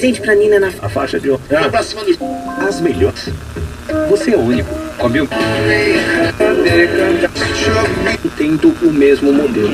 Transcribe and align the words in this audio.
presente 0.00 0.20
pra 0.22 0.34
Nina 0.34 0.58
na 0.58 0.68
A 0.68 0.88
faixa 0.88 1.20
de 1.20 1.28
ouro. 1.28 1.42
As 2.66 2.80
melhores. 2.80 3.28
Você 4.08 4.32
é 4.32 4.36
o 4.36 4.40
único. 4.40 4.74
Come 4.96 5.20
o 5.20 5.28
Tendo 8.36 8.68
o 8.82 8.92
mesmo 8.92 9.32
modelo. 9.32 9.70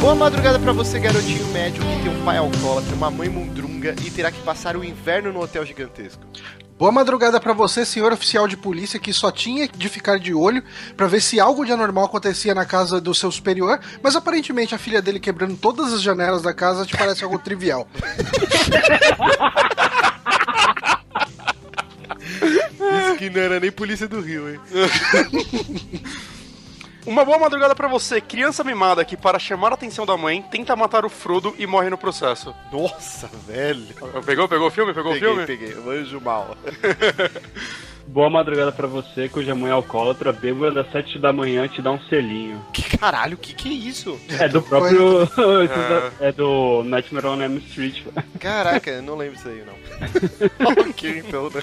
Boa 0.00 0.14
madrugada 0.14 0.58
pra 0.58 0.72
você, 0.72 0.98
garotinho 0.98 1.46
médio 1.48 1.82
que 1.82 2.02
tem 2.02 2.10
um 2.10 2.24
pai 2.24 2.38
alcoólatra, 2.38 2.94
uma 2.94 3.10
mãe 3.10 3.28
mundrunga 3.28 3.94
e 4.04 4.10
terá 4.10 4.32
que 4.32 4.40
passar 4.40 4.76
o 4.76 4.84
inverno 4.84 5.32
no 5.32 5.40
hotel 5.40 5.64
gigantesco. 5.64 6.22
Boa 6.80 6.90
madrugada 6.90 7.38
pra 7.38 7.52
você, 7.52 7.84
senhor 7.84 8.10
oficial 8.10 8.48
de 8.48 8.56
polícia, 8.56 8.98
que 8.98 9.12
só 9.12 9.30
tinha 9.30 9.68
de 9.68 9.86
ficar 9.86 10.18
de 10.18 10.32
olho 10.32 10.64
pra 10.96 11.06
ver 11.06 11.20
se 11.20 11.38
algo 11.38 11.62
de 11.62 11.72
anormal 11.72 12.06
acontecia 12.06 12.54
na 12.54 12.64
casa 12.64 12.98
do 12.98 13.14
seu 13.14 13.30
superior, 13.30 13.78
mas 14.02 14.16
aparentemente 14.16 14.74
a 14.74 14.78
filha 14.78 15.02
dele 15.02 15.20
quebrando 15.20 15.58
todas 15.58 15.92
as 15.92 16.00
janelas 16.00 16.40
da 16.40 16.54
casa 16.54 16.86
te 16.86 16.96
parece 16.96 17.22
algo 17.22 17.38
trivial. 17.38 17.86
Isso 22.40 23.16
que 23.18 23.28
não 23.28 23.42
era 23.42 23.60
nem 23.60 23.70
polícia 23.70 24.08
do 24.08 24.22
Rio, 24.22 24.48
hein? 24.48 24.58
Uma 27.10 27.24
boa 27.24 27.40
madrugada 27.40 27.74
pra 27.74 27.88
você, 27.88 28.20
criança 28.20 28.62
mimada 28.62 29.04
que, 29.04 29.16
para 29.16 29.36
chamar 29.36 29.72
a 29.72 29.74
atenção 29.74 30.06
da 30.06 30.16
mãe, 30.16 30.42
tenta 30.48 30.76
matar 30.76 31.04
o 31.04 31.08
Frodo 31.08 31.52
e 31.58 31.66
morre 31.66 31.90
no 31.90 31.98
processo. 31.98 32.54
Nossa, 32.72 33.28
velho. 33.48 33.84
Pegou, 34.24 34.46
pegou 34.48 34.68
o 34.68 34.70
filme? 34.70 34.94
Pegou 34.94 35.12
Peguei, 35.14 35.28
o 35.28 35.32
filme? 35.32 35.44
peguei. 35.44 35.72
Eu 35.72 35.90
anjo 35.90 36.20
mal. 36.20 36.56
Boa 38.06 38.30
madrugada 38.30 38.70
pra 38.70 38.86
você, 38.86 39.28
cuja 39.28 39.56
mãe 39.56 39.70
é 39.70 39.72
alcoólatra, 39.72 40.32
bêbada 40.32 40.82
às 40.82 40.92
7 40.92 41.18
da 41.18 41.32
manhã 41.32 41.66
te 41.66 41.82
dá 41.82 41.90
um 41.90 42.00
selinho. 42.02 42.64
Que 42.72 42.96
caralho, 42.96 43.36
que 43.36 43.54
que 43.54 43.68
é 43.68 43.72
isso? 43.72 44.16
É 44.38 44.48
do 44.48 44.62
próprio. 44.62 45.28
é 46.20 46.30
do 46.30 46.84
Nightmare 46.84 47.26
on 47.26 47.42
Elm 47.42 47.56
Street. 47.58 48.04
Caraca, 48.38 48.88
eu 48.88 49.02
não 49.02 49.16
lembro 49.16 49.34
disso 49.34 49.48
aí, 49.48 49.64
não. 49.64 49.74
ok, 50.88 51.24
então, 51.26 51.50
né? 51.50 51.60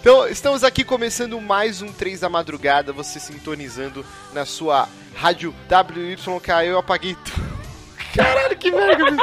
Então, 0.00 0.28
estamos 0.28 0.62
aqui 0.62 0.84
começando 0.84 1.40
mais 1.40 1.82
um 1.82 1.92
3 1.92 2.20
da 2.20 2.28
madrugada, 2.28 2.92
você 2.92 3.18
sintonizando 3.18 4.06
na 4.32 4.46
sua 4.46 4.88
rádio 5.14 5.52
WYK, 5.68 6.66
eu 6.66 6.78
apaguei 6.78 7.16
tudo. 7.16 7.58
Caralho, 8.14 8.56
que 8.56 8.70
merda! 8.70 9.16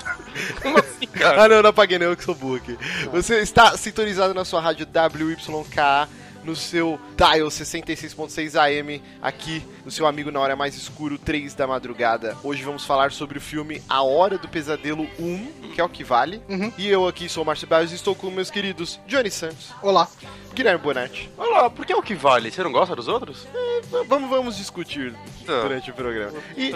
Como 0.62 0.78
assim, 0.78 1.06
cara? 1.06 1.44
Ah, 1.44 1.48
não, 1.48 1.62
não 1.62 1.70
apaguei 1.70 1.98
não, 1.98 2.06
eu 2.06 2.16
que 2.16 2.24
sou 2.24 2.34
burro 2.34 2.56
aqui. 2.56 2.76
Você 3.12 3.40
está 3.40 3.76
sintonizado 3.76 4.32
na 4.32 4.46
sua 4.46 4.62
rádio 4.62 4.86
WYK, 4.86 6.08
no 6.44 6.54
seu 6.54 6.98
dial 7.16 7.48
66.6 7.48 8.54
AM, 8.60 9.02
aqui 9.22 9.62
no 9.84 9.90
seu 9.90 10.06
amigo 10.06 10.30
na 10.30 10.40
hora 10.40 10.54
mais 10.54 10.76
escuro, 10.76 11.18
3 11.18 11.54
da 11.54 11.66
madrugada. 11.66 12.36
Hoje 12.42 12.62
vamos 12.62 12.84
falar 12.84 13.12
sobre 13.12 13.38
o 13.38 13.40
filme 13.40 13.82
A 13.88 14.02
Hora 14.02 14.36
do 14.38 14.48
Pesadelo 14.48 15.08
1, 15.18 15.72
que 15.74 15.80
é 15.80 15.84
o 15.84 15.88
que 15.88 16.04
vale. 16.04 16.42
Uhum. 16.48 16.72
E 16.76 16.88
eu 16.88 17.06
aqui 17.08 17.28
sou 17.28 17.42
o 17.42 17.46
Márcio 17.46 17.66
Barros 17.66 17.92
e 17.92 17.94
estou 17.94 18.14
com 18.14 18.30
meus 18.30 18.50
queridos 18.50 19.00
Johnny 19.06 19.30
Santos, 19.30 19.70
Olá. 19.82 20.08
Guilherme 20.54 20.82
Bonatti. 20.82 21.28
Olha 21.36 21.62
lá, 21.62 21.70
por 21.70 21.84
que 21.84 21.92
é 21.92 21.96
o 21.96 22.02
que 22.02 22.14
vale? 22.14 22.50
Você 22.50 22.62
não 22.62 22.70
gosta 22.72 22.94
dos 22.94 23.08
outros? 23.08 23.46
V- 23.90 24.04
Vamos, 24.08 24.28
vamos 24.30 24.56
discutir 24.56 25.12
Tá. 25.44 25.62
durante 25.62 25.90
o 25.90 25.94
programa. 25.94 26.32
E 26.56 26.74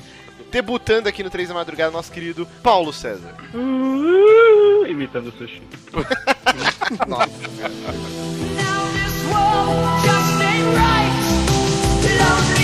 debutando 0.51 1.09
aqui 1.09 1.23
no 1.23 1.31
3 1.31 1.49
da 1.49 1.55
madrugada, 1.55 1.91
nosso 1.93 2.11
querido 2.11 2.47
Paulo 2.63 2.93
César. 2.93 3.35
Uh, 3.55 4.85
imitando 4.87 5.29
o 5.29 5.33
sushi. 5.33 5.63
This 8.59 8.78
world 9.31 10.05
just 10.05 10.43
ain't 10.43 10.67
right. 10.77 12.58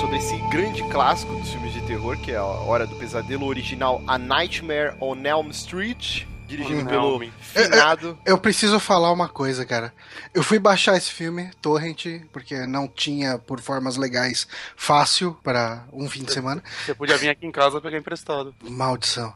Sobre 0.00 0.18
esse 0.18 0.36
grande 0.50 0.82
clássico 0.90 1.34
dos 1.36 1.50
filmes 1.50 1.72
de 1.72 1.80
terror, 1.82 2.16
que 2.18 2.32
é 2.32 2.36
a 2.36 2.44
Hora 2.44 2.86
do 2.86 2.94
Pesadelo 2.96 3.46
original 3.46 4.02
A 4.06 4.18
Nightmare 4.18 4.94
on 5.00 5.16
Elm 5.24 5.50
Street, 5.50 6.24
dirigido 6.46 6.80
Hum, 6.80 6.86
pelo 6.86 7.22
Elm. 7.22 7.30
finado. 7.40 8.18
Eu 8.24 8.36
preciso 8.38 8.78
falar 8.80 9.12
uma 9.12 9.28
coisa, 9.28 9.64
cara. 9.64 9.92
Eu 10.34 10.42
fui 10.42 10.58
baixar 10.58 10.96
esse 10.96 11.10
filme, 11.12 11.50
Torrent, 11.62 12.06
porque 12.32 12.66
não 12.66 12.88
tinha 12.88 13.38
por 13.38 13.60
formas 13.60 13.96
legais 13.96 14.46
fácil 14.76 15.36
para 15.42 15.84
um 15.92 16.08
fim 16.08 16.24
de 16.24 16.32
semana. 16.32 16.62
Você 16.84 16.94
podia 16.94 17.16
vir 17.16 17.28
aqui 17.30 17.46
em 17.46 17.52
casa 17.52 17.80
pegar 17.80 17.98
emprestado. 17.98 18.54
Maldição. 18.62 19.32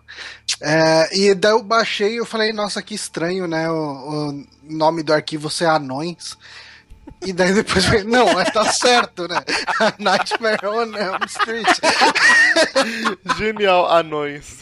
É, 0.61 1.17
e 1.17 1.35
daí 1.35 1.53
eu 1.53 1.63
baixei 1.63 2.15
e 2.15 2.17
eu 2.17 2.27
falei, 2.27 2.53
nossa, 2.53 2.83
que 2.83 2.95
estranho, 2.95 3.47
né? 3.47 3.71
O, 3.71 3.75
o 4.31 4.47
nome 4.65 5.03
do 5.03 5.13
arquivo 5.13 5.49
ser 5.49 5.67
Anões. 5.67 6.37
E 7.25 7.33
daí 7.33 7.53
depois 7.53 7.85
falei, 7.85 8.05
não, 8.05 8.29
é, 8.41 8.45
tá 8.45 8.65
certo, 8.73 9.27
né? 9.29 9.43
Nightmare 9.99 10.67
on 10.67 10.97
Elm 10.97 11.23
Street. 11.27 11.67
Genial, 13.37 13.91
anões. 13.91 14.59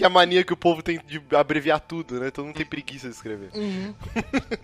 Que 0.00 0.04
é 0.04 0.06
a 0.06 0.10
mania 0.10 0.42
que 0.42 0.52
o 0.54 0.56
povo 0.56 0.82
tem 0.82 0.98
de 1.06 1.20
abreviar 1.36 1.78
tudo, 1.78 2.18
né? 2.18 2.30
Todo 2.30 2.46
mundo 2.46 2.56
tem 2.56 2.64
preguiça 2.64 3.06
de 3.06 3.14
escrever. 3.14 3.50
Uhum. 3.52 3.94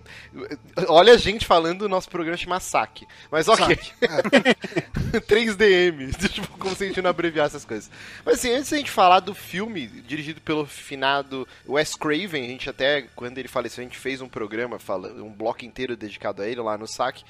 Olha 0.89 1.13
a 1.13 1.17
gente 1.17 1.45
falando 1.45 1.81
do 1.81 1.89
nosso 1.89 2.09
programa 2.09 2.35
chama 2.35 2.59
Saque. 2.59 3.07
Mas 3.29 3.47
ok. 3.47 3.75
Saque, 3.75 3.93
é. 4.01 5.19
3DM. 5.21 6.27
Tipo, 6.27 6.47
como 6.57 6.75
se 6.75 6.85
a 6.85 6.87
gente 6.87 7.03
não 7.03 7.11
abreviasse 7.11 7.55
essas 7.55 7.65
coisas. 7.65 7.91
Mas 8.25 8.39
assim, 8.39 8.49
antes 8.49 8.71
da 8.71 8.77
gente 8.77 8.89
falar 8.89 9.19
do 9.19 9.35
filme 9.35 9.85
dirigido 9.85 10.41
pelo 10.41 10.65
finado 10.65 11.47
Wes 11.67 11.95
Craven, 11.95 12.43
a 12.43 12.49
gente 12.49 12.67
até, 12.67 13.03
quando 13.15 13.37
ele 13.37 13.47
faleceu, 13.47 13.83
a 13.83 13.85
gente 13.85 13.99
fez 13.99 14.21
um 14.21 14.27
programa, 14.27 14.79
um 15.17 15.31
bloco 15.31 15.63
inteiro 15.63 15.95
dedicado 15.95 16.41
a 16.41 16.47
ele 16.47 16.61
lá 16.61 16.79
no 16.79 16.87
Saque. 16.87 17.23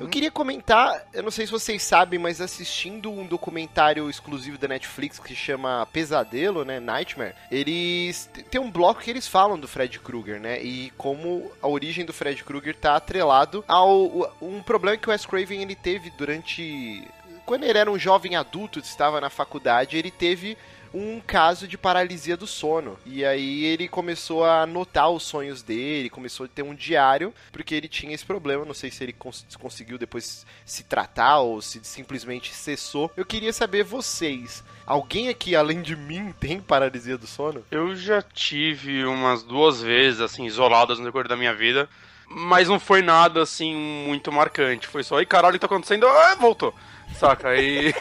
Eu 0.00 0.08
queria 0.08 0.30
comentar, 0.30 1.06
eu 1.12 1.22
não 1.22 1.30
sei 1.30 1.46
se 1.46 1.52
vocês 1.52 1.82
sabem, 1.82 2.18
mas 2.18 2.40
assistindo 2.40 3.10
um 3.10 3.26
documentário 3.26 4.08
exclusivo 4.08 4.58
da 4.58 4.68
Netflix 4.68 5.18
que 5.18 5.34
chama 5.34 5.86
Pesadelo, 5.92 6.64
né, 6.64 6.80
Nightmare, 6.80 7.34
eles 7.50 8.28
tem 8.50 8.60
um 8.60 8.70
bloco 8.70 9.00
que 9.00 9.10
eles 9.10 9.26
falam 9.26 9.58
do 9.58 9.68
Fred 9.68 9.98
Krueger, 10.00 10.40
né, 10.40 10.62
e 10.62 10.92
como 10.96 11.50
a 11.60 11.68
origem 11.68 12.04
do 12.04 12.12
Fred 12.12 12.42
Krueger 12.44 12.76
tá 12.76 12.96
atrelado 12.96 13.64
ao 13.68 14.32
um 14.40 14.62
problema 14.62 14.96
que 14.96 15.08
o 15.08 15.10
Wes 15.10 15.26
Craven 15.26 15.62
ele 15.62 15.74
teve 15.74 16.10
durante 16.10 17.06
quando 17.44 17.64
ele 17.64 17.78
era 17.78 17.90
um 17.90 17.98
jovem 17.98 18.36
adulto, 18.36 18.78
estava 18.78 19.20
na 19.20 19.28
faculdade, 19.28 19.96
ele 19.96 20.10
teve 20.10 20.56
um 20.94 21.20
caso 21.20 21.66
de 21.66 21.78
paralisia 21.78 22.36
do 22.36 22.46
sono. 22.46 22.98
E 23.04 23.24
aí 23.24 23.64
ele 23.64 23.88
começou 23.88 24.44
a 24.44 24.62
anotar 24.62 25.10
os 25.10 25.22
sonhos 25.22 25.62
dele, 25.62 26.10
começou 26.10 26.46
a 26.46 26.48
ter 26.48 26.62
um 26.62 26.74
diário, 26.74 27.32
porque 27.50 27.74
ele 27.74 27.88
tinha 27.88 28.14
esse 28.14 28.24
problema. 28.24 28.64
Não 28.64 28.74
sei 28.74 28.90
se 28.90 29.02
ele 29.02 29.12
cons 29.12 29.46
conseguiu 29.58 29.98
depois 29.98 30.46
se 30.64 30.84
tratar 30.84 31.38
ou 31.38 31.60
se 31.62 31.80
simplesmente 31.82 32.52
cessou. 32.54 33.10
Eu 33.16 33.24
queria 33.24 33.52
saber 33.52 33.84
vocês. 33.84 34.62
Alguém 34.86 35.28
aqui, 35.28 35.54
além 35.54 35.80
de 35.80 35.96
mim, 35.96 36.34
tem 36.38 36.60
paralisia 36.60 37.16
do 37.16 37.26
sono? 37.26 37.64
Eu 37.70 37.94
já 37.96 38.20
tive 38.22 39.04
umas 39.04 39.42
duas 39.42 39.80
vezes, 39.80 40.20
assim, 40.20 40.44
isoladas 40.44 40.98
no 40.98 41.04
decorrer 41.04 41.28
da 41.28 41.36
minha 41.36 41.54
vida. 41.54 41.88
Mas 42.34 42.68
não 42.68 42.80
foi 42.80 43.02
nada, 43.02 43.42
assim, 43.42 43.74
muito 43.74 44.32
marcante. 44.32 44.86
Foi 44.86 45.02
só, 45.02 45.18
ai 45.18 45.26
caralho, 45.26 45.50
o 45.50 45.52
que 45.54 45.58
tá 45.58 45.66
acontecendo? 45.66 46.06
Ah, 46.06 46.34
voltou. 46.34 46.74
Saca? 47.22 47.50
Aí. 47.50 47.94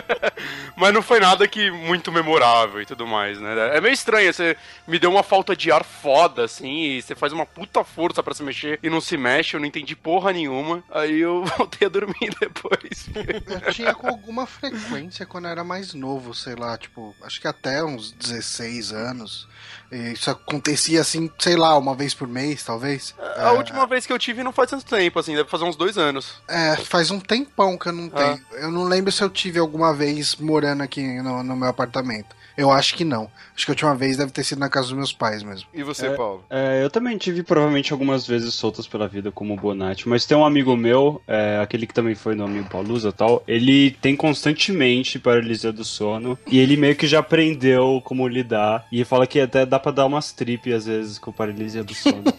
Mas 0.76 0.92
não 0.92 1.00
foi 1.00 1.18
nada 1.18 1.48
que 1.48 1.70
muito 1.70 2.12
memorável 2.12 2.82
e 2.82 2.86
tudo 2.86 3.06
mais, 3.06 3.40
né? 3.40 3.76
É 3.76 3.80
meio 3.80 3.94
estranho, 3.94 4.32
você 4.32 4.54
me 4.86 4.98
deu 4.98 5.10
uma 5.10 5.22
falta 5.22 5.56
de 5.56 5.72
ar 5.72 5.82
foda, 5.82 6.44
assim, 6.44 6.82
e 6.82 7.02
você 7.02 7.14
faz 7.14 7.32
uma 7.32 7.46
puta 7.46 7.82
força 7.82 8.22
pra 8.22 8.34
se 8.34 8.42
mexer 8.42 8.78
e 8.82 8.90
não 8.90 9.00
se 9.00 9.16
mexe, 9.16 9.56
eu 9.56 9.60
não 9.60 9.66
entendi 9.66 9.96
porra 9.96 10.30
nenhuma. 10.32 10.84
Aí 10.90 11.20
eu 11.20 11.42
voltei 11.56 11.86
a 11.86 11.90
dormir 11.90 12.34
depois. 12.38 13.08
Eu 13.46 13.72
tinha 13.72 13.94
com 13.94 14.08
alguma 14.08 14.46
frequência 14.46 15.24
quando 15.24 15.46
eu 15.46 15.52
era 15.52 15.64
mais 15.64 15.94
novo, 15.94 16.34
sei 16.34 16.54
lá, 16.54 16.76
tipo, 16.76 17.16
acho 17.22 17.40
que 17.40 17.48
até 17.48 17.82
uns 17.82 18.12
16 18.12 18.92
anos. 18.92 19.48
E 19.92 20.12
Isso 20.12 20.30
acontecia 20.30 21.00
assim, 21.00 21.30
sei 21.38 21.56
lá, 21.56 21.76
uma 21.76 21.94
vez 21.94 22.14
por 22.14 22.28
mês, 22.28 22.62
talvez. 22.62 23.14
A 23.36 23.52
última 23.52 23.86
vez 23.86 24.06
que 24.06 24.12
eu 24.12 24.18
tive 24.18 24.42
não 24.44 24.52
faz 24.52 24.70
tanto 24.70 24.84
tempo, 24.84 25.18
assim, 25.18 25.34
deve 25.34 25.48
fazer 25.50 25.64
uns 25.64 25.74
dois 25.76 25.98
anos. 25.98 26.34
É, 26.46 26.76
faz 26.76 27.10
um 27.10 27.18
tempão 27.18 27.76
que 27.76 27.88
eu 27.88 27.92
não 27.92 28.10
Ah. 28.14 28.18
tenho. 28.18 28.40
eu 28.62 28.70
não 28.70 28.84
lembro 28.84 29.10
se 29.10 29.22
eu 29.22 29.28
tive 29.28 29.58
alguma 29.58 29.92
vez 29.92 30.36
morando 30.36 30.82
aqui 30.82 31.02
no, 31.22 31.42
no 31.42 31.56
meu 31.56 31.68
apartamento. 31.68 32.36
Eu 32.56 32.70
acho 32.70 32.94
que 32.94 33.04
não. 33.04 33.30
Acho 33.56 33.64
que 33.66 33.70
a 33.70 33.74
última 33.74 33.94
vez 33.94 34.16
deve 34.16 34.30
ter 34.32 34.42
sido 34.44 34.58
na 34.58 34.68
casa 34.68 34.88
dos 34.88 34.96
meus 34.96 35.12
pais 35.12 35.42
mesmo. 35.42 35.68
E 35.72 35.82
você, 35.82 36.06
É. 36.08 36.10
Paulo? 36.14 36.44
É, 36.50 36.82
eu 36.82 36.90
também 36.90 37.16
tive 37.16 37.42
provavelmente 37.42 37.92
algumas 37.92 38.26
vezes 38.26 38.54
soltas 38.54 38.86
pela 38.86 39.06
vida 39.08 39.30
como 39.30 39.56
Bonatti, 39.56 40.08
mas 40.08 40.26
tem 40.26 40.36
um 40.36 40.44
amigo 40.44 40.76
meu, 40.76 41.22
é, 41.26 41.58
aquele 41.62 41.86
que 41.86 41.94
também 41.94 42.14
foi 42.14 42.34
no 42.34 42.44
Amigo 42.44 42.68
Palusa 42.68 43.08
e 43.10 43.12
tal, 43.12 43.42
ele 43.46 43.90
tem 43.92 44.16
constantemente 44.16 45.18
paralisia 45.18 45.72
do 45.72 45.84
sono 45.84 46.38
e 46.46 46.58
ele 46.58 46.76
meio 46.76 46.96
que 46.96 47.06
já 47.06 47.20
aprendeu 47.20 48.00
como 48.04 48.26
lidar 48.28 48.86
e 48.92 49.04
fala 49.04 49.26
que 49.26 49.40
até 49.40 49.64
dá 49.64 49.78
pra 49.78 49.92
dar 49.92 50.06
umas 50.06 50.32
trip 50.32 50.72
às 50.72 50.86
vezes 50.86 51.18
com 51.18 51.32
paralisia 51.32 51.84
do 51.84 51.94
sono. 51.94 52.24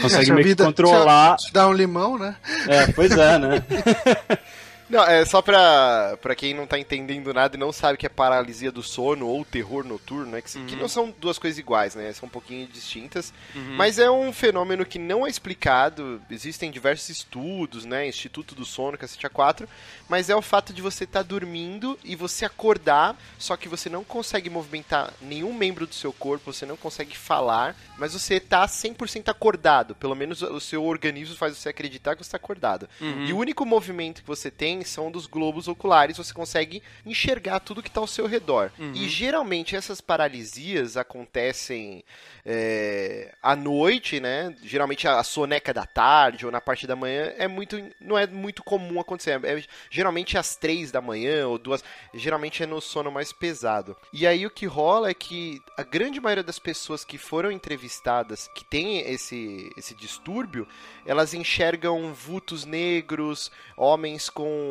Consegue 0.00 0.22
Essa 0.24 0.34
meio 0.34 0.44
que 0.44 0.50
vida- 0.50 0.64
controlar. 0.64 1.38
Se 1.38 1.52
dá 1.52 1.68
um 1.68 1.72
limão, 1.72 2.16
né? 2.18 2.36
É, 2.68 2.86
pois 2.92 3.10
é, 3.12 3.38
né? 3.38 3.62
Não, 4.92 5.02
é 5.04 5.24
só 5.24 5.40
pra, 5.40 6.18
pra 6.20 6.34
quem 6.34 6.52
não 6.52 6.66
tá 6.66 6.78
entendendo 6.78 7.32
nada 7.32 7.56
e 7.56 7.58
não 7.58 7.72
sabe 7.72 7.96
que 7.96 8.04
é 8.04 8.10
paralisia 8.10 8.70
do 8.70 8.82
sono 8.82 9.26
ou 9.26 9.42
terror 9.42 9.82
noturno, 9.86 10.32
né? 10.32 10.42
Que, 10.42 10.62
que 10.66 10.76
não 10.76 10.86
são 10.86 11.14
duas 11.18 11.38
coisas 11.38 11.58
iguais, 11.58 11.94
né? 11.94 12.12
São 12.12 12.26
um 12.26 12.30
pouquinho 12.30 12.66
distintas. 12.66 13.32
Mas 13.74 13.98
é 13.98 14.10
um 14.10 14.30
fenômeno 14.34 14.84
que 14.84 14.98
não 14.98 15.26
é 15.26 15.30
explicado. 15.30 16.20
Existem 16.30 16.70
diversos 16.70 17.08
estudos, 17.08 17.86
né? 17.86 18.06
Instituto 18.06 18.54
do 18.54 18.66
Sono, 18.66 18.98
cacete 18.98 19.26
A4. 19.26 19.66
Mas 20.10 20.28
é 20.28 20.36
o 20.36 20.42
fato 20.42 20.74
de 20.74 20.82
você 20.82 21.04
estar 21.04 21.22
dormindo 21.22 21.98
e 22.04 22.14
você 22.14 22.44
acordar, 22.44 23.16
só 23.38 23.56
que 23.56 23.70
você 23.70 23.88
não 23.88 24.04
consegue 24.04 24.50
movimentar 24.50 25.10
nenhum 25.22 25.54
membro 25.54 25.86
do 25.86 25.94
seu 25.94 26.12
corpo, 26.12 26.52
você 26.52 26.66
não 26.66 26.76
consegue 26.76 27.16
falar, 27.16 27.74
mas 27.96 28.12
você 28.12 28.38
tá 28.38 28.66
100% 28.66 29.30
acordado. 29.30 29.94
Pelo 29.94 30.14
menos 30.14 30.42
o 30.42 30.60
seu 30.60 30.84
organismo 30.84 31.34
faz 31.34 31.56
você 31.56 31.70
acreditar 31.70 32.14
que 32.14 32.22
você 32.22 32.32
tá 32.32 32.36
acordado. 32.36 32.86
E 33.00 33.32
o 33.32 33.38
único 33.38 33.64
movimento 33.64 34.20
que 34.20 34.28
você 34.28 34.50
tem 34.50 34.81
são 34.84 35.10
dos 35.10 35.26
globos 35.26 35.68
oculares, 35.68 36.16
você 36.16 36.32
consegue 36.32 36.82
enxergar 37.04 37.60
tudo 37.60 37.82
que 37.82 37.90
tá 37.90 38.00
ao 38.00 38.06
seu 38.06 38.26
redor. 38.26 38.70
E 38.94 39.08
geralmente 39.08 39.76
essas 39.76 40.00
paralisias 40.00 40.96
acontecem 40.96 42.04
é, 42.44 43.32
à 43.42 43.54
noite, 43.54 44.20
né? 44.20 44.54
Geralmente 44.62 45.06
a 45.06 45.22
soneca 45.22 45.72
da 45.72 45.86
tarde 45.86 46.44
ou 46.44 46.52
na 46.52 46.60
parte 46.60 46.86
da 46.86 46.96
manhã 46.96 47.32
é 47.36 47.46
muito, 47.46 47.82
não 48.00 48.18
é 48.18 48.26
muito 48.26 48.62
comum 48.62 49.00
acontecer. 49.00 49.40
É, 49.44 49.62
geralmente 49.90 50.36
às 50.36 50.56
três 50.56 50.90
da 50.90 51.00
manhã 51.00 51.46
ou 51.46 51.58
duas. 51.58 51.84
Geralmente 52.14 52.62
é 52.62 52.66
no 52.66 52.80
sono 52.80 53.10
mais 53.10 53.32
pesado. 53.32 53.96
E 54.12 54.26
aí 54.26 54.44
o 54.46 54.50
que 54.50 54.66
rola 54.66 55.10
é 55.10 55.14
que 55.14 55.60
a 55.76 55.82
grande 55.82 56.20
maioria 56.20 56.42
das 56.42 56.58
pessoas 56.58 57.04
que 57.04 57.18
foram 57.18 57.50
entrevistadas 57.50 58.48
que 58.54 58.64
tem 58.64 58.98
esse, 58.98 59.70
esse 59.76 59.94
distúrbio, 59.94 60.66
elas 61.06 61.34
enxergam 61.34 62.12
vultos 62.12 62.64
negros, 62.64 63.50
homens 63.76 64.28
com, 64.28 64.61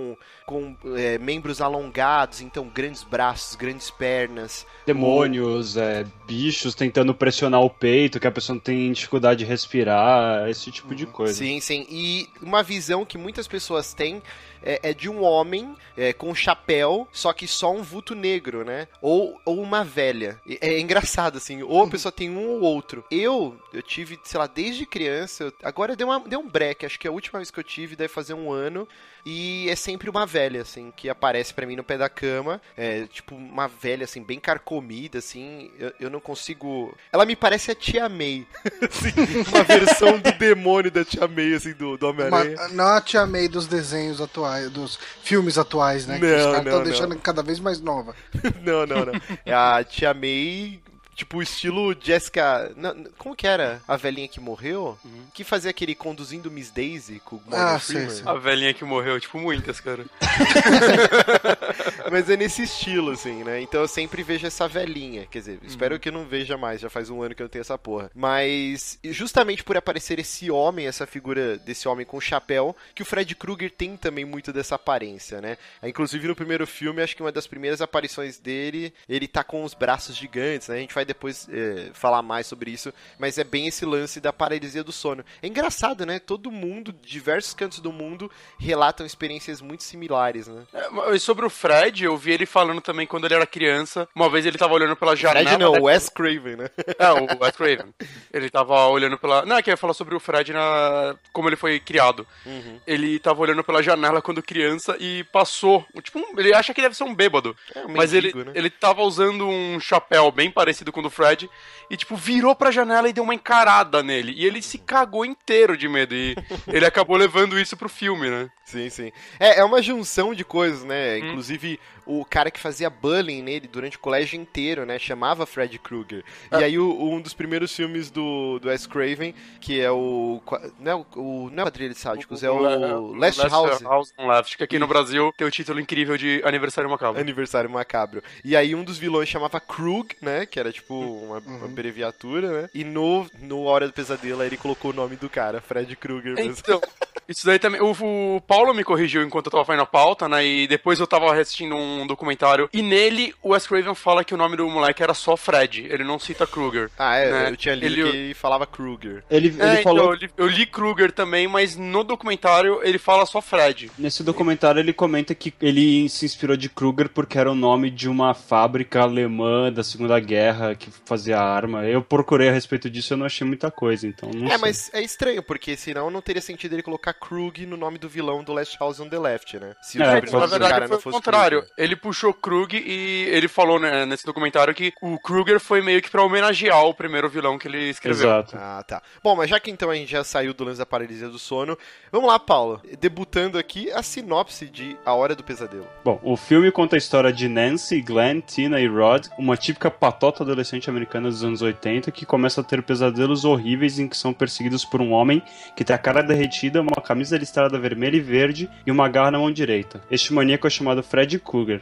com 0.46 0.76
é, 0.96 1.18
membros 1.18 1.62
alongados, 1.62 2.42
então 2.42 2.68
grandes 2.68 3.04
braços, 3.04 3.56
grandes 3.56 3.90
pernas. 3.90 4.66
Demônios, 4.86 5.78
é, 5.78 6.06
bichos 6.26 6.76
tentando 6.76 7.14
pressionar 7.14 7.62
o 7.62 7.70
peito, 7.70 8.20
que 8.20 8.28
a 8.28 8.32
pessoa 8.32 8.60
tem 8.60 8.92
dificuldade 8.92 9.40
de 9.40 9.46
respirar, 9.46 10.50
esse 10.50 10.72
tipo 10.72 10.94
de 10.94 11.06
coisa. 11.06 11.34
Sim, 11.34 11.60
sim. 11.60 11.86
E 11.90 12.28
uma 12.42 12.64
visão 12.64 13.06
que 13.06 13.18
muitas 13.18 13.48
pessoas 13.48 13.94
têm 13.94 14.22
é, 14.64 14.80
é 14.84 14.94
de 14.94 15.10
um 15.10 15.24
homem 15.24 15.76
é, 15.98 16.14
com 16.14 16.34
chapéu, 16.34 17.08
só 17.12 17.34
que 17.34 17.48
só 17.48 17.74
um 17.74 17.82
vulto 17.82 18.14
negro, 18.16 18.64
né? 18.64 18.88
Ou, 19.02 19.40
ou 19.46 19.62
uma 19.62 19.84
velha. 19.84 20.40
É 20.60 20.80
engraçado, 20.80 21.38
assim. 21.38 21.64
Ou 21.64 21.84
a 21.84 21.88
pessoa 21.88 22.12
tem 22.12 22.30
um 22.30 22.48
ou 22.50 22.62
outro. 22.62 23.04
Eu, 23.10 23.58
eu 23.74 23.82
tive, 23.82 24.20
sei 24.24 24.40
lá, 24.40 24.48
desde 24.48 24.86
criança. 24.86 25.46
eu- 25.46 25.54
agora 25.64 25.96
deu, 25.96 26.08
uma, 26.08 26.20
deu 26.20 26.40
um 26.40 26.48
break. 26.50 26.86
Acho 26.86 27.00
que 27.00 27.08
a 27.08 27.12
última 27.12 27.40
vez 27.40 27.50
que 27.52 27.60
eu 27.60 27.64
tive 27.64 27.96
deve 27.96 28.14
fazer 28.14 28.34
um 28.34 28.52
ano. 28.52 28.88
E 29.26 29.68
é 29.70 29.76
sempre 29.82 30.10
uma 30.10 30.26
velha, 30.26 30.62
assim, 30.62 30.92
que 30.96 31.10
aparece 31.10 31.54
pra 31.54 31.66
mim 31.66 31.76
no 31.76 31.84
pé 31.84 31.98
da 31.98 32.10
cama. 32.10 32.62
É 32.78 33.06
tipo 33.08 33.36
uma 33.36 33.68
velha, 33.68 34.06
assim, 34.06 34.24
bem 34.24 34.40
carcomida, 34.40 35.20
assim. 35.20 35.72
Eu, 35.78 35.94
eu 36.00 36.10
não 36.10 36.20
consigo. 36.20 36.96
Ela 37.12 37.26
me 37.26 37.36
parece 37.36 37.72
a 37.72 37.76
Tia 37.76 38.08
May. 38.08 38.48
assim, 38.82 39.50
uma 39.50 39.64
versão 39.64 40.20
do 40.20 40.32
demônio 40.34 40.92
da 40.92 41.04
Tia 41.04 41.28
May, 41.28 41.54
assim, 41.54 41.74
do, 41.74 41.98
do 41.98 42.08
Homem-Aranha. 42.08 42.70
Não 42.70 42.86
a 42.86 43.02
tia 43.02 43.26
May 43.26 43.48
dos 43.48 43.68
desenhos 43.68 44.22
atuais, 44.22 44.70
dos 44.70 45.00
filmes 45.24 45.58
atuais, 45.58 46.06
né? 46.06 46.20
que 46.20 46.26
Não, 46.26 46.38
os 46.38 46.46
caras 46.46 46.66
estão 46.66 46.84
deixando 46.84 47.16
cada 47.18 47.44
vez 47.44 47.60
mais 47.60 47.80
nova. 47.80 48.16
não, 48.62 48.86
não, 48.86 49.06
não. 49.06 49.14
É 49.46 49.54
a 49.54 49.84
Tia 49.84 50.14
May. 50.14 50.80
Tipo, 51.22 51.40
estilo 51.40 51.96
Jessica. 52.02 52.72
como 53.16 53.36
que 53.36 53.46
era? 53.46 53.80
A 53.88 53.96
velhinha 53.96 54.28
que 54.28 54.40
morreu? 54.40 54.98
Que 55.36 55.44
fazia 55.44 55.70
aquele 55.70 55.94
conduzindo 55.94 56.50
Miss 56.50 56.72
Daisy 56.72 57.20
com 57.20 57.36
o 57.36 57.42
Morgan 57.46 57.76
Ah, 57.76 57.80
Freeman? 57.80 58.10
sei. 58.10 58.24
A 58.26 58.34
velhinha 58.34 58.74
que 58.74 58.84
morreu, 58.84 59.20
tipo, 59.20 59.38
muitas, 59.38 59.80
cara. 59.80 60.04
Mas 62.12 62.28
é 62.28 62.36
nesse 62.36 62.64
estilo, 62.64 63.12
assim, 63.12 63.44
né? 63.44 63.62
Então 63.62 63.82
eu 63.82 63.88
sempre 63.88 64.24
vejo 64.24 64.48
essa 64.48 64.68
velhinha. 64.68 65.28
Quer 65.28 65.38
dizer, 65.40 65.60
espero 65.64 65.94
Uhum. 65.96 66.00
que 66.00 66.10
eu 66.10 66.14
não 66.14 66.26
veja 66.26 66.58
mais, 66.58 66.82
já 66.82 66.90
faz 66.90 67.12
um 67.12 67.22
ano 67.22 67.36
que 67.36 67.44
eu 67.44 67.50
tenho 67.50 67.62
essa 67.62 67.78
porra. 67.78 68.10
Mas 68.16 68.98
justamente 69.04 69.64
por 69.64 69.78
aparecer 69.78 70.18
esse 70.18 70.50
homem, 70.50 70.88
essa 70.88 71.06
figura 71.06 71.56
desse 71.58 71.88
homem 71.88 72.04
com 72.06 72.20
chapéu, 72.20 72.76
que 72.96 73.04
o 73.04 73.06
Fred 73.06 73.36
Krueger 73.36 73.70
tem 73.70 73.96
também 73.96 74.26
muito 74.26 74.52
dessa 74.52 74.74
aparência, 74.74 75.40
né? 75.40 75.56
Inclusive 75.84 76.28
no 76.28 76.36
primeiro 76.36 76.66
filme, 76.66 77.02
acho 77.04 77.16
que 77.16 77.22
uma 77.22 77.32
das 77.32 77.46
primeiras 77.46 77.80
aparições 77.80 78.40
dele, 78.40 78.92
ele 79.08 79.28
tá 79.28 79.44
com 79.44 79.64
os 79.64 79.76
braços 79.76 80.16
gigantes, 80.16 80.68
né? 80.68 80.78
A 80.78 80.80
gente 80.80 80.96
vai 80.96 81.06
depois 81.12 81.48
é, 81.52 81.90
falar 81.94 82.22
mais 82.22 82.48
sobre 82.48 82.72
isso, 82.72 82.94
mas 83.20 83.38
é 83.38 83.44
bem 83.44 83.68
esse 83.68 83.86
lance 83.86 84.20
da 84.20 84.32
paralisia 84.34 84.84
do 84.84 84.92
sono. 84.92 85.24
É 85.42 85.48
engraçado, 85.48 86.06
né? 86.06 86.20
Todo 86.20 86.52
mundo, 86.52 86.94
diversos 87.04 87.54
cantos 87.54 87.80
do 87.80 87.92
mundo, 87.92 88.32
relatam 88.60 89.06
experiências 89.06 89.62
muito 89.62 89.84
similares, 89.84 90.48
né? 90.48 90.64
É, 90.74 90.90
mas 90.90 91.22
sobre 91.24 91.46
o 91.46 91.50
Fred, 91.50 92.04
eu 92.06 92.18
vi 92.18 92.32
ele 92.32 92.46
falando 92.46 92.82
também 92.82 93.06
quando 93.06 93.26
ele 93.26 93.34
era 93.36 93.46
criança. 93.46 94.08
Uma 94.16 94.30
vez 94.30 94.46
ele 94.46 94.58
tava 94.58 94.74
olhando 94.74 94.96
pela 94.96 95.16
janela. 95.16 95.46
Fred 95.50 95.58
não, 95.62 95.74
né? 95.74 95.80
o 95.80 95.84
Wes 95.84 96.10
Craven, 96.10 96.56
né? 96.56 96.70
É, 96.98 97.12
o 97.12 97.44
Wes 97.44 97.56
Craven. 97.56 97.94
Ele 98.34 98.50
tava 98.50 98.88
olhando 98.88 99.18
pela. 99.18 99.46
Não, 99.46 99.58
é 99.58 99.62
que 99.62 99.70
eu 99.70 99.74
ia 99.74 99.78
falar 99.78 99.94
sobre 99.94 100.16
o 100.16 100.20
Fred 100.20 100.54
na. 100.54 101.16
como 101.34 101.50
ele 101.50 101.56
foi 101.56 101.80
criado. 101.80 102.26
Uhum. 102.46 102.80
Ele 102.88 103.20
tava 103.20 103.42
olhando 103.42 103.64
pela 103.64 103.84
janela 103.84 104.22
quando 104.22 104.42
criança 104.42 104.96
e 105.00 105.24
passou. 105.26 105.86
Tipo, 106.02 106.20
um- 106.20 106.40
ele 106.40 106.54
acha 106.54 106.74
que 106.74 106.82
deve 106.82 106.96
ser 106.96 107.04
um 107.04 107.14
bêbado. 107.14 107.56
É 107.76 107.86
um 107.86 107.90
mas 107.96 108.14
ele, 108.14 108.28
mendigo, 108.28 108.46
né? 108.46 108.52
ele 108.56 108.70
tava 108.70 109.02
usando 109.02 109.48
um 109.48 109.80
chapéu 109.80 110.32
bem 110.32 110.50
parecido 110.52 110.92
com 110.92 111.01
o 111.02 111.04
do 111.04 111.10
Fred. 111.10 111.50
E, 111.92 111.98
tipo, 111.98 112.16
virou 112.16 112.56
pra 112.56 112.72
janela 112.72 113.10
e 113.10 113.14
deu 113.14 113.24
uma 113.24 113.36
encarada 113.36 114.02
nele. 114.02 114.34
E 114.36 114.46
ele 114.46 114.62
se 114.62 114.78
cagou 114.78 115.26
inteiro 115.26 115.76
de 115.78 115.88
medo. 115.88 116.16
E 116.16 116.36
ele 116.68 116.86
acabou 116.86 117.18
levando 117.18 117.60
isso 117.60 117.76
pro 117.78 117.90
filme, 117.90 118.30
né? 118.30 118.50
Sim, 118.66 118.90
sim. 118.90 119.12
É, 119.40 119.60
é 119.60 119.64
uma 119.66 119.82
junção 119.82 120.34
de 120.34 120.46
coisas, 120.46 120.84
né? 120.86 121.16
Hum. 121.18 121.28
Inclusive, 121.32 121.78
o 122.06 122.24
cara 122.24 122.50
que 122.50 122.60
fazia 122.60 122.90
bullying 122.90 123.42
nele 123.42 123.68
durante 123.68 123.98
o 123.98 124.00
colégio 124.00 124.40
inteiro, 124.40 124.86
né? 124.86 124.98
Chamava 124.98 125.46
Fred 125.46 125.78
Krueger. 125.78 126.24
E 126.54 126.56
aí, 126.64 126.80
o- 126.80 127.10
um 127.12 127.20
dos 127.20 127.34
primeiros 127.34 127.76
filmes 127.76 128.10
do, 128.10 128.60
do 128.60 128.70
Wes 128.70 128.88
Craven, 128.88 129.36
que 129.60 129.82
é 129.82 129.92
o... 129.92 130.42
Não 130.80 130.92
é 130.92 130.96
o, 130.96 131.06
o- 131.18 131.50
não 131.52 131.60
é 131.60 131.64
o 131.64 131.66
Quadrilha 131.68 131.90
de 131.90 132.00
Sádicos, 132.00 132.44
é 132.44 132.50
o 132.50 133.14
Last 133.18 133.42
House. 133.50 133.82
House 133.82 134.14
on 134.18 134.28
Left, 134.28 134.56
que 134.58 134.64
aqui 134.64 134.80
no 134.80 134.88
Brasil 134.88 135.34
tem 135.38 135.46
o 135.46 135.52
título 135.52 135.80
incrível 135.80 136.16
de 136.18 136.42
Aniversário 136.46 136.90
Macabro. 136.90 137.20
Aniversário 137.20 137.70
Macabro. 137.70 138.24
E 138.46 138.56
aí 138.56 138.74
um 138.74 138.84
dos 138.86 138.98
vilões 138.98 139.28
chamava 139.28 139.60
Krug, 139.60 140.16
né? 140.22 140.46
Que 140.46 140.60
era 140.60 140.72
tipo 140.72 140.94
uma, 140.98 141.40
uma 141.40 141.68
abreviatura, 141.82 142.62
né? 142.62 142.70
E 142.74 142.84
no, 142.84 143.26
no 143.42 143.64
Hora 143.64 143.88
do 143.88 143.94
Pesadelo 143.94 144.44
ele 144.44 144.56
colocou 144.58 144.92
o 144.92 144.94
nome 144.94 145.16
do 145.16 145.30
cara, 145.30 145.60
Fred 145.60 145.96
Krueger 145.96 146.36
mesmo. 146.36 146.54
Então, 146.60 146.80
isso 147.28 147.46
daí 147.46 147.58
também. 147.60 147.82
O, 147.82 147.92
o 148.38 148.42
Paulo 148.42 148.74
me 148.74 148.84
corrigiu 148.84 149.24
enquanto 149.24 149.48
eu 149.48 149.52
tava 149.52 149.66
fazendo 149.66 149.82
a 149.84 149.86
pauta, 149.86 150.30
né? 150.30 150.46
E 150.46 150.68
depois 150.68 151.00
eu 151.00 151.08
tava 151.08 151.34
assistindo 151.34 151.76
um 151.76 152.06
documentário. 152.06 152.70
E 152.72 152.82
nele, 152.82 153.34
o 153.42 153.50
Wes 153.50 153.66
Craven 153.68 153.96
fala 153.96 154.24
que 154.24 154.34
o 154.34 154.38
nome 154.38 154.56
do 154.56 154.70
moleque 154.70 155.02
era 155.02 155.14
só 155.14 155.36
Fred. 155.36 155.88
Ele 155.90 156.04
não 156.04 156.20
cita 156.20 156.46
Kruger. 156.46 156.90
Ah, 156.98 157.16
é, 157.18 157.32
né? 157.32 157.50
eu 157.50 157.58
tinha 157.58 157.74
lido 157.76 157.86
Ele- 157.86 158.04
que 158.12 158.18
ele 158.18 158.34
falava 158.34 158.66
Kruger. 158.68 159.24
Ele, 159.30 159.48
ele 159.48 159.62
É, 159.62 159.72
então, 159.80 159.84
falou 159.84 160.12
eu, 160.12 160.14
li, 160.14 160.30
eu 160.38 160.48
li 160.48 160.66
Kruger 160.66 161.12
também, 161.12 161.48
mas 161.48 161.76
no 161.76 162.04
documentário 162.04 162.80
ele 162.84 162.98
fala 163.00 163.26
só 163.26 163.42
Fred. 163.42 163.92
Nesse 163.98 164.24
documentário 164.24 164.80
ele 164.80 164.94
comenta 164.94 165.34
que 165.34 165.54
ele 165.62 166.08
se 166.10 166.26
inspirou 166.26 166.56
de 166.56 166.70
Kruger 166.70 167.10
porque 167.10 167.38
era 167.38 167.52
o 167.52 167.56
nome 167.56 167.90
de 167.90 168.08
uma 168.08 168.34
fábrica 168.34 169.02
alemã 169.02 169.72
da 169.72 169.84
Segunda 169.84 170.20
Guerra 170.20 170.76
que 170.76 170.90
fazia 171.06 171.40
arma. 171.40 171.71
Eu 171.80 172.02
procurei 172.04 172.50
a 172.50 172.52
respeito 172.52 172.90
disso 172.90 173.14
e 173.14 173.18
não 173.18 173.26
achei 173.26 173.46
muita 173.46 173.70
coisa, 173.72 174.08
então 174.08 174.30
não 174.34 174.48
É, 174.48 174.50
sei. 174.52 174.58
mas 174.58 174.90
é 174.94 175.02
estranho, 175.02 175.42
porque 175.44 175.76
senão 175.78 176.10
não 176.10 176.22
teria 176.22 176.42
sentido 176.42 176.74
ele 176.74 176.84
colocar 176.84 177.14
Krug 177.14 177.66
no 177.66 177.78
nome 177.78 177.98
do 177.98 178.08
vilão 178.10 178.44
do 178.44 178.54
Last 178.54 178.78
House 178.80 179.00
on 179.00 179.08
the 179.10 179.20
Left, 179.20 179.60
né? 179.60 179.74
Se 179.82 179.98
o 180.00 180.04
É, 180.04 180.16
sobrenome 180.26 180.40
na 180.42 180.48
verdade, 180.58 180.88
foi 181.02 181.12
o 181.12 181.16
contrário. 181.16 181.60
Kruger. 181.62 181.74
Ele 181.78 181.96
puxou 181.96 182.34
Krug 182.34 182.76
e 182.78 183.26
ele 183.30 183.48
falou 183.48 183.80
né, 183.80 184.06
nesse 184.06 184.26
documentário 184.26 184.74
que 184.74 184.94
o 185.02 185.20
Kruger 185.20 185.60
foi 185.60 185.82
meio 185.82 186.02
que 186.02 186.10
pra 186.10 186.24
homenagear 186.24 186.84
o 186.86 186.94
primeiro 186.94 187.30
vilão 187.30 187.58
que 187.58 187.68
ele 187.68 187.90
escreveu. 187.90 188.28
Exato. 188.30 188.56
Ah, 188.58 188.84
tá. 188.88 189.02
Bom, 189.24 189.36
mas 189.36 189.50
já 189.50 189.60
que 189.60 189.70
então 189.72 189.90
a 189.90 189.96
gente 189.96 190.12
já 190.12 190.24
saiu 190.24 190.54
do 190.54 190.64
lance 190.64 190.80
da 190.80 190.86
paralisia 190.86 191.28
do 191.30 191.40
sono, 191.40 191.78
vamos 192.12 192.28
lá, 192.28 192.40
Paulo. 192.40 192.82
Debutando 193.00 193.58
aqui 193.58 193.92
a 193.92 194.02
sinopse 194.02 194.66
de 194.68 194.96
A 195.06 195.14
Hora 195.14 195.36
do 195.36 195.44
Pesadelo. 195.44 195.88
Bom, 196.04 196.20
o 196.24 196.38
filme 196.38 196.72
conta 196.72 196.96
a 196.96 196.98
história 196.98 197.32
de 197.34 197.48
Nancy, 197.48 198.02
Glenn, 198.02 198.42
Tina 198.42 198.80
e 198.80 198.88
Rod, 198.88 199.28
uma 199.38 199.58
típica 199.58 199.92
patota 199.92 200.44
adolescente 200.44 200.90
americana 200.90 201.30
dos 201.30 201.44
anos 201.44 201.51
80 201.60 202.12
que 202.12 202.24
começa 202.24 202.62
a 202.62 202.64
ter 202.64 202.84
pesadelos 202.84 203.44
horríveis 203.46 203.98
em 203.98 204.08
que 204.08 204.16
são 204.16 204.32
perseguidos 204.32 204.86
por 204.86 205.02
um 205.02 205.12
homem 205.12 205.42
que 205.76 205.84
tem 205.84 205.96
a 205.96 206.00
cara 206.00 206.22
derretida, 206.22 206.82
uma 206.82 207.02
camisa 207.02 207.36
listrada 207.36 207.80
vermelha 207.80 208.18
e 208.18 208.20
verde 208.20 208.70
e 208.86 208.92
uma 208.92 209.10
garra 209.10 209.32
na 209.32 209.40
mão 209.40 209.52
direita. 209.52 210.02
Este 210.12 210.32
maníaco 210.32 210.68
é 210.68 210.70
chamado 210.70 211.02
Fred 211.02 211.40
Krueger. 211.40 211.82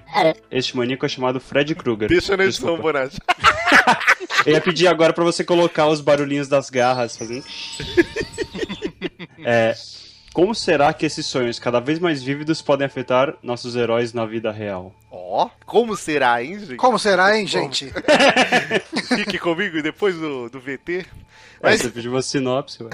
Este 0.50 0.78
maníaco 0.78 1.06
é 1.06 1.10
chamado 1.10 1.40
Fred 1.40 1.76
Krueger. 1.76 2.08
Deixa 2.08 2.38
na 2.38 2.46
edição. 2.46 2.78
Bonatti. 2.78 3.18
Eu 4.46 4.54
ia 4.54 4.62
pedir 4.62 4.88
agora 4.88 5.12
pra 5.12 5.24
você 5.24 5.44
colocar 5.44 5.88
os 5.88 6.00
barulhinhos 6.00 6.48
das 6.48 6.70
garras 6.70 7.18
fazendo. 7.18 7.44
É, 9.42 9.74
como 10.34 10.54
será 10.54 10.94
que 10.94 11.06
esses 11.06 11.26
sonhos 11.26 11.60
cada 11.60 11.80
vez 11.80 12.00
mais 12.00 12.22
vívidos 12.22 12.62
podem 12.62 12.86
afetar 12.86 13.36
nossos 13.42 13.76
heróis 13.76 14.14
na 14.14 14.26
vida 14.26 14.52
real? 14.52 14.94
Ó, 15.12 15.50
como 15.66 15.96
será, 15.96 16.44
hein, 16.44 16.60
gente? 16.60 16.76
Como 16.76 17.00
será, 17.00 17.38
hein, 17.38 17.48
gente? 17.48 17.92
Fique 19.16 19.40
comigo 19.40 19.82
depois 19.82 20.16
do, 20.16 20.50
do 20.50 20.60
VT. 20.60 21.06
Mas... 21.62 21.74
Mas, 21.74 21.82
você 21.82 21.90
pediu 21.90 22.12
uma 22.12 22.22
sinopse, 22.22 22.84
ué. 22.84 22.90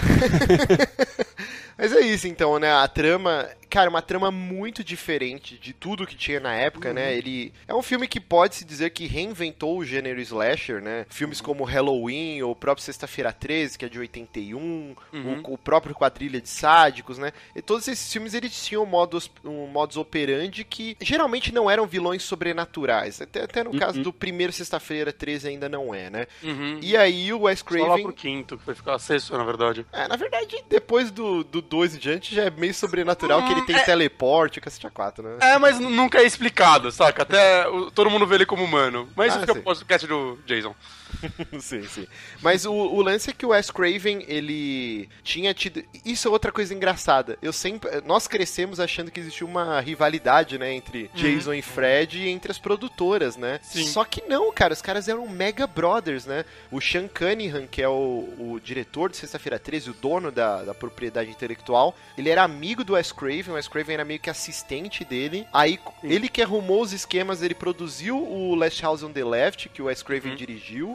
mas 1.77 1.91
é 1.91 2.01
isso 2.01 2.27
então, 2.27 2.57
né? 2.57 2.73
A 2.73 2.87
trama, 2.87 3.47
cara, 3.75 3.89
uma 3.89 4.01
trama 4.01 4.31
muito 4.31 4.85
diferente 4.85 5.57
de 5.57 5.73
tudo 5.73 6.07
que 6.07 6.15
tinha 6.15 6.39
na 6.39 6.53
época, 6.55 6.93
né? 6.93 7.13
Ele 7.13 7.51
é 7.67 7.75
um 7.75 7.81
filme 7.81 8.07
que 8.07 8.21
pode-se 8.21 8.63
dizer 8.63 8.91
que 8.91 9.05
reinventou 9.05 9.77
o 9.77 9.83
gênero 9.83 10.21
slasher, 10.21 10.81
né? 10.81 11.05
Filmes 11.09 11.41
como 11.41 11.65
Halloween 11.65 12.41
ou 12.41 12.51
o 12.51 12.55
próprio 12.55 12.85
Sexta-feira 12.85 13.33
13, 13.33 13.77
que 13.77 13.83
é 13.83 13.89
de 13.89 13.99
81, 13.99 14.95
o, 15.13 15.53
o 15.53 15.57
próprio 15.57 15.93
Quadrilha 15.93 16.39
de 16.39 16.47
Sádicos, 16.47 17.17
né? 17.17 17.33
E 17.53 17.61
todos 17.61 17.85
esses 17.89 18.13
filmes 18.13 18.33
eles 18.33 18.65
tinham 18.65 18.85
modus, 18.85 19.29
um 19.43 19.67
modus 19.67 19.97
operandi 19.97 20.63
que 20.63 20.95
geralmente 21.01 21.53
não 21.53 21.69
eram 21.69 21.85
vilões 21.85 22.23
sobrenaturais. 22.23 23.21
Até, 23.21 23.43
até 23.43 23.61
no 23.61 23.77
caso 23.77 24.01
do 24.01 24.13
primeiro 24.13 24.53
Sexta-feira 24.53 25.11
13 25.11 25.49
ainda 25.49 25.67
não 25.67 25.93
é, 25.93 26.09
né? 26.09 26.27
Uhum. 26.41 26.79
E 26.81 26.95
aí 26.95 27.33
o 27.33 27.41
Wes 27.41 27.59
Só 27.59 27.75
lá 27.75 27.85
Craven... 27.87 28.03
pro 28.03 28.13
quinto, 28.13 28.57
que 28.57 28.65
vai 28.65 28.75
ficar 28.75 28.97
sexto, 28.99 29.37
na 29.37 29.43
verdade. 29.43 29.85
É, 29.91 30.07
na 30.07 30.15
verdade, 30.15 30.63
depois 30.69 31.11
do 31.11 31.43
2 31.43 31.95
em 31.95 31.99
diante 31.99 32.33
já 32.33 32.43
é 32.43 32.49
meio 32.49 32.73
sobrenatural 32.73 33.43
que 33.45 33.51
ele 33.51 33.64
tem 33.65 33.83
teleporte, 33.83 34.59
o 34.59 34.61
cacete 34.61 34.87
a 34.87 34.89
4, 34.89 35.23
né? 35.23 35.37
É, 35.41 35.57
mas 35.57 35.79
nunca 35.79 36.19
é 36.19 36.23
explicado, 36.23 36.91
saca? 36.91 37.23
Até 37.23 37.67
o- 37.67 37.89
todo 37.91 38.09
mundo 38.09 38.25
vê 38.27 38.35
ele 38.35 38.45
como 38.45 38.63
humano. 38.63 39.09
Mas 39.15 39.27
Ah, 39.27 39.29
isso 39.31 39.39
fica 39.41 39.53
sim. 39.53 39.59
pro 39.59 39.65
podcast 39.73 40.07
do 40.07 40.37
Jason. 40.45 40.73
sim, 41.59 41.83
sim. 41.83 42.07
Mas 42.41 42.65
o, 42.65 42.73
o 42.73 43.01
lance 43.01 43.29
é 43.29 43.33
que 43.33 43.45
o 43.45 43.49
Wes 43.49 43.71
Craven, 43.71 44.25
ele 44.27 45.09
tinha 45.23 45.53
tido. 45.53 45.83
Isso 46.03 46.27
é 46.27 46.31
outra 46.31 46.51
coisa 46.51 46.73
engraçada. 46.73 47.37
Eu 47.41 47.53
sempre. 47.53 47.89
Nós 48.05 48.27
crescemos 48.27 48.79
achando 48.79 49.11
que 49.11 49.19
existia 49.19 49.45
uma 49.45 49.79
rivalidade, 49.79 50.57
né, 50.57 50.73
entre 50.73 51.09
Jason 51.13 51.53
e 51.53 51.61
Fred 51.61 52.19
e 52.19 52.29
entre 52.29 52.51
as 52.51 52.57
produtoras, 52.57 53.37
né? 53.37 53.59
Sim. 53.63 53.85
Só 53.85 54.03
que 54.03 54.23
não, 54.27 54.51
cara, 54.51 54.73
os 54.73 54.81
caras 54.81 55.07
eram 55.07 55.27
mega 55.27 55.67
brothers, 55.67 56.25
né? 56.25 56.45
O 56.71 56.81
Sean 56.81 57.07
Cunningham, 57.07 57.67
que 57.67 57.81
é 57.81 57.89
o, 57.89 58.27
o 58.37 58.59
diretor 58.63 59.09
de 59.09 59.17
Sexta-feira 59.17 59.59
13, 59.59 59.91
o 59.91 59.93
dono 59.93 60.31
da, 60.31 60.63
da 60.63 60.73
propriedade 60.73 61.29
intelectual, 61.29 61.95
ele 62.17 62.29
era 62.29 62.43
amigo 62.43 62.83
do 62.83 62.93
Wes 62.93 63.11
Craven, 63.11 63.51
o 63.51 63.53
Wes 63.53 63.67
Craven 63.67 63.95
era 63.95 64.05
meio 64.05 64.19
que 64.19 64.29
assistente 64.29 65.03
dele. 65.03 65.45
Aí 65.53 65.79
ele 66.03 66.29
que 66.29 66.41
arrumou 66.41 66.81
os 66.81 66.93
esquemas, 66.93 67.41
ele 67.41 67.55
produziu 67.55 68.17
o 68.17 68.55
Last 68.55 68.81
House 68.81 69.03
on 69.03 69.11
the 69.11 69.23
Left, 69.23 69.69
que 69.69 69.81
o 69.81 69.85
Wes 69.85 70.01
Craven 70.03 70.35
dirigiu. 70.35 70.94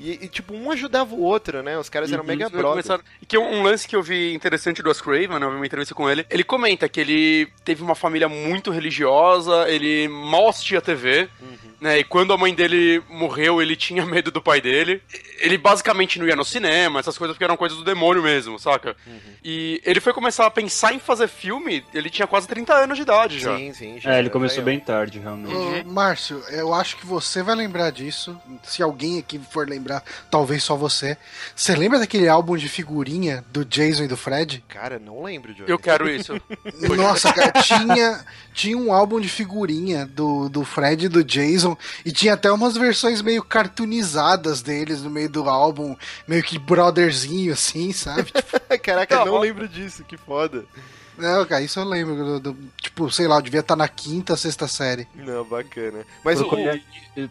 E, 0.00 0.12
e, 0.24 0.28
tipo, 0.28 0.54
um 0.54 0.70
ajudava 0.70 1.14
o 1.14 1.20
outro, 1.20 1.62
né? 1.62 1.78
Os 1.78 1.90
caras 1.90 2.10
eram 2.10 2.24
mega 2.24 2.44
Eles 2.44 2.52
brothers. 2.56 2.88
E 3.20 3.26
que 3.26 3.36
um, 3.36 3.58
um 3.58 3.62
lance 3.62 3.86
que 3.86 3.94
eu 3.94 4.02
vi 4.02 4.32
interessante 4.34 4.82
do 4.82 4.88
Wes 4.88 5.00
Craven, 5.00 5.38
né, 5.38 5.44
eu 5.44 5.50
vi 5.50 5.56
uma 5.56 5.66
entrevista 5.66 5.94
com 5.94 6.08
ele, 6.08 6.24
ele 6.30 6.42
comenta 6.42 6.88
que 6.88 6.98
ele 6.98 7.48
teve 7.64 7.82
uma 7.82 7.94
família 7.94 8.26
muito 8.28 8.70
religiosa, 8.70 9.68
ele 9.68 10.08
mal 10.08 10.48
assistia 10.48 10.80
TV, 10.80 11.28
Uhum. 11.40 11.56
né, 11.80 11.98
e 11.98 12.04
quando 12.04 12.32
a 12.32 12.38
mãe 12.38 12.54
dele 12.54 13.02
morreu, 13.10 13.60
ele 13.60 13.76
tinha 13.76 14.06
medo 14.06 14.30
do 14.30 14.40
pai 14.40 14.60
dele. 14.60 15.02
Ele 15.38 15.58
basicamente 15.58 16.18
não 16.18 16.26
ia 16.26 16.36
no 16.36 16.44
cinema, 16.44 16.98
essas 16.98 17.18
coisas 17.18 17.34
porque 17.34 17.44
eram 17.44 17.56
coisas 17.56 17.76
do 17.76 17.84
demônio 17.84 18.22
mesmo, 18.22 18.58
saca? 18.58 18.96
Uhum. 19.06 19.18
E 19.44 19.80
ele 19.84 20.00
foi 20.00 20.12
começar 20.14 20.46
a 20.46 20.50
pensar 20.50 20.94
em 20.94 20.98
fazer 20.98 21.28
filme, 21.28 21.84
ele 21.92 22.08
tinha 22.08 22.26
quase 22.26 22.48
30 22.48 22.74
anos 22.74 22.96
de 22.96 23.02
idade 23.02 23.38
já. 23.38 23.56
Sim, 23.56 23.72
sim. 23.74 24.00
já 24.00 24.14
É, 24.14 24.18
ele 24.18 24.30
começou 24.30 24.62
bem 24.62 24.80
tarde, 24.80 25.18
realmente. 25.18 25.54
Ô, 25.54 25.84
Márcio, 25.84 26.42
eu 26.50 26.72
acho 26.72 26.96
que 26.96 27.06
você 27.06 27.42
vai 27.42 27.54
lembrar 27.54 27.90
disso. 27.90 28.38
Se 28.62 28.82
alguém 28.82 29.18
aqui 29.18 29.38
for 29.50 29.68
lembrar, 29.68 29.89
talvez 30.30 30.62
só 30.62 30.76
você. 30.76 31.16
Você 31.56 31.74
lembra 31.74 31.98
daquele 31.98 32.28
álbum 32.28 32.56
de 32.56 32.68
figurinha 32.68 33.42
do 33.50 33.64
Jason 33.64 34.04
e 34.04 34.08
do 34.08 34.16
Fred? 34.16 34.62
Cara, 34.68 34.98
não 34.98 35.22
lembro, 35.22 35.54
Johnny. 35.54 35.70
Eu 35.70 35.78
quero 35.78 36.08
isso. 36.08 36.34
Nossa, 36.96 37.32
cara, 37.32 37.52
tinha, 37.62 38.24
tinha 38.52 38.76
um 38.76 38.92
álbum 38.92 39.18
de 39.20 39.28
figurinha 39.28 40.06
do, 40.06 40.48
do 40.48 40.64
Fred 40.64 41.06
e 41.06 41.08
do 41.08 41.24
Jason. 41.24 41.76
E 42.04 42.12
tinha 42.12 42.34
até 42.34 42.52
umas 42.52 42.76
versões 42.76 43.22
meio 43.22 43.42
cartoonizadas 43.42 44.62
deles 44.62 45.02
no 45.02 45.10
meio 45.10 45.28
do 45.30 45.48
álbum. 45.48 45.96
Meio 46.28 46.42
que 46.42 46.58
brotherzinho, 46.58 47.52
assim, 47.52 47.92
sabe? 47.92 48.30
Caraca, 48.82 49.16
Não, 49.16 49.26
não 49.26 49.34
ó. 49.34 49.40
lembro 49.40 49.66
disso, 49.68 50.04
que 50.04 50.16
foda. 50.16 50.64
Não, 51.18 51.44
cara, 51.46 51.62
isso 51.62 51.78
eu 51.80 51.84
lembro. 51.84 52.16
do- 52.40 52.52
do- 52.52 52.56
tipo, 52.80 53.10
sei 53.10 53.26
lá, 53.28 53.36
eu 53.36 53.42
devia 53.42 53.60
estar 53.60 53.76
na 53.76 53.88
quinta, 53.88 54.36
sexta 54.36 54.66
série. 54.66 55.06
Não, 55.14 55.44
bacana. 55.44 56.04
Mas 56.24 56.40
o. 56.40 56.48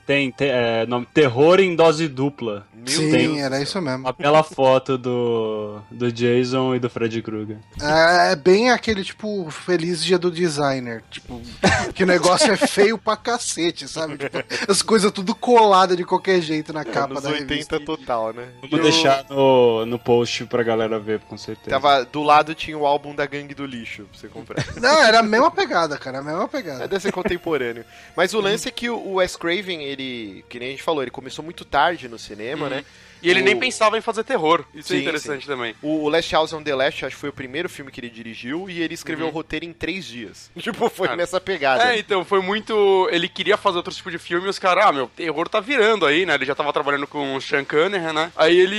Tem, 0.06 0.30
tem 0.30 0.50
é, 0.50 0.86
nome, 0.86 1.08
Terror 1.14 1.60
em 1.60 1.76
Dose 1.76 2.08
Dupla. 2.08 2.68
Meu 2.76 2.86
Sim, 2.88 3.10
Deus 3.12 3.38
era 3.40 3.56
céu. 3.56 3.64
isso 3.64 3.82
mesmo. 3.82 4.00
Uma 4.00 4.14
bela 4.14 4.44
foto 4.44 4.98
do, 4.98 5.80
do 5.90 6.12
Jason 6.12 6.76
e 6.76 6.80
do 6.80 6.90
Freddy 6.90 7.22
Krueger. 7.22 7.58
É, 7.82 8.34
é 8.34 8.36
bem 8.36 8.70
aquele, 8.72 9.04
tipo, 9.04 9.50
feliz 9.50 10.04
dia 10.04 10.20
do 10.20 10.30
designer. 10.30 11.02
Tipo, 11.10 11.42
que 11.96 12.04
o 12.04 12.08
negócio 12.08 12.52
é 12.52 12.58
feio 12.58 12.98
pra 12.98 13.16
cacete, 13.16 13.88
sabe? 13.88 14.18
Tipo, 14.18 14.38
as 14.68 14.82
coisas 14.82 15.12
tudo 15.12 15.34
coladas 15.34 15.96
de 15.98 16.04
qualquer 16.04 16.42
jeito 16.42 16.74
na 16.74 16.84
capa 16.84 17.14
Anos 17.14 17.24
da 17.24 17.30
80 17.30 17.48
revista. 17.54 17.80
total, 17.80 18.34
né? 18.34 18.50
Vamos 18.62 18.82
deixar 18.84 19.26
no, 19.30 19.86
no 19.86 19.98
post 19.98 20.46
pra 20.46 20.62
galera 20.62 21.00
ver, 21.00 21.22
com 21.22 21.38
certeza. 21.38 21.70
Tava 21.70 22.04
do 22.04 22.22
lado 22.22 22.54
tinha 22.54 22.78
o 22.78 22.86
álbum 22.86 23.16
da 23.16 23.26
Gangue 23.26 23.56
do 23.56 23.66
Lixo 23.80 24.04
pra 24.04 24.20
você 24.20 24.28
comprar. 24.28 24.66
Não, 24.82 25.02
era 25.04 25.20
a 25.20 25.24
mesma 25.24 25.50
pegada, 25.52 25.98
cara, 25.98 26.20
a 26.20 26.24
mesma 26.24 26.44
É, 26.44 26.48
pegada. 26.48 26.88
deve 26.88 27.02
ser 27.02 27.12
contemporâneo. 27.12 27.86
Mas 28.16 28.34
o 28.34 28.40
lance 28.42 28.68
é 28.68 28.72
que 28.72 28.90
o 28.90 28.98
o 29.00 29.14
Wes 29.16 29.36
Craven, 29.36 29.84
ele, 29.84 30.44
que 30.50 30.60
nem 30.60 30.70
a 30.70 30.72
gente 30.72 30.84
falou, 30.84 31.02
ele 31.02 31.12
começou 31.12 31.44
muito 31.44 31.64
tarde 31.66 32.08
no 32.08 32.20
cinema, 32.20 32.70
né? 32.70 32.84
E 33.22 33.30
ele 33.30 33.42
O- 33.42 33.44
nem 33.44 33.58
pensava 33.58 33.98
em 33.98 34.02
fazer 34.02 34.24
terror. 34.24 34.64
Isso 34.74 34.94
é 34.94 34.96
Sim, 34.98 35.02
interessante 35.02 35.46
também. 35.48 35.76
O 35.82 36.08
Last 36.10 36.34
House 36.34 36.54
on 36.54 36.64
the 36.64 36.76
Left, 36.76 37.06
acho 37.06 37.16
que 37.16 37.20
foi 37.20 37.30
o 37.30 37.34
primeiro 37.34 37.68
filme 37.70 37.92
que 37.92 38.00
ele 38.00 38.10
dirigiu 38.10 38.70
e 38.70 38.82
ele 38.82 38.94
escreveu 38.94 39.28
o 39.28 39.30
roteiro 39.30 39.66
em 39.66 39.74
três 39.74 40.06
dias. 40.06 40.50
Tipo, 40.60 40.90
foi 40.90 41.08
Ah. 41.10 41.16
nessa 41.16 41.40
pegada. 41.42 41.94
É, 41.94 42.00
então, 42.00 42.24
foi 42.24 42.42
muito. 42.42 43.08
Ele 43.12 43.28
queria 43.28 43.58
fazer 43.58 43.78
outro 43.78 43.94
tipo 43.94 44.10
de 44.12 44.18
filme 44.18 44.46
e 44.48 44.50
os 44.50 44.60
caras, 44.60 44.86
ah, 44.86 44.92
meu, 44.92 45.08
terror 45.16 45.48
tá 45.50 45.60
virando 45.60 46.06
aí, 46.06 46.26
né? 46.26 46.36
Ele 46.36 46.46
já 46.46 46.54
tava 46.56 46.72
trabalhando 46.74 47.08
com 47.08 47.36
o 47.36 47.42
Sean 47.42 47.64
Cunningham, 47.66 48.14
né? 48.14 48.32
Aí 48.36 48.58
ele. 48.58 48.76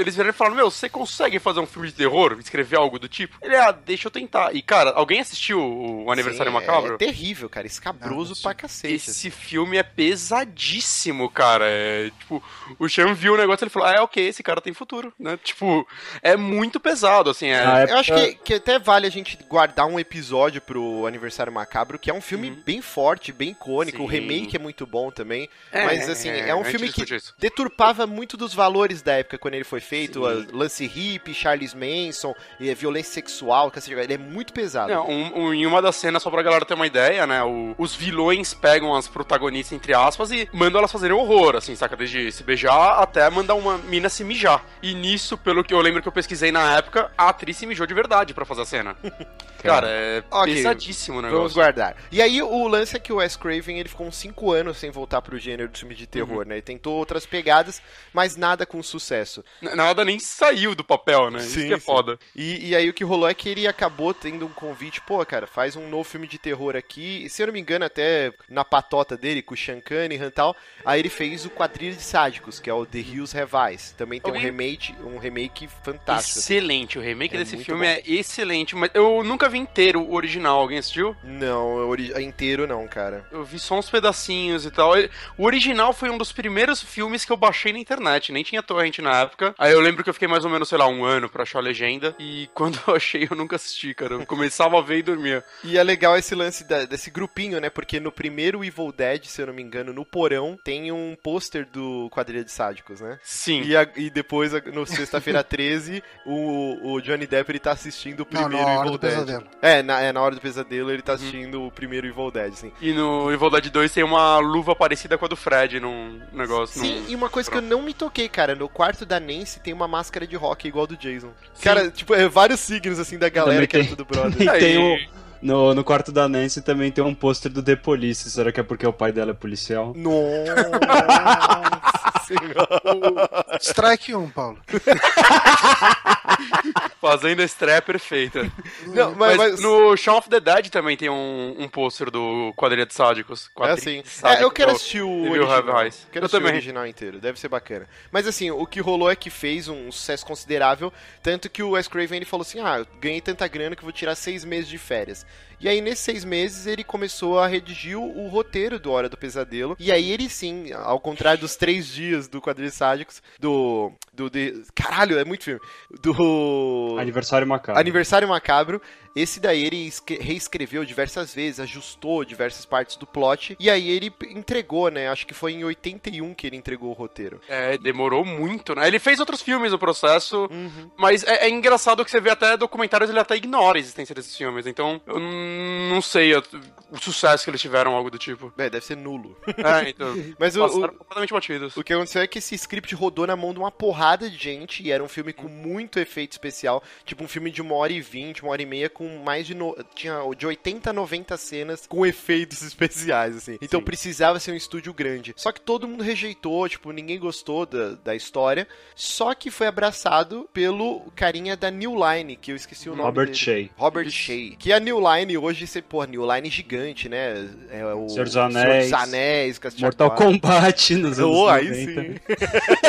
Eles 0.00 0.14
vieram 0.14 0.30
e 0.30 0.32
falaram, 0.34 0.56
meu, 0.56 0.70
você 0.70 0.88
consegue 0.88 1.38
fazer 1.38 1.60
um 1.60 1.66
filme 1.66 1.88
de 1.88 1.94
terror? 1.94 2.36
Escrever 2.38 2.76
algo 2.76 2.98
do 2.98 3.08
tipo? 3.08 3.36
Ele, 3.42 3.56
ah, 3.56 3.72
deixa 3.72 4.06
eu 4.08 4.10
tentar. 4.10 4.54
E, 4.54 4.62
cara, 4.62 4.90
alguém 4.90 5.20
assistiu 5.20 5.60
o 5.60 5.90
o 6.04 6.12
Aniversário 6.12 6.50
Sim, 6.50 6.58
Macabro? 6.58 6.94
É 6.94 6.98
terrível, 6.98 7.48
cara. 7.48 7.66
Escabroso 7.66 8.34
Não, 8.34 8.42
pra 8.42 8.54
cacete. 8.54 8.94
Esse 8.94 9.30
filme 9.30 9.76
é 9.76 9.82
pesadíssimo, 9.82 11.28
cara. 11.30 11.64
É, 11.68 12.10
tipo, 12.18 12.42
o 12.78 12.88
Sean 12.88 13.14
viu 13.14 13.34
o 13.34 13.36
negócio 13.36 13.62
e 13.62 13.64
ele 13.64 13.70
falou, 13.70 13.79
ah, 13.82 13.92
é 13.92 14.00
ok, 14.00 14.26
esse 14.28 14.42
cara 14.42 14.60
tem 14.60 14.72
futuro, 14.72 15.12
né? 15.18 15.38
Tipo, 15.42 15.86
é 16.22 16.36
muito 16.36 16.78
pesado, 16.80 17.30
assim, 17.30 17.48
é. 17.48 17.64
Na 17.64 17.72
Eu 17.72 17.76
época- 17.84 17.98
acho 18.00 18.14
que, 18.14 18.34
que 18.44 18.54
até 18.54 18.78
vale 18.78 19.06
a 19.06 19.10
gente 19.10 19.38
guardar 19.48 19.86
um 19.86 19.98
episódio 19.98 20.60
pro 20.60 21.06
Aniversário 21.06 21.52
Macabro, 21.52 21.98
que 21.98 22.10
é 22.10 22.14
um 22.14 22.20
filme 22.20 22.50
bem 22.50 22.80
forte, 22.82 23.32
bem 23.32 23.50
icônico. 23.50 24.02
O 24.02 24.06
Sim. 24.06 24.12
remake 24.12 24.56
é 24.56 24.58
muito 24.58 24.86
bom 24.86 25.10
também. 25.10 25.48
É, 25.72 25.84
mas, 25.84 26.08
assim, 26.08 26.28
é, 26.28 26.54
um 26.54 26.60
a 26.60 26.62
gente 26.64 26.70
filme 26.78 26.92
que 26.92 27.14
isso. 27.14 27.34
deturpava 27.38 28.06
muito 28.06 28.36
dos 28.36 28.54
valores 28.54 29.02
da 29.02 29.14
época 29.14 29.38
quando 29.38 29.54
ele 29.54 29.64
foi 29.64 29.80
feito. 29.80 30.24
a 30.26 30.44
lance 30.52 30.86
hippie, 30.86 31.32
Charles 31.34 31.74
Manson, 31.74 32.34
e 32.58 32.70
a 32.70 32.74
violência 32.74 33.12
sexual. 33.12 33.72
Ele 33.86 34.14
é 34.14 34.18
muito 34.18 34.52
pesado. 34.52 34.92
Não, 34.92 35.08
um- 35.08 35.38
um- 35.46 35.54
em 35.54 35.66
uma 35.66 35.80
das 35.82 35.96
cenas, 35.96 36.22
só 36.22 36.30
pra 36.30 36.42
galera 36.42 36.64
ter 36.64 36.74
uma 36.74 36.86
ideia, 36.86 37.26
né? 37.26 37.42
o- 37.42 37.74
os 37.78 37.94
vilões 37.94 38.52
pegam 38.54 38.94
as 38.94 39.08
protagonistas, 39.08 39.72
entre 39.76 39.94
aspas, 39.94 40.30
e 40.30 40.48
mandam 40.52 40.78
elas 40.78 40.92
fazerem 40.92 41.16
horror, 41.16 41.56
assim, 41.56 41.74
saca? 41.74 41.96
Desde 41.96 42.30
se 42.32 42.42
beijar 42.42 43.00
até 43.00 43.28
mandar 43.30 43.54
uma 43.54 43.69
mina 43.78 44.08
se 44.08 44.24
mijar. 44.24 44.64
E 44.82 44.94
nisso, 44.94 45.36
pelo 45.38 45.62
que 45.64 45.72
eu 45.74 45.80
lembro 45.80 46.02
que 46.02 46.08
eu 46.08 46.12
pesquisei 46.12 46.50
na 46.52 46.76
época, 46.76 47.10
a 47.16 47.28
atriz 47.28 47.56
se 47.56 47.66
mijou 47.66 47.86
de 47.86 47.94
verdade 47.94 48.34
pra 48.34 48.44
fazer 48.44 48.62
a 48.62 48.66
cena. 48.66 48.96
Cara, 49.62 49.88
é 49.90 50.22
Ok, 50.30 50.54
pesadíssimo 50.54 51.18
o 51.18 51.20
Vamos 51.22 51.36
negócio. 51.36 51.54
guardar. 51.54 51.94
E 52.10 52.22
aí 52.22 52.40
o 52.40 52.66
lance 52.66 52.96
é 52.96 52.98
que 52.98 53.12
o 53.12 53.16
Wes 53.16 53.36
Craven 53.36 53.78
ele 53.78 53.90
ficou 53.90 54.06
uns 54.06 54.16
5 54.16 54.52
anos 54.52 54.78
sem 54.78 54.90
voltar 54.90 55.20
pro 55.20 55.38
gênero 55.38 55.68
do 55.68 55.76
filme 55.78 55.94
de 55.94 56.06
terror, 56.06 56.46
né? 56.46 56.54
Ele 56.54 56.62
tentou 56.62 56.94
outras 56.94 57.26
pegadas, 57.26 57.82
mas 58.10 58.36
nada 58.36 58.64
com 58.64 58.82
sucesso. 58.82 59.44
Nada 59.60 60.02
nem 60.02 60.18
saiu 60.18 60.74
do 60.74 60.82
papel, 60.82 61.30
né? 61.30 61.40
Isso 61.40 61.60
Sim, 61.60 61.66
que 61.68 61.74
é 61.74 61.78
sim. 61.78 61.84
foda. 61.84 62.18
E, 62.34 62.70
e 62.70 62.74
aí 62.76 62.88
o 62.88 62.94
que 62.94 63.04
rolou 63.04 63.28
é 63.28 63.34
que 63.34 63.50
ele 63.50 63.66
acabou 63.66 64.14
tendo 64.14 64.46
um 64.46 64.50
convite, 64.52 65.00
pô, 65.02 65.24
cara, 65.26 65.46
faz 65.46 65.76
um 65.76 65.88
novo 65.90 66.04
filme 66.04 66.26
de 66.26 66.38
terror 66.38 66.74
aqui. 66.74 67.24
E, 67.26 67.28
se 67.28 67.42
eu 67.42 67.48
não 67.48 67.52
me 67.52 67.60
engano, 67.60 67.84
até 67.84 68.32
na 68.48 68.64
patota 68.64 69.14
dele, 69.14 69.42
com 69.42 69.54
o 69.54 69.58
Cunningham 69.86 70.28
e 70.28 70.30
tal. 70.30 70.56
Aí 70.86 71.00
ele 71.00 71.10
fez 71.10 71.44
o 71.44 71.50
Quadrilha 71.50 71.94
de 71.94 72.02
Sádicos, 72.02 72.58
que 72.58 72.70
é 72.70 72.74
o 72.74 72.86
The 72.86 72.98
Hills 72.98 73.38
Have 73.38 73.54
Eyes. 73.68 73.92
Também 73.96 74.20
tem 74.20 74.32
um 74.32 74.34
Alguém- 74.36 74.50
remake, 74.50 74.94
um 75.04 75.18
remake 75.18 75.68
fantástico. 75.84 76.38
Excelente, 76.38 76.98
o 76.98 77.02
remake 77.02 77.34
É 77.34 77.38
desse 77.38 77.56
filme 77.58 77.80
bom. 77.86 77.90
é 77.92 78.02
excelente, 78.06 78.74
mas 78.76 78.90
eu 78.94 79.22
nunca 79.24 79.48
vi 79.48 79.58
inteiro 79.58 80.00
o 80.02 80.14
original. 80.14 80.60
Alguém 80.60 80.78
assistiu? 80.78 81.16
Não, 81.22 81.88
ori- 81.88 82.12
inteiro 82.22 82.66
não, 82.66 82.86
cara. 82.86 83.24
Eu 83.30 83.44
vi 83.44 83.58
só 83.58 83.78
uns 83.78 83.90
pedacinhos 83.90 84.64
e 84.64 84.70
tal. 84.70 84.92
O 85.36 85.44
original 85.44 85.92
foi 85.92 86.10
um 86.10 86.18
dos 86.18 86.32
primeiros 86.32 86.82
filmes 86.82 87.24
que 87.24 87.32
eu 87.32 87.36
baixei 87.36 87.72
na 87.72 87.78
internet, 87.78 88.32
nem 88.32 88.42
tinha 88.42 88.62
torrent 88.62 88.98
na 88.98 89.20
época. 89.20 89.54
Aí 89.58 89.72
eu 89.72 89.80
lembro 89.80 90.02
que 90.04 90.10
eu 90.10 90.14
fiquei 90.14 90.28
mais 90.28 90.44
ou 90.44 90.50
menos, 90.50 90.68
sei 90.68 90.78
lá, 90.78 90.86
um 90.88 91.04
ano 91.04 91.28
pra 91.28 91.42
achar 91.42 91.58
a 91.58 91.62
legenda. 91.62 92.14
E 92.18 92.48
quando 92.54 92.78
eu 92.86 92.94
achei, 92.94 93.26
eu 93.30 93.36
nunca 93.36 93.56
assisti, 93.56 93.94
cara. 93.94 94.14
Eu 94.14 94.26
começava 94.26 94.78
a 94.78 94.82
ver 94.82 94.98
e 94.98 95.02
dormia. 95.02 95.44
E 95.64 95.76
é 95.78 95.82
legal 95.82 96.16
esse 96.16 96.34
lance 96.34 96.64
da- 96.64 96.84
desse 96.84 97.10
grupinho, 97.10 97.60
né? 97.60 97.68
Porque 97.70 97.98
no 98.00 98.12
primeiro 98.12 98.64
Evil 98.64 98.92
Dead, 98.92 99.24
se 99.24 99.40
eu 99.42 99.46
não 99.46 99.54
me 99.54 99.62
engano, 99.62 99.92
no 99.92 100.04
porão, 100.04 100.58
tem 100.64 100.90
um 100.92 101.16
pôster 101.22 101.66
do 101.66 102.08
Quadrilha 102.10 102.44
de 102.44 102.50
Sádicos, 102.52 103.00
né? 103.00 103.18
Sim. 103.22 103.49
E, 103.62 103.76
a- 103.76 103.88
e 103.96 104.10
depois, 104.10 104.52
no 104.72 104.86
sexta-feira 104.86 105.42
13, 105.44 106.02
o, 106.24 106.92
o 106.94 107.00
Johnny 107.00 107.26
Depp 107.26 107.50
ele 107.50 107.58
tá 107.58 107.72
assistindo 107.72 108.20
o 108.20 108.26
Não, 108.30 108.42
primeiro 108.42 108.66
na 108.66 108.72
hora 108.72 108.80
Evil 108.88 108.92
do 108.92 108.98
Dead. 108.98 109.10
pesadelo. 109.12 109.44
É 109.62 109.82
na, 109.82 110.00
é, 110.00 110.12
na 110.12 110.20
hora 110.20 110.34
do 110.34 110.40
pesadelo 110.40 110.90
ele 110.90 111.02
tá 111.02 111.14
assistindo 111.14 111.62
o 111.66 111.70
primeiro 111.70 112.06
Evil 112.06 112.30
Dead, 112.30 112.52
assim. 112.52 112.72
E 112.80 112.92
no 112.92 113.32
Evil 113.32 113.50
Dead 113.50 113.68
2 113.70 113.92
tem 113.92 114.04
uma 114.04 114.38
luva 114.38 114.74
parecida 114.76 115.16
com 115.18 115.24
a 115.24 115.28
do 115.28 115.36
Fred 115.36 115.80
num 115.80 116.20
negócio. 116.32 116.80
Sim, 116.80 117.00
num- 117.00 117.08
e 117.10 117.14
uma 117.16 117.28
coisa 117.30 117.50
que 117.50 117.56
eu 117.56 117.62
não 117.62 117.82
me 117.82 117.92
toquei, 117.94 118.28
cara, 118.28 118.54
no 118.54 118.68
quarto 118.68 119.04
da 119.06 119.18
Nancy 119.18 119.60
tem 119.60 119.72
uma 119.72 119.88
máscara 119.88 120.26
de 120.26 120.36
rock 120.36 120.68
igual 120.68 120.86
do 120.86 120.96
Jason. 120.96 121.30
Cara, 121.62 121.90
tipo, 121.90 122.14
é 122.14 122.28
vários 122.28 122.60
signos, 122.60 122.98
assim, 122.98 123.18
da 123.18 123.28
galera 123.28 123.66
que 123.66 123.76
é 123.76 123.84
tudo 123.84 124.04
brother. 124.04 124.30
E 124.40 124.58
tem 124.58 124.78
o, 124.78 124.98
no, 125.42 125.74
no 125.74 125.82
quarto 125.82 126.12
da 126.12 126.28
Nancy 126.28 126.60
também 126.60 126.90
tem 126.92 127.02
um 127.02 127.14
pôster 127.14 127.50
do 127.50 127.62
The 127.62 127.76
Police. 127.76 128.30
Será 128.30 128.52
que 128.52 128.60
é 128.60 128.62
porque 128.62 128.86
o 128.86 128.92
pai 128.92 129.10
dela 129.12 129.30
é 129.30 129.34
policial? 129.34 129.94
Nossa 129.96 130.70
senhora. 132.38 133.58
Strike 133.60 134.14
1, 134.14 134.30
Paulo. 134.30 134.58
Fazendo 137.00 137.40
a 137.40 137.44
estreia 137.44 137.82
perfeita. 137.82 138.50
Não, 138.86 139.14
Mas, 139.14 139.36
mas, 139.36 139.52
mas- 139.52 139.60
no 139.60 139.96
Shaun 139.96 140.18
of 140.18 140.28
the 140.28 140.40
Dead 140.40 140.68
também 140.68 140.96
tem 140.96 141.08
um, 141.08 141.56
um 141.58 141.68
pôster 141.68 142.10
do 142.10 142.52
Quadrilha 142.56 142.86
de 142.86 142.94
Sádicos. 142.94 143.50
É 143.60 143.70
assim. 143.70 144.02
É, 144.24 144.42
eu 144.42 144.50
quero 144.50 144.72
assistir 144.72 145.02
o 145.02 145.30
original. 145.30 145.62
Quero 145.62 145.78
Eu 145.78 145.86
assistir 145.86 146.18
o 146.24 146.28
também. 146.28 146.52
original 146.52 146.86
inteiro, 146.86 147.18
deve 147.20 147.38
ser 147.38 147.48
bacana. 147.48 147.86
Mas 148.10 148.26
assim, 148.26 148.50
o 148.50 148.66
que 148.66 148.80
rolou 148.80 149.10
é 149.10 149.16
que 149.16 149.30
fez 149.30 149.68
um 149.68 149.90
sucesso 149.90 150.24
considerável, 150.26 150.92
tanto 151.22 151.48
que 151.48 151.62
o 151.62 151.70
Wes 151.70 151.88
Craven 151.88 152.16
ele 152.18 152.24
falou 152.26 152.42
assim: 152.42 152.60
ah, 152.60 152.78
eu 152.78 152.86
ganhei 153.00 153.20
tanta 153.20 153.46
grana 153.48 153.74
que 153.76 153.82
eu 153.82 153.86
vou 153.86 153.92
tirar 153.92 154.14
seis 154.14 154.44
meses 154.44 154.68
de 154.68 154.78
férias. 154.78 155.24
E 155.60 155.68
aí, 155.68 155.80
nesses 155.80 156.04
seis 156.04 156.24
meses, 156.24 156.66
ele 156.66 156.82
começou 156.82 157.38
a 157.38 157.46
redigir 157.46 157.98
o, 157.98 158.28
roteiro 158.28 158.78
do 158.78 158.90
Hora 158.90 159.08
do 159.08 159.16
Pesadelo. 159.16 159.76
E 159.78 159.92
aí, 159.92 160.10
ele 160.10 160.28
sim, 160.28 160.72
ao 160.72 160.98
contrário 160.98 161.40
dos 161.40 161.54
três 161.54 161.86
dias 161.88 162.28
do 162.28 162.40
Quadrilhos 162.40 162.74
Sádicos, 162.74 163.22
do. 163.38 163.92
Do 164.20 164.28
de- 164.30 164.62
caralho, 164.74 165.18
é 165.18 165.24
muito 165.24 165.44
filme. 165.44 165.60
Do. 166.02 166.96
Aniversário 166.98 167.46
macabro. 167.46 167.80
Aniversário 167.80 168.28
Macabro. 168.28 168.80
Esse 169.16 169.40
daí 169.40 169.64
ele 169.64 169.90
reescreveu 170.20 170.84
diversas 170.84 171.34
vezes, 171.34 171.58
ajustou 171.58 172.24
diversas 172.24 172.64
partes 172.64 172.94
do 172.96 173.04
plot. 173.06 173.56
E 173.58 173.68
aí 173.68 173.88
ele 173.90 174.12
entregou, 174.30 174.88
né? 174.88 175.08
Acho 175.08 175.26
que 175.26 175.34
foi 175.34 175.52
em 175.52 175.64
81 175.64 176.32
que 176.32 176.46
ele 176.46 176.56
entregou 176.56 176.90
o 176.90 176.92
roteiro. 176.92 177.40
É, 177.48 177.76
demorou 177.76 178.24
muito, 178.24 178.72
né? 178.74 178.86
Ele 178.86 179.00
fez 179.00 179.18
outros 179.18 179.42
filmes 179.42 179.72
no 179.72 179.78
processo, 179.80 180.48
Uhum. 180.50 180.90
mas 180.96 181.24
é, 181.24 181.46
é 181.46 181.50
engraçado 181.50 182.04
que 182.04 182.10
você 182.10 182.20
vê 182.20 182.30
até 182.30 182.56
documentários, 182.56 183.10
ele 183.10 183.18
até 183.18 183.34
ignora 183.34 183.78
a 183.78 183.80
existência 183.80 184.14
desses 184.14 184.36
filmes. 184.36 184.64
Então, 184.66 185.00
eu 185.06 185.18
não 185.18 186.00
sei 186.00 186.32
eu- 186.32 186.42
o 186.90 186.98
sucesso 186.98 187.44
que 187.44 187.50
eles 187.50 187.60
tiveram, 187.60 187.94
algo 187.94 188.10
do 188.10 188.18
tipo. 188.18 188.52
É, 188.58 188.68
deve 188.68 188.84
ser 188.84 188.96
nulo. 188.96 189.36
É, 189.60 189.90
então. 189.90 190.14
Mas 190.38 190.56
o, 190.56 190.64
o, 190.64 190.88
completamente 190.88 191.32
batidos. 191.32 191.76
o 191.76 191.84
que 191.84 191.92
aconteceu 191.92 192.22
é 192.22 192.26
que 192.26 192.38
esse 192.38 192.54
script 192.54 192.94
rodou 192.94 193.26
na 193.26 193.36
mão 193.36 193.52
de 193.52 193.58
uma 193.58 193.70
porrada 193.70 194.28
de 194.28 194.36
gente 194.36 194.82
e 194.82 194.90
era 194.90 195.04
um 195.04 195.08
filme 195.08 195.32
com 195.32 195.48
muito 195.48 195.98
efeito 195.98 196.32
especial. 196.32 196.82
Tipo 197.04 197.24
um 197.24 197.28
filme 197.28 197.50
de 197.50 197.60
uma 197.60 197.74
hora 197.74 197.92
e 197.92 198.00
vinte, 198.00 198.42
uma 198.42 198.52
hora 198.52 198.62
e 198.62 198.66
meia, 198.66 198.88
com 198.88 199.22
mais 199.22 199.46
de. 199.46 199.54
No... 199.54 199.76
Tinha 199.94 200.20
de 200.36 200.46
80 200.46 200.90
a 200.90 200.92
90 200.92 201.36
cenas 201.36 201.86
com 201.86 202.06
efeitos 202.06 202.62
especiais, 202.62 203.36
assim. 203.36 203.58
Então 203.60 203.80
Sim. 203.80 203.84
precisava 203.84 204.40
ser 204.40 204.52
um 204.52 204.56
estúdio 204.56 204.94
grande. 204.94 205.34
Só 205.36 205.52
que 205.52 205.60
todo 205.60 205.86
mundo 205.86 206.02
rejeitou, 206.02 206.68
tipo, 206.68 206.90
ninguém 206.90 207.18
gostou 207.18 207.66
da, 207.66 207.92
da 207.94 208.14
história. 208.14 208.66
Só 208.94 209.34
que 209.34 209.50
foi 209.50 209.66
abraçado 209.66 210.48
pelo 210.52 211.00
carinha 211.14 211.56
da 211.56 211.70
New 211.70 211.94
Line, 211.94 212.36
que 212.36 212.52
eu 212.52 212.56
esqueci 212.56 212.88
o 212.88 212.92
nome 212.92 213.02
Robert 213.02 213.26
dele. 213.26 213.38
Shea. 213.38 213.70
Robert 213.76 214.10
Shea. 214.10 214.56
Que 214.56 214.72
a 214.72 214.80
New 214.80 214.98
Line 214.98 215.36
hoje, 215.36 215.66
você, 215.66 215.82
pô, 215.82 216.04
New 216.04 216.30
Line 216.32 216.48
gigante, 216.48 216.79
né? 217.08 217.46
É 217.72 217.84
o 217.84 218.08
Senhor 218.08 218.24
dos 218.24 218.32
Senhor 218.32 218.44
Anéis. 218.46 218.90
dos 218.90 219.00
Anéis, 219.00 219.60
Mortal 219.78 220.10
Kombat 220.12 220.94
nos 220.96 221.18
anos 221.20 221.36
Oh, 221.36 221.48
aí 221.48 221.68
90. 221.86 222.02
sim. 222.02 222.14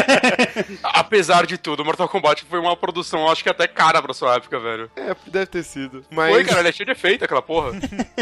Apesar 0.83 1.45
de 1.45 1.57
tudo, 1.57 1.83
Mortal 1.83 2.09
Kombat 2.09 2.45
foi 2.45 2.59
uma 2.59 2.75
produção, 2.75 3.29
acho 3.29 3.43
que 3.43 3.49
até 3.49 3.67
cara 3.67 4.01
pra 4.01 4.13
sua 4.13 4.35
época, 4.35 4.59
velho. 4.59 4.89
É, 4.95 5.15
deve 5.27 5.45
ter 5.47 5.63
sido. 5.63 6.05
Mas, 6.09 6.33
Foi, 6.33 6.43
cara, 6.43 6.59
ele 6.59 6.69
é 6.69 6.71
cheio 6.71 6.85
de 6.85 6.91
efeito, 6.91 7.25
aquela 7.25 7.41
porra. 7.41 7.71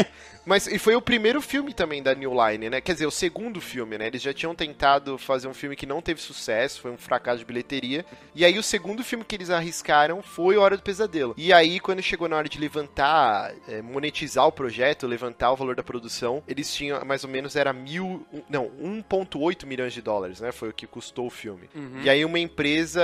mas 0.44 0.66
e 0.66 0.78
foi 0.78 0.94
o 0.94 1.02
primeiro 1.02 1.40
filme 1.40 1.72
também 1.72 2.02
da 2.02 2.14
New 2.14 2.32
Line, 2.32 2.70
né? 2.70 2.80
Quer 2.80 2.94
dizer, 2.94 3.06
o 3.06 3.10
segundo 3.10 3.60
filme, 3.60 3.98
né? 3.98 4.06
Eles 4.06 4.22
já 4.22 4.32
tinham 4.32 4.54
tentado 4.54 5.18
fazer 5.18 5.48
um 5.48 5.54
filme 5.54 5.76
que 5.76 5.86
não 5.86 6.00
teve 6.00 6.20
sucesso, 6.20 6.80
foi 6.80 6.90
um 6.90 6.98
fracasso 6.98 7.38
de 7.38 7.44
bilheteria. 7.44 8.04
E 8.34 8.44
aí 8.44 8.58
o 8.58 8.62
segundo 8.62 9.04
filme 9.04 9.24
que 9.24 9.34
eles 9.34 9.50
arriscaram 9.50 10.22
foi 10.22 10.56
Hora 10.56 10.76
do 10.76 10.82
Pesadelo. 10.82 11.34
E 11.36 11.52
aí, 11.52 11.78
quando 11.80 12.02
chegou 12.02 12.28
na 12.28 12.36
hora 12.36 12.48
de 12.48 12.58
levantar, 12.58 13.52
é, 13.68 13.82
monetizar 13.82 14.46
o 14.46 14.52
projeto, 14.52 15.06
levantar 15.06 15.52
o 15.52 15.56
valor 15.56 15.74
da 15.74 15.82
produção, 15.82 16.42
eles 16.48 16.74
tinham 16.74 17.04
mais 17.04 17.24
ou 17.24 17.30
menos 17.30 17.56
era 17.56 17.72
mil. 17.72 18.26
Não, 18.48 18.70
1,8 18.82 19.66
milhões 19.66 19.92
de 19.92 20.02
dólares, 20.02 20.40
né? 20.40 20.52
Foi 20.52 20.70
o 20.70 20.72
que 20.72 20.86
custou 20.86 21.26
o 21.26 21.30
filme. 21.30 21.68
Uhum. 21.80 22.02
E 22.02 22.10
aí 22.10 22.24
uma 22.24 22.38
empresa. 22.38 23.02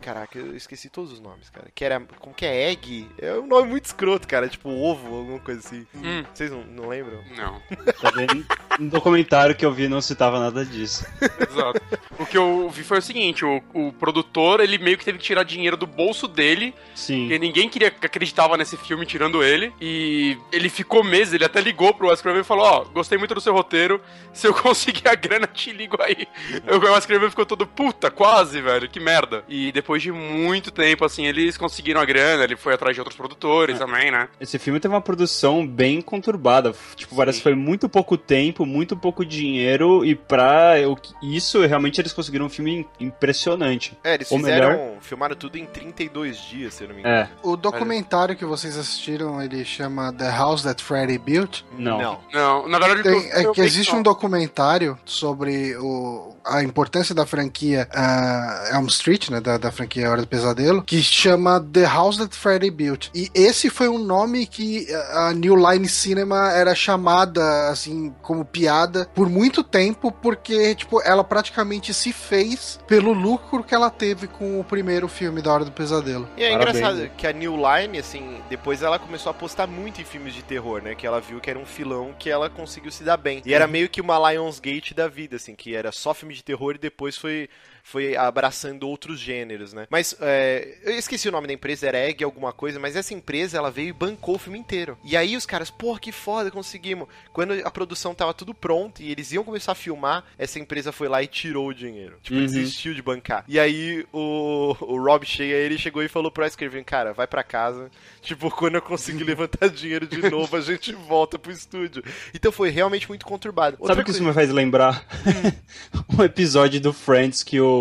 Caraca, 0.00 0.38
eu 0.38 0.56
esqueci 0.56 0.88
todos 0.88 1.12
os 1.12 1.20
nomes, 1.20 1.50
cara. 1.50 1.66
Que 1.74 1.84
era. 1.84 2.00
Como 2.18 2.34
que 2.34 2.46
é? 2.46 2.70
Egg? 2.70 3.08
É 3.18 3.34
um 3.34 3.46
nome 3.46 3.68
muito 3.68 3.84
escroto, 3.84 4.26
cara. 4.26 4.48
Tipo 4.48 4.70
ovo, 4.70 5.14
alguma 5.14 5.38
coisa 5.38 5.60
assim. 5.60 5.86
Hum. 5.94 6.24
Vocês 6.32 6.50
não, 6.50 6.64
não 6.64 6.88
lembram? 6.88 7.22
Não, 7.36 7.60
Também, 8.00 8.44
no 8.78 8.90
documentário 8.90 9.54
que 9.54 9.64
eu 9.64 9.72
vi 9.72 9.88
não 9.88 10.00
citava 10.00 10.38
nada 10.40 10.64
disso. 10.64 11.06
exato. 11.20 11.80
O 12.18 12.24
que 12.26 12.38
eu 12.38 12.68
vi 12.70 12.82
foi 12.82 12.98
o 12.98 13.02
seguinte, 13.02 13.44
o, 13.44 13.62
o 13.72 13.92
produtor, 13.92 14.60
ele 14.60 14.78
meio 14.78 14.96
que 14.96 15.04
teve 15.04 15.18
que 15.18 15.24
tirar 15.24 15.42
dinheiro 15.42 15.76
do 15.76 15.86
bolso 15.86 16.26
dele, 16.28 16.74
Sim. 16.94 17.22
porque 17.22 17.38
ninguém 17.38 17.68
queria 17.68 17.88
acreditava 17.88 18.56
nesse 18.56 18.76
filme 18.76 19.04
tirando 19.04 19.42
ele, 19.42 19.72
e 19.80 20.36
ele 20.52 20.68
ficou 20.68 21.02
meses, 21.02 21.34
ele 21.34 21.44
até 21.44 21.60
ligou 21.60 21.92
pro 21.94 22.08
Wes 22.08 22.20
Craven 22.20 22.40
e 22.42 22.44
falou, 22.44 22.64
ó, 22.64 22.84
gostei 22.84 23.18
muito 23.18 23.34
do 23.34 23.40
seu 23.40 23.52
roteiro, 23.52 24.00
se 24.32 24.46
eu 24.46 24.54
conseguir 24.54 25.08
a 25.08 25.14
grana, 25.14 25.46
te 25.46 25.72
ligo 25.72 25.96
aí. 26.00 26.26
o 26.70 26.92
Wes 26.92 27.06
Craven 27.06 27.30
ficou 27.30 27.46
todo, 27.46 27.66
puta, 27.66 28.03
quase, 28.10 28.60
velho, 28.60 28.88
que 28.88 29.00
merda. 29.00 29.44
E 29.48 29.70
depois 29.72 30.02
de 30.02 30.10
muito 30.12 30.70
tempo, 30.70 31.04
assim, 31.04 31.26
eles 31.26 31.56
conseguiram 31.56 32.00
a 32.00 32.04
grana, 32.04 32.44
ele 32.44 32.56
foi 32.56 32.74
atrás 32.74 32.94
de 32.94 33.00
outros 33.00 33.16
produtores 33.16 33.78
também, 33.78 34.10
né? 34.10 34.28
Esse 34.40 34.58
filme 34.58 34.78
teve 34.80 34.94
uma 34.94 35.00
produção 35.00 35.66
bem 35.66 36.00
conturbada. 36.00 36.74
Tipo, 36.96 37.16
parece 37.16 37.38
que 37.38 37.42
foi 37.44 37.54
muito 37.54 37.88
pouco 37.88 38.16
tempo, 38.16 38.64
muito 38.66 38.96
pouco 38.96 39.24
dinheiro, 39.24 40.04
e 40.04 40.14
pra 40.14 40.78
eu- 40.80 40.96
isso, 41.22 41.64
realmente 41.66 42.00
eles 42.00 42.12
conseguiram 42.12 42.46
um 42.46 42.50
filme 42.50 42.86
impressionante. 43.00 43.96
É, 44.04 44.14
eles 44.14 44.30
Ou 44.30 44.38
fizeram. 44.38 44.94
Filmaram 45.00 45.34
tudo 45.36 45.56
em 45.56 45.66
32 45.66 46.36
dias, 46.38 46.74
se 46.74 46.84
eu 46.84 46.88
não 46.88 46.94
me 46.94 47.00
engano. 47.00 47.16
É, 47.16 47.28
O 47.42 47.56
documentário 47.56 48.36
que 48.36 48.44
vocês 48.44 48.76
assistiram, 48.76 49.40
ele 49.42 49.64
chama 49.64 50.12
The 50.12 50.28
House 50.30 50.62
That 50.62 50.82
Freddy 50.82 51.18
Built. 51.18 51.62
não. 51.78 52.20
Não, 52.32 52.68
na 52.68 52.78
verdade... 52.78 53.02
Tem- 53.02 53.12
eu- 53.12 53.32
é 53.32 53.44
eu 53.46 53.52
que 53.52 53.60
existe 53.60 53.92
não. 53.92 54.00
um 54.00 54.02
documentário 54.02 54.98
sobre 55.04 55.76
o, 55.76 56.34
a 56.44 56.62
importância 56.62 57.14
da 57.14 57.24
franquia 57.26 57.88
ah, 57.94 58.68
Elm 58.72 58.86
Street, 58.86 59.28
né, 59.30 59.40
da, 59.40 59.56
da 59.58 59.70
franquia 59.70 60.10
Hora 60.10 60.20
do 60.22 60.26
Pesadelo, 60.28 60.82
que 60.82 61.02
chama 61.02 61.60
The 61.60 61.84
House 61.84 62.16
That 62.18 62.36
Freddy 62.36 62.70
Built. 62.70 63.08
E 63.14 63.30
esse 63.34 63.70
foi 63.70 63.88
um 63.88 63.98
nome 63.98 64.46
que 64.46 64.86
a 65.12 65.32
New 65.32 65.54
Line 65.56 65.88
Cinema 65.88 66.52
era 66.52 66.74
chamada, 66.74 67.68
assim, 67.68 68.14
como 68.22 68.44
piada 68.44 69.08
por 69.14 69.28
muito 69.28 69.62
tempo, 69.62 70.10
porque, 70.10 70.74
tipo, 70.74 71.00
ela 71.02 71.22
praticamente 71.24 71.92
se 71.94 72.12
fez 72.12 72.78
pelo 72.86 73.12
lucro 73.12 73.62
que 73.62 73.74
ela 73.74 73.90
teve 73.90 74.26
com 74.26 74.58
o 74.60 74.64
primeiro 74.64 75.08
filme 75.08 75.40
da 75.40 75.52
Hora 75.52 75.64
do 75.64 75.72
Pesadelo. 75.72 76.28
E 76.36 76.42
é 76.42 76.50
Parabéns, 76.52 76.76
engraçado 76.76 77.10
que 77.16 77.26
a 77.26 77.32
New 77.32 77.56
Line, 77.56 77.98
assim, 77.98 78.38
depois 78.48 78.82
ela 78.82 78.98
começou 78.98 79.30
a 79.30 79.34
apostar 79.34 79.68
muito 79.68 80.00
em 80.00 80.04
filmes 80.04 80.34
de 80.34 80.42
terror, 80.42 80.82
né? 80.82 80.94
Que 80.94 81.06
ela 81.06 81.20
viu 81.20 81.40
que 81.40 81.50
era 81.50 81.58
um 81.58 81.66
filão 81.66 82.14
que 82.18 82.28
ela 82.30 82.50
conseguiu 82.50 82.90
se 82.90 83.02
dar 83.04 83.16
bem. 83.16 83.42
E 83.44 83.50
Uhum. 83.50 83.54
era 83.54 83.66
meio 83.66 83.88
que 83.88 84.00
uma 84.00 84.32
Lionsgate 84.32 84.94
da 84.94 85.06
vida, 85.08 85.36
assim, 85.36 85.54
que 85.54 85.74
era 85.74 85.92
só 85.92 86.12
filme 86.14 86.34
de 86.34 86.42
terror 86.42 86.74
e 86.74 86.78
depois 86.78 87.16
foi, 87.16 87.48
foi 87.86 88.16
abraçando 88.16 88.88
outros 88.88 89.20
gêneros, 89.20 89.74
né? 89.74 89.86
Mas 89.90 90.16
é, 90.18 90.78
eu 90.82 90.96
esqueci 90.98 91.28
o 91.28 91.32
nome 91.32 91.46
da 91.46 91.52
empresa, 91.52 91.86
era 91.86 91.98
Egg 91.98 92.24
alguma 92.24 92.50
coisa, 92.50 92.80
mas 92.80 92.96
essa 92.96 93.12
empresa 93.12 93.58
ela 93.58 93.70
veio 93.70 93.88
e 93.90 93.92
bancou 93.92 94.36
o 94.36 94.38
filme 94.38 94.58
inteiro. 94.58 94.96
E 95.04 95.14
aí 95.16 95.36
os 95.36 95.44
caras, 95.44 95.70
pô, 95.70 95.94
que 95.98 96.10
foda, 96.10 96.50
conseguimos. 96.50 97.06
Quando 97.30 97.52
a 97.62 97.70
produção 97.70 98.14
tava 98.14 98.32
tudo 98.32 98.54
pronto 98.54 99.02
e 99.02 99.12
eles 99.12 99.30
iam 99.32 99.44
começar 99.44 99.72
a 99.72 99.74
filmar, 99.74 100.24
essa 100.38 100.58
empresa 100.58 100.92
foi 100.92 101.08
lá 101.08 101.22
e 101.22 101.26
tirou 101.26 101.68
o 101.68 101.74
dinheiro. 101.74 102.16
Tipo, 102.22 102.38
Uhum. 102.38 102.46
desistiu 102.46 102.94
de 102.94 103.02
bancar. 103.02 103.44
E 103.46 103.60
aí 103.60 104.06
o, 104.12 104.74
o 104.80 104.98
Rob 104.98 105.24
Shea, 105.26 105.44
ele 105.44 105.76
chegou 105.76 106.02
e 106.02 106.08
falou 106.08 106.30
pro 106.30 106.42
Wes 106.42 106.56
Craven, 106.56 106.82
cara, 106.84 107.12
vai 107.12 107.26
pra 107.26 107.42
casa. 107.44 107.90
Tipo, 108.22 108.50
quando 108.50 108.76
eu 108.76 108.82
conseguir 108.82 109.22
levantar 109.24 109.68
dinheiro 109.68 110.06
de 110.06 110.30
novo, 110.30 110.56
a 110.56 110.60
gente 110.62 110.92
volta 110.94 111.38
pro 111.38 111.52
estúdio. 111.52 112.02
Então 112.32 112.50
foi 112.50 112.70
realmente 112.70 113.06
muito 113.08 113.26
conturbado. 113.26 113.76
Sabe 113.86 114.00
o 114.00 114.04
que 114.04 114.10
isso 114.10 114.24
me 114.24 114.32
faz 114.32 114.48
lembrar? 114.50 115.04
um 116.18 116.22
episódio 116.24 116.80
do 116.80 116.92
Friends 116.92 117.42
que 117.42 117.60
o, 117.60 117.73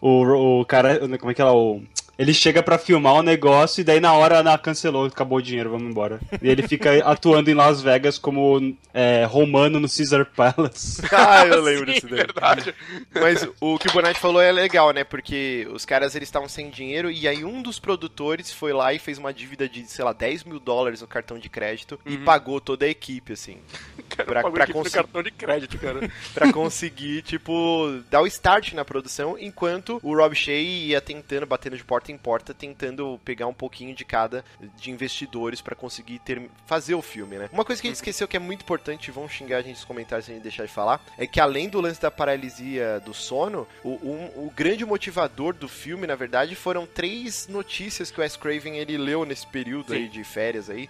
o, 0.00 0.60
o 0.60 0.64
cara. 0.64 0.98
Como 1.18 1.30
é 1.30 1.34
que 1.34 1.40
é 1.40 1.44
lá? 1.44 1.54
O, 1.54 1.82
Ele 2.18 2.32
chega 2.32 2.62
pra 2.62 2.78
filmar 2.78 3.14
o 3.14 3.22
negócio 3.22 3.80
e 3.80 3.84
daí 3.84 3.98
na 4.00 4.12
hora 4.12 4.42
na 4.42 4.56
cancelou, 4.56 5.06
acabou 5.06 5.38
o 5.38 5.42
dinheiro, 5.42 5.70
vamos 5.70 5.90
embora. 5.90 6.20
E 6.40 6.48
ele 6.48 6.66
fica 6.66 6.90
atuando 7.04 7.50
em 7.50 7.54
Las 7.54 7.80
Vegas 7.82 8.18
como 8.18 8.76
é, 8.92 9.24
romano 9.24 9.80
no 9.80 9.88
Caesar 9.88 10.24
Palace. 10.26 11.02
Ah, 11.12 11.46
eu 11.46 11.60
lembro 11.62 11.86
Sim, 11.86 11.92
disso 11.94 12.06
daí. 12.08 12.16
verdade. 12.18 12.74
Mas 13.14 13.46
o 13.60 13.78
que 13.78 13.88
o 13.88 13.92
Bonatti 13.92 14.18
falou 14.20 14.40
é 14.40 14.52
legal, 14.52 14.90
né? 14.92 15.02
Porque 15.04 15.66
os 15.72 15.84
caras 15.84 16.14
eles 16.14 16.28
estavam 16.28 16.48
sem 16.48 16.70
dinheiro 16.70 17.10
e 17.10 17.26
aí 17.26 17.44
um 17.44 17.62
dos 17.62 17.78
produtores 17.78 18.52
foi 18.52 18.72
lá 18.72 18.92
e 18.92 18.98
fez 18.98 19.18
uma 19.18 19.32
dívida 19.32 19.68
de, 19.68 19.84
sei 19.86 20.04
lá, 20.04 20.12
10 20.12 20.44
mil 20.44 20.60
dólares 20.60 21.00
no 21.00 21.06
cartão 21.08 21.38
de 21.38 21.48
crédito 21.48 21.98
e 22.06 22.16
pagou 22.18 22.60
toda 22.60 22.84
a 22.84 22.88
equipe, 22.88 23.32
assim. 23.32 23.56
Cara, 24.08 24.24
pra 24.42 24.50
pra 24.50 24.66
conseguir- 24.68 24.94
cartão 24.94 25.22
de 25.22 25.30
crédito, 25.32 25.78
cara. 25.78 26.08
Pra 26.32 26.52
conseguir, 26.52 27.22
tipo, 27.22 28.00
dar 28.08 28.20
o 28.20 28.26
start 28.28 28.72
na 28.72 28.84
produção, 28.84 29.36
enquanto 29.38 29.98
o 30.04 30.14
Rob 30.14 30.34
Shea 30.36 30.54
ia 30.60 31.00
tentando, 31.00 31.46
batendo 31.46 31.76
de 31.76 31.82
porta 31.82 32.03
em 32.12 32.18
porta, 32.18 32.52
tentando 32.54 33.20
pegar 33.24 33.46
um 33.46 33.54
pouquinho 33.54 33.94
de 33.94 34.04
cada 34.04 34.44
de 34.76 34.90
investidores 34.90 35.60
pra 35.60 35.74
conseguir 35.74 36.18
ter, 36.20 36.50
fazer 36.66 36.94
o 36.94 37.02
filme, 37.02 37.36
né? 37.36 37.48
Uma 37.52 37.64
coisa 37.64 37.80
que 37.80 37.88
a 37.88 37.90
gente 37.90 37.96
esqueceu 37.96 38.26
que 38.28 38.36
é 38.36 38.40
muito 38.40 38.62
importante, 38.62 39.10
vão 39.10 39.28
xingar 39.28 39.58
a 39.58 39.62
gente 39.62 39.76
nos 39.76 39.84
comentários 39.84 40.26
se 40.26 40.30
a 40.32 40.34
gente 40.34 40.42
deixar 40.42 40.66
de 40.66 40.72
falar, 40.72 41.00
é 41.18 41.26
que 41.26 41.40
além 41.40 41.68
do 41.68 41.80
lance 41.80 42.00
da 42.00 42.10
paralisia 42.10 43.00
do 43.04 43.14
sono, 43.14 43.66
o, 43.82 43.90
um- 43.90 44.46
o 44.46 44.52
grande 44.54 44.84
motivador 44.84 45.54
do 45.54 45.68
filme, 45.68 46.06
na 46.06 46.14
verdade, 46.14 46.54
foram 46.54 46.86
três 46.86 47.46
notícias 47.48 48.10
que 48.10 48.18
o 48.18 48.22
Wes 48.22 48.36
Craven 48.36 48.76
ele 48.78 48.96
leu 48.98 49.24
nesse 49.24 49.46
período 49.46 49.92
aí 49.92 50.08
de 50.08 50.22
férias 50.24 50.68
aí, 50.70 50.88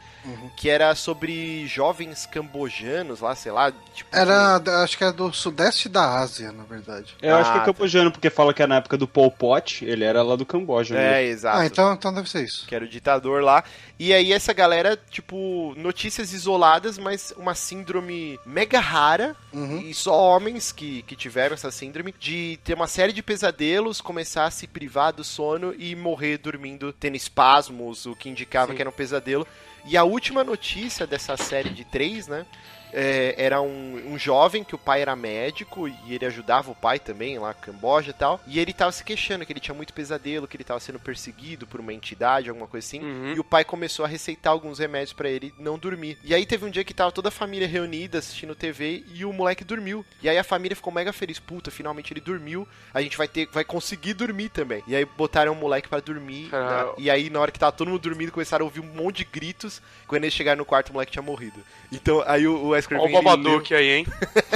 que 0.56 0.68
era 0.70 0.94
sobre 0.94 1.66
jovens 1.66 2.26
cambojanos 2.26 3.20
lá, 3.20 3.34
sei 3.34 3.52
lá, 3.52 3.72
tipo, 3.92 4.14
Era, 4.14 4.56
acho 4.82 4.96
que 4.96 5.04
era 5.04 5.12
do 5.12 5.32
sudeste 5.32 5.88
da 5.88 6.18
Ásia, 6.18 6.52
na 6.52 6.64
verdade. 6.64 7.14
Eu 7.20 7.36
acho 7.36 7.50
que 7.50 7.58
Ah, 7.58 7.62
é 7.62 7.64
tá. 7.64 7.72
cambojano, 7.72 8.10
porque 8.10 8.30
fala 8.30 8.54
que 8.54 8.62
é 8.62 8.66
na 8.66 8.76
época 8.76 8.96
do 8.96 9.06
Pol 9.08 9.30
Pot, 9.30 9.84
ele 9.84 10.04
era 10.04 10.22
lá 10.22 10.36
do 10.36 10.46
Camboja. 10.46 10.94
né? 10.94 11.03
É, 11.04 11.24
exato. 11.24 11.58
Ah, 11.58 11.66
então, 11.66 11.92
então 11.94 12.12
deve 12.12 12.28
ser 12.28 12.44
isso. 12.44 12.66
que 12.66 12.74
era 12.74 12.84
o 12.84 12.88
ditador 12.88 13.42
lá. 13.42 13.62
E 13.98 14.12
aí 14.12 14.32
essa 14.32 14.52
galera, 14.52 14.96
tipo, 15.10 15.74
notícias 15.76 16.32
isoladas, 16.32 16.98
mas 16.98 17.32
uma 17.36 17.54
síndrome 17.54 18.38
mega 18.44 18.80
rara, 18.80 19.36
Uhum. 19.52 19.80
e 19.80 19.94
só 19.94 20.12
homens 20.18 20.72
que, 20.72 21.02
que 21.02 21.14
tiveram 21.14 21.54
essa 21.54 21.70
síndrome, 21.70 22.14
de 22.18 22.58
ter 22.64 22.74
uma 22.74 22.88
série 22.88 23.12
de 23.12 23.22
pesadelos, 23.22 24.00
começar 24.00 24.46
a 24.46 24.50
se 24.50 24.66
privar 24.66 25.12
do 25.12 25.22
sono 25.22 25.74
e 25.78 25.94
morrer 25.94 26.38
dormindo, 26.38 26.92
tendo 26.92 27.16
espasmos, 27.16 28.04
o 28.06 28.16
que 28.16 28.28
indicava 28.28 28.74
que 28.74 28.80
era 28.82 28.88
um 28.90 28.92
pesadelo. 28.92 29.46
E 29.86 29.96
a 29.96 30.02
última 30.04 30.42
notícia 30.42 31.06
dessa 31.06 31.36
série 31.36 31.68
de 31.68 31.84
três, 31.84 32.26
né? 32.26 32.46
É, 32.94 33.34
era 33.36 33.60
um, 33.60 34.12
um 34.12 34.18
jovem 34.18 34.62
que 34.62 34.74
o 34.74 34.78
pai 34.78 35.02
era 35.02 35.16
médico 35.16 35.88
e 35.88 36.14
ele 36.14 36.24
ajudava 36.24 36.70
o 36.70 36.74
pai 36.74 36.98
também 36.98 37.38
lá, 37.38 37.52
Camboja 37.52 38.10
e 38.10 38.14
tal. 38.14 38.40
E 38.46 38.60
ele 38.60 38.72
tava 38.72 38.92
se 38.92 39.02
queixando 39.02 39.44
que 39.44 39.52
ele 39.52 39.60
tinha 39.60 39.74
muito 39.74 39.92
pesadelo, 39.92 40.46
que 40.46 40.56
ele 40.56 40.64
tava 40.64 40.78
sendo 40.80 41.00
perseguido 41.00 41.66
por 41.66 41.80
uma 41.80 41.92
entidade, 41.92 42.48
alguma 42.48 42.68
coisa 42.68 42.86
assim. 42.86 43.00
Uhum. 43.00 43.34
E 43.34 43.40
o 43.40 43.44
pai 43.44 43.64
começou 43.64 44.04
a 44.04 44.08
receitar 44.08 44.52
alguns 44.52 44.78
remédios 44.78 45.12
pra 45.12 45.28
ele 45.28 45.52
não 45.58 45.78
dormir. 45.78 46.16
E 46.22 46.34
aí 46.34 46.46
teve 46.46 46.64
um 46.64 46.70
dia 46.70 46.84
que 46.84 46.94
tava 46.94 47.10
toda 47.10 47.28
a 47.28 47.32
família 47.32 47.66
reunida 47.66 48.18
assistindo 48.18 48.54
TV 48.54 49.04
e 49.12 49.24
o 49.24 49.32
moleque 49.32 49.64
dormiu. 49.64 50.04
E 50.22 50.28
aí 50.28 50.38
a 50.38 50.44
família 50.44 50.76
ficou 50.76 50.92
mega 50.92 51.12
feliz. 51.12 51.40
Puta, 51.40 51.70
finalmente 51.70 52.12
ele 52.12 52.20
dormiu. 52.20 52.66
A 52.92 53.02
gente 53.02 53.16
vai 53.16 53.26
ter, 53.26 53.48
vai 53.52 53.64
conseguir 53.64 54.14
dormir 54.14 54.50
também. 54.50 54.82
E 54.86 54.94
aí 54.94 55.04
botaram 55.04 55.52
o 55.52 55.56
moleque 55.56 55.88
pra 55.88 56.00
dormir. 56.00 56.48
Ah. 56.52 56.84
né? 56.84 56.92
E 56.98 57.10
aí 57.10 57.28
na 57.28 57.40
hora 57.40 57.50
que 57.50 57.58
tava 57.58 57.72
todo 57.72 57.88
mundo 57.88 58.00
dormindo 58.00 58.30
começaram 58.30 58.64
a 58.64 58.68
ouvir 58.68 58.80
um 58.80 58.94
monte 58.94 59.18
de 59.18 59.24
gritos. 59.24 59.82
Quando 60.06 60.24
eles 60.24 60.34
chegaram 60.34 60.58
no 60.58 60.64
quarto 60.64 60.90
o 60.90 60.92
moleque 60.92 61.12
tinha 61.12 61.22
morrido. 61.22 61.60
Então 61.90 62.22
aí 62.26 62.46
o, 62.46 62.66
o 62.66 62.74
Wes 62.86 63.00
Olha 63.00 63.08
Craven 63.10 63.16
o 63.16 63.18
ele 63.18 63.26
leu- 63.26 63.36
Babadook 63.36 63.74
aí, 63.74 63.90
hein? 63.90 64.06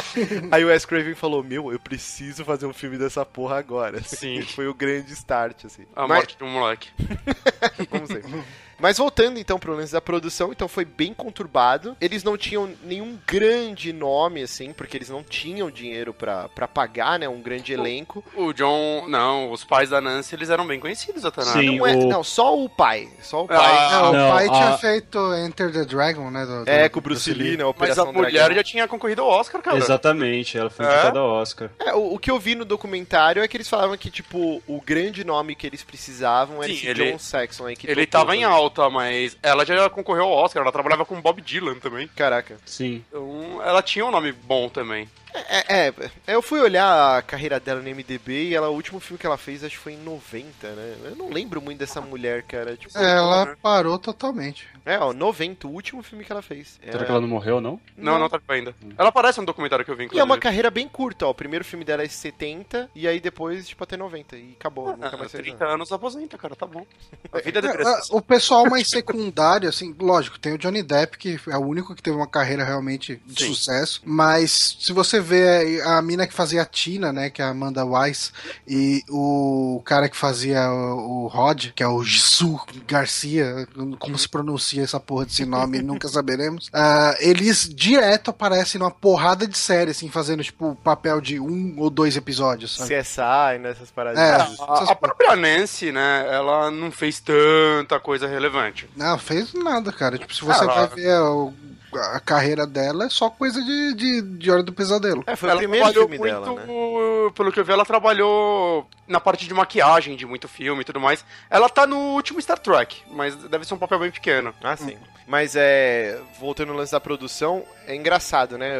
Aí 0.50 0.64
o 0.64 0.68
Wes 0.68 0.84
Craven 0.84 1.14
falou: 1.14 1.42
Meu, 1.44 1.72
eu 1.72 1.78
preciso 1.78 2.44
fazer 2.44 2.66
um 2.66 2.72
filme 2.72 2.96
dessa 2.98 3.24
porra 3.24 3.58
agora. 3.58 4.02
Sim. 4.02 4.42
Foi 4.54 4.66
o 4.68 4.74
grande 4.74 5.12
start, 5.12 5.64
assim. 5.64 5.84
A 5.94 6.06
Mas- 6.06 6.18
morte 6.18 6.36
um 6.42 6.48
moleque. 6.50 6.90
como 7.90 8.06
sempre. 8.06 8.42
Mas 8.80 8.98
voltando 8.98 9.38
então 9.38 9.58
pro 9.58 9.74
lance 9.74 9.92
da 9.92 10.00
produção, 10.00 10.52
então 10.52 10.68
foi 10.68 10.84
bem 10.84 11.12
conturbado. 11.12 11.96
Eles 12.00 12.22
não 12.22 12.36
tinham 12.36 12.70
nenhum 12.84 13.18
grande 13.26 13.92
nome, 13.92 14.42
assim, 14.42 14.72
porque 14.72 14.96
eles 14.96 15.08
não 15.08 15.22
tinham 15.22 15.70
dinheiro 15.70 16.14
pra 16.14 16.48
pra 16.48 16.68
pagar, 16.68 17.18
né? 17.18 17.28
Um 17.28 17.40
grande 17.42 17.72
elenco. 17.72 18.24
O 18.36 18.52
John. 18.52 19.06
Não, 19.08 19.50
os 19.50 19.64
pais 19.64 19.90
da 19.90 20.00
Nancy, 20.00 20.34
eles 20.34 20.50
eram 20.50 20.66
bem 20.66 20.78
conhecidos 20.78 21.24
até 21.24 21.44
na 21.44 21.52
Sim. 21.52 21.78
Não, 21.78 21.86
é, 21.86 21.94
o- 21.96 22.08
não, 22.08 22.22
só 22.24 22.56
o 22.56 22.68
pai. 22.68 23.08
Só 23.22 23.44
o 23.44 23.48
pai. 23.48 23.58
Ah, 23.58 23.90
É, 23.92 24.02
o 24.08 24.12
não, 24.12 24.30
pai 24.32 24.46
a- 24.46 24.52
tinha 24.52 24.78
feito 24.78 25.18
Enter 25.34 25.72
the 25.72 25.84
Dragon, 25.84 26.30
né? 26.30 26.46
do- 26.46 26.64
do- 26.64 26.70
é, 26.70 26.88
com 26.88 26.98
o 26.98 27.02
Bruce 27.02 27.32
Lee, 27.32 27.56
né? 27.56 27.64
Mas 27.64 27.70
Operação 27.70 28.08
a 28.08 28.12
mulher 28.12 28.32
Dragão. 28.32 28.56
já 28.56 28.62
tinha 28.62 28.86
concorrido 28.88 29.22
ao 29.22 29.28
Oscar, 29.28 29.60
cara. 29.62 29.76
Exatamente, 29.76 30.56
ela 30.56 30.70
foi 30.70 30.86
É? 30.86 30.92
indicada 30.92 31.18
ao 31.18 31.28
Oscar. 31.28 31.70
É, 31.80 31.94
o, 31.94 32.14
o 32.14 32.18
que 32.18 32.30
eu 32.30 32.38
vi 32.38 32.54
no 32.54 32.64
documentário 32.64 33.42
é 33.42 33.48
que 33.48 33.56
eles 33.56 33.68
falavam 33.68 33.96
que, 33.96 34.10
tipo, 34.10 34.62
o 34.66 34.80
grande 34.80 35.24
nome 35.24 35.54
que 35.54 35.66
eles 35.66 35.82
precisavam 35.82 36.62
era 36.62 36.66
Sim, 36.72 36.78
esse 36.78 36.86
ele- 36.86 37.12
John 37.12 37.18
Saxon 37.18 37.66
aí 37.66 37.76
que 37.76 37.90
Ele 37.90 38.06
tava 38.06 38.36
em 38.36 38.42
fazer. 38.42 38.54
Alta, 38.68 38.88
mas 38.90 39.36
ela 39.42 39.64
já 39.64 39.88
concorreu 39.88 40.24
ao 40.24 40.32
Oscar, 40.32 40.62
ela 40.62 40.72
trabalhava 40.72 41.04
com 41.04 41.20
Bob 41.20 41.40
Dylan 41.40 41.76
também. 41.76 42.06
Caraca. 42.08 42.58
Sim. 42.64 43.02
Então, 43.08 43.60
ela 43.64 43.82
tinha 43.82 44.04
um 44.04 44.10
nome 44.10 44.30
bom 44.32 44.68
também. 44.68 45.08
É, 45.34 45.88
é, 45.88 45.94
eu 46.26 46.40
fui 46.42 46.60
olhar 46.60 47.18
a 47.18 47.22
carreira 47.22 47.60
dela 47.60 47.80
no 47.80 47.88
MDB 47.88 48.48
e 48.48 48.54
ela, 48.54 48.68
o 48.68 48.74
último 48.74 48.98
filme 49.00 49.18
que 49.18 49.26
ela 49.26 49.36
fez 49.36 49.62
acho 49.62 49.76
que 49.76 49.82
foi 49.82 49.92
em 49.92 49.98
90, 50.02 50.68
né? 50.70 50.96
Eu 51.04 51.16
não 51.16 51.28
lembro 51.30 51.60
muito 51.60 51.78
dessa 51.78 52.00
mulher, 52.00 52.42
cara. 52.44 52.76
Tipo, 52.76 52.96
Ela 52.98 53.56
parou 53.62 53.98
totalmente. 53.98 54.66
É, 54.86 54.98
ó, 54.98 55.12
90, 55.12 55.66
o 55.66 55.70
último 55.72 56.02
filme 56.02 56.24
que 56.24 56.32
ela 56.32 56.40
fez. 56.42 56.78
Será 56.82 57.02
É- 57.02 57.04
que 57.04 57.10
ela 57.10 57.20
não 57.20 57.28
morreu, 57.28 57.60
não? 57.60 57.78
Não, 57.96 58.18
não, 58.18 58.28
tá 58.28 58.38
viva 58.38 58.54
ainda. 58.54 58.74
Ela 58.96 59.10
aparece 59.10 59.38
no 59.38 59.46
documentário 59.46 59.84
que 59.84 59.90
eu 59.90 59.94
vi, 59.96 60.02
E 60.02 60.04
é 60.04 60.06
inclusive. 60.06 60.24
uma 60.24 60.38
carreira 60.38 60.70
bem 60.70 60.88
curta, 60.88 61.26
ó. 61.26 61.30
O 61.30 61.34
primeiro 61.34 61.64
filme 61.64 61.84
dela 61.84 62.02
é 62.02 62.08
70 62.08 62.88
e 62.94 63.06
aí 63.06 63.20
depois, 63.20 63.68
tipo, 63.68 63.84
até 63.84 63.96
90. 63.96 64.36
E 64.36 64.54
acabou, 64.58 64.92
nunca 64.92 65.08
Ah, 65.14 65.16
mais 65.18 65.30
fez 65.30 65.42
30 65.42 65.58
nada. 65.64 65.74
anos 65.74 65.92
aposenta, 65.92 66.38
cara, 66.38 66.56
tá 66.56 66.66
bom. 66.66 66.86
A 67.32 67.38
vida 67.40 67.58
é 67.58 67.64
É, 67.64 67.66
depressa. 67.68 68.14
O 68.16 68.22
pessoal 68.22 68.68
mais 68.68 68.88
secundário, 68.88 69.68
assim, 69.68 69.94
lógico, 70.00 70.38
tem 70.38 70.54
o 70.54 70.58
Johnny 70.58 70.82
Depp, 70.82 71.18
que 71.18 71.38
é 71.48 71.56
o 71.56 71.60
único 71.66 71.94
que 71.94 72.02
teve 72.02 72.16
uma 72.16 72.26
carreira 72.26 72.64
realmente 72.64 73.20
de 73.26 73.44
Sim. 73.44 73.54
sucesso. 73.54 74.00
Mas 74.04 74.76
se 74.80 74.92
você 74.92 75.17
vê 75.20 75.80
a 75.84 76.00
mina 76.02 76.26
que 76.26 76.32
fazia 76.34 76.62
a 76.62 76.64
Tina, 76.66 77.12
né, 77.12 77.30
que 77.30 77.40
é 77.42 77.44
a 77.44 77.48
Amanda 77.50 77.84
Weiss, 77.84 78.32
e 78.66 79.02
o 79.08 79.82
cara 79.84 80.08
que 80.08 80.16
fazia 80.16 80.70
o, 80.70 81.24
o 81.24 81.26
Rod, 81.28 81.66
que 81.74 81.82
é 81.82 81.88
o 81.88 82.02
Jisoo 82.02 82.60
Garcia, 82.86 83.66
como 83.98 84.18
se 84.18 84.28
pronuncia 84.28 84.82
essa 84.82 84.98
porra 85.00 85.24
desse 85.26 85.44
nome, 85.44 85.80
nunca 85.82 86.08
saberemos. 86.08 86.68
ah, 86.72 87.14
eles 87.20 87.68
direto 87.68 88.30
aparecem 88.30 88.78
numa 88.78 88.90
porrada 88.90 89.46
de 89.46 89.56
série, 89.56 89.90
assim, 89.90 90.08
fazendo, 90.08 90.42
tipo, 90.42 90.76
papel 90.82 91.20
de 91.20 91.38
um 91.40 91.74
ou 91.78 91.90
dois 91.90 92.16
episódios, 92.16 92.76
sabe? 92.76 92.94
CSI, 93.00 93.58
nessas 93.60 93.90
paradas. 93.90 94.18
É. 94.20 94.34
Essas- 94.36 94.60
A, 94.60 94.92
a 94.92 94.94
própria 94.94 95.36
Nancy, 95.36 95.92
né, 95.92 96.26
ela 96.30 96.70
não 96.70 96.90
fez 96.90 97.20
tanta 97.20 97.98
coisa 98.00 98.26
relevante. 98.26 98.88
Não, 98.96 99.18
fez 99.18 99.52
nada, 99.54 99.92
cara. 99.92 100.18
Tipo, 100.18 100.34
se 100.34 100.44
você 100.44 100.64
Ah, 100.64 100.66
vai 100.66 100.86
ver 100.88 101.20
o- 101.20 101.52
a 101.94 102.20
carreira 102.20 102.66
dela, 102.66 103.06
é 103.06 103.08
só 103.08 103.30
coisa 103.30 103.62
de, 103.62 103.94
de, 103.94 104.22
de 104.22 104.50
Hora 104.50 104.62
do 104.62 104.72
Pesadelo. 104.72 105.22
É, 105.26 105.34
foi 105.36 105.48
o 105.48 105.50
ela 105.50 105.58
primeiro 105.58 105.84
trabalhou 105.84 106.08
filme 106.08 106.18
muito, 106.18 106.44
dela, 106.44 106.60
né? 106.60 107.30
pelo 107.34 107.52
que 107.52 107.60
eu 107.60 107.64
vi, 107.64 107.72
ela 107.72 107.84
trabalhou 107.84 108.88
na 109.06 109.20
parte 109.20 109.46
de 109.46 109.54
maquiagem 109.54 110.16
de 110.16 110.26
muito 110.26 110.48
filme 110.48 110.82
e 110.82 110.84
tudo 110.84 111.00
mais. 111.00 111.24
Ela 111.48 111.68
tá 111.68 111.86
no 111.86 111.96
último 112.14 112.40
Star 112.40 112.58
Trek, 112.58 113.02
mas 113.10 113.34
deve 113.34 113.64
ser 113.64 113.74
um 113.74 113.78
papel 113.78 113.98
bem 114.00 114.10
pequeno. 114.10 114.54
Ah, 114.62 114.76
sim. 114.76 114.96
Mas 115.26 115.54
é. 115.56 116.18
Voltando 116.40 116.72
no 116.72 116.78
lance 116.78 116.92
da 116.92 117.00
produção, 117.00 117.62
é 117.86 117.94
engraçado, 117.94 118.56
né? 118.56 118.72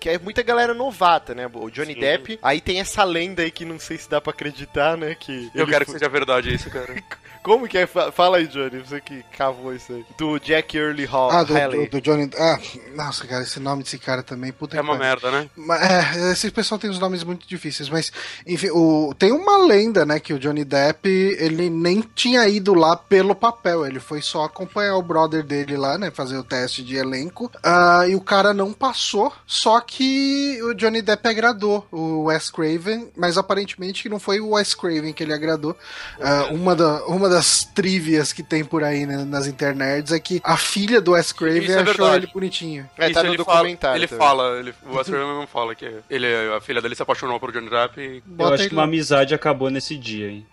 Que 0.00 0.10
é 0.10 0.18
muita 0.18 0.42
galera 0.42 0.74
novata, 0.74 1.34
né? 1.34 1.48
O 1.52 1.70
Johnny 1.70 1.94
Sim. 1.94 2.00
Depp. 2.00 2.38
Aí 2.42 2.60
tem 2.60 2.80
essa 2.80 3.04
lenda 3.04 3.42
aí 3.42 3.50
que 3.50 3.64
não 3.64 3.78
sei 3.78 3.96
se 3.96 4.10
dá 4.10 4.20
pra 4.20 4.32
acreditar, 4.32 4.96
né? 4.96 5.14
Que 5.14 5.50
Eu 5.54 5.66
quero 5.66 5.84
que 5.84 5.92
foi- 5.92 6.00
seja 6.00 6.10
verdade 6.10 6.52
isso, 6.52 6.68
cara. 6.68 6.92
Como 7.44 7.68
que 7.68 7.76
é? 7.76 7.86
Fa- 7.86 8.10
Fala 8.10 8.38
aí, 8.38 8.46
Johnny, 8.48 8.78
você 8.80 9.00
que 9.02 9.22
cavou 9.36 9.74
isso 9.74 9.92
aí. 9.92 10.04
Do 10.18 10.38
Jack 10.40 10.76
Early 10.76 11.04
Hall. 11.04 11.30
Ah, 11.30 11.44
do, 11.44 11.52
do, 11.52 11.86
do 11.90 12.00
Johnny. 12.00 12.30
Ah, 12.38 12.58
nossa, 12.96 13.26
cara, 13.26 13.42
esse 13.42 13.60
nome 13.60 13.82
desse 13.82 13.98
cara 13.98 14.22
também, 14.22 14.50
puta 14.50 14.78
É 14.78 14.80
uma 14.80 14.96
pariu. 14.96 15.04
merda, 15.06 15.30
né? 15.30 15.50
Mas, 15.54 15.82
É, 15.82 16.32
esse 16.32 16.50
pessoal 16.50 16.78
tem 16.78 16.88
uns 16.88 16.98
nomes 16.98 17.22
muito 17.22 17.46
difíceis, 17.46 17.90
mas 17.90 18.10
enfim, 18.46 18.70
o, 18.72 19.14
tem 19.18 19.30
uma 19.30 19.58
lenda, 19.58 20.06
né, 20.06 20.18
que 20.18 20.32
o 20.32 20.38
Johnny 20.38 20.64
Depp, 20.64 21.06
ele 21.38 21.68
nem 21.68 22.00
tinha 22.14 22.48
ido 22.48 22.72
lá 22.72 22.96
pelo 22.96 23.34
papel, 23.34 23.84
ele 23.84 24.00
foi 24.00 24.22
só 24.22 24.44
acompanhar 24.44 24.96
o 24.96 25.02
brother 25.02 25.42
dele 25.44 25.76
lá, 25.76 25.98
né, 25.98 26.10
fazer 26.10 26.38
o 26.38 26.42
teste 26.44 26.82
de 26.82 26.96
elenco, 26.96 27.52
ah, 27.62 28.04
e 28.08 28.14
o 28.16 28.22
cara 28.22 28.54
não 28.54 28.72
passou, 28.72 29.30
só 29.46 29.78
que 29.80 30.58
o 30.62 30.72
Johnny 30.72 31.02
Depp 31.02 31.28
agradou 31.28 31.86
o 31.92 32.22
Wes 32.24 32.50
Craven, 32.50 33.10
mas 33.14 33.36
aparentemente 33.36 34.08
não 34.08 34.18
foi 34.18 34.40
o 34.40 34.52
Wes 34.54 34.74
Craven 34.74 35.12
que 35.12 35.22
ele 35.22 35.34
agradou. 35.34 35.76
Ah, 36.18 36.48
uma, 36.50 36.74
da, 36.74 37.04
uma 37.04 37.33
das 37.34 37.64
trivias 37.64 38.32
que 38.32 38.42
tem 38.42 38.64
por 38.64 38.84
aí 38.84 39.04
né, 39.06 39.24
nas 39.24 39.46
internets 39.46 40.12
é 40.12 40.20
que 40.20 40.40
a 40.44 40.56
filha 40.56 41.00
do 41.00 41.12
Wes 41.12 41.32
Craven 41.32 41.62
Isso 41.62 41.72
é 41.72 41.74
achou 41.82 41.84
verdade. 41.94 42.24
ele 42.24 42.32
bonitinho. 42.32 42.88
É, 42.96 43.06
Isso 43.06 43.14
tá 43.14 43.22
no 43.22 43.30
ele 43.30 43.36
documentário. 43.36 43.76
Fala, 43.76 43.96
ele 43.96 44.06
também. 44.06 44.26
fala, 44.26 44.58
ele, 44.58 44.74
o 44.86 44.96
Wes 44.96 45.06
Craven 45.08 45.46
fala 45.46 45.74
que 45.74 45.92
ele, 46.08 46.26
a 46.56 46.60
filha 46.60 46.80
dele 46.80 46.94
se 46.94 47.02
apaixonou 47.02 47.40
por 47.40 47.52
Johnny 47.52 47.68
Depp 47.68 48.00
e... 48.00 48.16
Eu 48.16 48.22
Bota 48.26 48.54
acho 48.54 48.68
que 48.68 48.74
uma 48.74 48.82
lá. 48.82 48.88
amizade 48.88 49.34
acabou 49.34 49.70
nesse 49.70 49.96
dia, 49.96 50.30
hein? 50.30 50.46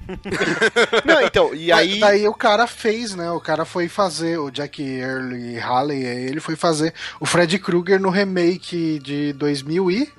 Não, 1.05 1.21
então, 1.21 1.53
e 1.53 1.71
aí. 1.71 1.99
Daí 1.99 2.27
o 2.27 2.33
cara 2.33 2.65
fez, 2.65 3.13
né? 3.15 3.29
O 3.31 3.39
cara 3.39 3.63
foi 3.65 3.87
fazer, 3.87 4.37
o 4.37 4.49
Jack 4.49 4.81
Early 4.81 5.57
Halley, 5.57 6.05
aí 6.05 6.25
ele 6.25 6.39
foi 6.39 6.55
fazer 6.55 6.93
o 7.19 7.25
Fred 7.25 7.59
Krueger 7.59 7.99
no 7.99 8.09
remake 8.09 8.99
de 8.99 9.33
2000 9.33 9.91
e... 9.91 10.09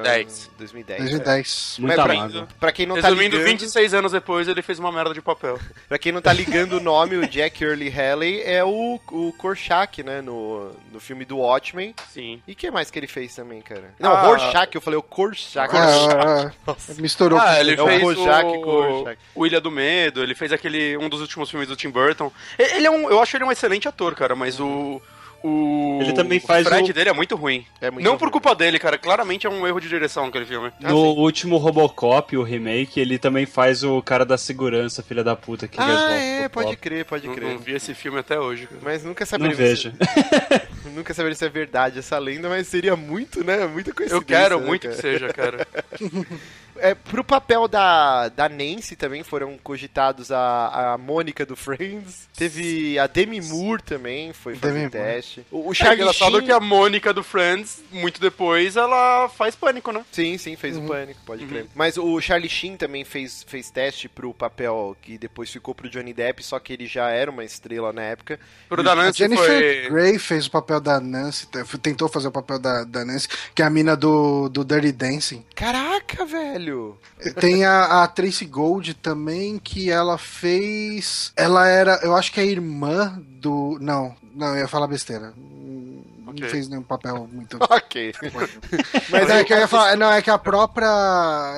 Hum, 0.00 0.02
10. 0.02 0.50
2010. 0.58 0.98
2010. 1.00 1.76
Muita 1.80 1.96
Mas 1.96 2.06
pra- 2.06 2.14
mágoa. 2.14 2.48
Pra 2.60 2.72
quem 2.72 2.86
não 2.86 2.96
tá 3.00 3.08
Resumindo, 3.08 3.36
ligando, 3.36 3.48
26 3.50 3.94
anos 3.94 4.12
depois, 4.12 4.48
ele 4.48 4.62
fez 4.62 4.78
uma 4.78 4.90
merda 4.92 5.12
de 5.14 5.20
papel. 5.22 5.58
pra 5.88 5.98
quem 5.98 6.12
não 6.12 6.20
tá 6.20 6.32
ligando 6.32 6.74
o 6.74 6.80
nome, 6.80 7.16
o 7.16 7.26
Jack 7.28 7.62
Early 7.62 7.92
Haley 7.92 8.42
é 8.42 8.64
o, 8.64 9.00
o 9.10 9.32
Korshak, 9.38 10.02
né, 10.02 10.20
no, 10.20 10.70
no 10.92 11.00
filme 11.00 11.24
do 11.24 11.38
Watchmen. 11.38 11.94
Sim. 12.12 12.42
E 12.46 12.52
o 12.52 12.56
que 12.56 12.70
mais 12.70 12.90
que 12.90 12.98
ele 12.98 13.06
fez 13.06 13.34
também, 13.34 13.60
cara? 13.60 13.94
Não, 13.98 14.12
Ah. 14.12 14.22
Rorschach, 14.22 14.74
eu 14.74 14.80
falei 14.80 14.98
o 14.98 15.02
Korshak. 15.02 15.74
Ah, 15.76 16.52
ah, 16.66 16.74
misturou 16.98 17.38
Ah, 17.38 17.60
ele 17.60 17.74
É 17.74 17.82
o 17.82 17.86
fez 17.86 18.02
Kojak 18.02 18.48
o... 18.48 18.60
Korshak. 18.62 19.18
o 19.34 19.46
Ilha 19.46 19.60
do 19.60 19.70
Medo, 19.70 20.22
ele 20.22 20.34
fez 20.34 20.52
aquele 20.52 20.96
um 20.96 21.08
dos 21.08 21.20
últimos 21.20 21.50
filmes 21.50 21.68
do 21.68 21.76
Tim 21.76 21.90
Burton. 21.90 22.30
Ele 22.58 22.86
é 22.86 22.90
um, 22.90 23.08
eu 23.10 23.20
acho 23.22 23.36
ele 23.36 23.44
um 23.44 23.52
excelente 23.52 23.88
ator, 23.88 24.14
cara, 24.14 24.34
mas 24.34 24.58
o 24.60 25.00
o 25.46 25.98
Ele 26.00 26.12
também 26.14 26.38
o 26.38 26.40
faz 26.40 26.66
Fred 26.66 26.90
o- 26.90 26.94
dele 26.94 27.10
é 27.10 27.12
muito 27.12 27.36
ruim. 27.36 27.64
É 27.80 27.90
muito 27.90 28.04
Não 28.04 28.16
por 28.16 28.24
ruim. 28.24 28.32
culpa 28.32 28.54
dele, 28.54 28.78
cara, 28.78 28.96
claramente 28.96 29.46
é 29.46 29.50
um 29.50 29.66
erro 29.66 29.78
de 29.80 29.88
direção 29.88 30.24
aquele 30.24 30.46
filme. 30.46 30.72
Ah, 30.82 30.88
No 30.90 30.96
sim. 31.14 31.18
último 31.20 31.56
Robocop, 31.58 32.36
o 32.36 32.42
remake, 32.42 32.98
ele 32.98 33.18
também 33.18 33.44
faz 33.46 33.84
o 33.84 34.00
cara 34.02 34.24
da 34.24 34.38
segurança, 34.38 35.02
filha 35.02 35.22
da 35.22 35.36
puta, 35.36 35.68
que 35.68 35.78
Ah, 35.78 35.84
resolve 35.84 36.14
é, 36.14 36.46
o 36.46 36.50
pode 36.50 36.76
crer, 36.76 37.04
pode 37.04 37.26
Não, 37.26 37.34
crer. 37.34 37.50
não 37.52 37.58
vi 37.58 37.72
esse 37.74 37.92
filme 37.94 38.18
até 38.18 38.40
hoje, 38.40 38.66
cara. 38.66 38.80
Mas 38.82 39.04
nunca 39.04 39.22
Não 39.22 39.26
saberia 39.28 39.54
vejo. 39.54 39.90
se, 39.92 39.96
nunca 40.94 41.12
saberia 41.12 41.34
se 41.36 41.44
é 41.44 41.48
verdade 41.48 41.98
essa 41.98 42.18
lenda, 42.18 42.48
mas 42.48 42.66
seria 42.66 42.96
muito, 42.96 43.44
né? 43.44 43.66
Muita 43.66 43.92
coincidência. 43.92 44.14
Eu 44.16 44.22
quero 44.22 44.58
né, 44.60 44.66
muito 44.66 44.82
cara? 44.82 44.94
que 44.94 45.00
seja, 45.02 45.28
cara. 45.32 45.66
É, 46.76 46.94
pro 46.94 47.22
papel 47.22 47.68
da, 47.68 48.28
da 48.28 48.48
Nancy 48.48 48.96
também 48.96 49.22
foram 49.22 49.56
cogitados 49.62 50.30
a, 50.30 50.94
a 50.94 50.98
Mônica 50.98 51.46
do 51.46 51.56
Friends. 51.56 52.28
Teve 52.36 52.98
a 52.98 53.06
Demi 53.06 53.40
Moore 53.40 53.82
também, 53.82 54.32
foi 54.32 54.56
fazer 54.56 54.74
Demi 54.74 54.90
teste. 54.90 55.46
O, 55.50 55.68
o 55.68 55.72
É 55.72 55.74
Charlie 55.74 56.00
engraçado 56.02 56.32
Sheen... 56.32 56.44
que 56.46 56.52
a 56.52 56.60
Mônica 56.60 57.12
do 57.12 57.22
Friends, 57.22 57.82
muito 57.92 58.20
depois, 58.20 58.76
ela 58.76 59.28
faz 59.28 59.54
pânico, 59.54 59.92
né? 59.92 60.04
Sim, 60.10 60.36
sim, 60.38 60.56
fez 60.56 60.76
o 60.76 60.82
Pânico, 60.82 61.20
pode 61.24 61.46
crer. 61.46 61.66
Mas 61.74 61.96
o 61.96 62.20
Charlie 62.20 62.48
Sheen 62.48 62.76
também 62.76 63.04
fez, 63.04 63.44
fez 63.46 63.70
teste 63.70 64.08
pro 64.08 64.34
papel 64.34 64.96
que 65.00 65.16
depois 65.16 65.50
ficou 65.50 65.74
pro 65.74 65.88
Johnny 65.88 66.12
Depp, 66.12 66.42
só 66.42 66.58
que 66.58 66.72
ele 66.72 66.86
já 66.86 67.10
era 67.10 67.30
uma 67.30 67.44
estrela 67.44 67.92
na 67.92 68.02
época. 68.02 68.38
Pro 68.68 68.82
da 68.82 68.92
A 68.92 68.96
Nancy 68.96 69.18
Jennifer 69.18 69.46
foi... 69.46 69.90
Grey 69.90 70.18
fez 70.18 70.46
o 70.46 70.50
papel 70.50 70.80
da 70.80 71.00
Nancy, 71.00 71.46
tentou 71.80 72.08
fazer 72.08 72.28
o 72.28 72.32
papel 72.32 72.58
da, 72.58 72.84
da 72.84 73.04
Nancy, 73.04 73.28
que 73.54 73.62
é 73.62 73.64
a 73.64 73.70
mina 73.70 73.96
do, 73.96 74.48
do 74.48 74.64
Dirty 74.64 74.92
Dancing. 74.92 75.44
Caraca, 75.54 76.24
velho! 76.24 76.64
Tem 77.40 77.64
a, 77.64 78.02
a 78.02 78.08
Tracy 78.08 78.44
Gold 78.44 78.94
também, 78.94 79.58
que 79.58 79.90
ela 79.90 80.18
fez. 80.18 81.32
Ela 81.36 81.68
era, 81.68 82.00
eu 82.02 82.14
acho 82.14 82.32
que 82.32 82.40
é 82.40 82.46
irmã 82.46 83.20
do. 83.40 83.78
Não, 83.80 84.14
não, 84.34 84.48
eu 84.48 84.58
ia 84.58 84.68
falar 84.68 84.86
besteira. 84.86 85.32
Hum, 85.36 86.02
Ok. 86.26 86.40
Não 86.42 86.48
fez 86.50 86.68
nenhum 86.68 86.82
papel 86.82 87.28
muito. 87.32 87.58
Ok. 87.70 88.12
Mas 89.10 89.30
é 89.30 89.44
que 89.44 89.52
eu 89.52 89.58
ia 89.58 89.68
falar, 89.68 89.96
não, 89.96 90.10
é 90.10 90.20
que 90.20 90.30
a 90.30 90.38
própria. 90.38 90.86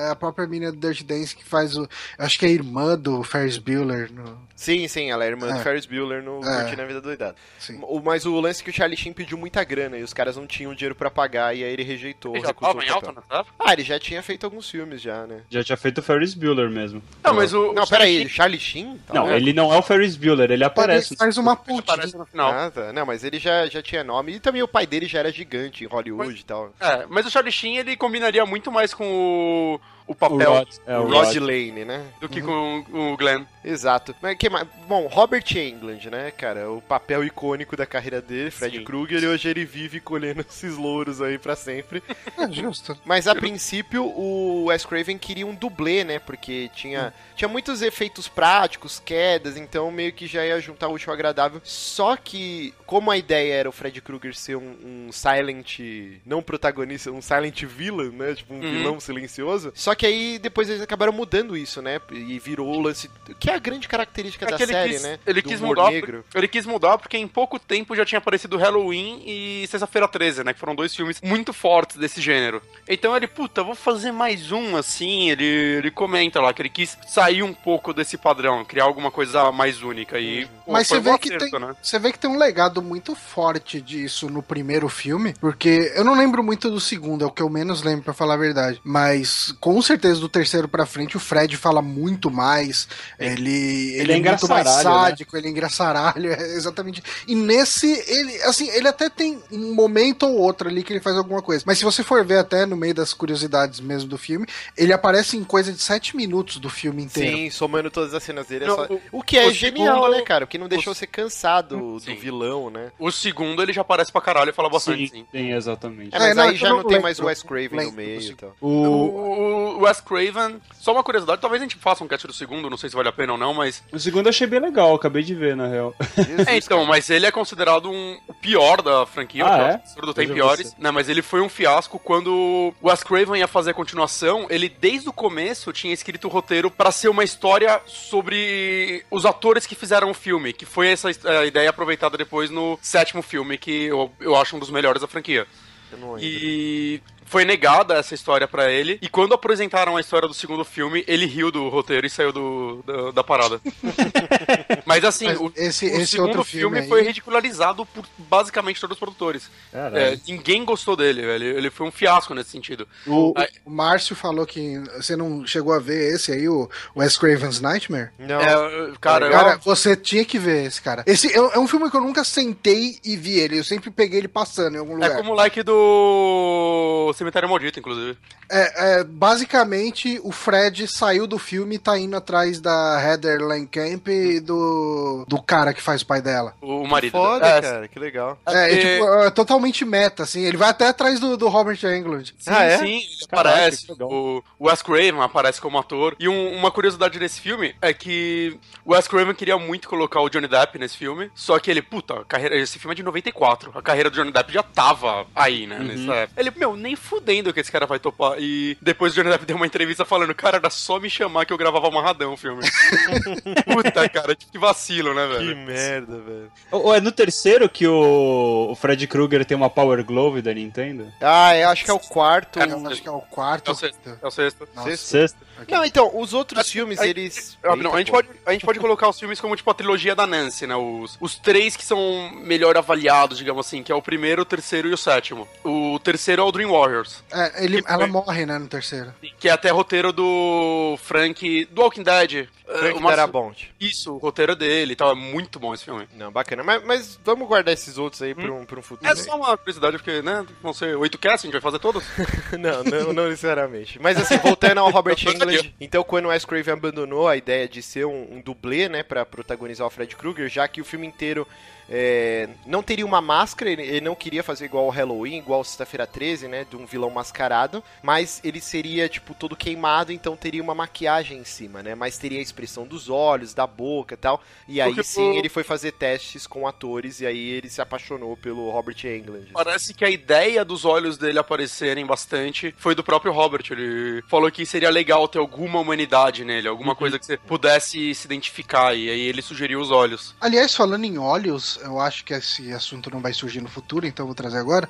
é 0.01 0.11
a 0.11 0.15
própria 0.15 0.47
mina 0.47 0.71
do 0.71 0.77
Dirty 0.77 1.03
Dancing 1.03 1.37
que 1.37 1.45
faz 1.45 1.75
o. 1.75 1.83
eu 1.83 1.89
Acho 2.19 2.37
que 2.37 2.45
é 2.45 2.49
a 2.49 2.51
irmã 2.51 2.97
do 2.97 3.23
Ferris 3.23 3.57
Bueller. 3.57 4.11
No, 4.11 4.37
Sim, 4.57 4.87
sim, 4.87 5.11
ela 5.11 5.23
é 5.23 5.27
irmã 5.27 5.47
do 5.47 5.53
É. 5.59 5.63
Ferris 5.63 5.85
Bueller 5.85 6.23
no 6.23 6.39
É. 6.43 6.61
Curtindo 6.61 6.81
a 6.81 6.85
Vida 6.85 6.99
Doidada. 6.99 7.35
sim. 7.59 7.77
O- 7.83 8.01
Mas 8.01 8.25
o 8.25 8.39
lance 8.39 8.61
é 8.61 8.63
que 8.65 8.71
o 8.71 8.73
Charlie 8.73 8.97
Sheen 8.97 9.13
pediu 9.13 9.37
muita 9.37 9.63
grana 9.63 9.97
e 9.99 10.01
os 10.03 10.13
caras 10.13 10.35
não 10.35 10.47
tinham 10.47 10.73
dinheiro 10.73 10.95
pra 10.95 11.11
pagar 11.11 11.55
e 11.55 11.63
aí 11.63 11.71
ele 11.71 11.83
rejeitou. 11.83 12.35
Ele 12.35 12.43
já 12.45 12.53
tava 12.53 12.79
o 12.79 12.81
em 12.81 12.89
alta 12.89 13.11
época? 13.11 13.45
Ah, 13.59 13.71
ele 13.73 13.83
já 13.83 13.99
tinha 13.99 14.21
feito 14.23 14.45
alguns 14.45 14.67
filmes 14.69 14.99
já, 14.99 15.27
né? 15.27 15.41
Já 15.49 15.63
tinha 15.63 15.77
feito 15.77 15.99
o 15.99 16.01
Ferris 16.01 16.33
Bueller 16.33 16.69
mesmo. 16.71 17.03
Não, 17.23 17.35
mas 17.35 17.53
o... 17.53 17.71
Não, 17.71 17.83
o 17.83 17.87
peraí, 17.87 18.15
Charlie 18.27 18.29
Charlie 18.33 18.59
Sheen? 18.59 18.97
Tá 19.05 19.13
Não, 19.13 19.21
louco? 19.23 19.37
ele 19.37 19.53
não 19.53 19.71
é 19.71 19.77
o 19.77 19.81
Ferris 19.83 20.15
Bueller, 20.17 20.49
ele 20.49 20.63
aparece. 20.63 21.13
Ele 21.13 21.19
faz 21.19 21.37
uma 21.37 21.55
pontinha. 21.55 21.93
aparece 21.93 22.17
no 22.17 22.25
final. 22.25 22.51
Ah, 22.51 22.71
tá. 22.71 22.91
Não, 22.91 23.05
mas 23.05 23.23
ele 23.23 23.37
já, 23.37 23.67
já 23.67 23.81
tinha 23.83 24.03
nome. 24.03 24.33
E 24.33 24.39
também 24.39 24.63
o 24.63 24.67
pai 24.67 24.87
dele 24.87 25.05
já 25.05 25.19
era 25.19 25.31
gigante 25.31 25.83
em 25.83 25.87
Hollywood 25.87 26.39
e 26.39 26.43
tal. 26.43 26.73
É, 26.79 27.05
mas 27.07 27.27
o 27.27 27.29
Charlie 27.29 27.51
Sheen, 27.51 27.77
ele 27.77 27.95
combinaria 27.95 28.43
muito 28.45 28.71
mais 28.71 28.91
com 28.93 29.05
o, 29.05 29.79
o 30.07 30.13
O 30.13 30.15
papel 30.15 30.51
Rod, 30.53 30.67
é, 30.85 30.97
o 30.97 31.01
o 31.03 31.07
Rod 31.11 31.25
Rod. 31.27 31.35
Lane, 31.37 31.85
né? 31.85 32.05
do 32.21 32.29
que 32.29 32.41
com 32.41 32.83
o 32.91 33.17
Glenn. 33.17 33.43
Exato. 33.63 34.15
Mas 34.21 34.37
que 34.37 34.49
mais? 34.49 34.65
Bom, 34.87 35.07
Robert 35.07 35.43
Englund, 35.55 36.09
né, 36.09 36.31
cara? 36.31 36.71
O 36.71 36.81
papel 36.81 37.23
icônico 37.25 37.75
da 37.75 37.85
carreira 37.85 38.21
dele, 38.21 38.49
Fred. 38.49 38.81
Krueger, 38.85 39.21
e 39.21 39.27
hoje 39.27 39.49
ele 39.49 39.65
vive 39.65 39.99
colhendo 39.99 40.41
esses 40.47 40.77
louros 40.77 41.21
aí 41.21 41.37
pra 41.37 41.55
sempre. 41.55 42.01
É 42.37 42.49
justo. 42.49 42.97
Mas 43.03 43.27
a 43.27 43.35
princípio 43.35 44.05
o 44.05 44.65
Wes 44.67 44.85
Craven 44.85 45.17
queria 45.17 45.45
um 45.45 45.53
dublê, 45.53 46.05
né? 46.05 46.17
Porque 46.19 46.69
tinha, 46.73 47.13
tinha 47.35 47.49
muitos 47.49 47.81
efeitos 47.81 48.27
práticos, 48.29 49.01
quedas, 49.03 49.57
então 49.57 49.91
meio 49.91 50.13
que 50.13 50.27
já 50.27 50.45
ia 50.45 50.59
juntar 50.61 50.87
o 50.87 50.91
último 50.91 51.11
ao 51.11 51.15
agradável. 51.15 51.59
Só 51.63 52.15
que, 52.15 52.73
como 52.85 53.11
a 53.11 53.17
ideia 53.17 53.53
era 53.53 53.69
o 53.69 53.73
Fred 53.73 53.99
Krueger 54.01 54.33
ser 54.33 54.55
um, 54.55 55.07
um 55.07 55.11
silent, 55.11 55.79
não 56.25 56.41
protagonista, 56.41 57.11
um 57.11 57.21
silent 57.21 57.63
villain, 57.65 58.11
né? 58.11 58.33
Tipo 58.33 58.53
um 58.53 58.57
Uhum. 58.57 58.71
vilão 58.71 58.99
silencioso. 58.99 59.71
Só 59.75 59.93
que 59.97 60.05
aí 60.05 60.39
depois 60.39 60.69
eles 60.69 60.81
acabaram 60.81 61.11
mudando 61.11 61.57
isso, 61.57 61.81
né? 61.81 61.99
E 62.11 62.39
virou 62.39 62.67
o 62.67 62.79
lance. 62.81 63.09
Que 63.39 63.49
é 63.49 63.55
a 63.55 63.59
grande 63.59 63.87
característica 63.87 64.45
É 64.45 64.51
da 64.51 64.57
que 64.57 64.65
série, 64.67 64.93
quis, 64.93 65.03
né? 65.03 65.19
ele 65.25 65.41
Do 65.41 65.49
quis 65.49 65.59
mudar, 65.59 65.91
negro. 65.91 66.23
ele 66.33 66.47
quis 66.47 66.65
mudar 66.65 66.97
porque 66.97 67.17
em 67.17 67.27
pouco 67.27 67.59
tempo 67.59 67.95
já 67.95 68.05
tinha 68.05 68.19
aparecido 68.19 68.57
Halloween 68.57 69.21
e 69.25 69.65
Sexta-feira 69.67 70.07
13, 70.07 70.43
né, 70.43 70.53
que 70.53 70.59
foram 70.59 70.75
dois 70.75 70.95
filmes 70.95 71.19
muito 71.21 71.51
fortes 71.51 71.97
desse 71.97 72.21
gênero. 72.21 72.61
Então 72.87 73.15
ele, 73.17 73.27
puta, 73.27 73.63
vou 73.63 73.75
fazer 73.75 74.11
mais 74.11 74.51
um 74.51 74.75
assim, 74.77 75.29
ele, 75.31 75.43
ele 75.43 75.91
comenta 75.91 76.39
lá 76.39 76.53
que 76.53 76.61
ele 76.61 76.69
quis 76.69 76.97
sair 77.07 77.43
um 77.43 77.53
pouco 77.53 77.93
desse 77.93 78.17
padrão, 78.17 78.63
criar 78.63 78.83
alguma 78.85 79.09
coisa 79.11 79.51
mais 79.51 79.81
única 79.81 80.19
e 80.19 80.45
pô, 80.65 80.71
Mas 80.73 80.87
você 80.87 80.97
um 80.97 81.01
vê 81.01 81.17
que 81.17 81.33
acerto, 81.33 81.49
tem, 81.51 81.59
né? 81.59 81.75
você 81.81 81.99
vê 81.99 82.11
que 82.11 82.19
tem 82.19 82.29
um 82.29 82.37
legado 82.37 82.81
muito 82.81 83.15
forte 83.15 83.81
disso 83.81 84.29
no 84.29 84.43
primeiro 84.43 84.87
filme, 84.89 85.33
porque 85.39 85.91
eu 85.95 86.03
não 86.03 86.15
lembro 86.15 86.43
muito 86.43 86.69
do 86.69 86.79
segundo, 86.79 87.23
é 87.23 87.27
o 87.27 87.31
que 87.31 87.41
eu 87.41 87.49
menos 87.49 87.81
lembro 87.83 88.03
pra 88.03 88.13
falar 88.13 88.35
a 88.35 88.37
verdade, 88.37 88.79
mas 88.83 89.51
com 89.59 89.75
certeza 89.87 90.19
do 90.19 90.29
terceiro 90.29 90.67
pra 90.67 90.85
frente 90.85 91.17
o 91.17 91.19
Fred 91.19 91.55
fala 91.57 91.81
muito 91.81 92.29
mais, 92.29 92.87
ele 93.19 93.95
ele, 93.97 94.11
é 94.13 94.17
é, 94.17 94.21
muito 94.21 94.47
mais 94.47 94.65
né? 94.65 94.83
sádico, 94.83 95.35
ele 95.37 95.47
é 95.47 95.49
engraçaralho, 95.51 96.31
é 96.33 96.53
exatamente. 96.53 97.03
E 97.27 97.35
nesse 97.35 97.87
ele 98.07 98.41
assim, 98.43 98.69
ele 98.69 98.87
até 98.87 99.09
tem 99.09 99.41
um 99.51 99.73
momento 99.73 100.23
ou 100.27 100.37
outro 100.37 100.67
ali 100.69 100.83
que 100.83 100.93
ele 100.93 100.99
faz 100.99 101.15
alguma 101.17 101.41
coisa, 101.41 101.63
mas 101.65 101.77
se 101.77 101.83
você 101.85 102.03
for 102.03 102.23
ver 102.25 102.37
até 102.39 102.65
no 102.65 102.75
meio 102.77 102.93
das 102.93 103.13
curiosidades 103.13 103.79
mesmo 103.79 104.09
do 104.09 104.17
filme, 104.17 104.45
ele 104.77 104.93
aparece 104.93 105.37
em 105.37 105.43
coisa 105.43 105.71
de 105.71 105.79
sete 105.81 106.15
minutos 106.15 106.57
do 106.57 106.69
filme 106.69 107.03
inteiro. 107.03 107.37
Sim, 107.37 107.49
somando 107.49 107.89
todas 107.89 108.13
as 108.13 108.23
cenas 108.23 108.47
dele. 108.47 108.65
é 108.65 108.67
Não, 108.67 108.75
só- 108.75 108.87
o- 108.93 109.01
O 109.11 109.23
que 109.23 109.37
é 109.37 109.47
o 109.47 109.51
genial, 109.51 109.95
segundo- 110.03 110.11
né, 110.17 110.21
cara? 110.23 110.45
O 110.45 110.47
que 110.47 110.57
não 110.57 110.67
deixou 110.67 110.93
ser 110.93 111.07
cansado 111.07 111.99
Sim. 111.99 112.13
do 112.13 112.19
vilão, 112.19 112.69
né? 112.69 112.91
O 112.99 113.11
segundo 113.11 113.61
ele 113.61 113.73
já 113.73 113.81
aparece 113.81 114.11
pra 114.11 114.21
caralho 114.21 114.49
e 114.49 114.53
fala 114.53 114.69
bastante, 114.69 115.07
Sim, 115.07 115.07
sim. 115.07 115.25
sim, 115.31 115.53
exatamente. 115.53 116.15
É, 116.15 116.19
mas 116.19 116.29
É, 116.29 116.33
não, 116.33 116.43
aí 116.43 116.55
já 116.55 116.69
não 116.69 116.77
não 116.77 116.83
tem 116.83 116.99
mais 117.01 117.17
o 117.19 117.21
lembro. 117.21 117.27
Wes 117.29 117.43
Craven 117.43 117.69
no 117.71 117.77
Lembro, 117.77 117.95
meio 117.95 118.21
sim. 118.21 118.31
e 118.31 118.35
tal. 118.35 118.55
O, 118.61 118.67
O, 118.67 119.76
o 119.77 119.83
Wes 119.83 120.01
Craven, 120.01 120.59
só 120.73 120.91
uma 120.91 121.03
curiosidade, 121.03 121.39
talvez 121.39 121.61
a 121.61 121.65
gente 121.65 121.75
faça 121.77 122.03
um 122.03 122.07
cast 122.07 122.25
do 122.25 122.33
segundo, 122.33 122.69
não 122.69 122.77
sei 122.77 122.89
se 122.89 122.95
vale 122.95 123.09
a 123.09 123.11
pena 123.11 123.33
ou 123.33 123.37
não, 123.37 123.53
mas 123.53 123.83
o 123.91 123.99
segundo 123.99 124.25
eu 124.25 124.29
achei 124.31 124.47
bem 124.47 124.59
legal, 124.59 124.95
acabei 124.95 125.23
de 125.23 125.35
ver, 125.35 125.55
na 125.55 125.67
real. 125.67 125.93
Jesus, 126.15 126.47
É, 126.47 126.57
então, 126.57 126.85
mas 126.85 127.09
ele 127.09 127.25
é 127.25 127.31
considerado 127.31 127.89
um, 127.89 128.17
o 128.27 128.33
pior 128.33 128.81
da 128.81 129.05
franquia, 129.05 129.45
Ah, 129.45 129.57
o 129.57 129.61
é? 129.61 129.73
Absurdo 129.75 130.13
tem 130.13 130.27
Veja 130.27 130.33
piores, 130.35 130.75
né, 130.77 130.91
mas 130.91 131.07
ele 131.09 131.21
foi 131.21 131.41
um 131.41 131.49
fiasco 131.49 131.99
quando 131.99 132.33
o 132.33 132.73
Wes 132.83 133.03
Craven 133.03 133.39
ia 133.39 133.47
fazer 133.47 133.71
a 133.71 133.73
continuação, 133.73 134.47
ele 134.49 134.67
desde 134.69 135.09
o 135.09 135.13
começo 135.13 135.71
tinha 135.71 135.93
escrito 135.93 136.25
o 136.27 136.31
roteiro 136.31 136.71
pra 136.71 136.91
ser 136.91 137.09
uma 137.09 137.23
história 137.23 137.79
sobre 137.85 139.03
os 139.11 139.25
atores 139.25 139.65
que 139.65 139.75
fizeram 139.75 140.09
o 140.09 140.13
filme, 140.13 140.53
que 140.53 140.65
foi 140.65 140.87
essa 140.89 141.09
a 141.09 141.45
ideia 141.45 141.69
aproveitada 141.69 142.17
depois 142.17 142.49
no 142.49 142.77
sétimo 142.81 143.21
filme, 143.21 143.57
que 143.57 143.85
eu, 143.85 144.11
eu 144.19 144.35
acho 144.35 144.55
um 144.55 144.59
dos 144.59 144.69
melhores 144.69 145.01
da 145.01 145.07
franquia. 145.07 145.45
Eu 145.91 145.97
não 145.99 146.13
lembro. 146.13 146.23
E 146.27 147.01
foi 147.27 147.45
negada 147.45 147.93
essa 147.95 148.15
história 148.15 148.47
pra 148.47 148.71
ele. 148.71 148.97
E 149.01 149.07
quando 149.07 149.33
apresentaram 149.33 149.95
a 149.95 149.99
história 150.01 150.27
do 150.27 150.33
segundo 150.33 150.63
filme, 150.65 151.03
ele 151.07 151.25
riu 151.25 151.51
do 151.51 151.67
roteiro 151.69 152.07
e 152.07 152.09
saiu 152.09 152.31
do, 152.31 152.83
da, 152.85 153.11
da 153.11 153.23
parada. 153.23 153.61
Mas 154.85 155.03
assim, 155.03 155.27
Mas 155.27 155.39
o, 155.39 155.51
esse- 155.55 155.85
o 155.85 155.95
esse 155.97 156.07
segundo 156.07 156.27
outro 156.29 156.43
filme, 156.43 156.61
filme 156.63 156.79
aí- 156.79 156.87
foi 156.87 157.01
ridicularizado 157.03 157.85
por 157.85 158.05
basicamente 158.17 158.79
todos 158.79 158.95
os 158.95 158.99
produtores. 158.99 159.49
É, 159.73 160.17
ninguém 160.27 160.63
gostou 160.65 160.95
dele, 160.95 161.21
velho. 161.21 161.45
Ele 161.57 161.69
foi 161.69 161.87
um 161.87 161.91
fiasco 161.91 162.33
nesse 162.33 162.49
sentido. 162.51 162.87
O, 163.05 163.33
Aí- 163.35 163.49
o 163.65 163.69
Márcio 163.69 164.15
falou 164.15 164.45
que 164.45 164.79
você 164.95 165.15
não 165.15 165.45
chegou 165.45 165.73
a 165.73 165.79
ver 165.79 166.15
esse 166.15 166.31
aí, 166.31 166.47
o 166.47 166.69
Wes 166.95 167.17
Craven's 167.17 167.59
Nightmare? 167.59 168.09
Não. 168.17 168.39
É, 168.41 168.91
cara, 169.01 169.29
Cara, 169.29 169.53
eu- 169.53 169.59
você 169.59 169.95
tinha 169.95 170.23
que 170.23 170.39
ver 170.39 170.65
esse 170.65 170.81
cara. 170.81 171.03
Esse 171.05 171.27
é, 171.31 171.35
é 171.37 171.59
um 171.59 171.67
filme 171.67 171.89
que 171.91 171.97
eu 171.97 172.01
nunca 172.01 172.23
sentei 172.23 172.97
e 173.03 173.15
vi 173.17 173.37
ele. 173.39 173.59
Eu 173.59 173.63
sempre 173.63 173.91
peguei 173.91 174.19
ele 174.19 174.27
passando 174.27 174.75
em 174.75 174.79
algum 174.79 174.93
é 174.93 175.07
lugar. 175.07 175.17
como 175.17 175.31
o 175.33 175.35
like 175.35 175.61
do 175.63 177.11
Cemitério 177.17 177.49
Maldito, 177.49 177.79
inclusive. 177.79 178.17
É, 178.49 178.99
é, 178.99 179.03
basicamente, 179.03 180.19
o 180.23 180.31
Fred 180.31 180.87
saiu 180.87 181.25
do 181.27 181.37
filme 181.37 181.75
e 181.75 181.79
tá 181.79 181.97
indo 181.97 182.15
atrás 182.15 182.59
da 182.59 183.01
Heather 183.01 183.39
Langenkamp 183.41 184.07
e 184.07 184.39
do, 184.39 185.25
do 185.27 185.41
cara 185.41 185.73
que 185.73 185.81
faz 185.81 186.01
o 186.01 186.05
pai 186.05 186.21
dela. 186.21 186.53
O, 186.61 186.81
o 186.81 186.87
marido. 186.87 187.11
Foda, 187.11 187.45
é, 187.47 187.61
cara, 187.61 187.87
que 187.87 187.99
legal. 187.99 188.37
É, 188.45 188.67
porque- 188.67 188.81
tipo, 188.97 189.13
é 189.23 189.29
totalmente 189.31 189.83
meta, 189.85 190.23
assim. 190.23 190.43
Ele 190.43 190.57
vai 190.57 190.69
até 190.69 190.87
atrás 190.87 191.19
do, 191.19 191.35
do 191.37 191.47
Robert 191.47 191.79
Englund. 191.83 192.33
Sim, 192.37 192.49
Ah, 192.51 192.63
é? 192.63 192.77
sim, 192.77 192.97
ele 192.97 193.27
Caraca, 193.29 193.49
aparece. 193.55 193.87
que. 193.87 194.03
O 194.03 194.43
Wes 194.59 194.81
Craven 194.81 195.21
aparece 195.21 195.59
como 195.61 195.77
ator. 195.77 196.15
E 196.19 196.27
um- 196.27 196.53
uma 196.55 196.71
curiosidade 196.71 197.17
desse 197.19 197.39
filme 197.41 197.75
é 197.81 197.93
que 197.93 198.59
o 198.85 198.93
Wes 198.93 199.07
Craven 199.07 199.33
queria 199.35 199.57
muito 199.57 199.87
colocar 199.89 200.21
o 200.21 200.29
Johnny 200.29 200.47
Depp 200.47 200.77
nesse 200.79 200.97
filme. 200.97 201.31
Só 201.35 201.57
que 201.59 201.69
ele, 201.71 201.81
puta, 201.81 202.21
a 202.21 202.25
carreira, 202.25 202.55
esse 202.57 202.79
filme 202.79 202.93
é 202.93 202.95
de 202.95 203.03
94. 203.03 203.71
A 203.75 203.81
carreira 203.81 204.09
do 204.09 204.15
Johnny 204.15 204.31
Depp 204.31 204.51
já 204.53 204.63
tava 204.63 205.25
aí, 205.35 205.67
né? 205.67 205.79
Nessa 205.79 206.13
época. 206.13 206.39
Ele, 206.41 206.51
meu, 206.55 206.75
nem 206.75 206.95
fudendo 207.07 207.53
que 207.53 207.59
esse 207.59 207.71
cara 207.71 207.85
vai 207.85 207.99
topar. 207.99 208.35
E 208.39 208.77
depois 208.81 209.13
o 209.13 209.15
Johnny 209.15 209.29
Depp 209.29 209.45
deu 209.45 209.55
uma 209.55 209.65
entrevista 209.65 210.05
falando, 210.05 210.35
cara, 210.35 210.57
era 210.57 210.69
só 210.69 210.99
me 210.99 211.09
chamar 211.09 211.45
que 211.45 211.53
eu 211.53 211.57
gravava 211.57 211.87
amarradão 211.87 212.33
o 212.33 212.37
filme. 212.37 212.61
Puta, 213.65 214.07
cara, 214.09 214.35
que 214.35 214.57
vacilo, 214.57 215.13
né, 215.13 215.27
Que 215.27 215.33
velho? 215.45 215.57
merda, 215.57 216.17
velho. 216.19 216.51
Ou 216.71 216.93
é 216.93 216.99
no 217.01 217.11
terceiro 217.11 217.67
que 217.69 217.87
o, 217.87 218.67
o 218.71 218.75
Fred 218.75 219.05
Krueger 219.07 219.45
tem 219.45 219.55
uma 219.57 219.69
Power 219.69 220.03
Glove 220.03 220.41
da 220.41 220.53
Nintendo? 220.53 221.11
Ah, 221.21 221.55
eu 221.55 221.69
acho 221.69 221.83
que 221.85 221.91
é 221.91 221.93
o 221.93 221.99
quarto. 221.99 222.59
É, 222.59 222.65
Eu 222.71 222.87
acho 222.87 223.01
que 223.01 223.07
é 223.07 223.11
o 223.11 223.21
quarto. 223.21 223.69
É 223.69 223.73
o 223.73 223.75
sexto. 223.75 224.19
É 224.21 224.27
o 224.27 224.31
sexto. 224.31 224.67
Nossa. 224.75 224.97
Sexto? 224.97 225.37
Não, 225.69 225.83
então, 225.85 226.11
os 226.13 226.33
outros 226.33 226.69
filmes, 226.69 226.99
Aí- 226.99 227.09
eles. 227.09 227.57
Ah, 227.63 227.75
não, 227.75 227.93
a, 227.93 227.97
gente 227.99 228.11
pode, 228.11 228.27
a 228.45 228.51
gente 228.51 228.65
pode 228.65 228.79
colocar 228.79 229.09
os 229.09 229.19
filmes 229.19 229.39
como, 229.41 229.55
tipo, 229.55 229.69
a 229.69 229.73
trilogia 229.73 230.15
da 230.15 230.27
Nancy, 230.27 230.67
né? 230.67 230.75
Os, 230.75 231.17
os 231.19 231.35
três 231.35 231.75
que 231.75 231.83
são 231.85 232.31
melhor 232.43 232.77
avaliados, 232.77 233.37
digamos 233.37 233.65
assim, 233.65 233.81
que 233.83 233.91
é 233.91 233.95
o 233.95 234.01
primeiro, 234.01 234.41
o 234.41 234.45
terceiro 234.45 234.87
e 234.89 234.93
o 234.93 234.97
sétimo. 234.97 235.47
O 235.63 235.99
terceiro 235.99 236.41
é 236.41 236.45
o 236.45 236.51
Dream 236.51 236.71
Warriors, 236.71 237.23
É, 237.31 237.63
ele, 237.63 237.81
Que 237.81 237.89
ela 237.91 237.99
foi- 237.99 238.07
morre, 238.07 238.45
né, 238.45 238.57
no 238.57 238.67
terceiro. 238.67 239.13
que 239.39 239.49
é 239.49 239.51
até 239.51 239.69
roteiro 239.69 240.11
do 240.11 240.97
Frank, 241.01 241.65
do 241.71 241.81
Walking 241.81 242.03
Dead. 242.03 242.47
Frank 242.67 242.95
É, 242.97 242.99
uma- 242.99 243.09
Darabont. 243.11 243.73
Isso, 243.79 244.13
o 244.13 244.17
roteiro 244.17 244.55
dele 244.55 244.93
e 244.93 244.95
tal, 244.95 245.11
é 245.11 245.15
muito 245.15 245.59
bom 245.59 245.73
esse 245.73 245.85
filme. 245.85 246.07
Não, 246.15 246.31
bacana. 246.31 246.63
Mas, 246.63 246.83
mas 246.83 247.19
vamos 247.23 247.47
guardar 247.47 247.73
esses 247.73 247.97
outros 247.97 248.21
aí 248.21 248.35
pra, 248.35 248.51
um, 248.51 248.65
pra 248.65 248.79
um 248.79 248.81
futuro. 248.81 249.09
É 249.09 249.15
só 249.15 249.35
uma 249.37 249.57
curiosidade, 249.57 249.97
porque, 249.97 250.21
né, 250.21 250.45
vão 250.61 250.73
ser 250.73 250.95
oito 250.97 251.17
casts, 251.17 251.45
a 251.45 251.47
gente 251.47 251.53
vai 251.53 251.61
fazer 251.61 251.79
todos. 251.79 252.03
Não, 252.59 252.83
não, 252.83 253.13
não 253.13 253.29
necessariamente. 253.29 253.99
Mas 254.01 254.17
assim, 254.17 254.37
voltando 254.37 254.79
ao 254.79 254.89
Robert 254.89 255.17
Englund, 255.27 255.73
então 255.79 256.03
quando 256.03 256.25
o 256.25 256.29
Wes 256.29 256.43
Craven 256.45 256.73
abandonou 256.73 257.27
a 257.27 257.35
ideia 257.37 257.67
de 257.67 257.81
ser 257.81 258.05
um, 258.05 258.35
um 258.35 258.41
dublê, 258.41 258.87
né, 258.89 259.03
pra 259.03 259.25
protagonizar 259.25 259.85
o 259.85 259.89
Fred 259.89 260.15
Krueger, 260.15 260.49
já 260.49 260.67
que 260.67 260.81
o 260.81 260.85
filme 260.85 261.05
inteiro 261.07 261.47
é, 261.89 262.49
não 262.65 262.83
teria 262.83 263.05
uma 263.05 263.21
máscara, 263.21 263.71
ele, 263.71 264.01
não 264.01 264.15
queria 264.15 264.43
fazer 264.43 264.65
igual 264.65 264.87
o 264.87 264.89
Halloween, 264.89 265.37
igual 265.37 265.63
Sexta-feira 265.63 266.05
13, 266.05 266.47
né, 266.47 266.65
de 266.69 266.75
um 266.75 266.85
vilão 266.85 267.09
mascarado, 267.09 267.83
mas 268.01 268.41
ele 268.43 268.61
seria, 268.61 269.07
tipo, 269.07 269.33
todo 269.33 269.55
queimado, 269.55 270.11
então 270.11 270.35
teria 270.35 270.61
uma 270.61 270.75
maquiagem 270.75 271.37
em 271.37 271.45
cima, 271.45 271.81
né, 271.81 271.95
mas 271.95 272.17
teria 272.17 272.39
a 272.39 272.41
expressão 272.41 272.85
dos 272.85 273.09
olhos, 273.09 273.53
da 273.53 273.65
boca 273.65 274.13
e 274.13 274.17
tal, 274.17 274.41
e 274.67 274.81
aí 274.81 274.89
Porque 274.89 275.03
sim 275.03 275.37
ele 275.37 275.49
foi 275.49 275.63
fazer 275.63 275.93
testes 275.93 276.45
com 276.47 276.67
atores, 276.67 277.21
e 277.21 277.25
aí 277.25 277.49
ele 277.49 277.69
se 277.69 277.81
apaixonou 277.81 278.35
pelo 278.37 278.69
Robert 278.69 278.97
Englund. 279.05 279.51
Parece 279.53 279.93
que 279.93 280.05
a 280.05 280.09
ideia 280.09 280.63
dos 280.63 280.85
olhos 280.85 281.17
dele 281.17 281.39
aparecerem 281.39 282.05
bastante 282.05 282.73
foi 282.77 282.95
do 282.95 283.03
próprio 283.03 283.31
Robert. 283.31 283.63
Ele 283.71 284.21
falou 284.27 284.51
que 284.51 284.65
seria 284.65 284.89
legal 284.89 285.27
ter 285.27 285.39
alguma 285.39 285.79
humanidade 285.79 286.43
nele, 286.43 286.67
alguma 286.67 286.95
coisa 286.95 287.19
que 287.19 287.25
você 287.25 287.37
pudesse 287.37 288.13
se 288.13 288.25
identificar, 288.25 288.93
e 288.95 289.09
aí 289.09 289.21
ele 289.21 289.41
sugeriu 289.41 289.79
os 289.79 289.91
olhos. 289.91 290.35
Aliás, 290.39 290.75
falando 290.75 291.05
em 291.05 291.17
olhos, 291.17 291.76
eu 291.81 291.99
acho 291.99 292.23
que 292.23 292.33
esse 292.33 292.71
assunto 292.73 293.09
não 293.11 293.19
vai 293.19 293.33
surgir 293.33 293.61
no 293.61 293.69
futuro, 293.69 294.05
então 294.05 294.23
eu 294.23 294.27
vou 294.27 294.35
trazer 294.35 294.57
agora. 294.57 294.87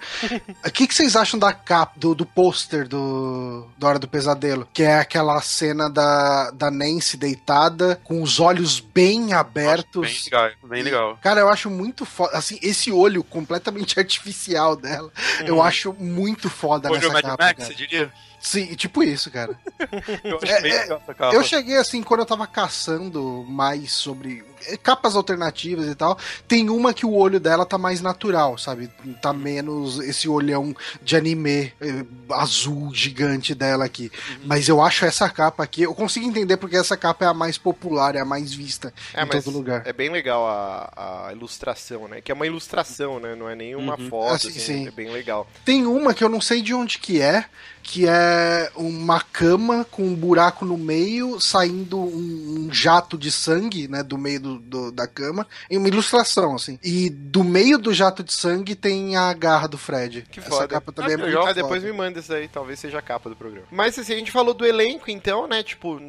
O 0.65 0.71
que, 0.71 0.87
que 0.87 0.93
vocês 0.93 1.15
acham 1.15 1.39
da 1.39 1.53
capa, 1.53 1.93
do, 1.97 2.13
do 2.13 2.25
pôster 2.25 2.87
do, 2.87 3.67
do 3.77 3.87
Hora 3.87 3.99
do 3.99 4.07
Pesadelo? 4.07 4.67
Que 4.73 4.83
é 4.83 4.99
aquela 4.99 5.39
cena 5.41 5.89
da, 5.89 6.51
da 6.51 6.71
Nancy 6.71 7.17
deitada, 7.17 7.99
com 8.03 8.21
os 8.21 8.39
olhos 8.39 8.79
bem 8.79 9.33
abertos. 9.33 10.01
Bem 10.01 10.21
legal, 10.25 10.51
bem 10.63 10.83
legal. 10.83 11.19
Cara, 11.21 11.41
eu 11.41 11.49
acho 11.49 11.69
muito 11.69 12.05
foda. 12.05 12.37
Assim, 12.37 12.59
esse 12.61 12.91
olho 12.91 13.23
completamente 13.23 13.97
artificial 13.99 14.75
dela, 14.75 15.11
eu 15.45 15.61
acho 15.61 15.93
muito 15.93 16.49
foda 16.49 16.89
Olho 16.89 16.99
nessa 16.99 17.13
Mad 17.13 17.23
capa. 17.23 17.43
Max, 17.43 17.57
cara. 17.59 17.69
você 17.69 17.75
diria? 17.75 18.11
Sim, 18.39 18.75
tipo 18.75 19.03
isso, 19.03 19.31
cara. 19.31 19.59
Eu 20.23 20.39
É, 20.43 20.51
é, 20.51 20.61
legal 20.61 21.01
essa 21.03 21.13
capa. 21.13 21.35
Eu 21.35 21.43
cheguei 21.43 21.77
assim, 21.77 22.03
quando 22.03 22.21
eu 22.21 22.25
tava 22.25 22.45
caçando 22.45 23.43
mais 23.47 23.91
sobre 23.91 24.43
capas 24.83 25.15
alternativas 25.15 25.87
e 25.87 25.95
tal, 25.95 26.17
tem 26.47 26.69
uma 26.69 26.93
que 26.93 27.05
o 27.05 27.13
olho 27.13 27.39
dela 27.39 27.65
tá 27.65 27.77
mais 27.77 28.01
natural, 28.01 28.57
sabe? 28.57 28.89
Tá 29.21 29.31
menos 29.33 29.99
esse 29.99 30.27
olhão 30.27 30.75
de 31.01 31.15
anime 31.15 31.73
eh, 31.81 32.05
azul 32.31 32.93
gigante 32.93 33.53
dela 33.55 33.85
aqui. 33.85 34.11
Mas 34.45 34.67
eu 34.67 34.81
acho 34.81 35.05
essa 35.05 35.29
capa 35.29 35.63
aqui, 35.63 35.83
eu 35.83 35.93
consigo 35.95 36.25
entender 36.25 36.57
porque 36.57 36.75
essa 36.77 36.97
capa 36.97 37.25
é 37.25 37.27
a 37.27 37.33
mais 37.33 37.57
popular, 37.57 38.15
é 38.15 38.19
a 38.19 38.25
mais 38.25 38.53
vista 38.53 38.93
É, 39.13 39.23
em 39.23 39.25
mas 39.27 39.43
todo 39.43 39.53
lugar. 39.53 39.81
é 39.85 39.93
bem 39.93 40.09
legal 40.09 40.45
a, 40.47 41.27
a 41.27 41.33
ilustração, 41.33 42.07
né? 42.07 42.21
Que 42.21 42.31
é 42.31 42.35
uma 42.35 42.45
ilustração, 42.45 43.19
né? 43.19 43.35
Não 43.35 43.49
é 43.49 43.55
nenhuma 43.55 43.97
foto, 44.09 44.33
Ah, 44.33 44.39
sim, 44.39 44.47
assim, 44.49 44.59
sim. 44.59 44.87
é 44.87 44.91
bem 44.91 45.09
legal. 45.11 45.47
Tem 45.65 45.85
uma 45.85 46.13
que 46.13 46.23
eu 46.23 46.29
não 46.29 46.41
sei 46.41 46.61
de 46.61 46.73
onde 46.73 46.97
que 46.99 47.21
é, 47.21 47.45
que 47.83 48.05
é 48.07 48.69
uma 48.75 49.21
cama 49.21 49.85
com 49.89 50.03
um 50.03 50.15
buraco 50.15 50.65
no 50.65 50.77
meio, 50.77 51.39
saindo 51.39 51.97
um, 51.97 52.67
um 52.67 52.73
jato 52.73 53.17
de 53.17 53.31
sangue, 53.31 53.87
né, 53.87 54.03
do 54.03 54.17
meio 54.17 54.39
do, 54.41 54.46
do- 54.55 54.91
da 54.91 55.05
cama, 55.07 55.45
em 55.69 55.77
uma 55.77 55.87
ilustração, 55.87 56.55
assim. 56.55 56.79
E 56.83 57.09
do 57.09 57.43
meio 57.43 57.77
do 57.77 57.93
jato 57.93 58.23
de 58.23 58.31
sangue 58.33 58.75
tem 58.75 59.15
a 59.15 59.33
garra 59.33 59.67
do 59.67 59.77
Fred. 59.77 60.25
Que 60.31 60.39
Essa 60.39 60.49
foda. 60.49 60.67
capa 60.67 60.91
também 60.91 61.11
Ah, 61.11 61.13
é 61.13 61.17
muito 61.17 61.27
legal. 61.29 61.47
Ah, 61.47 61.53
depois 61.53 61.83
me 61.83 61.91
manda 61.91 62.19
isso 62.19 62.33
aí, 62.33 62.47
talvez 62.47 62.79
seja 62.79 62.99
a 62.99 63.01
capa 63.01 63.29
do 63.29 63.35
programa. 63.35 63.67
Mas 63.71 63.97
assim, 63.99 64.13
a 64.13 64.17
gente 64.17 64.31
falou 64.31 64.53
do 64.53 64.65
elenco, 64.65 65.09
então, 65.11 65.47
né? 65.47 65.61
Tipo, 65.63 65.99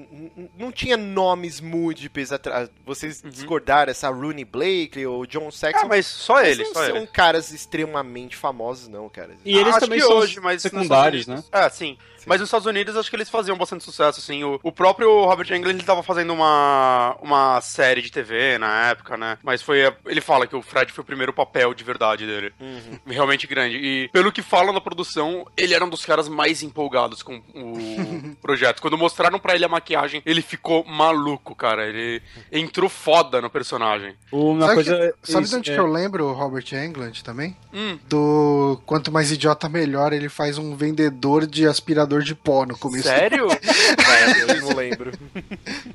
não 0.58 0.70
tinha 0.70 0.96
nomes 0.96 1.60
múltiplos 1.60 2.32
atrás. 2.32 2.68
Vocês 2.86 3.22
discordaram, 3.22 3.90
essa 3.90 4.08
Rooney 4.08 4.44
Blake 4.44 5.04
ou 5.06 5.26
John 5.26 5.50
Saxon. 5.50 5.78
Ah, 5.84 5.88
mas 5.88 6.06
só 6.06 6.40
Eles 6.42 6.58
ele, 6.58 6.64
não 6.68 6.74
só 6.74 6.86
são 6.86 6.96
ele. 6.98 7.06
caras 7.08 7.50
extremamente 7.50 8.36
famosos, 8.36 8.88
não, 8.88 9.08
cara. 9.08 9.34
E 9.44 9.56
eles 9.56 9.68
Acho 9.74 9.80
também 9.80 9.98
que 10.00 10.04
são 10.06 10.16
hoje, 10.16 10.40
mas 10.40 10.62
secundários, 10.62 11.26
né? 11.26 11.42
É, 11.52 11.68
sim. 11.70 11.96
Mas 12.28 12.40
nos 12.40 12.48
Estados 12.48 12.66
Unidos 12.66 12.96
acho 12.96 13.08
que 13.10 13.16
eles 13.16 13.28
faziam 13.30 13.56
bastante 13.56 13.82
sucesso, 13.84 14.20
assim. 14.20 14.44
O, 14.44 14.60
o 14.62 14.70
próprio 14.70 15.24
Robert 15.24 15.50
Englund 15.52 15.76
ele 15.78 15.82
tava 15.86 16.02
fazendo 16.02 16.32
uma, 16.32 17.16
uma 17.22 17.60
série 17.60 18.02
de 18.02 18.10
TV 18.12 18.58
na 18.58 18.88
época, 18.90 19.16
né? 19.16 19.38
Mas 19.42 19.62
foi. 19.62 19.86
a- 19.86 19.94
Ele 20.06 20.20
fala 20.20 20.46
que 20.46 20.54
o 20.56 20.62
Fred 20.62 20.92
foi 20.92 21.02
o 21.02 21.06
primeiro 21.06 21.32
papel 21.32 21.72
de 21.74 21.82
verdade 21.84 22.26
dele. 22.26 22.52
Realmente 23.06 23.46
grande. 23.46 23.76
E 23.76 24.08
pelo 24.12 24.30
que 24.30 24.42
falam 24.42 24.72
na 24.72 24.80
produção, 24.80 25.46
ele 25.56 25.74
era 25.74 25.84
um 25.84 25.88
dos 25.88 26.04
caras 26.04 26.28
mais 26.28 26.62
empolgados 26.62 27.22
com 27.22 27.36
o 27.54 28.36
projeto. 28.42 28.80
Quando 28.82 28.98
mostraram 28.98 29.38
pra 29.38 29.54
ele 29.54 29.64
a 29.64 29.68
maquiagem, 29.68 30.22
ele 30.26 30.42
ficou 30.42 30.84
maluco, 30.84 31.54
cara. 31.54 31.86
Ele 31.86 32.22
entrou 32.52 32.88
foda 32.90 33.40
no 33.40 33.48
personagem. 33.50 34.14
Uma 34.30 34.62
Sabe, 34.66 34.74
coisa. 34.74 35.14
que, 35.22 35.32
sabe 35.32 35.44
isso, 35.44 35.52
de 35.54 35.58
onde 35.58 35.70
é- 35.70 35.74
que 35.74 35.80
eu 35.80 35.86
lembro 35.86 36.26
o 36.26 36.32
Robert 36.32 36.66
Englund 36.72 37.22
também? 37.24 37.56
Hum. 37.72 37.98
Do 38.08 38.80
Quanto 38.86 39.10
Mais 39.12 39.30
Idiota 39.32 39.68
Melhor, 39.68 40.12
ele 40.12 40.28
faz 40.28 40.58
um 40.58 40.76
vendedor 40.76 41.46
de 41.46 41.66
aspirador 41.66 42.17
de 42.22 42.34
pó 42.34 42.64
no 42.66 42.76
começo. 42.76 43.04
Sério? 43.08 43.46
É, 44.08 44.42
eu 44.56 44.60
não 44.62 44.74
lembro. 44.74 45.12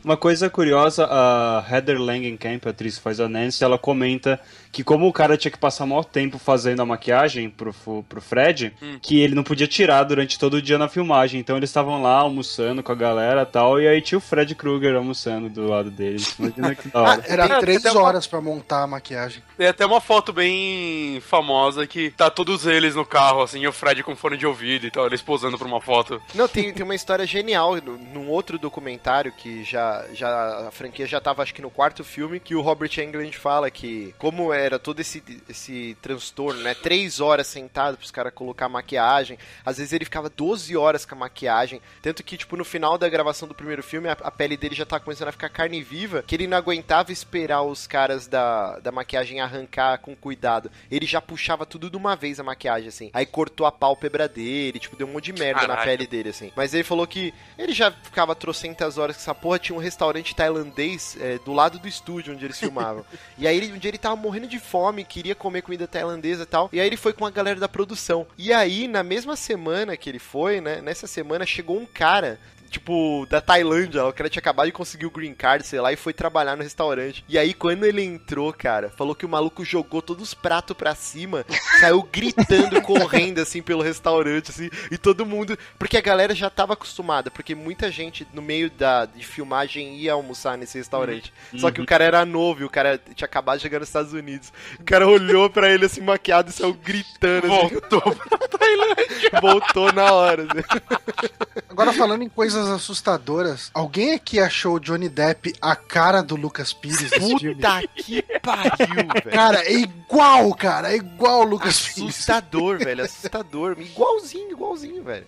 Uma 0.04 0.16
coisa 0.18 0.50
curiosa, 0.50 1.08
a 1.10 1.66
Heather 1.70 2.00
Langenkamp, 2.00 2.66
a 2.66 2.70
atriz 2.70 2.98
que 2.98 3.04
faz 3.04 3.20
a 3.20 3.28
Nancy, 3.28 3.64
ela 3.64 3.78
comenta 3.78 4.40
que 4.72 4.84
como 4.84 5.08
o 5.08 5.14
cara 5.14 5.38
tinha 5.38 5.52
que 5.52 5.58
passar 5.58 5.86
maior 5.86 6.04
tempo 6.04 6.38
fazendo 6.40 6.82
a 6.82 6.86
maquiagem 6.86 7.50
pro, 7.50 7.74
pro 8.08 8.22
Fred, 8.22 8.74
que 9.02 9.20
ele 9.20 9.36
não 9.36 9.44
podia 9.44 9.68
tirar 9.68 10.04
durante 10.04 10.38
todo 10.40 10.56
o 10.56 10.62
dia 10.62 10.78
na 10.78 10.88
filmagem. 10.88 11.40
Então 11.40 11.58
eles 11.58 11.70
estavam 11.70 12.02
lá 12.02 12.16
almoçando 12.20 12.82
com 12.84 12.92
a 12.92 12.96
galera 12.96 13.42
e 13.42 13.46
tal, 13.46 13.80
e 13.82 13.88
aí 13.88 14.02
tinha 14.02 14.18
o 14.18 14.22
Fred 14.22 14.54
Krueger 14.56 14.96
almoçando 14.96 15.50
do 15.50 15.68
lado 15.68 15.90
deles. 15.92 16.36
Imagina 16.40 16.76
que 16.76 16.88
da 16.90 17.00
Ah, 17.00 17.02
hora. 17.04 17.24
era 17.28 17.60
três 17.60 17.84
uma- 17.86 18.02
horas 18.02 18.28
pra 18.28 18.42
montar 18.42 18.84
a 18.84 18.88
maquiagem. 18.88 19.42
Tem 19.58 19.68
até 19.68 19.86
uma 19.86 20.02
foto 20.02 20.32
bem 20.34 21.20
famosa 21.22 21.86
que 21.88 22.12
tá 22.12 22.30
todos 22.30 22.66
eles 22.66 22.96
no 22.96 23.06
carro, 23.06 23.42
assim, 23.42 23.60
e 23.62 23.68
o 23.68 23.74
Fred 23.74 24.04
com 24.04 24.16
fone 24.16 24.38
de 24.38 24.46
ouvido 24.46 24.86
e 24.88 24.92
tal, 24.92 25.06
eles 25.06 25.22
posando 25.22 25.58
pra 25.58 25.68
uma 25.68 25.82
foto. 25.82 26.13
Não, 26.36 26.48
tem, 26.48 26.74
tem 26.74 26.84
uma 26.84 26.96
história 26.96 27.26
genial 27.26 27.76
no- 27.78 27.98
num 27.98 28.30
outro 28.30 28.58
documentário 28.58 29.32
que 29.32 29.64
já, 29.64 30.06
já 30.14 30.68
a 30.68 30.72
franquia 30.72 31.06
já 31.08 31.20
tava 31.22 31.42
acho 31.44 31.54
que 31.54 31.62
no 31.62 31.70
quarto 31.72 32.04
filme, 32.04 32.40
que 32.40 32.56
o 32.56 32.62
Robert 32.62 32.92
Englund 33.00 33.36
fala 33.38 33.70
que 33.72 34.14
como 34.18 34.52
era 34.54 34.78
todo 34.80 35.00
esse, 35.00 35.24
esse 35.50 35.98
transtorno, 36.02 36.62
né? 36.62 36.74
Três 36.76 37.20
horas 37.20 37.48
sentado 37.48 37.98
pros 37.98 38.12
caras 38.12 38.34
colocar 38.34 38.68
maquiagem, 38.70 39.38
às 39.66 39.78
vezes 39.78 39.94
ele 39.94 40.06
ficava 40.06 40.30
12 40.30 40.76
horas 40.76 41.06
com 41.06 41.16
a 41.16 41.18
maquiagem, 41.18 41.82
tanto 42.02 42.24
que, 42.24 42.38
tipo, 42.38 42.56
no 42.58 42.66
final 42.66 42.98
da 42.98 43.10
gravação 43.10 43.48
do 43.48 43.54
primeiro 43.56 43.84
filme, 43.84 44.10
a, 44.10 44.14
a 44.14 44.32
pele 44.32 44.58
dele 44.58 44.76
já 44.76 44.86
tava 44.86 45.04
começando 45.04 45.28
a 45.30 45.32
ficar 45.32 45.50
carne 45.50 45.82
viva, 45.82 46.24
que 46.26 46.36
ele 46.36 46.48
não 46.48 46.58
aguentava 46.58 47.12
esperar 47.12 47.62
os 47.64 47.88
caras 47.88 48.28
da, 48.28 48.80
da 48.80 48.92
maquiagem 48.92 49.40
arrancar 49.42 49.98
com 50.00 50.16
cuidado. 50.16 50.72
Ele 50.90 51.06
já 51.06 51.22
puxava 51.22 51.66
tudo 51.66 51.90
de 51.90 51.98
uma 51.98 52.16
vez 52.16 52.40
a 52.40 52.44
maquiagem, 52.44 52.90
assim. 52.90 53.10
Aí 53.14 53.26
cortou 53.26 53.66
a 53.66 53.72
pálpebra 53.72 54.28
dele, 54.28 54.80
tipo, 54.80 54.96
deu 54.96 55.08
um 55.08 55.12
monte 55.12 55.26
de 55.26 55.34
merda 55.34 55.62
na 55.62 55.68
Caralho. 55.68 55.84
Pele 55.94 56.08
dele, 56.08 56.30
assim. 56.30 56.52
Mas 56.56 56.74
ele 56.74 56.84
falou 56.84 57.06
que 57.06 57.34
ele 57.58 57.74
já 57.74 57.92
ficava 57.92 58.36
trocentas 58.36 58.98
horas 58.98 59.16
com 59.16 59.22
essa 59.22 59.36
porra, 59.36 59.60
tinha 59.60 59.76
um 59.76 59.80
restaurante 59.80 60.36
tailandês 60.36 61.16
é, 61.20 61.38
do 61.40 61.54
lado 61.54 61.80
do 61.80 61.88
estúdio 61.88 62.34
onde 62.34 62.44
eles 62.44 62.60
filmavam. 62.60 63.06
e 63.38 63.48
aí, 63.48 63.72
um 63.72 63.78
dia 63.78 63.90
ele 63.90 63.98
tava 63.98 64.16
morrendo 64.16 64.48
de 64.48 64.60
fome, 64.60 65.04
queria 65.04 65.36
comer 65.36 65.62
comida 65.62 65.88
tailandesa 65.88 66.44
e 66.44 66.48
tal. 66.48 66.70
E 66.74 66.80
aí 66.80 66.88
ele 66.88 66.98
foi 66.98 67.14
com 67.14 67.26
a 67.26 67.32
galera 67.32 67.60
da 67.60 67.70
produção. 67.70 68.26
E 68.38 68.52
aí, 68.52 68.88
na 68.88 69.04
mesma 69.04 69.36
semana 69.36 69.96
que 69.96 70.10
ele 70.10 70.20
foi, 70.20 70.60
né, 70.60 70.82
nessa 70.82 71.08
semana 71.08 71.46
chegou 71.46 71.78
um 71.78 71.86
cara 71.86 72.40
tipo, 72.74 73.26
da 73.30 73.40
Tailândia. 73.40 74.04
O 74.06 74.12
cara 74.14 74.30
tinha 74.30 74.42
acabado 74.42 74.66
de 74.66 74.72
conseguir 74.72 75.06
o 75.06 75.12
green 75.12 75.34
card, 75.34 75.66
sei 75.66 75.80
lá, 75.80 75.94
e 75.94 75.96
foi 75.96 76.12
trabalhar 76.12 76.56
no 76.58 76.64
restaurante. 76.64 77.24
E 77.30 77.38
aí, 77.38 77.54
quando 77.54 77.86
ele 77.86 78.02
entrou, 78.04 78.52
cara, 78.52 78.90
falou 78.90 79.14
que 79.16 79.26
o 79.26 79.30
maluco 79.30 79.64
jogou 79.64 80.02
todos 80.02 80.24
os 80.30 80.34
pratos 80.34 80.76
pra 80.76 80.96
cima, 80.96 81.46
saiu 81.80 82.02
gritando, 82.12 82.82
correndo, 82.82 83.40
assim, 83.40 83.62
pelo 83.62 83.84
restaurante, 83.84 84.50
assim, 84.52 84.70
e 84.92 84.98
todo 84.98 85.26
mundo. 85.26 85.58
Porque 85.78 85.98
a 85.98 86.02
galera 86.02 86.34
já 86.34 86.50
tava 86.50 86.74
acostumada, 86.74 87.30
porque 87.30 87.54
muita 87.54 87.92
gente 87.92 88.28
no 88.34 88.42
meio 88.42 88.70
da 88.72 89.06
de 89.06 89.24
filmagem 89.26 89.96
ia 89.98 90.14
almoçar 90.14 90.58
nesse 90.58 90.78
restaurante. 90.78 91.32
Só 91.58 91.70
que 91.70 91.82
o 91.82 91.86
cara 91.86 92.04
era 92.04 92.26
novo 92.26 92.62
e 92.62 92.66
o 92.66 92.70
cara 92.70 93.00
tinha 93.16 93.26
acabado 93.26 93.58
de 93.58 93.64
chegar 93.64 93.80
nos 93.80 93.90
Estados 93.90 94.14
Unidos. 94.14 94.52
O 94.80 94.84
cara 94.84 95.08
olhou 95.08 95.50
pra 95.50 95.70
ele 95.72 95.86
assim, 95.86 96.02
maquiado 96.02 96.50
e 96.50 96.54
saiu 96.54 96.74
gritando. 96.74 97.46
Assim, 97.46 97.70
Voltou 97.70 98.02
pra 98.02 98.48
Tailândia. 98.48 99.40
voltou 99.42 99.94
na 99.94 100.12
hora. 100.12 100.44
assim. 100.44 101.62
Agora 101.70 101.94
falando 101.94 102.24
em 102.24 102.30
coisas 102.30 102.63
assustadoras, 102.70 103.70
alguém 103.74 104.14
aqui 104.14 104.40
achou 104.40 104.76
o 104.76 104.80
Johnny 104.80 105.10
Depp 105.10 105.54
a 105.62 105.76
cara 105.76 106.22
do 106.22 106.36
Lucas 106.36 106.74
Pires 106.74 107.02
nesse 107.02 107.20
filme? 107.40 107.56
Puta 107.56 107.82
que 107.96 108.22
pariu, 108.42 108.96
velho. 109.24 109.32
Cara, 109.32 109.64
é 109.66 109.74
igual, 109.74 110.54
cara, 110.56 110.92
é 110.92 110.96
igual 110.96 111.42
o 111.42 111.44
Lucas 111.44 111.80
Pires. 111.80 112.10
Assustador, 112.16 112.78
velho, 112.80 113.04
assustador. 113.04 113.76
Igualzinho, 113.80 114.52
igualzinho, 114.52 115.04
velho. 115.04 115.26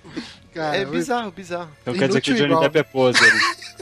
Cara, 0.53 0.77
é 0.77 0.85
bizarro, 0.85 1.31
bizarro. 1.31 1.69
Então 1.81 1.93
quer 1.93 2.07
dizer 2.07 2.21
que 2.21 2.31
o 2.31 2.35
Johnny 2.35 2.45
igual. 2.49 2.61
Depp 2.61 2.77
é 2.79 2.83
poser. 2.83 3.33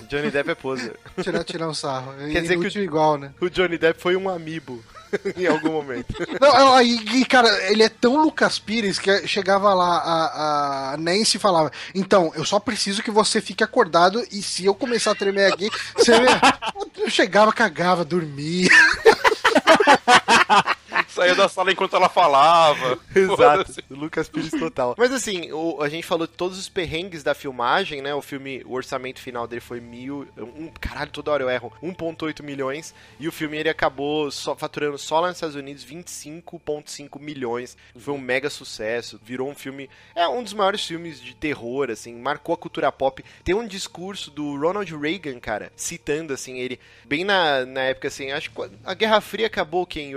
Johnny 0.10 0.32
Depp 0.32 0.50
é 0.52 0.56
poser. 0.56 0.96
Tirar, 1.22 1.44
tirar 1.44 1.70
um 1.70 1.74
sarro. 1.74 2.14
Quer 2.32 2.42
dizer 2.42 2.58
que 2.60 2.80
o- 2.80 2.84
igual, 2.84 3.18
né? 3.18 3.32
O 3.40 3.50
Johnny 3.50 3.78
Depp 3.78 4.02
foi 4.02 4.16
um 4.16 4.28
amiibo 4.30 4.84
em 5.38 5.46
algum 5.46 5.72
momento. 5.72 6.14
Não, 6.40 6.82
e, 6.82 7.22
e, 7.22 7.26
cara, 7.26 7.50
ele 7.72 7.84
é 7.84 7.90
tão 7.90 8.22
Lucas 8.22 8.60
Pires 8.60 9.00
que 9.00 9.28
chegava 9.28 9.74
lá 9.74 9.98
a, 9.98 10.94
a 10.94 10.98
Nancy 10.98 11.38
e 11.38 11.40
falava: 11.40 11.72
Então, 11.94 12.32
eu 12.36 12.46
só 12.46 12.60
preciso 12.60 13.04
que 13.04 13.12
você 13.12 13.42
fique 13.42 13.64
acordado 13.64 14.26
e 14.32 14.42
se 14.42 14.66
eu 14.66 14.74
começar 14.74 15.12
a 15.12 15.16
tremer 15.16 15.52
aqui, 15.52 15.70
você. 15.96 16.14
Eu 16.96 17.10
chegava, 17.10 17.52
cagava, 17.52 18.06
dormia. 18.06 18.70
Saía 21.14 21.36
da 21.36 21.48
sala 21.50 21.72
enquanto 21.72 21.96
ela 21.96 22.10
falava. 22.10 22.98
Exato, 23.16 23.36
Foda-se. 23.38 23.84
Lucas 23.90 24.28
Pires 24.30 24.52
total. 24.52 24.96
Mas 24.98 25.12
assim, 25.12 25.52
o- 25.52 25.82
a 25.82 25.90
gente 25.90 26.06
falou 26.06 26.26
de 26.28 26.34
todos 26.34 26.58
os 26.58 26.68
perrengues 26.70 27.24
da 27.24 27.34
filmagem, 27.34 28.02
né? 28.02 28.14
O 28.14 28.22
filme, 28.22 28.64
o 28.66 28.74
orçamento 28.74 29.20
final 29.20 29.48
dele 29.48 29.62
foi 29.62 29.80
mil. 29.80 30.28
Um, 30.38 30.70
caralho, 30.80 31.12
toda 31.12 31.32
hora 31.32 31.44
eu 31.44 31.50
erro. 31.50 31.72
1,8 31.82 32.42
milhões. 32.44 32.94
E 33.20 33.28
o 33.28 33.32
filme 33.32 33.58
ele 33.58 33.70
acabou 33.70 34.32
só, 34.32 34.56
faturando 34.56 34.98
só 34.98 35.20
lá 35.20 35.28
nos 35.28 35.38
Estados 35.38 35.56
Unidos 35.56 35.84
25,5 35.86 37.20
milhões. 37.20 37.78
Foi 37.98 38.14
um 38.14 38.18
mega 38.18 38.50
sucesso. 38.50 39.20
Virou 39.24 39.50
um 39.50 39.56
filme. 39.56 39.90
É 40.16 40.28
um 40.28 40.44
dos 40.44 40.54
maiores 40.54 40.86
filmes 40.86 41.20
de 41.22 41.36
terror, 41.36 41.90
assim. 41.90 42.14
Marcou 42.16 42.54
a 42.54 42.58
cultura 42.58 42.92
pop. 42.92 43.24
Tem 43.44 43.56
um 43.56 43.68
discurso 43.68 44.32
do 44.32 44.58
Ronald 44.60 44.90
Reagan, 44.96 45.40
cara, 45.40 45.72
citando, 45.76 46.34
assim, 46.34 46.58
ele. 46.60 46.80
Bem 47.06 47.24
na, 47.24 47.66
na 47.66 47.82
época, 47.82 48.08
assim, 48.08 48.32
acho 48.32 48.50
que 48.52 48.62
a 48.84 48.94
Guerra 48.94 49.22
Fria 49.22 49.48
acabou 49.48 49.86
que 49.86 50.00
em 50.00 50.16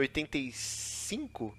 85? 1.06 1.54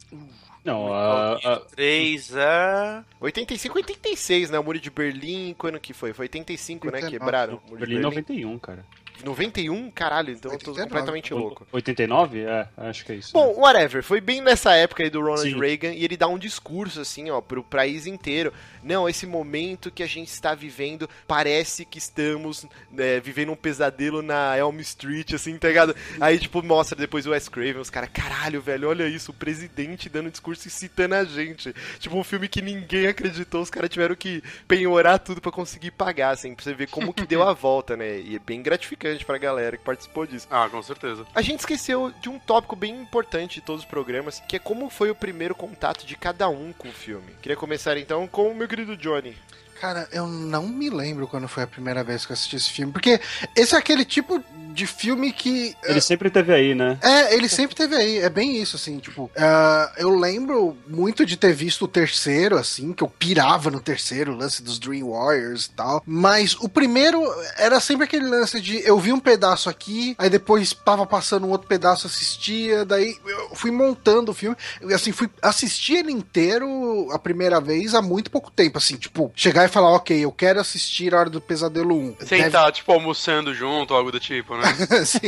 Não, 0.66 0.94
a, 0.94 1.34
a- 1.36 1.60
3 1.76 2.36
é. 2.36 3.04
85, 3.22 3.78
86, 3.78 4.50
né? 4.50 4.60
O 4.60 4.64
Muro 4.64 4.80
de 4.80 4.90
Berlim, 4.90 5.56
quando 5.58 5.80
que 5.80 5.94
foi? 5.94 6.12
Foi 6.14 6.26
85, 6.26 6.88
né? 6.88 6.94
89. 6.98 7.18
Quebraram 7.20 7.54
o 7.56 7.70
Muro 7.70 7.86
de 7.86 7.94
Berlim 7.94 8.10
Berlim. 8.10 8.16
91, 8.44 8.60
cara. 8.60 8.86
91? 9.24 9.92
Caralho, 9.92 10.32
então 10.32 10.52
eu 10.52 10.60
tô 10.60 10.72
89. 10.72 10.90
completamente 10.90 11.34
louco. 11.34 11.68
89? 11.72 12.42
É, 12.42 12.68
acho 12.78 13.06
que 13.06 13.12
é 13.12 13.16
isso. 13.16 13.34
Bom, 13.34 13.54
whatever, 13.58 14.04
foi 14.04 14.22
bem 14.22 14.42
nessa 14.42 14.74
época 14.74 15.04
aí 15.04 15.10
do 15.10 15.20
Ronald 15.22 15.50
Sim. 15.50 15.60
Reagan 15.60 15.94
e 15.94 16.04
ele 16.04 16.18
dá 16.18 16.28
um 16.28 16.38
discurso 16.38 17.02
assim, 17.02 17.30
ó, 17.30 17.42
pro 17.42 17.64
país 17.64 18.06
inteiro. 18.06 18.54
Não, 18.84 19.10
esse 19.10 19.26
momento 19.26 19.92
que 19.92 20.04
a 20.04 20.08
gente 20.08 20.30
está 20.30 20.56
vivendo 20.56 21.10
parece 21.28 21.84
que 21.84 21.98
estamos 21.98 22.66
né, 22.92 23.20
vivendo 23.20 23.52
um 23.52 23.56
pesadelo 23.56 24.22
na 24.22 24.58
Elm 24.58 24.80
Street, 24.80 25.34
assim, 25.34 25.58
tá 25.58 25.68
ligado? 25.68 25.96
Aí, 26.20 26.40
tipo, 26.40 26.64
mostra 26.64 26.98
depois 26.98 27.26
o 27.26 27.32
Wes 27.32 27.50
Craven, 27.50 27.82
os 27.82 27.90
caras, 27.90 28.10
caralho, 28.14 28.62
velho, 28.62 28.90
olha 28.90 29.08
isso, 29.08 29.32
o 29.32 29.34
presidente 29.34 30.10
dando 30.10 30.32
discurso 30.32 30.68
e 30.68 30.72
citando 30.72 31.16
a 31.16 31.24
gente. 31.24 31.74
Tipo, 32.00 32.18
um 32.18 32.24
filme 32.24 32.48
que 32.48 32.62
ninguém 32.62 33.08
acreditou, 33.08 33.62
os 33.62 33.70
caras 33.70 33.90
tiveram 33.90 34.16
que 34.16 34.44
penhorar 34.68 35.20
tudo 35.20 35.42
pra 35.42 35.52
conseguir 35.52 35.92
pagar, 35.92 36.32
assim, 36.32 36.54
pra 36.54 36.64
você 36.64 36.74
ver 36.74 36.88
como 36.88 37.14
que 37.14 37.26
deu 37.26 37.44
a 37.44 37.52
volta, 37.54 37.98
né? 37.98 38.20
E 38.20 38.36
é 38.36 38.40
bem 38.40 38.62
gratificante 38.62 39.07
pra 39.26 39.38
galera 39.38 39.78
que 39.78 39.84
participou 39.84 40.26
disso. 40.26 40.48
Ah, 40.50 40.68
com 40.70 40.82
certeza. 40.82 41.26
A 41.34 41.42
gente 41.42 41.60
esqueceu 41.60 42.12
de 42.22 42.30
um 42.30 42.40
tópico 42.40 42.76
bem 42.76 42.96
importante 43.00 43.56
de 43.56 43.62
todos 43.62 43.84
os 43.84 43.88
programas, 43.88 44.42
que 44.48 44.56
é 44.56 44.60
como 44.60 44.90
foi 44.90 45.10
o 45.10 45.16
primeiro 45.16 45.56
contato 45.56 46.06
de 46.06 46.16
cada 46.16 46.50
um 46.50 46.74
com 46.74 46.88
o 46.88 46.94
filme. 46.94 47.34
Queria 47.42 47.58
começar 47.58 47.98
então 47.98 48.28
com 48.28 48.50
o 48.50 48.56
meu 48.56 48.68
querido 48.68 48.98
Johnny. 48.98 49.36
Cara, 49.80 50.08
eu 50.12 50.26
não 50.28 50.68
me 50.68 50.90
lembro 50.90 51.28
quando 51.28 51.48
foi 51.48 51.64
a 51.64 51.68
primeira 51.68 52.04
vez 52.04 52.26
que 52.26 52.32
eu 52.32 52.34
assisti 52.34 52.56
esse 52.56 52.70
filme, 52.72 52.92
porque 52.92 53.20
esse 53.56 53.76
é 53.76 53.78
aquele 53.78 54.04
tipo 54.04 54.44
de 54.78 54.86
filme 54.86 55.32
que. 55.32 55.76
Ele 55.84 56.00
sempre 56.00 56.30
teve 56.30 56.54
aí, 56.54 56.76
né? 56.76 57.00
É, 57.02 57.34
ele 57.34 57.50
sempre 57.50 57.76
teve 57.76 57.96
aí, 57.96 58.20
é 58.20 58.30
bem 58.30 58.62
isso, 58.62 58.76
assim, 58.76 59.00
tipo, 59.00 59.30
ah, 59.36 59.92
eu 59.98 60.10
lembro 60.18 60.78
muito 60.88 61.26
de 61.26 61.36
ter 61.36 61.54
visto 61.54 61.86
o 61.86 61.88
terceiro, 61.88 62.58
assim, 62.58 62.94
que 62.94 63.04
eu 63.04 63.08
pirava 63.08 63.72
no 63.72 63.80
terceiro, 63.80 64.34
o 64.34 64.36
lance 64.36 64.62
dos 64.62 64.78
Dream 64.78 65.10
Warriors 65.10 65.66
e 65.66 65.72
tal, 65.72 66.04
mas 66.06 66.56
o 66.60 66.70
primeiro 66.70 67.20
era 67.58 67.80
sempre 67.80 68.04
aquele 68.04 68.28
lance 68.28 68.62
de 68.62 68.82
eu 68.88 69.00
vi 69.00 69.12
um 69.12 69.20
pedaço 69.20 69.70
aqui, 69.70 70.16
aí 70.18 70.30
depois 70.30 70.74
tava 70.74 71.06
passando 71.06 71.48
um 71.48 71.52
outro 71.52 71.68
pedaço, 71.68 72.08
assistia, 72.08 72.86
daí 72.86 73.16
eu 73.26 73.56
fui 73.56 73.72
montando 73.72 74.32
o 74.32 74.36
filme, 74.36 74.56
eu, 74.80 74.96
assim, 74.96 75.12
fui 75.12 75.30
assistir 75.42 75.98
ele 75.98 76.12
inteiro 76.12 77.10
a 77.12 77.20
primeira 77.20 77.60
vez 77.60 77.96
há 77.96 78.02
muito 78.02 78.30
pouco 78.30 78.52
tempo, 78.52 78.78
assim, 78.78 78.96
tipo, 78.96 79.32
chegar 79.36 79.67
e 79.68 79.72
falar, 79.74 79.92
ok, 79.92 80.20
eu 80.26 80.32
quero 80.32 80.60
assistir 80.60 81.14
a 81.14 81.20
Hora 81.20 81.30
do 81.30 81.40
Pesadelo 81.42 81.96
1. 81.96 82.16
Sem 82.20 82.38
Deve- 82.38 82.48
estar, 82.48 82.72
tipo, 82.72 82.92
almoçando 82.92 83.54
junto 83.54 83.92
ou 83.92 83.98
algo 83.98 84.12
do 84.12 84.20
tipo, 84.20 84.56
né? 84.58 84.64
Sim. 85.06 85.28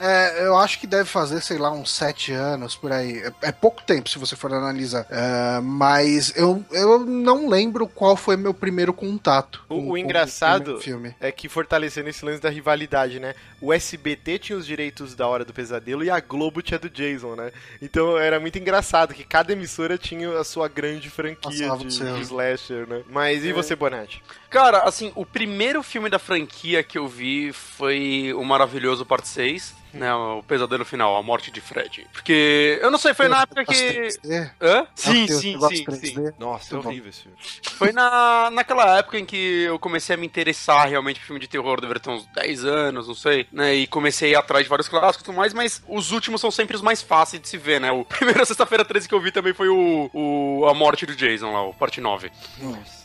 É, 0.00 0.46
eu 0.46 0.56
acho 0.58 0.78
que 0.80 0.86
deve 0.86 1.04
fazer, 1.04 1.40
sei 1.42 1.58
lá, 1.58 1.70
uns 1.70 1.90
sete 1.92 2.32
anos 2.32 2.74
por 2.76 2.92
aí. 2.92 3.18
É, 3.42 3.48
é 3.48 3.52
pouco 3.52 3.82
tempo, 3.82 4.08
se 4.08 4.18
você 4.18 4.36
for 4.36 4.52
analisar. 4.52 5.06
É, 5.10 5.60
mas 5.60 6.32
eu, 6.36 6.64
eu 6.72 7.00
não 7.00 7.48
lembro 7.48 7.86
qual 7.86 8.16
foi 8.16 8.36
meu 8.36 8.52
primeiro 8.54 8.92
contato. 8.92 9.64
O- 9.68 9.76
com- 9.76 9.84
o 9.84 9.88
com 9.88 9.98
engraçado- 9.98 10.80
filme. 10.80 11.14
É 11.20 11.30
que 11.32 11.48
fortalecendo 11.48 12.08
esse 12.08 12.24
lance 12.24 12.40
da 12.40 12.50
rivalidade, 12.50 13.18
né? 13.20 13.34
O 13.60 13.72
SBT 13.72 14.38
tinha 14.38 14.58
os 14.58 14.66
direitos 14.66 15.14
da 15.14 15.26
Hora 15.26 15.44
do 15.44 15.52
Pesadelo 15.52 16.04
e 16.04 16.10
a 16.10 16.20
Globo 16.20 16.60
tinha 16.62 16.78
do 16.78 16.90
Jason, 16.90 17.34
né? 17.34 17.50
Então 17.80 18.18
era 18.18 18.38
muito 18.38 18.58
engraçado 18.58 19.14
que 19.14 19.24
cada 19.24 19.52
emissora 19.52 19.96
tinha 19.96 20.38
a 20.38 20.44
sua 20.44 20.68
grande 20.68 21.08
franquia 21.10 21.68
Passava 21.68 21.84
de, 21.84 21.88
de 22.18 22.20
slasher, 22.22 22.86
né? 22.88 23.02
Mas 23.08 23.44
e 23.44 23.52
você, 23.52 23.65
Bonatti? 23.74 24.20
Cara, 24.50 24.80
assim, 24.80 25.12
o 25.14 25.26
primeiro 25.26 25.82
filme 25.82 26.08
da 26.08 26.18
franquia 26.18 26.82
que 26.82 26.98
eu 26.98 27.06
vi 27.06 27.52
foi 27.52 28.32
o 28.34 28.44
Maravilhoso 28.44 29.04
Parte 29.04 29.28
6, 29.28 29.74
né? 29.92 30.14
O 30.14 30.42
Pesadelo 30.42 30.84
Final, 30.84 31.16
A 31.16 31.22
Morte 31.22 31.50
de 31.50 31.60
Fred. 31.60 32.06
Porque, 32.12 32.78
eu 32.82 32.90
não 32.90 32.98
sei, 32.98 33.14
foi 33.14 33.28
na 33.28 33.42
época 33.42 33.64
que... 33.64 33.72
3D? 33.74 34.50
Hã? 34.60 34.86
Sim, 34.94 35.26
sim, 35.26 35.58
sim, 35.58 35.84
3D? 35.84 36.14
sim. 36.14 36.32
Nossa, 36.38 36.74
é 36.74 36.78
horrível 36.78 37.10
esse 37.10 37.22
filme. 37.22 37.36
Foi 37.72 37.92
na, 37.92 38.50
naquela 38.50 38.98
época 38.98 39.18
em 39.18 39.24
que 39.24 39.64
eu 39.64 39.78
comecei 39.78 40.14
a 40.14 40.18
me 40.18 40.26
interessar 40.26 40.88
realmente 40.88 41.18
por 41.20 41.26
filme 41.26 41.40
de 41.40 41.48
terror, 41.48 41.80
deveria 41.80 42.00
ter 42.00 42.10
uns 42.10 42.26
10 42.26 42.64
anos, 42.64 43.08
não 43.08 43.14
sei, 43.14 43.46
né? 43.50 43.74
E 43.74 43.86
comecei 43.86 44.28
a 44.28 44.32
ir 44.32 44.36
atrás 44.36 44.64
de 44.64 44.70
vários 44.70 44.88
clássicos 44.88 45.22
e 45.22 45.24
tudo 45.24 45.36
mais, 45.36 45.52
mas 45.52 45.82
os 45.88 46.12
últimos 46.12 46.40
são 46.40 46.50
sempre 46.50 46.76
os 46.76 46.82
mais 46.82 47.02
fáceis 47.02 47.40
de 47.40 47.48
se 47.48 47.58
ver, 47.58 47.80
né? 47.80 47.90
O 47.90 48.04
primeiro 48.06 48.44
Sexta-feira 48.46 48.84
13 48.84 49.08
que 49.08 49.14
eu 49.14 49.20
vi 49.20 49.32
também 49.32 49.52
foi 49.54 49.68
o, 49.68 50.10
o 50.12 50.66
A 50.68 50.74
Morte 50.74 51.06
do 51.06 51.16
Jason 51.16 51.52
lá, 51.52 51.62
o 51.62 51.74
parte 51.74 52.00
9. 52.00 52.30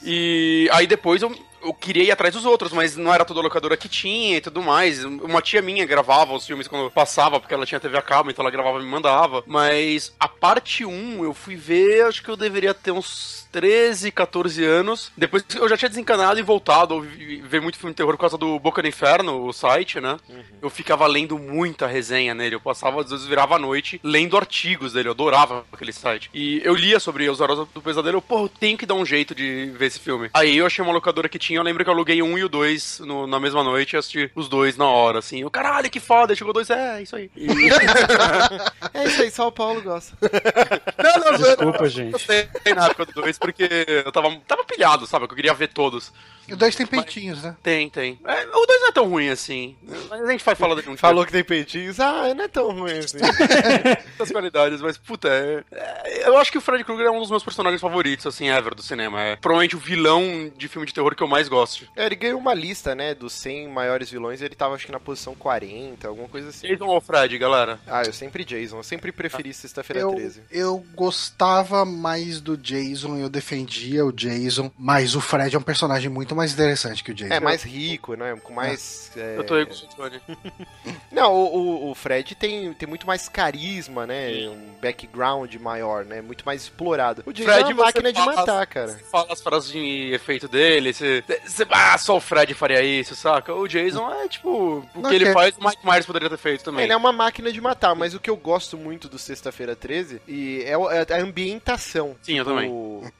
E 0.03 0.69
aí 0.71 0.87
depois 0.87 1.21
eu, 1.21 1.33
eu 1.63 1.73
queria 1.73 2.03
ir 2.03 2.11
atrás 2.11 2.33
dos 2.33 2.45
outros, 2.45 2.73
mas 2.73 2.95
não 2.95 3.13
era 3.13 3.25
toda 3.25 3.41
locadora 3.41 3.77
que 3.77 3.89
tinha 3.89 4.37
e 4.37 4.41
tudo 4.41 4.61
mais. 4.61 5.03
Uma 5.03 5.41
tia 5.41 5.61
minha 5.61 5.85
gravava 5.85 6.33
os 6.33 6.45
filmes 6.45 6.67
quando 6.67 6.91
passava, 6.91 7.39
porque 7.39 7.53
ela 7.53 7.65
tinha 7.65 7.79
TV 7.79 7.97
a 7.97 8.01
cabo, 8.01 8.29
então 8.29 8.43
ela 8.43 8.51
gravava 8.51 8.79
e 8.79 8.83
me 8.83 8.89
mandava. 8.89 9.43
Mas 9.45 10.13
a 10.19 10.27
parte 10.27 10.85
1 10.85 11.23
eu 11.23 11.33
fui 11.33 11.55
ver, 11.55 12.05
acho 12.05 12.23
que 12.23 12.29
eu 12.29 12.37
deveria 12.37 12.73
ter 12.73 12.91
uns 12.91 13.47
13, 13.51 14.11
14 14.11 14.63
anos. 14.63 15.11
Depois 15.17 15.43
eu 15.55 15.67
já 15.67 15.77
tinha 15.77 15.89
desencanado 15.89 16.39
e 16.39 16.43
voltado 16.43 16.93
a 16.93 16.97
ouvir- 16.97 17.41
ver 17.41 17.61
muito 17.61 17.77
filme 17.77 17.91
de 17.93 17.97
terror 17.97 18.13
por 18.13 18.19
causa 18.21 18.37
do 18.37 18.57
Boca 18.59 18.81
do 18.81 18.87
Inferno, 18.87 19.45
o 19.45 19.51
site, 19.53 19.99
né? 19.99 20.17
Eu 20.61 20.69
ficava 20.69 21.05
lendo 21.07 21.37
muita 21.37 21.87
resenha 21.87 22.33
nele. 22.33 22.55
Eu 22.55 22.61
passava, 22.61 23.01
às 23.01 23.09
vezes, 23.09 23.25
virava 23.25 23.55
a 23.55 23.59
noite 23.59 23.99
lendo 24.03 24.37
artigos 24.37 24.93
dele. 24.93 25.07
Eu 25.09 25.13
adorava 25.13 25.65
aquele 25.71 25.91
site. 25.93 26.29
E 26.33 26.61
eu 26.63 26.73
lia 26.75 26.99
sobre 26.99 27.29
os 27.29 27.41
Horas 27.41 27.57
do 27.73 27.81
Pesadelo. 27.81 28.17
Eu, 28.17 28.21
pô, 28.21 28.43
eu 28.45 28.49
tenho 28.49 28.77
que 28.77 28.85
dar 28.85 28.93
um 28.95 29.05
jeito 29.05 29.33
de 29.35 29.71
ver 29.77 29.87
esse 29.87 29.99
filme. 29.99 30.29
Aí 30.33 30.57
eu 30.57 30.65
achei 30.65 30.83
uma 30.83 30.93
locadora 30.93 31.27
que 31.29 31.39
tinha. 31.39 31.59
Eu 31.59 31.63
lembro 31.63 31.83
que 31.83 31.89
eu 31.89 31.93
aluguei 31.93 32.21
um 32.21 32.37
e 32.37 32.43
o 32.43 32.49
dois 32.49 32.99
no- 32.99 33.27
na 33.27 33.39
mesma 33.39 33.63
noite 33.63 33.93
e 33.93 33.97
assisti 33.97 34.31
os 34.35 34.47
dois 34.47 34.77
na 34.77 34.85
hora, 34.87 35.19
assim. 35.19 35.41
Eu, 35.41 35.49
caralho, 35.51 35.89
que 35.89 35.99
foda. 35.99 36.33
Aí 36.33 36.37
Chegou 36.37 36.53
dois, 36.53 36.69
é, 36.69 37.01
isso 37.01 37.15
aí. 37.15 37.29
E- 37.35 37.47
É 38.93 39.05
isso 39.07 39.21
aí, 39.21 39.31
só 39.31 39.47
o 39.47 39.51
Paulo 39.51 39.81
gosta. 39.81 40.15
não, 40.21 41.31
não, 41.31 41.37
Desculpa, 41.37 41.83
eu 41.85 41.89
gente. 41.89 42.25
época 42.65 43.05
do 43.05 43.13
dois 43.21 43.37
porque 43.41 43.67
eu 44.05 44.11
tava, 44.11 44.33
tava 44.47 44.63
pilhado, 44.63 45.05
sabe? 45.07 45.25
Que 45.27 45.33
eu 45.33 45.35
queria 45.35 45.53
ver 45.53 45.67
todos. 45.69 46.13
E 46.47 46.53
o 46.53 46.57
dois 46.57 46.75
tem 46.75 46.85
peitinhos, 46.85 47.43
né? 47.43 47.55
Tem, 47.61 47.89
tem. 47.89 48.19
É, 48.25 48.45
o 48.47 48.65
dois 48.65 48.81
não 48.81 48.87
é 48.87 48.91
tão 48.91 49.07
ruim 49.07 49.29
assim. 49.29 49.75
Mas 50.09 50.21
a 50.21 50.31
gente 50.31 50.43
vai 50.43 50.55
falar 50.55 50.81
de 50.81 50.89
um 50.89 50.97
Falou 50.97 51.25
que 51.25 51.31
tem 51.31 51.43
peitinhos. 51.43 51.99
Ah, 51.99 52.33
não 52.33 52.43
é 52.43 52.47
tão 52.47 52.71
ruim 52.71 52.97
assim. 52.97 53.19
das 54.17 54.31
qualidades, 54.31 54.81
mas 54.81 54.97
puta, 54.97 55.29
é, 55.29 55.63
é- 55.71 56.27
eu 56.27 56.37
acho 56.37 56.51
que 56.51 56.57
o 56.57 56.61
Freddy 56.61 56.83
Krueger 56.83 57.07
é 57.07 57.11
um 57.11 57.19
dos 57.19 57.29
meus 57.29 57.43
personagens 57.43 57.79
favoritos, 57.81 58.25
assim, 58.25 58.49
ever 58.49 58.73
do 58.75 58.81
cinema. 58.81 59.21
É 59.21 59.35
provavelmente 59.35 59.75
o 59.75 59.79
vilão 59.79 60.51
de 60.57 60.67
filme 60.67 60.85
de 60.87 60.93
terror 60.93 61.15
que 61.15 61.23
eu 61.23 61.27
mais 61.27 61.47
goste. 61.47 61.89
É, 61.95 62.05
ele 62.05 62.15
ganhou 62.15 62.39
uma 62.39 62.53
lista, 62.53 62.93
né, 62.95 63.13
dos 63.15 63.33
100 63.33 63.69
maiores 63.69 64.09
vilões, 64.09 64.41
ele 64.41 64.55
tava 64.55 64.75
acho 64.75 64.85
que 64.85 64.91
na 64.91 64.99
posição 64.99 65.33
40, 65.35 66.07
alguma 66.07 66.27
coisa 66.27 66.49
assim. 66.49 66.67
Jason 66.67 66.85
ou 66.85 66.99
Fred, 67.01 67.37
galera? 67.37 67.79
Ah, 67.87 68.03
eu 68.03 68.13
sempre 68.13 68.43
Jason, 68.43 68.77
eu 68.77 68.83
sempre 68.83 69.11
preferi 69.11 69.53
Sexta-feira 69.53 70.01
Eu, 70.01 70.13
13. 70.15 70.41
eu 70.51 70.83
gostava 70.95 71.85
mais 71.85 72.41
do 72.41 72.57
Jason, 72.57 73.17
eu 73.17 73.29
defendia 73.31 74.05
o 74.05 74.11
Jason, 74.11 74.71
mas 74.77 75.15
o 75.15 75.21
Fred 75.21 75.55
é 75.55 75.59
um 75.59 75.63
personagem 75.63 76.09
muito 76.09 76.35
mais 76.35 76.53
interessante 76.53 77.03
que 77.03 77.11
o 77.11 77.13
Jason. 77.13 77.33
É, 77.33 77.39
mais 77.39 77.63
rico, 77.63 78.13
né, 78.15 78.35
com 78.43 78.53
mais... 78.53 79.11
é, 79.15 79.37
Eu 79.37 79.43
tô 79.45 79.55
aí 79.55 79.65
com 79.65 79.73
o 79.73 79.87
Tony. 79.95 80.21
Não, 81.11 81.33
o, 81.33 81.55
o- 81.87 81.91
o 81.91 81.95
Fred 81.95 82.35
tem, 82.35 82.73
tem 82.73 82.87
muito 82.87 83.05
mais 83.07 83.27
carisma, 83.27 84.05
né, 84.05 84.47
um 84.49 84.79
background 84.81 85.53
maior, 85.55 86.05
né, 86.05 86.21
muito 86.21 86.45
mais 86.45 86.63
explorado. 86.63 87.23
O 87.25 87.33
Jason 87.33 87.49
Fred, 87.51 87.71
é 87.71 87.73
uma 87.73 87.85
máquina 87.85 88.13
de 88.13 88.19
matar, 88.19 88.65
cara. 88.67 88.99
Fala 89.11 89.27
as 89.33 89.41
frases 89.41 89.71
de 89.71 90.11
efeito 90.13 90.47
dele, 90.47 90.93
você, 90.93 91.23
você- 91.45 91.65
Ah, 91.69 91.97
só 91.97 92.17
o 92.17 92.21
Fred 92.21 92.53
faria 92.53 92.81
isso, 92.83 93.15
saca? 93.15 93.53
O 93.53 93.67
Jason 93.67 94.11
é 94.11 94.27
tipo. 94.27 94.49
O 94.95 95.01
Não, 95.01 95.09
que 95.09 95.15
ele 95.15 95.25
que- 95.25 95.33
faz, 95.33 95.55
o 95.57 95.63
Mike 95.67 95.85
Myers 95.85 96.05
poderia 96.05 96.29
ter 96.29 96.37
feito 96.37 96.63
também. 96.63 96.83
Ele 96.83 96.93
é 96.93 96.97
uma 96.97 97.11
máquina 97.11 97.51
de 97.51 97.61
matar, 97.61 97.95
mas 97.95 98.13
o 98.13 98.19
que 98.19 98.29
eu 98.29 98.35
gosto 98.37 98.77
muito 98.77 99.07
do 99.07 99.17
Sexta-feira 99.19 99.75
13 99.75 100.21
e 100.27 100.63
é 100.65 100.71
é 100.71 101.13
a 101.13 101.21
ambientação. 101.21 102.15
Sim, 102.21 102.39
eu 102.39 102.45
também. 102.45 102.69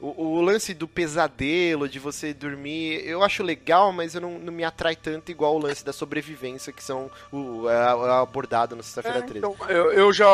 O, 0.02 0.38
o, 0.38 0.40
lance 0.42 0.74
do 0.74 0.88
pesadelo, 0.88 1.88
de 1.88 2.00
você 2.00 2.34
dormir, 2.34 3.06
eu 3.06 3.22
acho 3.22 3.40
legal, 3.40 3.92
mas 3.92 4.16
eu 4.16 4.20
não, 4.20 4.36
não 4.36 4.52
me 4.52 4.64
atrai 4.64 4.96
tanto 4.96 5.30
igual 5.30 5.54
o 5.54 5.60
lance 5.60 5.84
da 5.84 5.92
sobrevivência, 5.92 6.72
que 6.72 6.82
são 6.82 7.08
o, 7.30 7.68
é, 7.70 7.72
é 7.72 8.20
abordado 8.20 8.74
no 8.74 8.82
Sexta-feira 8.82 9.18
É, 9.18 9.22
13. 9.22 9.38
então, 9.38 9.54
eu, 9.68 9.92
eu 9.92 10.12
já. 10.12 10.26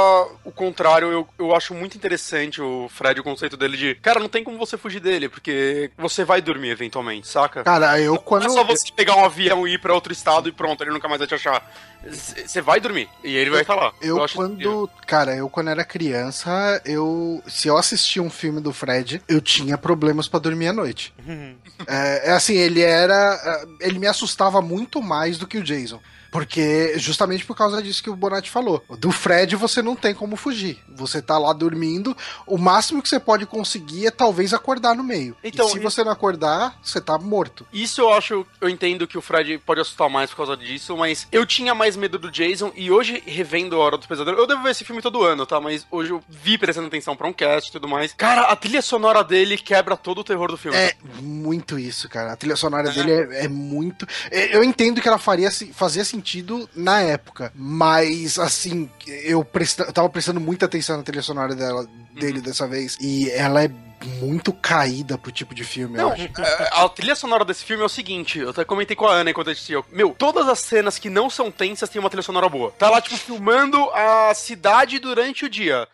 O 0.43 0.51
contrário, 0.51 1.13
eu, 1.13 1.29
eu 1.39 1.55
acho 1.55 1.75
muito 1.75 1.99
interessante 1.99 2.63
o 2.63 2.89
Fred, 2.89 3.21
o 3.21 3.25
conceito 3.25 3.59
dele 3.59 3.77
de. 3.77 3.95
Cara, 3.97 4.19
não 4.19 4.29
tem 4.29 4.43
como 4.43 4.57
você 4.57 4.79
fugir 4.79 5.01
dele, 5.01 5.29
porque 5.29 5.91
você 5.99 6.25
vai 6.25 6.41
dormir 6.41 6.71
eventualmente, 6.71 7.29
saca? 7.29 7.63
Cara, 7.63 8.01
eu 8.01 8.17
quando. 8.19 8.45
Não 8.45 8.53
é 8.53 8.55
só 8.55 8.65
você 8.65 8.91
pegar 8.91 9.17
um 9.17 9.25
avião 9.27 9.69
e 9.69 9.75
ir 9.75 9.79
pra 9.79 9.93
outro 9.93 10.15
estado 10.15 10.49
e 10.49 10.53
pronto, 10.53 10.83
ele 10.83 10.93
nunca 10.93 11.09
mais 11.09 11.19
vai 11.19 11.29
te 11.29 11.35
achar. 11.35 11.63
Você 12.11 12.61
vai 12.61 12.81
dormir 12.81 13.09
e 13.23 13.37
ele 13.37 13.51
vai 13.51 13.65
lá. 13.77 13.93
Eu, 14.01 14.17
incrível. 14.17 14.29
quando. 14.35 14.91
Cara, 15.07 15.35
eu 15.37 15.49
quando 15.49 15.69
era 15.71 15.85
criança, 15.85 16.81
eu. 16.85 17.43
Se 17.47 17.69
eu 17.69 17.77
assistia 17.77 18.23
um 18.23 18.31
filme 18.31 18.61
do 18.61 18.73
Fred, 18.73 19.23
eu 19.29 19.41
tinha 19.41 19.77
problemas 19.77 20.29
pra 20.29 20.41
dormir 20.41 20.69
à 20.69 20.73
noite. 20.73 21.15
é, 21.87 22.31
é 22.31 22.33
assim, 22.33 22.57
ele 22.57 22.83
era. 22.83 23.67
é, 23.81 23.87
Ele 23.87 23.99
me 23.99 24.07
assustava 24.07 24.61
muito 24.63 25.03
mais 25.03 25.39
do 25.39 25.47
que 25.47 25.59
o 25.59 25.63
Jason. 25.63 26.01
Porque, 26.31 26.99
justamente 26.99 27.45
por 27.45 27.57
causa 27.57 27.83
disso 27.83 28.03
que 28.03 28.11
o 28.11 28.17
Bonatti 28.17 28.51
falou. 28.51 28.85
Do 28.99 29.11
Fred 29.11 29.57
você 29.57 29.81
não 29.83 29.97
tem 29.97 30.15
como 30.15 30.37
fugir. 30.37 30.79
Você 30.95 31.23
tá 31.23 31.39
lá 31.39 31.53
dormindo. 31.53 32.17
O 32.47 32.59
máximo 32.59 33.03
que 33.03 33.09
você 33.09 33.19
pode 33.19 33.47
conseguir 33.47 34.07
é 34.07 34.11
talvez 34.11 34.53
acordar 34.53 34.95
no 34.95 35.03
meio. 35.03 35.37
Então, 35.43 35.67
e 35.67 35.71
se 35.71 35.79
e- 35.79 35.81
você 35.81 36.05
não 36.05 36.13
acordar, 36.13 36.79
você 36.83 37.01
tá 37.01 37.19
morto. 37.19 37.67
Isso 37.73 38.01
eu 38.01 38.13
acho, 38.13 38.47
eu 38.61 38.69
entendo 38.69 39.07
que 39.07 39.17
o 39.17 39.23
Fred 39.23 39.59
pode 39.59 39.81
assustar 39.81 40.09
mais 40.11 40.31
por 40.31 40.37
causa 40.39 40.57
disso, 40.57 40.97
mas 40.97 41.27
eu 41.33 41.47
tinha 41.47 41.75
mais 41.75 41.97
medo 41.97 42.19
do 42.19 42.31
Jason 42.31 42.73
e 42.77 42.91
hoje, 42.91 43.23
revendo 43.27 43.77
a 43.77 43.79
Hora 43.79 43.97
do 43.99 44.07
Pesadelo, 44.07 44.39
eu 44.39 44.47
devo 44.47 44.63
ver 44.63 44.71
esse 44.71 44.85
filme 44.85 45.01
todo 45.01 45.23
ano, 45.23 45.47
tá? 45.47 45.61
Mas 45.61 45.87
hoje 45.91 46.11
eu 46.13 46.23
vi 46.29 46.59
prestando 46.59 46.87
atenção 46.89 47.17
pra 47.17 47.27
um 47.27 47.33
cast 47.33 47.71
e 47.71 47.73
tudo 47.73 47.89
mais. 47.89 48.13
Cara, 48.15 48.43
a 48.43 48.57
trilha 48.57 48.83
sonora 48.83 49.25
dele 49.25 49.57
quebra 49.57 49.97
todo 49.97 50.19
o 50.21 50.25
terror 50.25 50.51
do 50.51 50.57
filme. 50.59 50.77
É 50.77 50.95
muito 51.21 51.79
isso, 51.79 52.09
cara. 52.09 52.33
A 52.33 52.37
trilha 52.37 52.57
sonora 52.57 52.91
dele 52.91 53.13
é, 53.13 53.45
é 53.45 53.49
muito. 53.49 54.07
é, 54.31 54.55
Eu 54.57 54.63
entendo 54.63 55.01
que 55.01 55.09
ela 55.09 55.19
faria 55.19 55.51
se- 55.51 55.73
fazia 55.73 56.05
sentido 56.05 56.18
na 56.75 57.01
época, 57.01 57.53
mas 57.55 58.39
assim, 58.39 58.91
eu, 59.07 59.45
presta, 59.45 59.85
eu 59.85 59.93
tava 59.93 60.09
prestando 60.09 60.41
muita 60.41 60.67
atenção 60.67 60.97
na 60.97 61.03
trilha 61.03 61.23
sonora 61.23 61.55
dela, 61.55 61.87
dele 62.13 62.41
dessa 62.41 62.67
vez, 62.67 62.97
e 63.01 63.31
ela 63.31 63.63
é 63.65 63.71
muito 64.21 64.53
caída 64.53 65.19
pro 65.19 65.33
tipo 65.33 65.55
de 65.55 65.65
filme, 65.65 65.99
eu 65.99 66.03
Não, 66.05 66.13
acho. 66.13 66.23
é, 66.23 66.69
a 66.73 66.89
trilha 66.89 67.17
sonora 67.17 67.45
desse 67.45 67.65
filme 67.65 67.83
é 67.83 67.87
o 67.87 67.89
seguinte, 67.89 68.39
eu 68.39 68.51
até 68.51 68.65
comentei 68.65 68.95
com 68.95 69.07
a 69.07 69.13
Ana 69.13 69.31
enquanto 69.31 69.49
a 69.49 69.53
gente 69.53 69.59
assistia. 69.59 69.83
Meu, 69.91 70.15
todas 70.17 70.49
as 70.49 70.61
cenas 70.61 70.99
que 70.99 71.11
não 71.11 71.29
são 71.29 71.51
tensas 71.51 71.89
têm 71.89 71.99
uma 72.01 72.09
trilha 72.09 72.23
sonora 72.23 72.49
boa. 72.49 72.71
Tá 72.73 72.89
lá, 72.91 73.01
tipo, 73.01 73.17
filmando 73.17 73.77
a 73.91 74.33
cidade 74.35 74.99
durante 75.01 75.45
o 75.45 75.49
dia. 75.49 75.87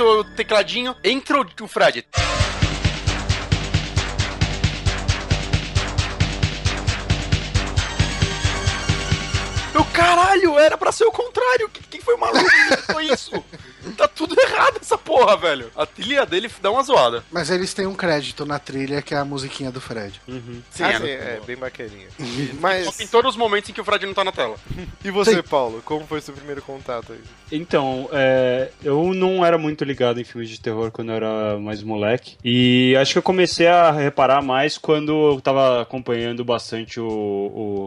O 0.00 0.24
tecladinho. 0.24 0.96
Entra 1.04 1.40
o 1.40 1.64
o 1.64 1.68
Fred. 1.68 2.06
Meu 9.72 9.84
caralho, 9.92 10.58
era 10.58 10.78
pra 10.78 10.92
ser 10.92 11.04
o 11.04 11.12
contrário. 11.12 11.68
Quem 11.90 12.00
foi 12.00 12.16
maluco 12.16 12.44
que 12.44 12.92
foi 12.92 13.04
isso? 13.06 13.32
Tá 13.96 14.06
tudo 14.08 14.38
errado 14.40 14.78
essa 14.80 14.96
porra, 14.96 15.36
velho. 15.36 15.70
A 15.76 15.84
trilha 15.86 16.24
dele 16.24 16.50
dá 16.60 16.70
uma 16.70 16.82
zoada. 16.82 17.24
Mas 17.30 17.50
eles 17.50 17.74
têm 17.74 17.86
um 17.86 17.94
crédito 17.94 18.44
na 18.46 18.58
trilha 18.58 19.02
que 19.02 19.14
é 19.14 19.18
a 19.18 19.24
musiquinha 19.24 19.70
do 19.70 19.80
Fred. 19.80 20.20
Sim, 20.70 20.82
Ah, 20.82 20.90
é. 20.92 20.98
sim, 20.98 21.06
é 21.08 21.40
bem 21.46 21.56
bacaninha. 21.56 22.08
Só 22.16 22.24
Mas, 22.60 22.96
tem 22.96 23.06
todos 23.06 23.30
os 23.32 23.36
momentos 23.36 23.70
em 23.70 23.72
que 23.72 23.80
o 23.80 23.84
Fred 23.84 24.06
não 24.06 24.14
tá 24.14 24.24
na 24.24 24.32
tela. 24.32 24.56
e 25.04 25.10
você, 25.10 25.34
Sim. 25.36 25.42
Paulo? 25.42 25.82
Como 25.84 26.06
foi 26.06 26.20
seu 26.20 26.34
primeiro 26.34 26.62
contato 26.62 27.12
aí? 27.12 27.18
Então, 27.50 28.08
é, 28.12 28.70
eu 28.82 29.12
não 29.14 29.44
era 29.44 29.58
muito 29.58 29.84
ligado 29.84 30.20
em 30.20 30.24
filmes 30.24 30.48
de 30.48 30.60
terror 30.60 30.90
quando 30.90 31.10
eu 31.10 31.16
era 31.16 31.58
mais 31.58 31.82
moleque. 31.82 32.36
E 32.44 32.96
acho 33.00 33.12
que 33.12 33.18
eu 33.18 33.22
comecei 33.22 33.66
a 33.66 33.90
reparar 33.90 34.40
mais 34.42 34.78
quando 34.78 35.32
eu 35.32 35.40
tava 35.40 35.82
acompanhando 35.82 36.44
bastante 36.44 36.98
o, 37.00 37.06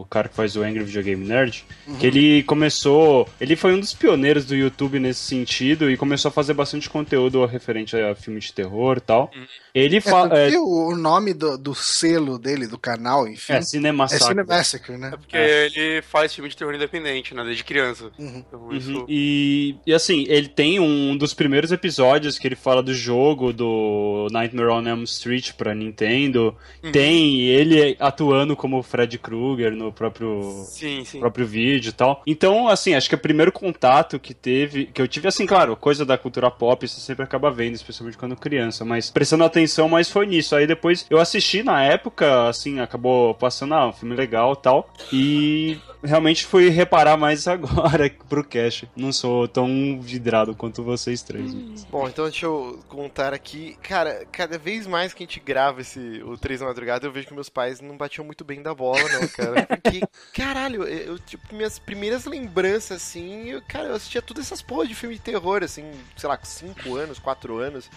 o 0.02 0.06
cara 0.10 0.28
que 0.28 0.34
faz 0.36 0.56
o 0.56 0.62
Angry 0.62 0.84
Video 0.84 1.02
Game 1.02 1.26
Nerd. 1.26 1.64
Que 1.98 2.06
ele 2.06 2.42
começou. 2.44 3.28
Ele 3.40 3.56
foi 3.56 3.74
um 3.74 3.80
dos 3.80 3.92
pioneiros 3.94 4.44
do 4.44 4.54
YouTube 4.54 4.98
nesse 5.00 5.20
sentido 5.20 5.85
e 5.90 5.96
começou 5.96 6.28
a 6.28 6.32
fazer 6.32 6.54
bastante 6.54 6.88
conteúdo 6.88 7.44
referente 7.46 7.96
a 7.96 8.14
filmes 8.14 8.44
de 8.44 8.52
terror 8.52 8.96
e 8.98 9.00
tal. 9.00 9.30
Ele 9.74 9.96
É, 9.96 10.00
fala. 10.00 10.38
É, 10.38 10.50
que 10.50 10.56
o, 10.56 10.96
nome 10.96 11.34
do, 11.34 11.58
do 11.58 11.74
selo 11.74 12.38
dele, 12.38 12.66
do 12.66 12.78
canal, 12.78 13.28
enfim, 13.28 13.52
é, 13.52 13.56
é, 13.56 13.62
Cinema 13.62 14.08
Saga. 14.08 14.24
Cinemassacre, 14.24 14.96
né? 14.96 15.10
Porque 15.10 15.36
ele 15.36 16.02
faz 16.02 16.34
filme 16.34 16.48
de 16.48 16.56
terror 16.56 16.74
independente, 16.74 17.34
né? 17.34 17.44
Desde 17.44 17.62
criança. 17.64 18.10
Uhum. 18.18 18.44
Então, 18.46 18.72
isso... 18.72 18.92
Uhum. 18.92 19.06
E, 19.08 19.76
e 19.86 19.92
assim, 19.92 20.24
ele 20.28 20.48
tem 20.48 20.80
um 20.80 21.16
dos 21.16 21.34
primeiros 21.34 21.72
episódios 21.72 22.38
que 22.38 22.48
ele 22.48 22.56
fala 22.56 22.82
do 22.82 22.94
jogo 22.94 23.52
do 23.52 24.28
Nightmare 24.30 24.68
on 24.70 24.86
Elm 24.86 25.02
Street 25.04 25.52
pra 25.52 25.74
Nintendo. 25.74 26.56
Uhum. 26.82 26.92
Tem 26.92 27.40
ele 27.42 27.96
atuando 28.00 28.56
como 28.56 28.82
Fred 28.82 29.18
Krueger 29.18 29.72
no 29.72 29.92
próprio 29.92 30.64
Sim, 30.66 31.04
sim. 31.04 31.20
próprio 31.20 31.46
vídeo 31.46 31.90
e 31.90 31.92
tal. 31.92 32.22
Então, 32.26 32.68
assim, 32.68 32.94
acho 32.94 33.08
que 33.08 33.14
o 33.14 33.18
primeiro 33.18 33.52
contato 33.52 34.18
que 34.18 34.32
teve, 34.34 34.86
que 34.86 35.00
eu 35.00 35.08
tive, 35.08 35.28
assim, 35.28 35.46
claro, 35.46 35.75
coisa 35.76 36.04
da 36.04 36.18
cultura 36.18 36.50
pop, 36.50 36.86
você 36.86 37.00
sempre 37.00 37.24
acaba 37.24 37.50
vendo, 37.50 37.74
especialmente 37.74 38.18
quando 38.18 38.36
criança, 38.36 38.84
mas 38.84 39.10
prestando 39.10 39.44
atenção 39.44 39.88
mais 39.88 40.10
foi 40.10 40.26
nisso. 40.26 40.54
Aí 40.56 40.66
depois 40.66 41.06
eu 41.10 41.18
assisti 41.18 41.62
na 41.62 41.82
época, 41.82 42.48
assim, 42.48 42.80
acabou 42.80 43.34
passando, 43.34 43.74
ah, 43.74 43.88
um 43.88 43.92
filme 43.92 44.14
legal 44.14 44.52
e 44.52 44.62
tal, 44.62 44.90
e 45.12 45.78
realmente 46.02 46.46
fui 46.46 46.68
reparar 46.68 47.16
mais 47.16 47.46
agora 47.48 48.10
pro 48.28 48.44
cast. 48.44 48.88
Não 48.96 49.12
sou 49.12 49.46
tão 49.48 50.00
vidrado 50.00 50.54
quanto 50.54 50.82
vocês 50.82 51.22
três. 51.22 51.52
Bom, 51.90 52.08
então 52.08 52.24
deixa 52.24 52.46
eu 52.46 52.78
contar 52.88 53.34
aqui. 53.34 53.76
Cara, 53.82 54.24
cada 54.30 54.58
vez 54.58 54.86
mais 54.86 55.12
que 55.12 55.22
a 55.22 55.26
gente 55.26 55.40
grava 55.40 55.80
esse, 55.80 56.22
o 56.24 56.36
3 56.36 56.60
da 56.60 56.66
madrugada, 56.66 57.06
eu 57.06 57.12
vejo 57.12 57.28
que 57.28 57.34
meus 57.34 57.48
pais 57.48 57.80
não 57.80 57.96
batiam 57.96 58.24
muito 58.24 58.44
bem 58.44 58.62
da 58.62 58.74
bola, 58.74 59.02
não, 59.08 59.28
cara. 59.28 59.66
Porque, 59.82 60.02
caralho, 60.32 60.84
eu, 60.84 61.18
tipo, 61.18 61.54
minhas 61.54 61.78
primeiras 61.78 62.24
lembranças, 62.24 63.02
assim, 63.02 63.48
eu, 63.48 63.62
cara, 63.66 63.88
eu 63.88 63.94
assistia 63.94 64.22
todas 64.22 64.46
essas 64.46 64.62
porras 64.62 64.88
de 64.88 64.94
filme 64.94 65.16
de 65.16 65.20
terror, 65.20 65.62
assim, 65.66 65.92
sei 66.16 66.28
lá, 66.28 66.36
com 66.36 66.46
5 66.46 66.96
anos, 66.96 67.18
4 67.18 67.58
anos. 67.58 67.90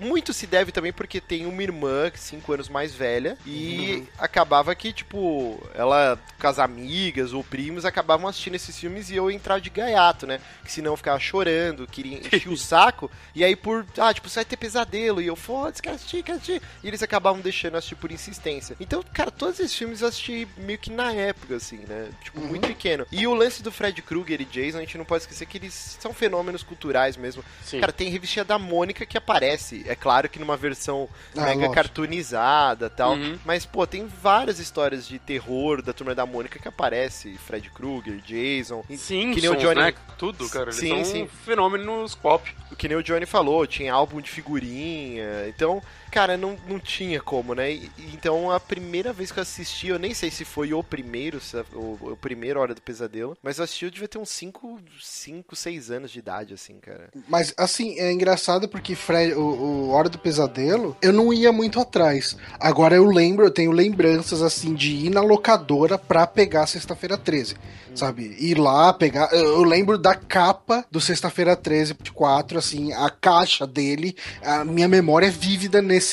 Muito 0.00 0.32
se 0.32 0.46
deve 0.46 0.72
também 0.72 0.92
porque 0.92 1.20
tem 1.20 1.46
uma 1.46 1.62
irmã, 1.62 2.10
5 2.14 2.52
anos 2.52 2.68
mais 2.68 2.94
velha, 2.94 3.36
e 3.46 4.04
acabava 4.18 4.74
que, 4.74 4.92
tipo, 4.92 5.60
ela 5.74 6.18
com 6.38 6.48
as 6.48 6.58
amigas, 6.58 7.32
ou 7.32 7.42
primos 7.42 7.84
acabavam 7.84 8.28
assistindo 8.28 8.54
esses 8.54 8.78
filmes 8.78 9.10
e 9.10 9.16
eu 9.16 9.30
entrava 9.30 9.60
de 9.60 9.70
gaiato, 9.70 10.26
né? 10.26 10.40
Que 10.62 10.70
senão 10.70 10.92
eu 10.92 10.96
ficava 10.96 11.18
chorando, 11.18 11.86
queria 11.86 12.18
encher 12.18 12.48
o 12.48 12.56
saco. 12.58 13.10
E 13.34 13.44
aí 13.44 13.56
por, 13.56 13.86
ah, 13.98 14.12
tipo, 14.12 14.28
você 14.28 14.40
vai 14.40 14.44
ter 14.44 14.56
pesadelo. 14.56 15.20
E 15.20 15.26
eu, 15.26 15.36
foda-se, 15.36 15.82
quero 15.82 15.96
assistir, 15.96 16.22
quero 16.22 16.38
assistir. 16.38 16.62
E 16.82 16.88
eles 16.88 17.02
acabavam 17.02 17.40
deixando 17.40 17.76
assistir 17.76 17.94
por 17.96 18.12
insistência. 18.12 18.76
Então, 18.78 19.02
cara, 19.12 19.30
todos 19.30 19.58
esses 19.60 19.74
filmes 19.74 20.00
eu 20.00 20.08
assisti 20.08 20.46
meio 20.56 20.78
que 20.78 20.90
na 20.90 21.12
época, 21.12 21.56
assim, 21.56 21.78
né? 21.88 22.10
Tipo, 22.22 22.40
muito 22.40 22.66
pequeno. 22.66 23.06
E 23.10 23.26
o 23.26 23.34
lance 23.34 23.62
do 23.62 23.72
Fred 23.72 24.00
Krueger 24.02 24.40
e 24.40 24.44
Jason, 24.44 24.78
a 24.78 24.80
gente 24.80 24.98
não 24.98 25.04
pode 25.04 25.22
esquecer 25.22 25.46
que 25.46 25.58
eles 25.58 25.96
são 26.00 26.12
fenômenos 26.12 26.62
culturais 26.62 27.03
mesmo. 27.16 27.44
Sim. 27.62 27.80
Cara, 27.80 27.92
tem 27.92 28.08
revistinha 28.08 28.44
da 28.44 28.58
Mônica 28.58 29.04
que 29.06 29.16
aparece. 29.18 29.84
É 29.86 29.94
claro 29.94 30.28
que 30.28 30.38
numa 30.38 30.56
versão 30.56 31.08
Ah, 31.36 31.40
mega 31.42 31.54
lógico. 31.56 31.74
cartoonizada 31.74 32.86
e 32.86 32.90
tal. 32.90 33.14
Uhum. 33.14 33.38
Mas, 33.44 33.64
pô, 33.66 33.86
tem 33.86 34.06
várias 34.06 34.58
histórias 34.58 35.06
de 35.06 35.18
terror 35.18 35.82
da 35.82 35.92
turma 35.92 36.14
da 36.14 36.24
Mônica 36.26 36.58
que 36.58 36.68
aparece. 36.68 37.36
Fred 37.46 37.70
Krueger, 37.70 38.20
Jason. 38.20 38.84
Sim, 38.96 39.32
que 39.32 39.40
nem 39.40 39.50
o 39.50 39.56
Johnny. 39.56 39.80
né? 39.80 39.94
Tudo, 40.18 40.48
cara. 40.48 40.64
Eles 40.66 40.76
Sim, 40.76 40.88
são 40.88 41.04
sim. 41.04 41.22
um 41.24 41.28
fenômeno 41.28 42.00
nos 42.02 42.14
pop. 42.14 42.54
Que 42.78 42.88
nem 42.88 42.96
o 42.96 43.02
Johnny 43.02 43.26
falou, 43.26 43.66
tinha 43.66 43.92
álbum 43.92 44.20
de 44.20 44.30
figurinha. 44.30 45.46
Então, 45.48 45.82
cara, 46.14 46.36
não, 46.36 46.56
não 46.68 46.78
tinha 46.78 47.20
como, 47.20 47.54
né? 47.56 47.72
E- 47.72 47.90
então, 48.12 48.48
a 48.52 48.60
primeira 48.60 49.12
vez 49.12 49.32
que 49.32 49.38
eu 49.40 49.42
assisti, 49.42 49.88
eu 49.88 49.98
nem 49.98 50.14
sei 50.14 50.30
se 50.30 50.44
foi 50.44 50.72
o 50.72 50.80
primeiro, 50.80 51.40
é 51.52 51.64
o, 51.76 52.12
o 52.12 52.16
primeiro 52.16 52.60
Hora 52.60 52.72
do 52.72 52.80
Pesadelo, 52.80 53.36
mas 53.42 53.58
eu 53.58 53.64
assisti, 53.64 53.84
eu 53.84 53.90
devia 53.90 54.06
ter 54.06 54.18
uns 54.18 54.28
5, 54.30 54.78
5, 55.02 55.56
6 55.56 55.90
anos 55.90 56.12
de 56.12 56.20
idade, 56.20 56.54
assim, 56.54 56.78
cara. 56.80 57.08
Mas, 57.28 57.52
assim, 57.58 57.98
é 57.98 58.12
engraçado 58.12 58.68
porque 58.68 58.94
Fred, 58.94 59.34
o, 59.34 59.40
o 59.40 59.90
Hora 59.90 60.08
do 60.08 60.16
Pesadelo, 60.18 60.96
eu 61.02 61.12
não 61.12 61.32
ia 61.32 61.50
muito 61.50 61.80
atrás. 61.80 62.36
Agora 62.60 62.94
eu 62.94 63.06
lembro, 63.06 63.44
eu 63.44 63.50
tenho 63.50 63.72
lembranças, 63.72 64.40
assim, 64.40 64.72
de 64.72 64.92
ir 64.94 65.10
na 65.10 65.20
locadora 65.20 65.98
pra 65.98 66.28
pegar 66.28 66.68
Sexta-feira 66.68 67.18
13, 67.18 67.56
sabe? 67.92 68.36
Ir 68.38 68.56
lá, 68.56 68.92
pegar... 68.92 69.30
Eu, 69.32 69.44
eu 69.56 69.64
lembro 69.64 69.98
da 69.98 70.14
capa 70.14 70.84
do 70.92 71.00
Sexta-feira 71.00 71.56
13, 71.56 71.94
4, 72.14 72.56
assim, 72.56 72.92
a 72.92 73.10
caixa 73.10 73.66
dele, 73.66 74.16
a 74.42 74.64
minha 74.64 74.86
memória 74.86 75.26
é 75.26 75.30
vívida 75.30 75.82
nesse... 75.82 76.03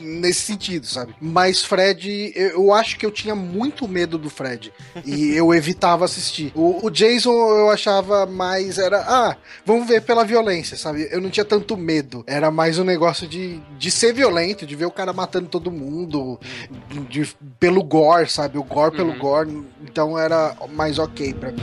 Nesse 0.00 0.42
sentido, 0.42 0.86
sabe? 0.86 1.12
Mas 1.20 1.62
Fred, 1.64 2.32
eu, 2.36 2.48
eu 2.50 2.72
acho 2.72 2.96
que 2.98 3.04
eu 3.04 3.10
tinha 3.10 3.34
muito 3.34 3.86
medo 3.88 4.16
do 4.16 4.30
Fred. 4.30 4.72
E 5.04 5.30
eu 5.34 5.52
evitava 5.52 6.04
assistir. 6.04 6.52
O, 6.54 6.86
o 6.86 6.90
Jason 6.90 7.30
eu 7.32 7.70
achava 7.70 8.24
mais. 8.24 8.78
Era. 8.78 8.98
Ah, 9.00 9.36
vamos 9.66 9.88
ver 9.88 10.02
pela 10.02 10.24
violência, 10.24 10.76
sabe? 10.76 11.08
Eu 11.10 11.20
não 11.20 11.30
tinha 11.30 11.44
tanto 11.44 11.76
medo. 11.76 12.22
Era 12.26 12.50
mais 12.50 12.78
um 12.78 12.84
negócio 12.84 13.26
de, 13.26 13.60
de 13.76 13.90
ser 13.90 14.12
violento, 14.12 14.64
de 14.66 14.76
ver 14.76 14.86
o 14.86 14.90
cara 14.90 15.12
matando 15.12 15.48
todo 15.48 15.70
mundo, 15.70 16.38
de- 17.10 17.34
pelo 17.58 17.82
gore, 17.82 18.30
sabe? 18.30 18.56
O 18.56 18.62
gore 18.62 18.94
pelo 18.96 19.10
Uhum. 19.12 19.18
gore. 19.18 19.62
Então 19.82 20.16
era 20.18 20.54
mais 20.72 20.98
ok 20.98 21.34
pra 21.34 21.50
mim. 21.50 21.58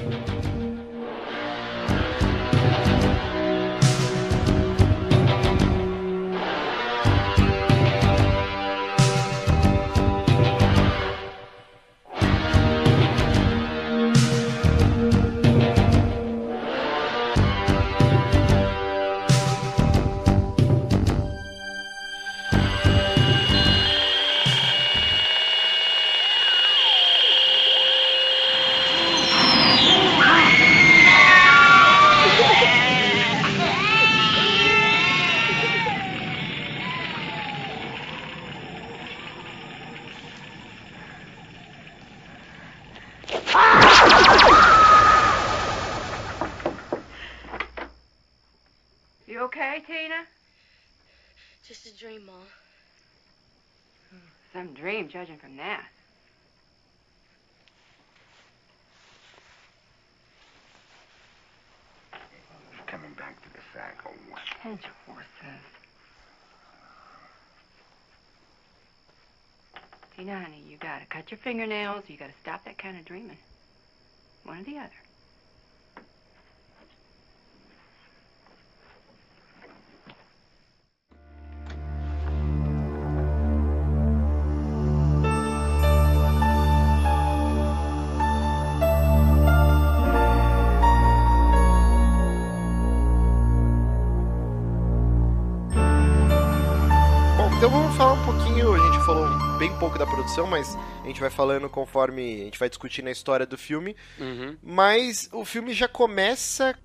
Dream, 52.06 52.26
Mom. 52.28 52.36
Some 54.54 54.76
dream, 54.76 55.10
judging 55.10 55.38
from 55.38 55.58
that. 55.58 55.88
Coming 62.86 63.12
back 63.18 63.42
to 63.42 63.50
the 63.54 63.60
sack 63.74 63.98
or 64.06 64.12
what? 64.30 64.40
Hedge 64.60 64.86
horses. 65.08 65.26
Tina, 70.16 70.40
honey, 70.40 70.62
you 70.70 70.78
gotta 70.78 71.08
cut 71.08 71.32
your 71.32 71.40
fingernails. 71.40 72.04
You 72.08 72.18
gotta 72.18 72.34
stop 72.40 72.64
that 72.66 72.78
kind 72.78 73.00
of 73.00 73.06
dreaming. 73.06 73.38
One 74.44 74.60
or 74.60 74.64
the 74.64 74.78
other. 74.78 75.05
Então 97.66 97.80
vamos 97.80 97.98
falar 97.98 98.14
um 98.14 98.26
pouquinho, 98.26 98.76
a 98.76 98.78
gente 98.78 99.04
falou 99.08 99.28
bem 99.58 99.74
pouco 99.78 99.98
da 99.98 100.06
produção, 100.06 100.46
mas 100.46 100.78
a 101.06 101.08
gente 101.08 101.22
vai 101.22 101.30
falando 101.30 101.70
conforme 101.70 102.42
a 102.42 102.46
gente 102.46 102.60
vai 102.60 102.68
discutindo 102.70 103.08
a 103.08 103.12
história 103.12 103.46
do 103.46 103.58
filme. 103.58 103.96
Uhum. 104.20 104.58
Mas 104.62 105.30
o 105.32 105.46
filme 105.46 105.74
já 105.74 105.88
começa. 105.88 106.76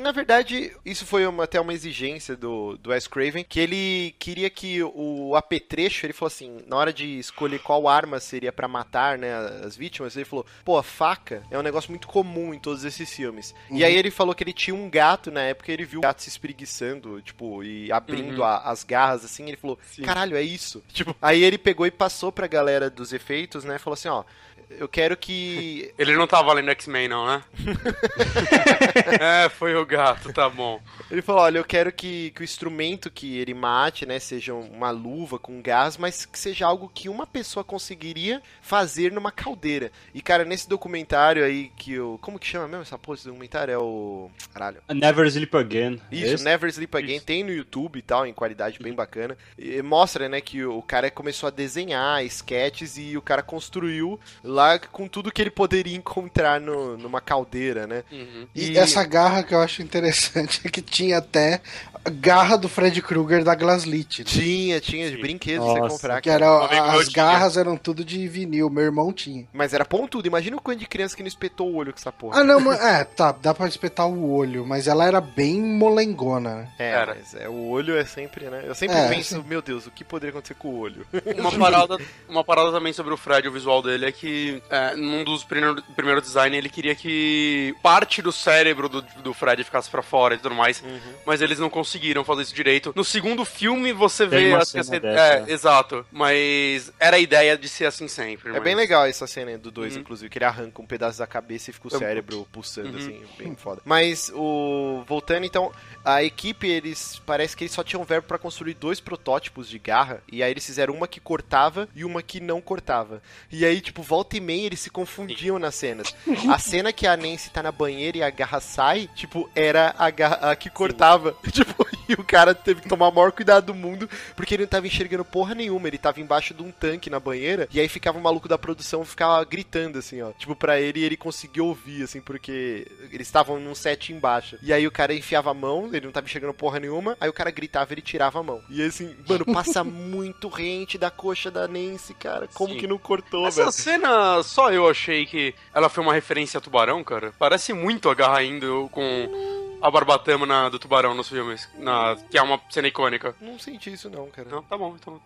Na 0.00 0.12
verdade, 0.12 0.72
isso 0.84 1.04
foi 1.04 1.26
uma- 1.26 1.44
até 1.44 1.60
uma 1.60 1.72
exigência 1.72 2.36
do, 2.36 2.76
do 2.78 2.90
Wes 2.90 3.06
Craven, 3.06 3.44
que 3.48 3.58
ele 3.60 4.14
queria 4.18 4.48
que 4.50 4.82
o 4.82 5.34
apetrecho, 5.36 6.06
ele 6.06 6.12
falou 6.12 6.28
assim, 6.28 6.58
na 6.66 6.76
hora 6.76 6.92
de 6.92 7.18
escolher 7.18 7.58
qual 7.60 7.88
arma 7.88 8.20
seria 8.20 8.52
pra 8.52 8.68
matar 8.68 9.18
né, 9.18 9.34
as 9.64 9.76
vítimas, 9.76 10.16
ele 10.16 10.24
falou: 10.24 10.46
pô, 10.64 10.76
a 10.78 10.82
faca 10.82 11.42
é 11.50 11.58
um 11.58 11.62
negócio 11.62 11.90
muito 11.90 12.06
comum 12.08 12.52
em 12.54 12.58
todos 12.58 12.84
esses 12.84 13.12
filmes. 13.12 13.54
E 13.70 13.84
aí 13.84 13.94
ele 13.96 14.10
falou 14.10 14.34
que 14.34 14.44
ele 14.44 14.52
tinha 14.52 14.74
um 14.74 14.88
gato 14.88 15.30
na 15.30 15.42
época, 15.42 15.72
ele 15.72 15.84
viu 15.84 15.98
o 15.98 16.02
gato 16.02 16.22
se 16.22 16.28
espreguiçando, 16.28 17.20
tipo, 17.22 17.62
e 17.64 17.90
abrindo 17.92 18.38
Uhum. 18.38 18.44
a- 18.44 18.58
as 18.70 18.84
garras 18.84 19.24
assim, 19.24 19.46
ele 19.48 19.56
falou: 19.56 19.78
Sim. 19.90 20.02
caralho, 20.02 20.36
é 20.36 20.42
isso. 20.42 20.82
Tipo, 20.98 21.14
aí 21.22 21.42
ele 21.44 21.56
pegou 21.58 21.86
e 21.86 21.90
passou 21.90 22.32
pra 22.32 22.46
galera 22.46 22.90
dos 22.90 23.12
efeitos, 23.12 23.47
né? 23.64 23.78
Falou 23.78 23.94
assim: 23.94 24.08
ó. 24.08 24.24
Eu 24.70 24.88
quero 24.88 25.16
que 25.16 25.92
Ele 25.98 26.14
não 26.16 26.26
tava 26.26 26.52
lendo 26.52 26.70
X-Men, 26.70 27.08
não, 27.08 27.26
né? 27.26 27.42
é, 29.44 29.48
foi 29.48 29.74
o 29.74 29.86
gato, 29.86 30.32
tá 30.32 30.48
bom. 30.48 30.80
Ele 31.10 31.22
falou, 31.22 31.42
olha, 31.42 31.58
eu 31.58 31.64
quero 31.64 31.90
que, 31.90 32.30
que 32.32 32.42
o 32.42 32.44
instrumento 32.44 33.10
que 33.10 33.38
ele 33.38 33.54
mate, 33.54 34.04
né, 34.04 34.18
seja 34.18 34.52
uma 34.54 34.90
luva 34.90 35.38
com 35.38 35.62
gás, 35.62 35.96
mas 35.96 36.26
que 36.26 36.38
seja 36.38 36.66
algo 36.66 36.90
que 36.92 37.08
uma 37.08 37.26
pessoa 37.26 37.64
conseguiria 37.64 38.42
fazer 38.60 39.10
numa 39.12 39.32
caldeira. 39.32 39.90
E, 40.14 40.20
cara, 40.20 40.44
nesse 40.44 40.68
documentário 40.68 41.44
aí 41.44 41.70
que 41.76 41.94
eu... 41.94 42.18
Como 42.20 42.38
que 42.38 42.46
chama 42.46 42.68
mesmo 42.68 42.82
essa 42.82 42.98
porra 42.98 43.16
desse 43.16 43.28
documentário? 43.28 43.72
É 43.72 43.78
o... 43.78 44.30
Caralho. 44.52 44.82
Never 44.88 45.26
Sleep 45.26 45.56
Again. 45.56 46.00
Isso, 46.12 46.34
Esse? 46.34 46.44
Never 46.44 46.68
Sleep 46.68 46.94
Again, 46.96 47.20
tem 47.20 47.42
no 47.42 47.52
YouTube 47.52 47.98
e 47.98 48.02
tal, 48.02 48.26
em 48.26 48.34
qualidade 48.34 48.78
bem 48.78 48.92
bacana. 48.92 49.36
E 49.58 49.80
mostra, 49.82 50.28
né, 50.28 50.40
que 50.40 50.64
o 50.64 50.82
cara 50.82 51.10
começou 51.10 51.46
a 51.46 51.50
desenhar 51.50 52.22
sketches 52.24 52.98
e 52.98 53.16
o 53.16 53.22
cara 53.22 53.42
construiu 53.42 54.20
lá 54.44 54.57
com 54.90 55.06
tudo 55.08 55.30
que 55.30 55.40
ele 55.42 55.50
poderia 55.50 55.96
encontrar 55.96 56.60
no, 56.60 56.96
numa 56.96 57.20
caldeira, 57.20 57.86
né? 57.86 58.02
Uhum. 58.10 58.46
E, 58.54 58.76
essa 58.78 59.04
garra 59.04 59.42
que 59.42 59.54
eu 59.54 59.60
acho 59.60 59.82
interessante 59.82 60.60
é 60.64 60.68
que 60.70 60.80
tinha 60.82 61.18
até 61.18 61.60
a 62.04 62.10
garra 62.10 62.56
do 62.56 62.68
Fred 62.68 63.00
Krueger 63.02 63.44
da 63.44 63.54
Glaslit. 63.54 64.20
né? 64.20 64.24
Tinha, 64.24 64.80
tinha 64.80 65.10
de 65.10 65.16
Sim. 65.16 65.22
brinquedos 65.22 65.64
pra 65.64 65.74
você 65.74 65.80
Nossa, 65.80 65.94
comprar. 65.96 66.20
Que 66.20 66.30
era, 66.30 66.64
as 66.94 67.08
tinha. 67.08 67.24
garras 67.24 67.56
eram 67.56 67.76
tudo 67.76 68.04
de 68.04 68.26
vinil, 68.28 68.70
meu 68.70 68.84
irmão 68.84 69.12
tinha. 69.12 69.46
Mas 69.52 69.72
era 69.74 69.84
pontudo. 69.84 70.26
Imagina 70.26 70.56
o 70.56 70.60
quanto 70.60 70.78
de 70.78 70.86
criança 70.86 71.16
que 71.16 71.22
não 71.22 71.28
espetou 71.28 71.70
o 71.70 71.76
olho 71.76 71.92
com 71.92 71.98
essa 71.98 72.12
porra. 72.12 72.40
Ah, 72.40 72.44
não, 72.44 72.60
mas, 72.60 72.80
é, 72.80 73.04
tá, 73.04 73.32
dá 73.32 73.52
pra 73.54 73.66
espetar 73.68 74.06
o 74.08 74.32
olho, 74.32 74.64
mas 74.66 74.86
ela 74.86 75.04
era 75.06 75.20
bem 75.20 75.60
molengona, 75.60 76.54
né? 76.54 76.68
É, 76.78 76.90
Era. 76.90 77.14
mas 77.14 77.34
é, 77.34 77.48
o 77.48 77.68
olho 77.68 77.96
é 77.96 78.04
sempre, 78.04 78.46
né? 78.48 78.62
Eu 78.66 78.74
sempre 78.74 78.96
É, 78.96 79.08
penso, 79.08 79.42
meu 79.44 79.60
Deus, 79.60 79.86
o 79.86 79.90
que 79.90 80.04
poderia 80.04 80.30
acontecer 80.30 80.54
com 80.54 80.68
o 80.68 80.78
olho? 80.78 81.06
Uma 81.36 81.52
parada, 81.58 81.98
uma 82.28 82.44
parada 82.44 82.70
também 82.72 82.92
sobre 82.92 83.12
o 83.12 83.16
Fred, 83.16 83.46
o 83.48 83.52
visual 83.52 83.82
dele, 83.82 84.06
é 84.06 84.12
que 84.12 84.47
que 84.52 84.62
é, 84.70 84.94
num 84.96 85.24
dos 85.24 85.44
primeiros 85.44 85.82
primeiro 85.96 86.20
design 86.20 86.56
ele 86.56 86.68
queria 86.68 86.94
que 86.94 87.74
parte 87.82 88.22
do 88.22 88.32
cérebro 88.32 88.88
do, 88.88 89.02
do 89.22 89.34
Fred 89.34 89.62
ficasse 89.64 89.90
pra 89.90 90.02
fora 90.02 90.34
e 90.34 90.38
tudo 90.38 90.54
mais, 90.54 90.82
Uhum. 90.82 90.98
mas 91.26 91.40
eles 91.40 91.58
não 91.58 91.68
conseguiram 91.70 92.24
fazer 92.24 92.42
isso 92.42 92.54
direito. 92.54 92.92
No 92.96 93.04
segundo 93.04 93.44
filme 93.44 93.92
você 93.92 94.26
Tem 94.26 94.38
vê 94.44 94.48
uma 94.48 94.58
acho 94.58 94.72
que 94.72 94.82
cena 94.84 94.96
essa- 94.96 95.00
dessa, 95.00 95.22
é, 95.34 95.40
né? 95.40 95.52
exato, 95.52 96.06
mas 96.10 96.92
era 96.98 97.16
a 97.16 97.20
ideia 97.20 97.56
de 97.56 97.68
ser 97.68 97.86
assim 97.86 98.08
sempre. 98.08 98.50
É 98.50 98.52
mas- 98.54 98.62
bem 98.62 98.74
legal 98.74 99.06
essa 99.06 99.26
cena 99.26 99.56
do 99.58 99.70
2, 99.70 99.94
Uhum. 99.94 100.00
inclusive, 100.00 100.28
que 100.30 100.38
ele 100.38 100.44
arranca 100.44 100.80
um 100.82 100.86
pedaço 100.86 101.18
da 101.18 101.26
cabeça 101.26 101.70
e 101.70 101.72
fica 101.72 101.88
o 101.88 101.90
cérebro 101.90 102.46
pulsando, 102.52 102.90
Uhum. 102.90 102.96
assim, 102.96 103.22
bem 103.38 103.54
foda. 103.56 103.80
Mas, 103.84 104.30
o 104.34 105.04
voltando, 105.06 105.44
então, 105.44 105.72
a 106.08 106.24
equipe, 106.24 106.66
eles, 106.66 107.20
parece 107.26 107.54
que 107.54 107.64
eles 107.64 107.72
só 107.72 107.84
tinham 107.84 108.02
verbo 108.02 108.26
pra 108.26 108.38
construir 108.38 108.72
dois 108.72 108.98
protótipos 108.98 109.68
de 109.68 109.78
garra, 109.78 110.22
e 110.32 110.42
aí 110.42 110.50
eles 110.50 110.64
fizeram 110.64 110.94
uma 110.94 111.06
que 111.06 111.20
cortava 111.20 111.86
e 111.94 112.02
uma 112.02 112.22
que 112.22 112.40
não 112.40 112.62
cortava. 112.62 113.22
E 113.52 113.62
aí, 113.64 113.78
tipo, 113.80 114.02
volta 114.02 114.36
e 114.36 114.40
meia 114.40 114.64
eles 114.64 114.80
se 114.80 114.88
confundiam 114.88 115.58
nas 115.58 115.74
cenas. 115.74 116.14
A 116.48 116.56
cena 116.58 116.94
que 116.94 117.06
a 117.06 117.14
Nancy 117.14 117.50
tá 117.50 117.62
na 117.62 117.70
banheira 117.70 118.18
e 118.18 118.22
a 118.22 118.30
garra 118.30 118.58
sai, 118.58 119.08
tipo, 119.14 119.50
era 119.54 119.94
a 119.98 120.08
garra 120.08 120.50
a 120.50 120.56
que 120.56 120.70
cortava. 120.70 121.36
Tipo, 121.58 121.84
e 122.10 122.14
o 122.14 122.24
cara 122.24 122.54
teve 122.54 122.80
que 122.82 122.88
tomar 122.88 123.08
o 123.08 123.14
maior 123.14 123.32
cuidado 123.32 123.66
do 123.66 123.74
mundo, 123.74 124.08
porque 124.34 124.54
ele 124.54 124.62
não 124.64 124.70
tava 124.70 124.86
enxergando 124.86 125.24
porra 125.24 125.54
nenhuma, 125.54 125.88
ele 125.88 125.98
tava 125.98 126.20
embaixo 126.20 126.54
de 126.54 126.62
um 126.62 126.70
tanque 126.70 127.10
na 127.10 127.20
banheira, 127.20 127.68
e 127.72 127.78
aí 127.78 127.88
ficava 127.88 128.18
o 128.18 128.22
maluco 128.22 128.48
da 128.48 128.58
produção, 128.58 129.04
ficava 129.04 129.44
gritando, 129.44 129.98
assim, 129.98 130.22
ó. 130.22 130.32
Tipo, 130.32 130.56
pra 130.56 130.80
ele, 130.80 131.02
ele 131.02 131.16
conseguiu 131.16 131.66
ouvir, 131.66 132.02
assim, 132.02 132.20
porque 132.20 132.86
eles 133.12 133.26
estavam 133.26 133.60
num 133.60 133.74
set 133.74 134.12
embaixo. 134.12 134.58
E 134.62 134.72
aí 134.72 134.86
o 134.86 134.90
cara 134.90 135.14
enfiava 135.14 135.50
a 135.50 135.54
mão, 135.54 135.88
ele 135.92 136.06
não 136.06 136.12
tava 136.12 136.26
enxergando 136.26 136.54
porra 136.54 136.80
nenhuma, 136.80 137.16
aí 137.20 137.28
o 137.28 137.32
cara 137.32 137.50
gritava, 137.50 137.92
ele 137.92 138.02
tirava 138.02 138.38
a 138.40 138.42
mão. 138.42 138.62
E 138.70 138.82
assim, 138.82 139.14
mano, 139.28 139.44
passa 139.46 139.82
muito 139.84 140.48
rente 140.48 140.96
da 140.96 141.10
coxa 141.10 141.50
da 141.50 141.68
Nancy, 141.68 142.14
cara. 142.14 142.48
Como 142.54 142.74
Sim. 142.74 142.80
que 142.80 142.86
não 142.86 142.98
cortou, 142.98 143.46
Essa 143.46 143.62
velho? 143.62 143.72
cena, 143.72 144.42
só 144.42 144.72
eu 144.72 144.88
achei 144.88 145.26
que 145.26 145.54
ela 145.74 145.88
foi 145.88 146.02
uma 146.02 146.14
referência 146.14 146.58
a 146.58 146.60
Tubarão, 146.60 147.04
cara. 147.04 147.32
Parece 147.38 147.72
muito 147.72 148.08
a 148.08 148.14
Garra 148.14 148.42
indo 148.42 148.88
com 148.90 149.67
a 149.80 149.90
Barbatama 149.90 150.46
na- 150.46 150.68
do 150.68 150.78
Tubarão 150.78 151.14
nos 151.14 151.28
filmes, 151.28 151.68
na, 151.78 152.16
que 152.30 152.36
é 152.38 152.42
uma 152.42 152.60
cena 152.70 152.88
icônica. 152.88 153.34
Não 153.40 153.58
senti 153.58 153.92
isso 153.92 154.08
não, 154.10 154.26
cara. 154.28 154.48
Não, 154.50 154.62
tá 154.62 154.76
bom, 154.76 154.94
então. 155.00 155.20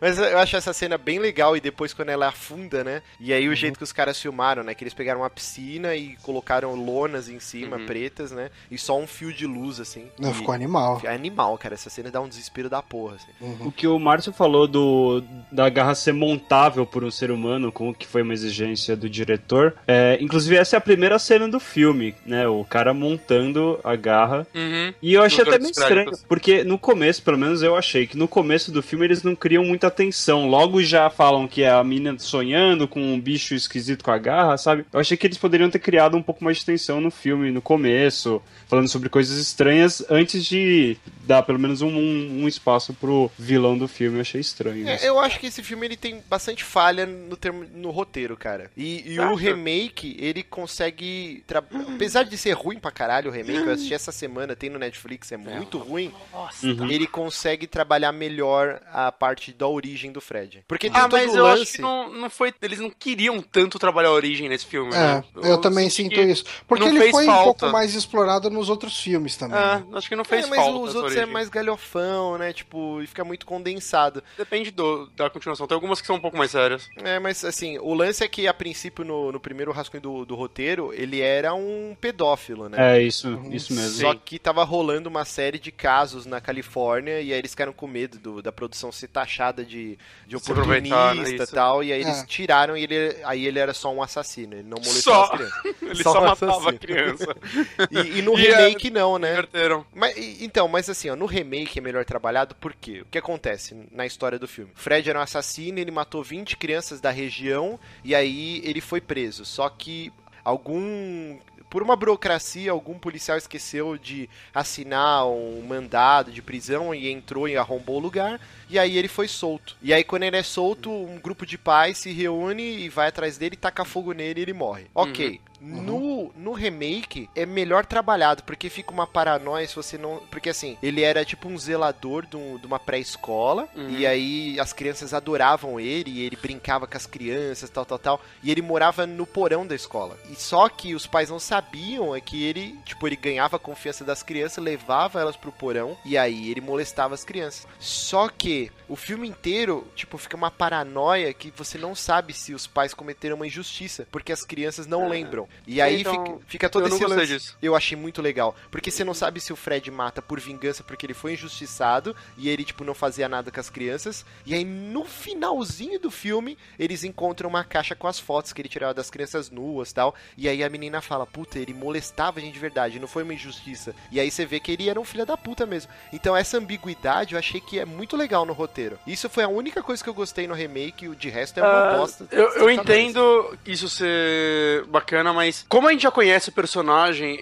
Mas 0.00 0.18
eu 0.18 0.38
acho 0.38 0.56
essa 0.56 0.72
cena 0.72 0.96
bem 0.98 1.18
legal 1.18 1.56
e 1.56 1.60
depois 1.60 1.92
quando 1.92 2.08
ela 2.10 2.28
afunda, 2.28 2.82
né? 2.82 3.02
E 3.18 3.32
aí 3.32 3.48
o 3.48 3.54
jeito 3.54 3.76
que 3.78 3.84
os 3.84 3.92
caras 3.92 4.20
filmaram, 4.20 4.62
né? 4.62 4.74
Que 4.74 4.82
eles 4.84 4.94
pegaram 4.94 5.20
uma 5.20 5.30
piscina 5.30 5.94
e 5.94 6.16
colocaram 6.22 6.74
lonas 6.74 7.28
em 7.28 7.38
cima, 7.40 7.76
Uhum. 7.76 7.86
pretas, 7.86 8.30
né? 8.32 8.50
E 8.70 8.78
só 8.78 8.98
um 8.98 9.06
fio 9.06 9.32
de 9.32 9.46
luz, 9.46 9.78
assim. 9.80 10.08
Não, 10.18 10.30
E- 10.30 10.34
ficou 10.34 10.54
animal. 10.54 11.00
É 11.04 11.14
animal, 11.14 11.56
cara. 11.58 11.74
Essa 11.74 11.90
cena 11.90 12.10
dá 12.10 12.20
um 12.20 12.28
desespero 12.28 12.68
da 12.68 12.82
porra, 12.82 13.16
assim. 13.16 13.30
O 13.60 13.70
que 13.70 13.86
o 13.86 13.98
Márcio 13.98 14.32
falou 14.32 14.66
do 14.66 15.22
da 15.52 15.68
garra 15.68 15.94
ser 15.94 16.12
montável 16.12 16.86
por 16.86 17.04
um 17.04 17.10
ser 17.10 17.30
humano, 17.30 17.70
como 17.72 17.94
que 17.94 18.06
foi 18.06 18.22
uma 18.22 18.32
exigência 18.32 18.96
do 18.96 19.08
diretor. 19.08 19.74
É, 19.86 20.18
inclusive, 20.20 20.56
essa 20.56 20.76
é 20.76 20.78
a 20.78 20.80
primeira 20.80 21.18
cena 21.18 21.48
do 21.48 21.60
filme, 21.60 22.14
né? 22.24 22.39
O 22.48 22.64
cara 22.64 22.92
montando 22.94 23.78
a 23.84 23.94
garra. 23.96 24.46
Uhum. 24.54 24.92
E 25.02 25.14
eu 25.14 25.22
achei 25.22 25.44
Nos 25.44 25.48
até 25.54 25.62
meio 25.62 25.74
créditos. 25.74 25.88
estranho, 26.14 26.28
porque 26.28 26.64
no 26.64 26.78
começo, 26.78 27.22
pelo 27.22 27.38
menos 27.38 27.62
eu 27.62 27.76
achei, 27.76 28.06
que 28.06 28.16
no 28.16 28.28
começo 28.28 28.70
do 28.70 28.82
filme 28.82 29.04
eles 29.06 29.22
não 29.22 29.34
criam 29.34 29.64
muita 29.64 29.86
atenção. 29.86 30.48
Logo 30.48 30.82
já 30.82 31.08
falam 31.10 31.46
que 31.48 31.62
é 31.62 31.70
a 31.70 31.82
menina 31.84 32.18
sonhando 32.18 32.86
com 32.88 33.00
um 33.00 33.20
bicho 33.20 33.54
esquisito 33.54 34.04
com 34.04 34.10
a 34.10 34.18
garra, 34.18 34.56
sabe? 34.56 34.84
Eu 34.92 35.00
achei 35.00 35.16
que 35.16 35.26
eles 35.26 35.38
poderiam 35.38 35.70
ter 35.70 35.78
criado 35.78 36.16
um 36.16 36.22
pouco 36.22 36.42
mais 36.44 36.58
de 36.58 36.64
tensão 36.66 37.00
no 37.00 37.10
filme, 37.10 37.50
no 37.50 37.62
começo, 37.62 38.42
falando 38.68 38.88
sobre 38.88 39.08
coisas 39.08 39.38
estranhas, 39.38 40.04
antes 40.10 40.44
de 40.44 40.96
dar 41.26 41.42
pelo 41.42 41.58
menos 41.58 41.82
um, 41.82 41.88
um, 41.88 42.42
um 42.42 42.48
espaço 42.48 42.92
pro 42.94 43.30
vilão 43.38 43.76
do 43.78 43.86
filme. 43.88 44.18
Eu 44.18 44.22
achei 44.22 44.40
estranho. 44.40 44.88
É, 44.88 45.08
eu 45.08 45.18
acho 45.18 45.38
que 45.38 45.46
esse 45.46 45.62
filme 45.62 45.86
ele 45.86 45.96
tem 45.96 46.22
bastante 46.28 46.64
falha 46.64 47.06
no, 47.06 47.36
termo, 47.36 47.64
no 47.74 47.90
roteiro, 47.90 48.36
cara. 48.36 48.70
E, 48.76 49.12
e 49.14 49.20
o 49.20 49.34
remake, 49.34 50.16
ele 50.18 50.42
consegue. 50.42 51.42
tra- 51.46 51.62
Apesar 51.94 52.24
de 52.30 52.38
ser 52.38 52.52
ruim 52.52 52.78
pra 52.78 52.90
caralho 52.90 53.30
o 53.30 53.32
remake, 53.32 53.58
eu 53.66 53.72
assisti 53.72 53.92
essa 53.94 54.12
semana, 54.12 54.56
tem 54.56 54.70
no 54.70 54.78
Netflix, 54.78 55.30
é 55.32 55.36
muito 55.36 55.78
ruim. 55.78 56.12
Nossa. 56.32 56.66
Uhum. 56.66 56.88
Ele 56.90 57.06
consegue 57.06 57.66
trabalhar 57.66 58.12
melhor 58.12 58.80
a 58.92 59.10
parte 59.12 59.52
da 59.52 59.66
origem 59.66 60.12
do 60.12 60.20
Fred. 60.20 60.64
Porque 60.66 60.88
tem 60.88 60.98
Ah, 61.00 61.08
todo 61.08 61.12
mas 61.20 61.32
o 61.32 61.36
eu 61.36 61.42
lance. 61.44 61.62
acho 61.62 61.72
que 61.74 61.82
não, 61.82 62.10
não 62.12 62.30
foi. 62.30 62.54
Eles 62.62 62.78
não 62.78 62.90
queriam 62.90 63.40
tanto 63.42 63.78
trabalhar 63.78 64.08
a 64.08 64.12
origem 64.12 64.48
nesse 64.48 64.66
filme, 64.66 64.92
É, 64.94 64.98
né? 65.16 65.24
eu 65.42 65.58
também 65.58 65.90
senti 65.90 66.14
sinto 66.16 66.28
isso. 66.30 66.44
Porque 66.66 66.84
ele 66.84 67.10
foi 67.10 67.24
um 67.24 67.26
falta. 67.26 67.44
pouco 67.44 67.72
mais 67.72 67.94
explorado 67.94 68.48
nos 68.48 68.68
outros 68.70 68.98
filmes 69.00 69.36
também. 69.36 69.58
né? 69.58 69.84
É, 69.92 69.96
acho 69.98 70.08
que 70.08 70.16
não 70.16 70.24
fez 70.24 70.44
É, 70.46 70.48
mas 70.48 70.58
falta. 70.58 70.78
os 70.78 70.88
essa 70.90 70.98
outros 70.98 71.16
é 71.16 71.18
origem. 71.18 71.32
mais 71.32 71.48
galhofão, 71.48 72.38
né? 72.38 72.52
Tipo, 72.52 73.00
e 73.02 73.06
fica 73.06 73.24
muito 73.24 73.46
condensado. 73.46 74.22
Depende 74.36 74.70
do, 74.70 75.06
da 75.16 75.28
continuação. 75.30 75.66
Tem 75.66 75.74
algumas 75.74 76.00
que 76.00 76.06
são 76.06 76.16
um 76.16 76.20
pouco 76.20 76.36
mais 76.36 76.50
sérias. 76.50 76.88
É, 76.96 77.18
mas 77.18 77.44
assim, 77.44 77.78
o 77.78 77.94
lance 77.94 78.22
é 78.24 78.28
que 78.28 78.46
a 78.46 78.54
princípio 78.54 79.04
no, 79.04 79.32
no 79.32 79.40
primeiro 79.40 79.72
rascunho 79.72 80.02
do, 80.02 80.24
do 80.24 80.34
roteiro, 80.34 80.92
ele 80.94 81.20
era 81.20 81.54
um 81.54 81.96
pedófilo, 82.20 82.68
né? 82.68 82.98
É, 82.98 83.02
isso, 83.02 83.40
isso 83.50 83.72
mesmo. 83.72 83.98
Só 84.00 84.14
que 84.14 84.38
tava 84.38 84.62
rolando 84.62 85.08
uma 85.08 85.24
série 85.24 85.58
de 85.58 85.72
casos 85.72 86.26
na 86.26 86.40
Califórnia 86.40 87.20
e 87.20 87.32
aí 87.32 87.38
eles 87.38 87.52
ficaram 87.52 87.72
com 87.72 87.86
medo 87.86 88.18
do- 88.18 88.42
da 88.42 88.52
produção 88.52 88.92
ser 88.92 89.08
taxada 89.08 89.64
de, 89.64 89.98
de 90.26 90.36
oportunista 90.36 91.42
e 91.42 91.46
tal. 91.46 91.82
E 91.82 91.92
aí 91.92 92.00
eles 92.02 92.22
É. 92.22 92.26
tiraram 92.26 92.76
e 92.76 92.82
ele, 92.84 93.16
aí 93.24 93.46
ele 93.46 93.58
era 93.58 93.72
só 93.72 93.92
um 93.92 94.02
assassino. 94.02 94.54
Ele 94.54 94.62
não 94.68 94.78
molestava 94.78 95.02
Só. 95.02 95.22
as 95.22 95.30
crianças. 95.30 95.60
Ele 95.90 96.02
Só 96.02 96.12
só, 96.12 96.20
um 96.20 96.24
matava 96.26 96.70
a 96.70 96.72
criança. 96.74 97.36
E, 97.90 98.18
e 98.18 98.22
no 98.22 98.36
E 98.38 98.46
é- 98.46 98.56
remake 98.56 98.90
não, 98.90 99.18
né? 99.18 99.32
Inverteram. 99.32 99.84
Mas, 99.94 100.16
então, 100.42 100.68
mas 100.68 100.88
assim, 100.90 101.08
ó, 101.10 101.16
no 101.16 101.26
remake 101.26 101.78
é 101.78 101.82
melhor 101.82 102.04
trabalhado 102.04 102.54
por 102.54 102.74
quê? 102.74 103.00
O 103.00 103.06
que 103.06 103.18
acontece 103.18 103.74
na 103.90 104.04
história 104.06 104.38
do 104.38 104.46
filme? 104.46 104.70
Fred 104.74 105.08
era 105.08 105.18
um 105.18 105.22
assassino, 105.22 105.78
ele 105.78 105.90
matou 105.90 106.22
20 106.22 106.56
crianças 106.56 107.00
da 107.00 107.10
região 107.10 107.78
e 108.04 108.14
aí 108.14 108.60
ele 108.64 108.80
foi 108.80 109.00
preso. 109.00 109.44
Só 109.44 109.68
que 109.68 110.12
algum. 110.44 111.38
Por 111.70 111.84
uma 111.84 111.94
burocracia, 111.94 112.72
algum 112.72 112.98
policial 112.98 113.38
esqueceu 113.38 113.96
de 113.96 114.28
assinar 114.52 115.24
um 115.28 115.62
mandado 115.62 116.32
de 116.32 116.42
prisão 116.42 116.92
e 116.92 117.08
entrou 117.08 117.48
e 117.48 117.56
arrombou 117.56 117.98
o 117.98 118.00
lugar. 118.00 118.40
E 118.70 118.78
aí 118.78 118.96
ele 118.96 119.08
foi 119.08 119.26
solto. 119.28 119.76
E 119.82 119.92
aí, 119.92 120.04
quando 120.04 120.22
ele 120.22 120.36
é 120.36 120.42
solto, 120.42 120.90
um 120.90 121.18
grupo 121.18 121.44
de 121.44 121.58
pais 121.58 121.98
se 121.98 122.12
reúne 122.12 122.62
e 122.84 122.88
vai 122.88 123.08
atrás 123.08 123.36
dele, 123.36 123.56
taca 123.56 123.84
fogo 123.84 124.12
nele 124.12 124.40
e 124.40 124.42
ele 124.42 124.52
morre. 124.52 124.86
Ok. 124.94 125.40
No, 125.62 126.32
no 126.36 126.52
remake 126.52 127.28
é 127.36 127.44
melhor 127.44 127.84
trabalhado, 127.84 128.42
porque 128.44 128.70
fica 128.70 128.90
uma 128.92 129.06
paranoia 129.06 129.66
se 129.68 129.76
você 129.76 129.98
não. 129.98 130.16
Porque 130.30 130.48
assim, 130.48 130.78
ele 130.82 131.02
era 131.02 131.22
tipo 131.22 131.48
um 131.48 131.58
zelador 131.58 132.24
de, 132.26 132.34
um- 132.36 132.56
de 132.56 132.66
uma 132.66 132.78
pré-escola, 132.78 133.68
Uhum. 133.76 133.90
e 133.90 134.06
aí 134.06 134.58
as 134.58 134.72
crianças 134.72 135.12
adoravam 135.12 135.78
ele, 135.78 136.10
e 136.10 136.20
ele 136.22 136.36
brincava 136.36 136.86
com 136.86 136.96
as 136.96 137.06
crianças, 137.06 137.68
tal, 137.68 137.84
tal, 137.84 137.98
tal. 137.98 138.20
E 138.42 138.50
ele 138.50 138.62
morava 138.62 139.06
no 139.06 139.26
porão 139.26 139.66
da 139.66 139.74
escola. 139.74 140.16
E 140.30 140.34
só 140.34 140.68
que 140.68 140.94
os 140.94 141.06
pais 141.06 141.28
não 141.30 141.38
sabiam 141.38 142.14
é 142.16 142.20
que 142.20 142.42
ele, 142.42 142.78
tipo, 142.84 143.06
ele 143.06 143.16
ganhava 143.16 143.56
a 143.56 143.60
confiança 143.60 144.04
das 144.04 144.22
crianças, 144.22 144.62
levava 144.64 145.20
elas 145.20 145.36
pro 145.36 145.52
porão, 145.52 145.96
e 146.04 146.16
aí 146.16 146.50
ele 146.50 146.60
molestava 146.60 147.14
as 147.14 147.24
crianças. 147.24 147.66
Só 147.78 148.28
que 148.28 148.59
see 148.60 148.79
o 148.90 148.96
filme 148.96 149.28
inteiro, 149.28 149.86
tipo, 149.94 150.18
fica 150.18 150.36
uma 150.36 150.50
paranoia 150.50 151.32
que 151.32 151.52
você 151.56 151.78
não 151.78 151.94
sabe 151.94 152.34
se 152.34 152.52
os 152.52 152.66
pais 152.66 152.92
cometeram 152.92 153.36
uma 153.36 153.46
injustiça, 153.46 154.06
porque 154.10 154.32
as 154.32 154.44
crianças 154.44 154.84
não 154.84 155.08
lembram. 155.08 155.48
E 155.64 155.80
aí 155.80 156.00
Então, 156.00 156.12
fica, 156.12 156.38
fica 156.46 156.68
todo 156.68 156.88
esse 156.88 157.06
lance. 157.06 157.26
disso. 157.28 157.56
Eu 157.62 157.76
achei 157.76 157.96
muito 157.96 158.20
legal. 158.20 158.56
Porque 158.68 158.90
você 158.90 159.04
não 159.04 159.14
sabe 159.14 159.40
se 159.40 159.52
o 159.52 159.56
Fred 159.56 159.88
mata 159.92 160.20
por 160.20 160.40
vingança 160.40 160.82
porque 160.82 161.06
ele 161.06 161.14
foi 161.14 161.34
injustiçado 161.34 162.16
e 162.36 162.48
ele, 162.48 162.64
tipo, 162.64 162.82
não 162.82 162.92
fazia 162.92 163.28
nada 163.28 163.52
com 163.52 163.60
as 163.60 163.70
crianças. 163.70 164.26
E 164.44 164.54
aí, 164.54 164.64
no 164.64 165.04
finalzinho 165.04 166.00
do 166.00 166.10
filme, 166.10 166.58
eles 166.76 167.04
encontram 167.04 167.48
uma 167.48 167.62
caixa 167.62 167.94
com 167.94 168.08
as 168.08 168.18
fotos 168.18 168.52
que 168.52 168.60
ele 168.60 168.68
tirava 168.68 168.92
das 168.92 169.08
crianças 169.08 169.50
nuas 169.50 169.90
e 169.90 169.94
tal. 169.94 170.16
E 170.36 170.48
aí 170.48 170.64
a 170.64 170.68
menina 170.68 171.00
fala, 171.00 171.24
puta, 171.24 171.60
ele 171.60 171.72
molestava 171.72 172.40
a 172.40 172.42
gente 172.42 172.54
de 172.54 172.58
verdade, 172.58 172.98
não 172.98 173.06
foi 173.06 173.22
uma 173.22 173.34
injustiça. 173.34 173.94
E 174.10 174.18
aí 174.18 174.30
você 174.32 174.44
vê 174.44 174.58
que 174.58 174.72
ele 174.72 174.88
era 174.90 174.98
um 175.00 175.04
filho 175.04 175.24
da 175.24 175.36
puta 175.36 175.64
mesmo. 175.64 175.92
Então 176.12 176.36
essa 176.36 176.58
ambiguidade 176.58 177.34
eu 177.34 177.38
achei 177.38 177.60
que 177.60 177.78
é 177.78 177.84
muito 177.84 178.16
legal 178.16 178.44
no 178.44 178.52
roteiro. 178.52 178.79
Isso 179.06 179.28
foi 179.28 179.44
a 179.44 179.48
única 179.48 179.82
coisa 179.82 180.02
que 180.02 180.08
eu 180.08 180.14
gostei 180.14 180.46
no 180.46 180.54
remake, 180.54 181.08
o 181.08 181.14
de 181.14 181.28
resto 181.28 181.58
é 181.58 181.62
uma 181.62 181.94
Ah, 181.94 181.96
bosta. 181.98 182.26
Eu, 182.30 182.48
eu 182.54 182.70
entendo 182.70 183.56
isso 183.66 183.88
ser 183.88 184.84
bacana, 184.86 185.32
mas 185.32 185.64
como 185.68 185.88
a 185.88 185.92
gente 185.92 186.02
já 186.02 186.10
conhece 186.10 186.48
o 186.48 186.52
personagem, 186.52 187.40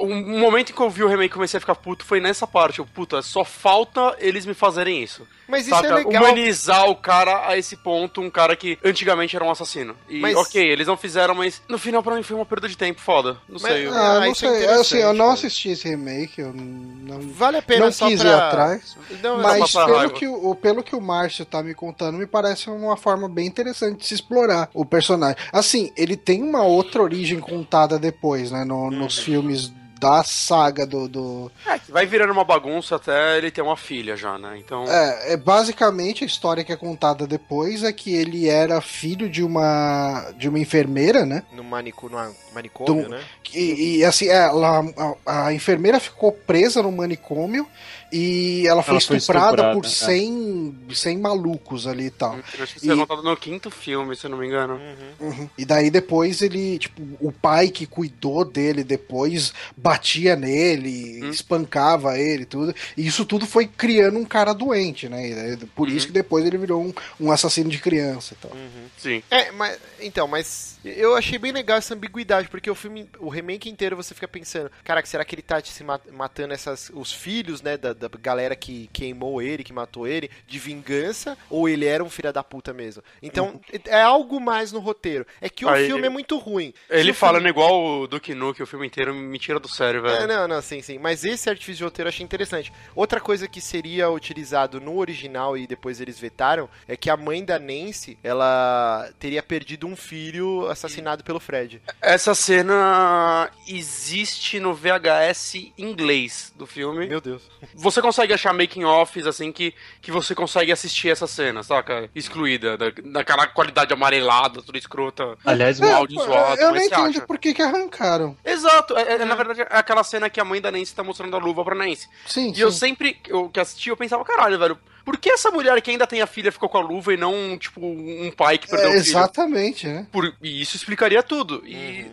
um 0.00 0.38
momento 0.38 0.70
em 0.70 0.74
que 0.74 0.80
eu 0.80 0.90
vi 0.90 1.02
o 1.02 1.08
remake 1.08 1.30
e 1.30 1.34
comecei 1.34 1.58
a 1.58 1.60
ficar 1.60 1.74
puto 1.74 2.04
foi 2.04 2.20
nessa 2.20 2.46
parte. 2.46 2.78
Eu, 2.78 2.86
puta, 2.86 3.22
só 3.22 3.44
falta 3.44 4.16
eles 4.18 4.44
me 4.46 4.54
fazerem 4.54 5.02
isso. 5.02 5.26
Mas 5.48 5.66
isso 5.66 5.74
Saca? 5.74 5.88
é 5.88 5.94
legal. 5.94 6.22
Humanizar 6.22 6.90
o 6.90 6.94
cara 6.94 7.48
a 7.48 7.56
esse 7.56 7.74
ponto, 7.74 8.20
um 8.20 8.28
cara 8.28 8.54
que 8.54 8.78
antigamente 8.84 9.34
era 9.34 9.42
um 9.42 9.50
assassino. 9.50 9.96
E 10.06 10.20
Mas- 10.20 10.36
ok, 10.36 10.62
eles 10.62 10.86
não 10.86 10.96
fizeram, 10.96 11.34
mas 11.34 11.62
no 11.66 11.78
final 11.78 12.02
pra 12.02 12.14
mim 12.16 12.22
foi 12.22 12.36
uma 12.36 12.44
perda 12.44 12.68
de 12.68 12.76
tempo 12.76 13.00
foda. 13.00 13.38
Não 13.48 13.58
Mas- 13.58 13.62
sei. 13.62 13.86
eu- 13.86 13.94
Ah, 13.94 14.16
Ah, 14.16 14.20
não 14.20 14.24
é 14.24 14.34
sei. 14.34 14.66
assim, 14.66 14.98
eu 14.98 15.14
não 15.14 15.30
assisti 15.30 15.70
esse 15.70 15.88
remake, 15.88 16.38
eu 16.42 16.52
não, 16.52 17.20
Vale 17.32 17.56
a 17.56 17.62
pena 17.62 17.86
não 17.86 17.92
só 17.92 18.08
quis 18.08 18.20
pra... 18.20 18.28
ir 18.30 18.34
atrás. 18.34 18.96
Não, 19.22 19.38
Mas 19.40 19.72
pelo 19.72 19.96
raiva. 19.96 20.12
que, 20.12 20.26
o, 20.28 20.54
pelo 20.54 20.82
que 20.82 20.94
o 20.94 21.00
Márcio 21.00 21.46
tá 21.46 21.62
me 21.62 21.74
contando, 21.74 22.18
me 22.18 22.26
parece 22.26 22.68
uma 22.68 22.96
forma 22.98 23.26
bem 23.26 23.46
interessante 23.46 24.00
de 24.00 24.06
se 24.06 24.12
explorar 24.14 24.68
o 24.74 24.84
personagem. 24.84 25.36
Assim, 25.50 25.90
ele 25.96 26.16
tem 26.16 26.42
uma 26.42 26.62
outra 26.62 27.02
origem 27.02 27.40
contada 27.40 27.98
depois, 27.98 28.50
né? 28.50 28.64
no- 28.66 28.90
nos 28.90 29.18
filmes 29.18 29.72
da 29.98 30.22
saga 30.22 30.86
do. 30.86 31.08
do... 31.08 31.52
É, 31.66 31.78
que 31.78 31.90
vai 31.92 32.06
virando 32.06 32.32
uma 32.32 32.44
bagunça 32.44 32.96
até 32.96 33.36
ele 33.36 33.50
ter 33.50 33.62
uma 33.62 33.76
filha 33.76 34.16
já, 34.16 34.38
né? 34.38 34.56
Então. 34.58 34.84
É, 34.84 35.32
é, 35.32 35.36
basicamente 35.36 36.24
a 36.24 36.26
história 36.26 36.64
que 36.64 36.72
é 36.72 36.76
contada 36.76 37.26
depois 37.26 37.82
é 37.82 37.92
que 37.92 38.14
ele 38.14 38.48
era 38.48 38.80
filho 38.80 39.28
de 39.28 39.42
uma 39.42 40.32
de 40.36 40.48
uma 40.48 40.58
enfermeira, 40.58 41.24
né? 41.26 41.42
No 41.52 41.64
manico, 41.64 42.08
no 42.08 42.16
manicômio, 42.54 43.04
Do- 43.04 43.08
né? 43.08 43.20
E, 43.54 43.98
e, 43.98 44.04
assim, 44.04 44.28
ela, 44.28 44.84
a, 45.24 45.46
a 45.46 45.54
enfermeira 45.54 45.98
ficou 45.98 46.30
presa 46.30 46.82
no 46.82 46.92
manicômio 46.92 47.66
e 48.12 48.64
ela 48.66 48.82
foi 48.82 48.92
Ela 48.94 49.00
foi 49.00 49.16
estuprada, 49.18 49.46
estuprada, 49.50 49.74
por 49.74 49.84
é. 49.84 49.88
100, 49.88 50.78
100 50.94 51.18
malucos 51.18 51.86
ali 51.86 52.06
e 52.06 52.10
tal. 52.10 52.36
Eu 52.56 52.64
acho 52.64 52.72
que 52.74 52.78
isso 52.80 52.90
é 52.90 52.94
E- 52.94 52.96
contado 52.98 53.22
no 53.22 53.36
quinto 53.36 53.70
filme, 53.70 54.14
se 54.16 54.26
eu 54.26 54.30
não 54.30 54.38
me 54.38 54.46
engano. 54.46 54.80
Uhum. 55.20 55.48
E 55.58 55.64
daí 55.64 55.90
depois 55.90 56.42
ele, 56.42 56.78
tipo, 56.78 57.02
o 57.20 57.30
pai 57.32 57.68
que 57.68 57.86
cuidou 57.86 58.44
dele 58.44 58.82
depois 58.84 59.52
batia 59.76 60.36
nele, 60.36 61.24
Hum. 61.24 61.30
espancava 61.30 62.18
ele 62.18 62.42
e 62.42 62.46
tudo. 62.46 62.74
E 62.96 63.06
isso 63.06 63.24
tudo 63.24 63.46
foi 63.46 63.66
criando 63.66 64.18
um 64.18 64.24
cara 64.24 64.52
doente, 64.52 65.08
né? 65.08 65.56
Por 65.74 65.88
Uhum. 65.88 65.94
isso 65.94 66.06
que 66.06 66.12
depois 66.12 66.44
ele 66.44 66.58
virou 66.58 66.82
um, 66.82 66.92
um 67.20 67.30
assassino 67.32 67.68
de 67.70 67.78
criança 67.78 68.34
e 68.34 68.36
tal. 68.36 68.52
Sim. 68.96 69.22
É, 69.30 69.50
mas 69.52 69.78
então, 70.00 70.26
mas 70.28 70.78
eu 70.84 71.14
achei 71.16 71.38
bem 71.38 71.52
legal 71.52 71.78
essa 71.78 71.94
ambiguidade, 71.94 72.48
porque 72.48 72.70
o 72.70 72.74
filme, 72.74 73.08
o 73.18 73.28
remake 73.28 73.68
inteiro 73.68 73.96
você 73.96 74.14
fica 74.14 74.28
pensando, 74.28 74.70
caraca, 74.84 75.06
será 75.08 75.24
que 75.24 75.34
ele 75.34 75.42
tá 75.42 75.60
se 75.62 75.82
ma- 75.84 76.00
matando 76.12 76.54
essas 76.54 76.90
os 76.94 77.12
filhos, 77.12 77.60
né, 77.62 77.76
da, 77.76 77.92
da 77.98 78.08
galera 78.20 78.54
que 78.56 78.88
queimou 78.92 79.42
ele, 79.42 79.64
que 79.64 79.72
matou 79.72 80.06
ele, 80.06 80.30
de 80.46 80.58
vingança, 80.58 81.36
ou 81.50 81.68
ele 81.68 81.84
era 81.86 82.02
um 82.02 82.08
filho 82.10 82.32
da 82.32 82.42
puta 82.44 82.72
mesmo? 82.72 83.02
Então, 83.22 83.60
é 83.86 84.00
algo 84.00 84.40
mais 84.40 84.72
no 84.72 84.78
roteiro. 84.80 85.26
É 85.40 85.48
que 85.48 85.64
o 85.64 85.68
Aí- 85.68 85.86
filme 85.86 86.06
é 86.06 86.10
muito 86.10 86.38
ruim. 86.38 86.72
Ele 86.88 87.12
falando 87.12 87.42
filme- 87.44 87.50
igual 87.50 87.84
o 88.02 88.06
Duke 88.06 88.34
Nukem 88.34 88.62
o 88.62 88.66
filme 88.66 88.86
inteiro 88.86 89.14
me 89.14 89.38
tira 89.38 89.58
do 89.60 89.68
sério, 89.68 90.02
velho. 90.02 90.14
É, 90.22 90.26
não, 90.26 90.46
não, 90.48 90.62
sim, 90.62 90.80
sim. 90.80 90.98
Mas 90.98 91.24
esse 91.24 91.48
artifício 91.50 91.78
de 91.78 91.84
roteiro 91.84 92.08
eu 92.08 92.10
achei 92.10 92.24
interessante. 92.24 92.72
Outra 92.94 93.20
coisa 93.20 93.46
que 93.48 93.60
seria 93.60 94.10
utilizado 94.10 94.80
no 94.80 94.96
original 94.98 95.56
e 95.56 95.66
depois 95.66 96.00
eles 96.00 96.18
vetaram 96.18 96.68
é 96.86 96.96
que 96.96 97.10
a 97.10 97.16
mãe 97.16 97.44
da 97.44 97.58
Nancy, 97.58 98.16
ela 98.22 99.10
teria 99.18 99.42
perdido 99.42 99.86
um 99.86 99.96
filho 99.96 100.66
assassinado 100.68 101.24
pelo 101.24 101.40
Fred. 101.40 101.80
Essa 102.00 102.34
cena 102.34 103.50
existe 103.66 104.60
no 104.60 104.74
VHS 104.74 105.72
inglês 105.76 106.52
do 106.56 106.66
filme. 106.66 107.06
Meu 107.06 107.20
Deus. 107.20 107.42
Você 107.90 108.02
consegue 108.02 108.34
achar 108.34 108.52
making 108.52 108.84
offs 108.84 109.26
assim 109.26 109.50
que, 109.50 109.72
que 110.02 110.10
você 110.12 110.34
consegue 110.34 110.70
assistir 110.70 111.08
essa 111.08 111.26
cena, 111.26 111.62
saca? 111.62 112.10
Excluída, 112.14 112.76
da, 112.76 112.86
daquela 113.04 113.46
qualidade 113.46 113.92
amarelada, 113.92 114.60
tudo 114.62 114.76
escrota. 114.76 115.36
Aliás, 115.44 115.80
um 115.80 115.86
uma- 115.86 115.94
áudio 115.96 116.20
zoado, 116.22 116.60
eu 116.60 116.72
nem 116.72 116.86
entendo 116.86 117.22
por 117.26 117.38
que, 117.38 117.54
que 117.54 117.62
arrancaram. 117.62 118.36
Exato, 118.44 118.96
é, 118.96 119.14
é, 119.14 119.24
na 119.24 119.34
verdade 119.34 119.62
é 119.62 119.66
aquela 119.70 120.04
cena 120.04 120.28
que 120.28 120.40
a 120.40 120.44
mãe 120.44 120.60
da 120.60 120.70
Nancy 120.70 120.94
tá 120.94 121.02
mostrando 121.02 121.34
a 121.34 121.38
luva 121.38 121.64
pra 121.64 121.74
Nancy. 121.74 122.08
Sim, 122.26 122.52
E 122.54 122.60
eu 122.60 122.70
sim. 122.70 122.78
sempre 122.78 123.18
eu, 123.28 123.48
que 123.48 123.58
assisti, 123.60 123.88
eu 123.88 123.96
pensava, 123.96 124.24
caralho, 124.24 124.58
velho, 124.58 124.78
por 125.04 125.16
que 125.16 125.30
essa 125.30 125.50
mulher 125.50 125.80
que 125.80 125.90
ainda 125.90 126.06
tem 126.06 126.20
a 126.20 126.26
filha 126.26 126.52
ficou 126.52 126.68
com 126.68 126.76
a 126.76 126.82
luva 126.82 127.14
e 127.14 127.16
não, 127.16 127.56
tipo, 127.56 127.80
um 127.80 128.30
pai 128.36 128.58
que 128.58 128.68
perdeu 128.68 128.88
É, 128.88 128.90
o 128.90 128.92
filho? 128.92 129.02
exatamente, 129.10 129.86
né? 129.86 130.06
Por- 130.12 130.34
e 130.42 130.60
isso 130.60 130.76
explicaria 130.76 131.22
tudo. 131.22 131.62
E 131.66 132.06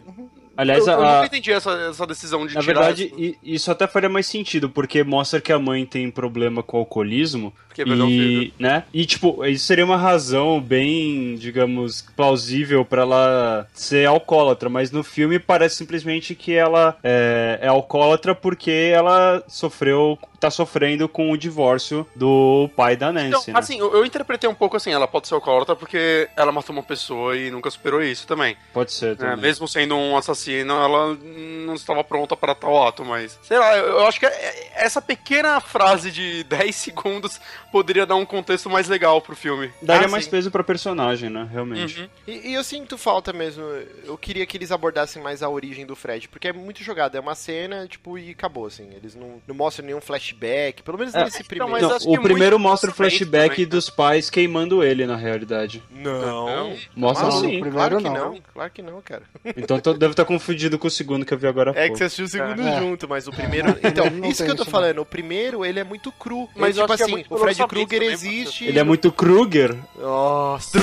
aliás 0.58 0.86
eu, 0.88 0.94
eu 0.94 1.04
a- 1.04 1.14
nunca 1.16 1.26
entendi 1.28 1.52
essa, 1.52 1.72
essa 1.90 2.06
decisão 2.08 2.46
de 2.46 2.56
na 2.56 2.62
tirar 2.62 2.74
verdade, 2.74 3.14
isso. 3.18 3.40
isso 3.44 3.72
até 3.72 3.88
faria 3.88 4.10
mais 4.10 4.26
sentido, 4.28 4.70
porque 4.70 5.04
mostra 5.04 5.40
que 5.42 5.52
a 5.52 5.60
mãe 5.60 5.86
tem 5.86 6.10
problema 6.12 6.62
com 6.64 6.78
o 6.78 6.80
alcoolismo. 6.82 7.54
Porque 7.84 7.92
o 8.04 8.08
E, 8.10 8.18
filho. 8.40 8.54
né? 8.60 8.84
E, 8.94 9.06
tipo, 9.06 9.46
isso 9.46 9.66
seria 9.66 9.84
uma 9.86 9.98
razão 9.98 10.62
bem, 10.62 11.36
digamos, 11.36 12.02
plausível 12.16 12.86
pra 12.86 13.02
ela 13.02 13.68
ser 13.74 14.06
alcoólatra, 14.08 14.70
mas 14.70 14.92
no 14.92 15.04
filme 15.04 15.40
parece 15.40 15.76
simplesmente 15.76 16.34
que 16.36 16.54
ela 16.54 16.98
é, 17.04 17.60
é 17.62 17.68
alcoólatra 17.68 18.34
porque 18.34 18.92
ela 18.94 19.44
sofreu, 19.48 20.18
tá 20.40 20.50
sofrendo 20.50 21.08
com 21.10 21.32
o 21.32 21.38
divórcio 21.38 22.08
do 22.16 22.70
pai 22.76 22.96
da 22.96 23.10
Então, 23.10 23.24
Nancy, 23.40 23.52
né? 23.52 23.60
assim, 23.60 23.80
eu, 23.80 23.94
eu 23.94 24.06
interpretei 24.06 24.50
um 24.50 24.56
pouco 24.56 24.78
assim, 24.78 24.92
ela 24.92 25.08
pode 25.08 25.28
ser 25.28 25.34
alcoólatra 25.34 25.76
porque 25.76 26.28
ela 26.36 26.52
matou 26.52 26.74
uma 26.76 26.84
pessoa 26.84 27.36
e 27.38 27.52
nunca 27.52 27.70
superou 27.70 28.02
isso 28.02 28.26
também. 28.28 28.56
Pode 28.74 28.92
ser 28.94 29.10
né? 29.10 29.16
também. 29.16 29.38
mesmo 29.38 29.68
sendo 29.68 29.96
um 29.96 30.16
assassino, 30.18 30.74
ela 30.74 31.18
não 31.66 31.74
estava 31.74 32.04
pronta 32.04 32.36
para 32.36 32.56
tal 32.56 32.88
ato, 32.88 33.04
mas. 33.04 33.38
Sei 33.44 33.58
lá, 33.58 33.76
eu, 33.78 33.86
eu 34.00 34.08
acho 34.08 34.20
que 34.20 34.26
é- 34.26 34.72
essa 34.76 35.02
pequena 35.02 35.60
frase 35.60 36.12
de 36.12 36.44
10 36.50 36.76
segundos 36.76 37.40
poderia 37.76 38.06
dar 38.06 38.16
um 38.16 38.26
contexto 38.26 38.70
mais 38.70 38.88
legal 38.88 39.20
pro 39.22 39.36
filme. 39.36 39.70
Daria 39.82 40.08
Ah, 40.08 40.10
mais 40.10 40.24
sim. 40.24 40.32
peso 40.32 40.50
pra 40.50 40.64
personagem, 40.64 41.30
né? 41.30 41.46
Realmente. 41.52 42.00
Uhum. 42.00 42.08
E, 42.26 42.52
e 42.52 42.54
eu 42.54 42.64
sinto 42.64 42.98
falta 42.98 43.34
mesmo. 43.34 43.64
Eu 44.06 44.18
queria 44.18 44.46
que 44.46 44.56
eles 44.56 44.72
abordassem 44.72 45.22
mais 45.22 45.44
a 45.44 45.50
origem 45.50 45.86
do 45.86 45.94
Fred, 45.94 46.30
porque 46.30 46.48
é 46.48 46.54
muito 46.54 46.82
jogado. 46.82 47.18
É 47.18 47.20
uma 47.20 47.36
cena, 47.36 47.86
tipo, 47.86 48.18
e 48.18 48.32
acabou, 48.32 48.66
assim. 48.68 48.88
Eles 48.96 49.14
não, 49.14 49.42
não 49.46 49.54
mostram 49.54 49.86
nenhum 49.86 50.00
flashback, 50.00 50.84
pelo 50.84 50.98
menos 50.98 51.14
É, 51.14 51.26
nesse 51.26 51.38
então, 51.44 51.48
primeiro. 51.50 51.72
mas 51.72 51.82
Não, 52.06 52.14
que 52.14 52.18
o 52.18 52.22
primeiro 52.22 52.58
mostra 52.58 52.90
o 52.92 52.94
flashback 52.94 53.50
também, 53.50 53.66
né? 53.66 53.70
dos 53.72 53.90
pais 53.90 54.30
queimando 54.30 54.82
ele, 54.82 55.06
na 55.06 55.18
realidade. 55.18 55.84
Não. 55.92 56.74
Mostra 56.96 57.28
Maluco, 57.28 57.42
sim. 57.46 57.60
primeiro 57.60 57.72
Claro 57.76 57.98
que 57.98 58.04
não. 58.10 58.14
não. 58.34 58.42
Claro 58.54 58.72
que 58.72 58.82
não, 58.82 59.02
cara. 59.02 59.24
Então 59.58 59.80
tô, 59.82 59.94
deve 59.94 60.14
estar 60.14 60.24
confundido 60.24 60.80
com 60.80 60.88
o 60.88 60.92
segundo 60.92 61.26
que 61.26 61.34
eu 61.34 61.38
vi 61.38 61.48
agora 61.48 61.72
É 61.72 61.74
que 61.74 61.80
pouco. 61.90 61.98
você 61.98 62.04
assistiu 62.06 62.26
o 62.26 62.30
segundo 62.30 62.62
É. 62.62 62.80
junto, 62.80 63.08
mas 63.10 63.28
o 63.28 63.32
primeiro. 63.32 63.66
Então, 63.84 64.10
Não 64.10 64.30
isso 64.30 64.44
que 64.46 64.50
eu 64.52 64.56
tô 64.56 64.64
falando. 64.66 65.00
O 65.02 65.06
primeiro, 65.06 65.66
ele 65.66 65.80
é 65.80 65.84
muito 65.84 66.12
cru. 66.12 66.48
Mas 66.56 66.76
Mas, 66.76 66.76
tipo 66.76 66.86
que 66.96 67.02
é 67.02 67.06
assim, 67.06 67.26
o 67.30 67.38
Fred 67.38 67.65
orçamento 67.66 67.90
Krueger 67.90 68.12
existe. 68.12 68.66
Ele 68.66 68.80
é 68.80 68.84
muito 68.84 69.12
Kruger. 69.12 69.78
Nossa. 70.00 70.80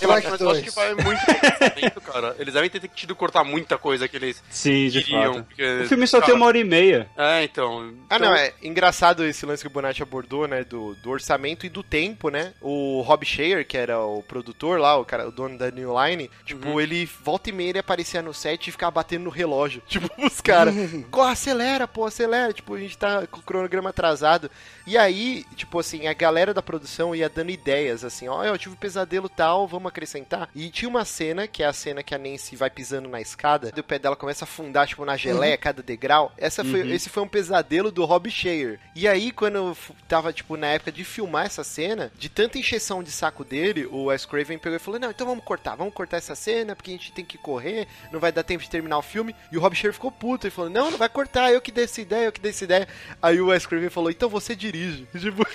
Eu 0.00 0.12
acho, 0.12 0.30
mas 0.30 0.40
eu 0.40 0.50
acho 0.50 0.62
que 0.62 0.70
vai 0.70 0.94
muito 0.94 2.00
cara. 2.00 2.36
Eles 2.38 2.54
devem 2.54 2.70
ter 2.70 2.80
tido 2.88 3.14
que 3.14 3.18
cortar 3.18 3.44
muita 3.44 3.76
coisa 3.78 4.08
que 4.08 4.16
eles 4.16 4.42
Sim, 4.50 4.88
de 4.88 5.02
queriam. 5.02 5.34
fato. 5.34 5.44
porque, 5.44 5.80
O 5.84 5.88
filme 5.88 6.06
só 6.06 6.18
cara, 6.18 6.26
tem 6.26 6.34
uma 6.36 6.46
hora 6.46 6.58
e 6.58 6.64
meia. 6.64 7.08
É, 7.16 7.42
então. 7.44 7.92
Ah, 8.08 8.16
então- 8.16 8.28
não, 8.30 8.34
é 8.36 8.52
engraçado 8.62 9.24
esse 9.24 9.44
lance 9.46 9.62
que 9.62 9.66
o 9.66 9.70
Bonatti 9.70 10.02
abordou, 10.02 10.46
né, 10.46 10.64
do, 10.64 10.94
do 10.96 11.10
orçamento 11.10 11.66
e 11.66 11.68
do 11.68 11.82
tempo, 11.82 12.28
né? 12.30 12.52
O 12.60 13.00
Rob 13.02 13.24
Shear, 13.24 13.64
que 13.66 13.76
era 13.76 13.98
o 14.00 14.22
produtor 14.22 14.78
lá, 14.80 14.96
o 14.96 15.04
cara, 15.04 15.28
o 15.28 15.32
dono 15.32 15.58
da 15.58 15.70
New 15.70 15.92
Line, 16.04 16.30
tipo, 16.44 16.68
Uhum. 16.68 16.80
ele 16.80 17.08
volta 17.24 17.50
e 17.50 17.52
meia 17.52 17.70
ele 17.70 17.78
aparecia 17.78 18.20
no 18.22 18.34
set 18.34 18.68
e 18.68 18.72
ficava 18.72 18.90
batendo 18.92 19.24
no 19.24 19.30
relógio. 19.30 19.82
Tipo, 19.88 20.08
os 20.24 20.40
caras, 20.40 20.74
corre, 21.10 21.32
acelera, 21.32 21.88
pô, 21.88 22.04
acelera. 22.04 22.52
Tipo, 22.52 22.74
a 22.74 22.78
gente 22.78 22.96
tá 22.96 23.26
com 23.26 23.40
o 23.40 23.42
cronograma 23.42 23.90
atrasado. 23.90 24.50
E 24.86 24.96
aí, 24.96 25.44
tipo 25.56 25.78
assim, 25.78 26.06
a 26.06 26.12
galera 26.12 26.52
da 26.54 26.62
produção 26.62 27.14
ia 27.14 27.28
dando 27.28 27.50
ideias, 27.50 28.04
assim, 28.04 28.28
ó, 28.28 28.44
eu 28.44 28.56
tive 28.56 28.74
um 28.74 28.78
pesadelo 28.78 29.28
tal, 29.28 29.57
vamos 29.66 29.88
acrescentar. 29.88 30.48
E 30.54 30.70
tinha 30.70 30.88
uma 30.88 31.04
cena, 31.04 31.46
que 31.46 31.62
é 31.62 31.66
a 31.66 31.72
cena 31.72 32.02
que 32.02 32.14
a 32.14 32.18
Nancy 32.18 32.56
vai 32.56 32.70
pisando 32.70 33.08
na 33.08 33.20
escada, 33.20 33.72
e 33.76 33.80
o 33.80 33.84
pé 33.84 33.98
dela 33.98 34.16
começa 34.16 34.44
a 34.44 34.46
afundar, 34.46 34.86
tipo, 34.86 35.04
na 35.04 35.16
geleia, 35.16 35.56
cada 35.56 35.82
degrau. 35.82 36.32
Essa 36.36 36.64
foi, 36.64 36.82
Uhum. 36.82 36.94
Esse 36.94 37.08
foi 37.08 37.22
um 37.22 37.28
pesadelo 37.28 37.90
do 37.90 38.04
Rob 38.04 38.30
Shear. 38.30 38.78
E 38.94 39.06
aí, 39.06 39.30
quando 39.30 39.56
eu 39.56 39.76
tava, 40.08 40.32
tipo, 40.32 40.56
na 40.56 40.68
época 40.68 40.92
de 40.92 41.04
filmar 41.04 41.46
essa 41.46 41.64
cena, 41.64 42.10
de 42.16 42.28
tanta 42.28 42.58
encheção 42.58 43.02
de 43.02 43.10
saco 43.10 43.44
dele, 43.44 43.86
o 43.86 44.04
Wes 44.04 44.24
Craven 44.24 44.58
pegou 44.58 44.76
e 44.76 44.80
falou, 44.80 45.00
não, 45.00 45.10
então 45.10 45.26
vamos 45.26 45.44
cortar, 45.44 45.74
vamos 45.76 45.94
cortar 45.94 46.16
essa 46.16 46.34
cena, 46.34 46.74
porque 46.74 46.90
a 46.90 46.94
gente 46.94 47.12
tem 47.12 47.24
que 47.24 47.38
correr, 47.38 47.86
não 48.12 48.20
vai 48.20 48.32
dar 48.32 48.42
tempo 48.42 48.62
de 48.62 48.70
terminar 48.70 48.98
o 48.98 49.02
filme. 49.02 49.34
E 49.50 49.58
o 49.58 49.60
Rob 49.60 49.74
Shear 49.74 49.92
ficou 49.92 50.10
puto 50.10 50.46
e 50.46 50.50
falou, 50.50 50.70
não, 50.70 50.90
não 50.90 50.98
vai 50.98 51.08
cortar, 51.08 51.52
eu 51.52 51.60
que 51.60 51.72
dei 51.72 51.84
essa 51.84 52.00
ideia, 52.00 52.26
eu 52.26 52.32
que 52.32 52.40
dei 52.40 52.50
essa 52.50 52.64
ideia. 52.64 52.88
Aí 53.22 53.40
o 53.40 53.48
Wes 53.48 53.66
Craven 53.66 53.90
falou, 53.90 54.10
então 54.10 54.28
você 54.28 54.54
dirige. 54.54 55.06
Tipo... 55.18 55.46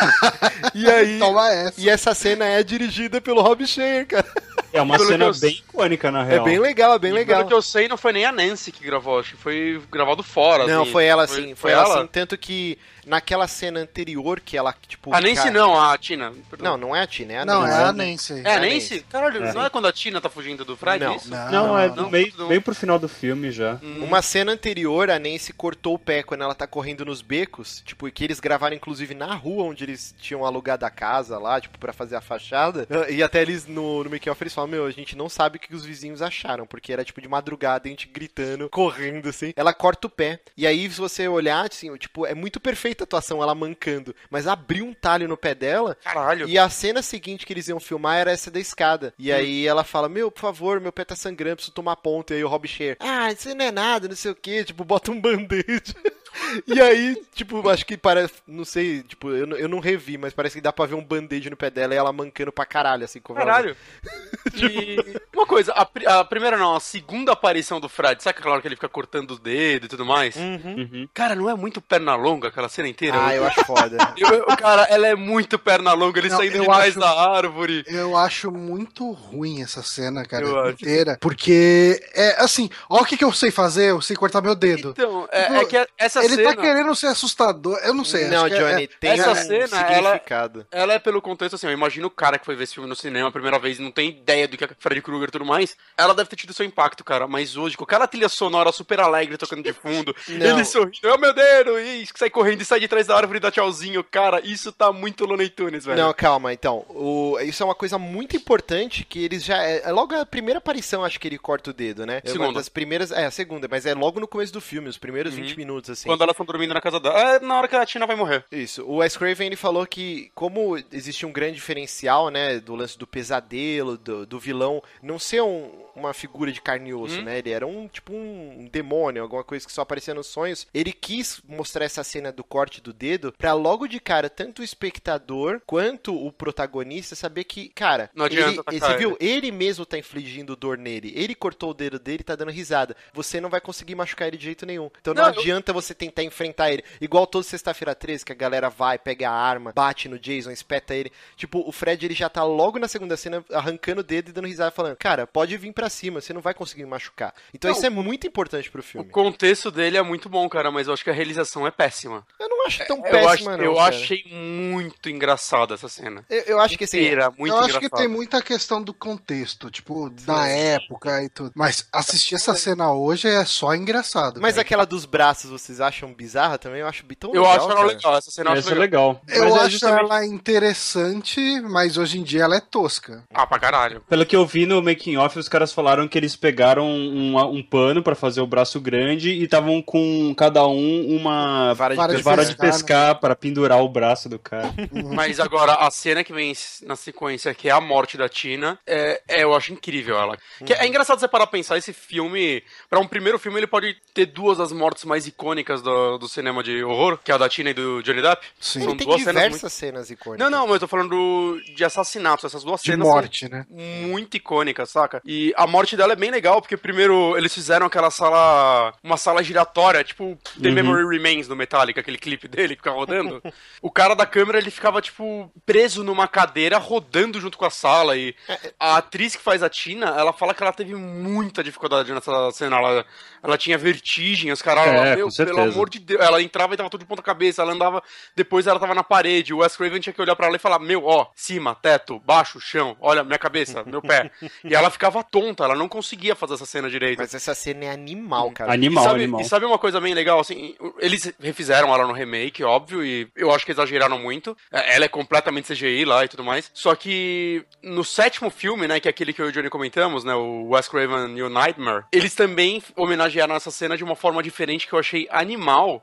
e 0.74 0.88
aí... 0.90 1.18
Toma 1.18 1.50
essa. 1.50 1.80
E 1.80 1.88
essa 1.88 2.14
cena 2.14 2.46
é 2.46 2.62
dirigida 2.62 3.20
pelo 3.20 3.39
Rob 3.42 3.66
Shear, 3.66 4.06
cara. 4.06 4.26
É 4.72 4.80
uma 4.80 4.96
Pelo 4.96 5.08
cena 5.08 5.24
eu- 5.26 5.34
bem 5.34 5.50
icônica, 5.52 6.10
na 6.12 6.22
É 6.24 6.30
real. 6.32 6.44
bem 6.44 6.58
legal, 6.58 6.94
é 6.94 6.98
bem 6.98 7.10
E 7.10 7.14
legal. 7.14 7.38
Pelo 7.38 7.48
que 7.48 7.54
eu 7.54 7.62
sei, 7.62 7.88
não 7.88 7.96
foi 7.96 8.12
nem 8.12 8.24
a 8.24 8.30
Nancy 8.32 8.70
que 8.70 8.84
gravou, 8.84 9.18
acho 9.18 9.32
que 9.32 9.36
foi 9.42 9.80
gravado 9.90 10.22
fora. 10.22 10.66
Não, 10.66 10.82
assim. 10.82 10.92
foi 10.92 11.04
ela 11.06 11.26
sim, 11.26 11.54
foi, 11.56 11.72
ela 11.72 11.82
ela? 11.84 12.02
sim. 12.02 12.08
Tanto 12.12 12.38
que 12.38 12.78
naquela 13.06 13.46
cena 13.48 13.80
anterior 13.80 14.40
que 14.40 14.56
ela, 14.56 14.74
tipo. 14.86 15.14
A 15.14 15.20
Nancy 15.20 15.36
cara- 15.36 15.50
não, 15.50 15.80
a 15.80 15.96
Tina. 15.98 16.32
Não, 16.58 16.76
não 16.76 16.94
é 16.96 17.02
a 17.02 17.06
Tina, 17.06 17.32
é 17.32 17.38
a 17.40 17.44
Não, 17.44 17.62
Nancy. 17.62 17.72
é 17.72 17.84
a 17.84 17.92
Nancy. 17.92 18.32
É 18.32 18.48
a 18.48 18.52
É 18.52 18.56
a 18.56 18.60
Nancy? 18.60 19.00
Caralho, 19.10 19.44
É. 19.44 19.52
não 19.52 19.64
é 19.64 19.70
quando 19.70 19.86
a 19.86 19.92
Tina 19.92 20.20
tá 20.20 20.28
fugindo 20.28 20.64
do 20.64 20.76
Fred? 20.76 21.04
Não. 21.04 21.16
isso? 21.16 21.30
Não, 21.30 21.78
é 21.78 21.88
não, 21.88 22.10
meio, 22.10 22.30
tudo- 22.30 22.48
meio 22.48 22.62
pro 22.62 22.74
final 22.74 22.98
do 22.98 23.08
filme 23.08 23.50
já. 23.50 23.78
Hum. 23.82 24.04
Uma 24.04 24.22
cena 24.22 24.52
anterior, 24.52 25.10
a 25.10 25.18
Nancy 25.18 25.52
cortou 25.52 25.94
o 25.94 25.98
pé 25.98 26.22
quando 26.22 26.42
ela 26.42 26.54
tá 26.54 26.66
correndo 26.66 27.04
nos 27.04 27.22
becos, 27.22 27.82
tipo, 27.84 28.06
e 28.08 28.12
que 28.12 28.24
eles 28.24 28.40
gravaram 28.40 28.74
inclusive 28.76 29.14
na 29.14 29.34
rua 29.34 29.64
onde 29.64 29.84
eles 29.84 30.14
tinham 30.20 30.44
alugado 30.44 30.84
a 30.84 30.90
casa 30.90 31.38
lá, 31.38 31.60
tipo, 31.60 31.78
pra 31.78 31.92
fazer 31.92 32.16
a 32.16 32.20
fachada. 32.20 32.86
E 33.08 33.22
até 33.22 33.42
eles 33.42 33.66
no, 33.66 34.04
no 34.04 34.10
make-off 34.10 34.42
eles 34.42 34.54
falam: 34.54 34.70
Meu, 34.70 34.86
a 34.86 34.90
gente 34.90 35.16
não 35.16 35.28
sabe 35.28 35.56
o 35.56 35.60
que 35.60 35.74
os 35.74 35.84
vizinhos 35.84 36.22
acharam, 36.22 36.66
porque 36.66 36.92
era 36.92 37.04
tipo 37.04 37.20
de 37.20 37.28
madrugada, 37.28 37.86
a 37.86 37.90
gente 37.90 38.06
gritando, 38.08 38.68
correndo 38.70 39.28
assim. 39.28 39.52
Ela 39.56 39.72
corta 39.72 40.06
o 40.06 40.10
pé. 40.10 40.40
E 40.56 40.66
aí, 40.66 40.90
se 40.90 40.98
você 41.00 41.26
olhar, 41.28 41.66
assim, 41.70 41.94
tipo, 41.96 42.26
é 42.26 42.34
muito 42.34 42.60
perfeita 42.90 43.04
a 43.04 43.06
atuação, 43.06 43.42
ela 43.42 43.54
mancando, 43.54 44.14
mas 44.28 44.46
abriu 44.46 44.84
um 44.84 44.94
talho 44.94 45.28
no 45.28 45.36
pé 45.36 45.54
dela. 45.54 45.96
Caralho. 46.02 46.48
E 46.48 46.58
a 46.58 46.68
cena 46.68 47.02
seguinte 47.02 47.46
que 47.46 47.52
eles 47.52 47.68
iam 47.68 47.80
filmar 47.80 48.18
era 48.18 48.32
essa 48.32 48.50
da 48.50 48.60
escada. 48.60 49.14
E 49.18 49.32
aí 49.32 49.66
ela 49.66 49.84
fala: 49.84 50.08
Meu, 50.08 50.30
por 50.30 50.40
favor, 50.40 50.80
meu 50.80 50.92
pé 50.92 51.04
tá 51.04 51.16
sangrando, 51.16 51.56
preciso 51.56 51.74
tomar 51.74 51.96
ponto. 51.96 52.32
E 52.32 52.36
aí 52.36 52.44
o 52.44 52.48
Rob 52.48 52.66
Shear, 52.66 52.96
ah, 53.00 53.30
isso 53.32 53.54
não 53.54 53.64
é 53.64 53.70
nada, 53.70 54.08
não 54.08 54.16
sei 54.16 54.30
o 54.30 54.34
que, 54.34 54.64
tipo, 54.64 54.84
bota 54.84 55.10
um 55.10 55.20
band-aid. 55.20 55.94
E 56.66 56.80
aí, 56.80 57.16
tipo, 57.34 57.68
acho 57.68 57.84
que 57.86 57.96
parece. 57.96 58.34
Não 58.46 58.64
sei, 58.64 59.02
tipo, 59.02 59.30
eu, 59.30 59.46
não- 59.46 59.56
eu 59.56 59.68
não 59.68 59.78
revi, 59.80 60.16
mas 60.18 60.32
parece 60.32 60.56
que 60.56 60.60
dá 60.60 60.72
pra 60.72 60.86
ver 60.86 60.94
um 60.94 61.04
band-aid 61.04 61.50
no 61.50 61.56
pé 61.56 61.70
dela 61.70 61.94
e 61.94 61.96
ela 61.96 62.12
mancando 62.12 62.52
pra 62.52 62.64
caralho, 62.64 63.04
assim, 63.04 63.20
como 63.20 63.38
ela- 63.38 63.50
Caralho. 63.52 63.76
E 64.56 64.96
uma 65.34 65.46
coisa, 65.46 65.72
a, 65.72 65.82
a 66.20 66.24
primeira 66.24 66.56
não, 66.56 66.74
a 66.74 66.80
segunda 66.80 67.32
aparição 67.32 67.78
do 67.80 67.88
Fred, 67.88 68.22
sabe 68.22 68.38
aquela 68.38 68.54
hora 68.54 68.62
que 68.62 68.68
ele 68.68 68.74
fica 68.74 68.88
cortando 68.88 69.30
os 69.32 69.38
dedos 69.38 69.86
e 69.86 69.88
tudo 69.88 70.04
mais? 70.04 70.34
Uhum. 70.36 71.08
Cara, 71.14 71.34
não 71.34 71.48
é 71.48 71.54
muito 71.54 71.80
perna 71.80 72.14
longa 72.16 72.48
aquela 72.48 72.68
cena 72.68 72.88
inteira? 72.88 73.16
Ah, 73.20 73.34
eu 73.34 73.46
acho 73.46 73.64
foda. 73.64 73.96
Eu- 74.16 74.44
cara, 74.56 74.82
ela 74.84 75.06
é 75.06 75.14
muito 75.14 75.58
perna 75.58 75.92
longa, 75.92 76.18
ele 76.18 76.28
Não, 76.28 76.36
saindo 76.38 76.58
de 76.58 76.64
trás 76.64 76.90
acho- 76.96 77.00
da 77.00 77.30
árvore. 77.36 77.84
Eu 77.86 78.16
acho 78.16 78.50
muito 78.50 79.10
ruim 79.12 79.62
essa 79.62 79.82
cena, 79.82 80.24
cara, 80.24 80.44
Eu 80.44 80.58
acho. 80.60 80.72
inteira. 80.72 81.18
Porque, 81.20 82.00
é 82.14 82.42
assim, 82.42 82.68
ó 82.88 83.00
o 83.02 83.04
que, 83.04 83.16
que 83.16 83.24
eu 83.24 83.32
sei 83.32 83.50
fazer, 83.50 83.90
eu 83.90 84.00
sei 84.00 84.16
cortar 84.16 84.40
meu 84.42 84.54
dedo. 84.54 84.90
Então, 84.90 85.28
é, 85.30 85.44
Tipo, 85.44 85.54
é 85.56 85.64
que 85.64 85.88
essa 85.98 86.19
Ele 86.24 86.36
cena... 86.36 86.54
tá 86.54 86.60
querendo 86.60 86.94
ser 86.94 87.06
assustador, 87.08 87.78
eu 87.84 87.94
não 87.94 88.04
sei. 88.04 88.28
não, 88.28 88.44
acho 88.44 88.54
que 88.54 88.60
é- 88.60 88.70
Johnny, 88.70 88.84
é- 88.84 88.88
tem 88.98 89.10
essa 89.10 89.30
um 89.30 89.34
cena, 89.34 89.80
ela- 89.80 90.10
significado. 90.12 90.66
Ela 90.70 90.94
é 90.94 90.98
pelo 90.98 91.20
contexto 91.22 91.54
assim, 91.54 91.66
eu 91.66 91.72
imagino 91.72 92.06
o 92.06 92.10
cara 92.10 92.38
que 92.38 92.44
foi 92.44 92.54
ver 92.56 92.64
esse 92.64 92.74
filme 92.74 92.88
no 92.88 92.96
cinema 92.96 93.28
a 93.28 93.32
primeira 93.32 93.58
vez 93.58 93.78
e 93.78 93.82
não 93.82 93.90
tem 93.90 94.08
ideia 94.10 94.46
do 94.48 94.56
que 94.56 94.64
é 94.64 94.68
Freddy 94.78 95.02
Krueger 95.02 95.28
e 95.28 95.32
tudo 95.32 95.44
mais. 95.44 95.76
Ela 95.96 96.14
deve 96.14 96.28
ter 96.30 96.36
tido 96.36 96.52
seu 96.52 96.64
impacto, 96.66 97.02
cara. 97.04 97.26
Mas 97.26 97.56
hoje, 97.56 97.76
com 97.76 97.84
aquela 97.84 98.06
trilha 98.06 98.28
sonora 98.28 98.72
super 98.72 99.00
alegre 99.00 99.36
tocando 99.36 99.62
de 99.62 99.72
fundo, 99.72 100.14
ele 100.28 100.64
sorrindo, 100.64 101.08
é 101.08 101.14
o 101.14 101.18
meu 101.18 101.32
dedo, 101.32 101.78
e 101.78 102.06
sai 102.16 102.30
correndo 102.30 102.60
e 102.60 102.64
sai 102.64 102.80
de 102.80 102.88
trás 102.88 103.06
da 103.06 103.16
árvore 103.16 103.38
e 103.38 103.40
dá 103.40 103.50
tchauzinho. 103.50 104.02
Cara, 104.04 104.40
isso 104.44 104.72
tá 104.72 104.92
muito 104.92 105.24
Looney 105.24 105.48
Tunes, 105.48 105.84
velho. 105.84 105.98
Não, 106.02 106.12
calma, 106.12 106.52
então. 106.52 106.84
O, 106.88 107.38
isso 107.40 107.62
é 107.62 107.66
uma 107.66 107.74
coisa 107.74 107.98
muito 107.98 108.36
importante 108.36 109.04
que 109.04 109.24
eles 109.24 109.44
já. 109.44 109.62
É, 109.62 109.82
é 109.84 109.92
logo 109.92 110.14
a 110.14 110.26
primeira 110.26 110.58
aparição, 110.58 111.04
acho 111.04 111.18
que 111.18 111.28
ele 111.28 111.38
corta 111.38 111.70
o 111.70 111.72
dedo, 111.72 112.04
né? 112.04 112.20
É 112.24 112.28
uma 112.28 112.32
Segunda. 112.32 112.52
das 112.54 112.68
primeiras. 112.68 113.10
É, 113.10 113.26
a 113.26 113.30
segunda, 113.30 113.68
mas 113.70 113.86
é 113.86 113.94
logo 113.94 114.20
no 114.20 114.28
começo 114.28 114.52
do 114.52 114.60
filme, 114.60 114.88
os 114.88 114.98
primeiros 114.98 115.34
20 115.34 115.56
minutos, 115.56 115.90
assim. 115.90 116.08
Quando 116.10 116.22
elas 116.22 116.34
estão 116.34 116.46
dormindo 116.46 116.74
na 116.74 116.80
casa 116.80 116.98
dela. 117.00 117.18
É 117.36 117.40
na 117.40 117.56
hora 117.58 117.68
que 117.68 117.76
a 117.76 117.86
Tina 117.86 118.06
vai 118.06 118.16
morrer. 118.16 118.44
Isso. 118.50 118.82
O 118.84 118.96
Wes 118.96 119.16
Craven 119.16 119.46
ele 119.46 119.56
falou 119.56 119.86
que, 119.86 120.30
como 120.34 120.76
existe 120.92 121.24
um 121.26 121.32
grande 121.32 121.54
diferencial, 121.56 122.28
né, 122.30 122.58
do 122.60 122.74
lance 122.74 122.98
do 122.98 123.06
pesadelo, 123.06 123.96
do, 123.96 124.26
do 124.26 124.38
vilão, 124.38 124.82
não 125.02 125.18
ser 125.18 125.42
um- 125.42 125.70
uma 125.94 126.14
figura 126.14 126.50
de 126.50 126.60
carne 126.62 126.90
e 126.90 126.94
osso, 126.94 127.20
né? 127.20 127.38
Ele 127.38 127.50
era 127.50 127.66
um 127.66 127.86
tipo 127.86 128.12
um 128.14 128.66
demônio, 128.72 129.22
alguma 129.22 129.44
coisa 129.44 129.66
que 129.66 129.72
só 129.72 129.82
aparecia 129.82 130.14
nos 130.14 130.28
sonhos. 130.28 130.66
Ele 130.72 130.92
quis 130.92 131.42
mostrar 131.46 131.84
essa 131.84 132.02
cena 132.02 132.32
do 132.32 132.42
corte 132.42 132.80
do 132.80 132.92
dedo 132.92 133.34
pra 133.36 133.52
logo 133.52 133.86
de 133.86 134.00
cara 134.00 134.30
tanto 134.30 134.62
o 134.62 134.64
espectador 134.64 135.60
quanto 135.66 136.14
o 136.14 136.32
protagonista 136.32 137.14
saber 137.14 137.44
que, 137.44 137.68
cara, 137.70 138.10
Não 138.14 138.24
adianta 138.24 138.62
ele, 138.70 138.80
você 138.80 138.96
viu? 138.96 139.16
Ele 139.20 139.50
mesmo 139.50 139.84
tá 139.84 139.98
infligindo 139.98 140.56
dor 140.56 140.78
nele. 140.78 141.12
Ele 141.14 141.34
cortou 141.34 141.70
o 141.70 141.74
dedo 141.74 141.98
dele 141.98 142.20
e 142.20 142.24
tá 142.24 142.34
dando 142.36 142.50
risada. 142.50 142.96
Você 143.12 143.40
não 143.40 143.50
vai 143.50 143.60
conseguir 143.60 143.94
machucar 143.94 144.28
ele 144.28 144.36
de 144.36 144.44
jeito 144.44 144.64
nenhum. 144.64 144.90
Então 145.00 145.12
não, 145.12 145.24
Não, 145.24 145.32
eu- 145.34 145.40
adianta 145.40 145.72
você 145.72 145.92
tentar 146.00 146.22
enfrentar 146.22 146.72
ele. 146.72 146.82
Igual 147.00 147.26
todo 147.26 147.42
sexta-feira 147.44 147.94
13, 147.94 148.24
que 148.24 148.32
a 148.32 148.34
galera 148.34 148.70
vai, 148.70 148.98
pega 148.98 149.28
a 149.28 149.32
arma, 149.32 149.72
bate 149.74 150.08
no 150.08 150.18
Jason, 150.18 150.50
espeta 150.50 150.94
ele. 150.94 151.12
Tipo, 151.36 151.62
o 151.68 151.70
Fred 151.70 152.06
ele 152.06 152.14
já 152.14 152.28
tá 152.28 152.42
logo 152.42 152.78
na 152.78 152.88
segunda 152.88 153.16
cena 153.16 153.44
arrancando 153.52 154.00
o 154.00 154.04
dedo 154.04 154.30
e 154.30 154.32
dando 154.32 154.46
risada, 154.48 154.70
falando: 154.70 154.96
Cara, 154.96 155.26
pode 155.26 155.56
vir 155.58 155.72
pra 155.72 155.90
cima, 155.90 156.20
você 156.20 156.32
não 156.32 156.40
vai 156.40 156.54
conseguir 156.54 156.84
me 156.84 156.88
machucar. 156.90 157.34
Então 157.52 157.70
Não, 157.70 157.76
isso 157.76 157.86
é 157.86 157.90
muito 157.90 158.26
importante 158.26 158.70
pro 158.70 158.80
O 158.80 158.82
filme. 158.82 159.10
contexto 159.10 159.70
dele 159.70 159.98
é 159.98 160.02
muito 160.02 160.28
bom, 160.28 160.48
cara, 160.48 160.70
mas 160.70 160.86
eu 160.86 160.94
acho 160.94 161.04
que 161.04 161.10
a 161.10 161.12
realização 161.12 161.66
é 161.66 161.70
péssima. 161.70 162.26
Eu 162.38 162.48
não 162.48 162.66
acho 162.66 162.86
tão 162.86 162.96
eu 162.96 163.02
péssima, 163.02 163.30
acho, 163.32 163.44
não. 163.58 163.64
eu 163.64 163.74
cara. 163.74 163.94
achei 163.96 164.24
muito 164.30 165.10
engraçada 165.10 165.74
essa 165.74 165.88
cena. 165.88 166.24
Eu, 166.30 166.42
eu 166.46 166.60
acho 166.60 166.78
que 166.78 166.84
assim. 166.84 166.98
Eu 166.98 167.20
acho 167.20 167.40
engraçada. 167.40 167.80
que 167.80 167.90
tem 167.90 168.08
muita 168.08 168.40
questão 168.40 168.82
do 168.82 168.94
contexto, 168.94 169.70
tipo, 169.70 170.08
da 170.10 170.46
época 170.48 171.22
e 171.22 171.28
tudo. 171.28 171.52
Mas 171.54 171.86
assistir 171.92 172.36
essa 172.36 172.54
cena 172.54 172.92
hoje 172.92 173.28
é 173.28 173.44
só 173.44 173.74
engraçado. 173.74 174.40
Mas 174.40 174.54
cara. 174.54 174.62
aquela 174.62 174.84
dos 174.86 175.04
braços 175.04 175.50
vocês 175.50 175.80
acham 175.80 175.89
bizarra 176.16 176.58
também? 176.58 176.80
Eu 176.80 176.86
acho 176.86 177.04
tão 177.18 177.30
Eu 177.34 177.42
legal, 177.42 177.56
acho 177.56 177.64
ela 177.66 177.74
cara. 177.74 177.86
legal, 177.86 178.16
essa 178.16 178.30
cena 178.30 178.50
eu 178.50 178.52
acho 178.52 178.60
Essa 178.60 178.70
é 178.74 178.78
legal. 178.78 179.20
legal. 179.26 179.36
Eu 179.36 179.44
Mas 179.44 179.54
é 179.54 179.58
acho 179.64 179.70
justamente- 179.70 180.00
ela 180.04 180.24
interessante, 180.26 181.60
mas 181.62 181.96
hoje 181.96 182.18
em 182.18 182.22
dia 182.22 182.44
ela 182.44 182.56
é 182.56 182.60
tosca. 182.60 183.24
Ah, 183.32 183.46
pra 183.46 183.58
caralho. 183.58 184.00
Pelo 184.08 184.24
que 184.26 184.34
eu 184.36 184.46
vi 184.46 184.66
no 184.66 184.82
making 184.82 185.16
off, 185.16 185.38
os 185.38 185.48
caras 185.48 185.72
falaram 185.72 186.06
que 186.08 186.16
eles 186.18 186.36
pegaram 186.36 186.86
um, 186.86 187.36
um 187.38 187.62
pano 187.62 188.02
pra 188.02 188.14
fazer 188.14 188.40
o 188.40 188.46
braço 188.46 188.80
grande 188.80 189.30
e 189.30 189.44
estavam 189.44 189.82
com 189.82 190.34
cada 190.36 190.66
um 190.66 191.16
uma 191.16 191.74
Vara 191.74 191.94
de 191.94 191.96
Vara 191.96 192.12
de 192.12 192.16
pescar. 192.18 192.36
vara 192.36 192.48
de 192.48 192.56
pescar 192.56 193.14
para 193.20 193.36
pendurar 193.36 193.82
o 193.82 193.88
braço 193.88 194.28
do 194.28 194.38
cara. 194.38 194.72
Mas 195.14 195.38
agora, 195.40 195.74
a 195.74 195.90
cena 195.90 196.22
que 196.24 196.32
vem 196.32 196.52
na 196.82 196.96
sequência, 196.96 197.54
que 197.54 197.68
é 197.68 197.72
a 197.72 197.80
morte 197.80 198.16
da 198.16 198.28
Tina, 198.28 198.78
é, 198.86 199.20
é- 199.28 199.44
eu 199.44 199.54
acho 199.54 199.72
incrível 199.72 200.18
ela. 200.18 200.36
Que 200.64 200.72
é 200.72 200.86
engraçado 200.86 201.18
você 201.18 201.28
parar 201.28 201.46
pra 201.46 201.52
pensar, 201.58 201.76
esse 201.78 201.92
filme, 201.92 202.62
pra 202.88 203.00
um 203.00 203.06
primeiro 203.06 203.38
filme, 203.38 203.58
ele 203.58 203.66
pode 203.66 203.96
ter 204.14 204.26
duas 204.26 204.58
das 204.58 204.72
mortes 204.72 205.04
mais 205.04 205.26
icônicas 205.26 205.79
do, 205.82 206.18
do 206.18 206.28
cinema 206.28 206.62
de 206.62 206.82
horror, 206.84 207.18
que 207.22 207.30
é 207.30 207.34
a 207.34 207.38
da 207.38 207.48
Tina 207.48 207.70
e 207.70 207.74
do 207.74 208.02
Johnny 208.02 208.22
Depp. 208.22 208.46
Sim. 208.60 208.82
Ele 208.82 208.96
tem 208.96 209.06
duas 209.06 209.22
cenas 209.22 209.34
diversas 209.42 209.62
muito... 209.62 209.72
cenas 209.72 210.10
icônicas. 210.10 210.50
Não, 210.50 210.58
não, 210.58 210.66
mas 210.66 210.74
eu 210.74 210.80
tô 210.80 210.88
falando 210.88 211.10
do- 211.10 211.60
de 211.74 211.84
assassinatos, 211.84 212.44
essas 212.44 212.62
duas 212.64 212.80
De 212.82 212.90
cenas 212.92 213.06
são 213.06 213.14
morte, 213.16 213.48
né? 213.48 213.66
muito 213.70 214.36
icônica, 214.36 214.84
saca? 214.86 215.20
E 215.24 215.52
a 215.56 215.66
morte 215.66 215.96
dela 215.96 216.12
é 216.12 216.16
bem 216.16 216.30
legal, 216.30 216.60
porque 216.60 216.76
primeiro 216.76 217.36
eles 217.36 217.54
fizeram 217.54 217.86
aquela 217.86 218.10
sala. 218.10 218.92
Uma 219.02 219.16
sala 219.16 219.42
giratória, 219.42 220.02
tipo 220.04 220.38
The 220.60 220.68
Uhum. 220.68 220.74
Memory 220.74 221.08
Remains 221.18 221.46
do 221.48 221.56
Metallica, 221.56 222.00
aquele 222.00 222.18
clipe 222.18 222.46
dele 222.48 222.74
que 222.76 222.82
fica 222.82 222.90
rodando. 222.90 223.42
o 223.82 223.90
cara 223.90 224.14
da 224.14 224.26
câmera 224.26 224.58
ele 224.58 224.70
ficava, 224.70 225.00
tipo, 225.00 225.50
preso 225.66 226.02
numa 226.04 226.28
cadeira, 226.28 226.78
rodando 226.78 227.40
junto 227.40 227.56
com 227.58 227.64
a 227.64 227.70
sala. 227.70 228.16
E 228.16 228.34
a 228.78 228.96
atriz 228.96 229.34
que 229.36 229.42
faz 229.42 229.62
a 229.62 229.68
Tina, 229.68 230.06
ela 230.18 230.32
fala 230.32 230.54
que 230.54 230.62
ela 230.62 230.72
teve 230.72 230.94
muita 230.94 231.62
dificuldade 231.62 232.12
nessa 232.12 232.50
cena. 232.52 232.76
Ela, 232.76 233.04
ela 233.42 233.58
tinha 233.58 233.76
vertigem, 233.78 234.52
os 234.52 234.62
caras, 234.62 234.86
É, 234.86 234.88
ela, 234.96 235.10
com 235.10 235.16
meu, 235.16 235.30
certeza. 235.30 235.58
pelo 235.58 235.69
amor 235.74 235.90
de 235.90 235.98
Deus. 235.98 236.20
Ela 236.20 236.42
entrava 236.42 236.74
e 236.74 236.76
tava 236.76 236.90
tudo 236.90 237.00
de 237.00 237.06
ponta 237.06 237.22
cabeça, 237.22 237.62
ela 237.62 237.72
andava, 237.72 238.02
depois 238.34 238.66
ela 238.66 238.78
tava 238.78 238.94
na 238.94 239.04
parede. 239.04 239.52
O 239.54 239.58
Wes 239.58 239.76
Craven 239.76 240.00
tinha 240.00 240.12
que 240.12 240.20
olhar 240.20 240.36
pra 240.36 240.46
ela 240.46 240.56
e 240.56 240.58
falar: 240.58 240.78
Meu, 240.78 241.04
ó, 241.04 241.28
cima, 241.34 241.74
teto, 241.74 242.20
baixo, 242.20 242.60
chão, 242.60 242.96
olha, 243.00 243.24
minha 243.24 243.38
cabeça, 243.38 243.84
meu 243.86 244.02
pé. 244.02 244.30
e 244.64 244.74
ela 244.74 244.90
ficava 244.90 245.22
tonta, 245.22 245.64
ela 245.64 245.74
não 245.74 245.88
conseguia 245.88 246.34
fazer 246.34 246.54
essa 246.54 246.66
cena 246.66 246.88
direito. 246.90 247.18
Mas 247.18 247.34
essa 247.34 247.54
cena 247.54 247.86
é 247.86 247.90
animal, 247.90 248.50
cara. 248.52 248.72
Animal, 248.72 249.04
e, 249.04 249.06
sabe, 249.06 249.22
animal. 249.24 249.40
e 249.40 249.44
sabe 249.44 249.64
uma 249.66 249.78
coisa 249.78 250.00
bem 250.00 250.14
legal? 250.14 250.40
Assim, 250.40 250.74
eles 250.98 251.32
refizeram 251.40 251.92
ela 251.94 252.06
no 252.06 252.12
remake, 252.12 252.62
óbvio, 252.62 253.04
e 253.04 253.28
eu 253.36 253.52
acho 253.52 253.64
que 253.64 253.72
exageraram 253.72 254.18
muito. 254.18 254.56
É, 254.72 254.96
Ela 254.96 255.04
é 255.04 255.08
completamente 255.08 255.72
CGI 255.72 256.04
lá 256.04 256.24
e 256.24 256.28
tudo 256.28 256.44
mais. 256.44 256.70
Só 256.74 256.94
que 256.94 257.64
no 257.82 258.04
sétimo 258.04 258.50
filme, 258.50 258.86
né, 258.86 259.00
que 259.00 259.08
é 259.08 259.10
aquele 259.10 259.32
que 259.32 259.40
eu 259.40 259.46
e 259.46 259.48
o 259.50 259.52
Johnny 259.52 259.70
comentamos, 259.70 260.24
né, 260.24 260.34
o 260.34 260.68
Wes 260.70 260.88
Craven 260.88 261.36
e 261.36 261.42
o 261.42 261.48
Nightmare, 261.48 262.04
eles 262.12 262.34
também 262.34 262.82
homenagearam 262.96 263.54
essa 263.54 263.70
cena 263.70 263.96
de 263.96 264.04
uma 264.04 264.16
forma 264.16 264.42
diferente 264.42 264.86
que 264.86 264.92
eu 264.92 264.98
achei 264.98 265.26
animal, 265.30 265.49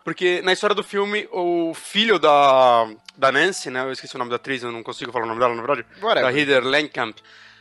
porque 0.04 0.42
na 0.42 0.54
história 0.54 0.76
do 0.76 0.84
filme, 0.84 1.28
o 1.32 1.74
filho 1.74 2.18
da, 2.20 2.88
da 3.18 3.32
Nancy, 3.32 3.70
né, 3.70 3.82
eu 3.82 3.92
esqueci 3.92 4.16
o 4.16 4.20
nome 4.20 4.30
da 4.30 4.36
atriz, 4.38 4.64
eu 4.64 4.72
não 4.72 4.84
consigo 4.84 5.12
falar 5.12 5.26
o 5.26 5.28
nome 5.28 5.40
dela, 5.40 5.56
na 5.56 5.62
verdade, 5.62 5.86
Whatever. 6.02 6.32
da 6.32 6.40
Heather 6.40 6.64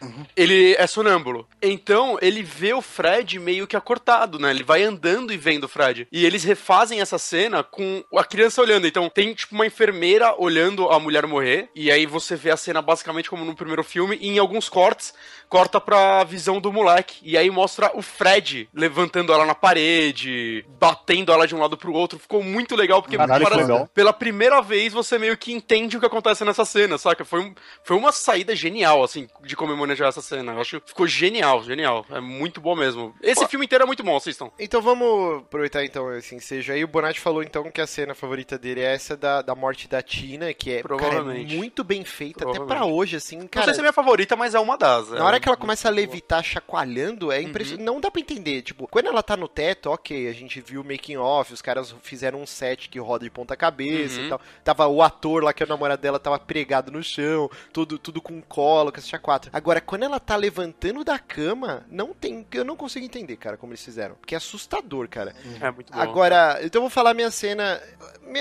Langenkamp, 0.01 0.27
ele 0.37 0.75
é 0.79 0.87
sonâmbulo. 0.87 1.49
Então, 1.63 2.19
ele 2.21 2.43
vê 2.43 2.73
o 2.75 2.83
Fred 2.83 3.39
meio 3.39 3.67
que 3.67 3.77
acortado, 3.77 4.39
né? 4.39 4.51
Ele 4.51 4.63
vai 4.65 4.83
andando 4.83 5.33
e 5.33 5.37
vendo 5.37 5.65
o 5.65 5.69
Fred. 5.69 6.07
E 6.13 6.25
eles 6.25 6.45
refazem 6.45 7.01
essa 7.01 7.19
cena 7.19 7.63
com 7.63 8.03
a 8.17 8.25
criança 8.25 8.61
olhando. 8.63 8.87
Então, 8.87 9.09
tem 9.09 9.33
tipo 9.35 9.55
uma 9.55 9.67
enfermeira 9.67 10.35
olhando 10.39 10.89
a 10.89 10.99
mulher 11.01 11.27
morrer. 11.27 11.69
E 11.75 11.91
aí 11.91 12.07
você 12.07 12.37
vê 12.37 12.51
a 12.51 12.57
cena 12.57 12.81
basicamente 12.83 13.31
como 13.31 13.45
no 13.45 13.55
primeiro 13.55 13.83
filme. 13.83 14.19
E 14.21 14.29
em 14.29 14.39
alguns 14.39 14.69
cortes, 14.69 15.15
corta 15.49 15.81
pra 15.81 16.25
visão 16.25 16.61
do 16.61 16.73
moleque. 16.73 17.17
E 17.23 17.37
aí 17.37 17.51
mostra 17.51 17.91
o 17.95 18.03
Fred 18.03 18.69
levantando 18.75 19.33
ela 19.33 19.47
na 19.47 19.55
parede, 19.55 20.65
batendo 20.79 21.33
ela 21.33 21.47
de 21.47 21.55
um 21.55 21.59
lado 21.61 21.77
pro 21.77 21.93
outro. 21.93 22.19
Ficou 22.19 22.43
muito 22.43 22.75
legal, 22.77 23.03
porque 23.03 23.17
Caralho, 23.17 23.57
legal. 23.57 23.89
pela 23.95 24.13
primeira 24.13 24.61
vez 24.61 24.93
você 24.93 25.19
meio 25.19 25.37
que 25.37 25.53
entende 25.53 25.97
o 25.97 26.01
que 26.01 26.07
acontece 26.07 26.45
nessa 26.45 26.65
cena, 26.65 26.99
saca? 26.99 27.25
Foi, 27.25 27.41
um- 27.41 27.55
foi 27.85 27.97
uma 27.97 28.13
saída 28.13 28.55
genial, 28.55 29.03
assim, 29.03 29.29
de 29.45 29.57
como 29.57 29.73
manejar 29.87 30.09
essa 30.09 30.21
cena. 30.23 30.53
Eu 30.53 30.61
acho 30.61 30.81
que 30.81 30.89
ficou 30.89 31.07
genial, 31.07 31.63
genial. 31.63 32.05
É 32.11 32.21
muito 32.21 32.61
bom 32.61 32.75
mesmo. 32.75 33.15
Esse 33.23 33.47
filme 33.49 33.67
inteiro 33.67 33.85
é 33.85 33.87
muito 33.87 34.03
bom, 34.03 34.17
assistam. 34.17 34.51
Então 34.59 34.81
vamos 34.83 35.39
aproveitar 35.43 35.85
então 35.85 36.13
esse 36.17 36.35
ensejo 36.35 36.73
aí. 36.73 36.85
O 36.85 36.89
Bonatti 36.89 37.21
falou 37.21 37.43
então 37.43 37.71
que 37.71 37.81
a 37.81 37.87
cena 37.87 38.15
favorita 38.15 38.59
dele 38.59 38.81
é 38.81 38.95
essa 38.95 39.17
da, 39.17 39.43
da 39.43 39.55
morte 39.55 39.89
da 39.89 40.03
Tina, 40.03 40.53
que 40.53 40.71
é, 40.73 40.83
cara, 40.83 40.95
é 40.95 40.99
Provavelmente. 40.99 41.57
muito 41.57 41.83
bem 41.85 42.05
feita, 42.05 42.45
até 42.45 42.55
Provavelmente. 42.55 42.79
pra 42.79 42.87
hoje, 42.87 43.17
assim, 43.17 43.39
Não 43.39 43.49
cara. 43.49 43.65
sei 43.67 43.75
se 43.75 43.81
é 43.81 43.83
minha 43.83 43.93
favorita, 43.93 44.37
mas 44.37 44.55
é 44.55 44.61
uma 44.61 44.77
das. 44.77 45.11
Na 45.11 45.25
hora 45.25 45.41
que 45.41 45.49
ela 45.49 45.57
começa 45.57 45.89
a 45.89 45.91
levitar, 45.91 46.43
chacoalhando, 46.43 47.31
é 47.33 47.39
Uhum. 47.39 47.43
impressionante. 47.45 47.85
Não 47.85 48.01
dá 48.01 48.11
pra 48.11 48.21
entender. 48.21 48.63
Tipo, 48.63 48.87
quando 48.89 49.07
ela 49.07 49.23
tá 49.23 49.37
no 49.37 49.49
teto, 49.49 49.91
ok, 49.91 50.29
a 50.29 50.33
gente 50.33 50.61
viu 50.61 50.81
o 50.81 50.85
making 50.85 51.17
off, 51.17 51.53
os 51.53 51.63
caras 51.63 51.95
fizeram 52.03 52.41
um 52.41 52.47
set 52.47 52.89
que 52.89 52.99
roda 52.99 53.25
de 53.25 53.31
ponta 53.31 53.57
cabeça 53.57 54.19
Uhum. 54.21 54.27
e 54.27 54.29
tal. 54.29 54.41
Tava 54.65 54.87
o 54.87 55.03
ator 55.03 55.45
lá, 55.45 55.53
que 55.53 55.63
é 55.63 55.67
o 55.67 55.69
namorado 55.69 56.01
dela, 56.03 56.19
tava 56.19 56.39
pregado 56.39 56.91
no 56.91 57.03
chão, 57.03 57.51
tudo, 57.73 57.99
tudo 57.99 58.21
com 58.21 58.41
colo, 58.43 58.91
com 58.93 58.99
essa 58.99 59.19
quatro. 59.19 59.51
Agora, 59.53 59.76
quando 59.81 60.05
ela 60.05 60.21
tá 60.21 60.37
levantando 60.37 61.05
da 61.05 61.19
cama, 61.19 61.85
não 61.91 62.13
tem. 62.13 62.47
Eu 62.53 62.65
não 62.65 62.77
consigo 62.77 63.05
entender, 63.05 63.37
cara, 63.37 63.57
como 63.57 63.73
eles 63.73 63.85
fizeram. 63.85 64.15
Porque 64.17 64.35
é 64.35 64.39
assustador, 64.39 65.09
cara. 65.09 65.35
É 65.61 65.71
muito 65.71 65.93
bom. 65.93 65.99
Agora, 65.99 66.59
então 66.63 66.81
eu 66.81 66.83
vou 66.85 66.91
falar 66.91 67.15
minha 67.15 67.31
cena. 67.31 67.81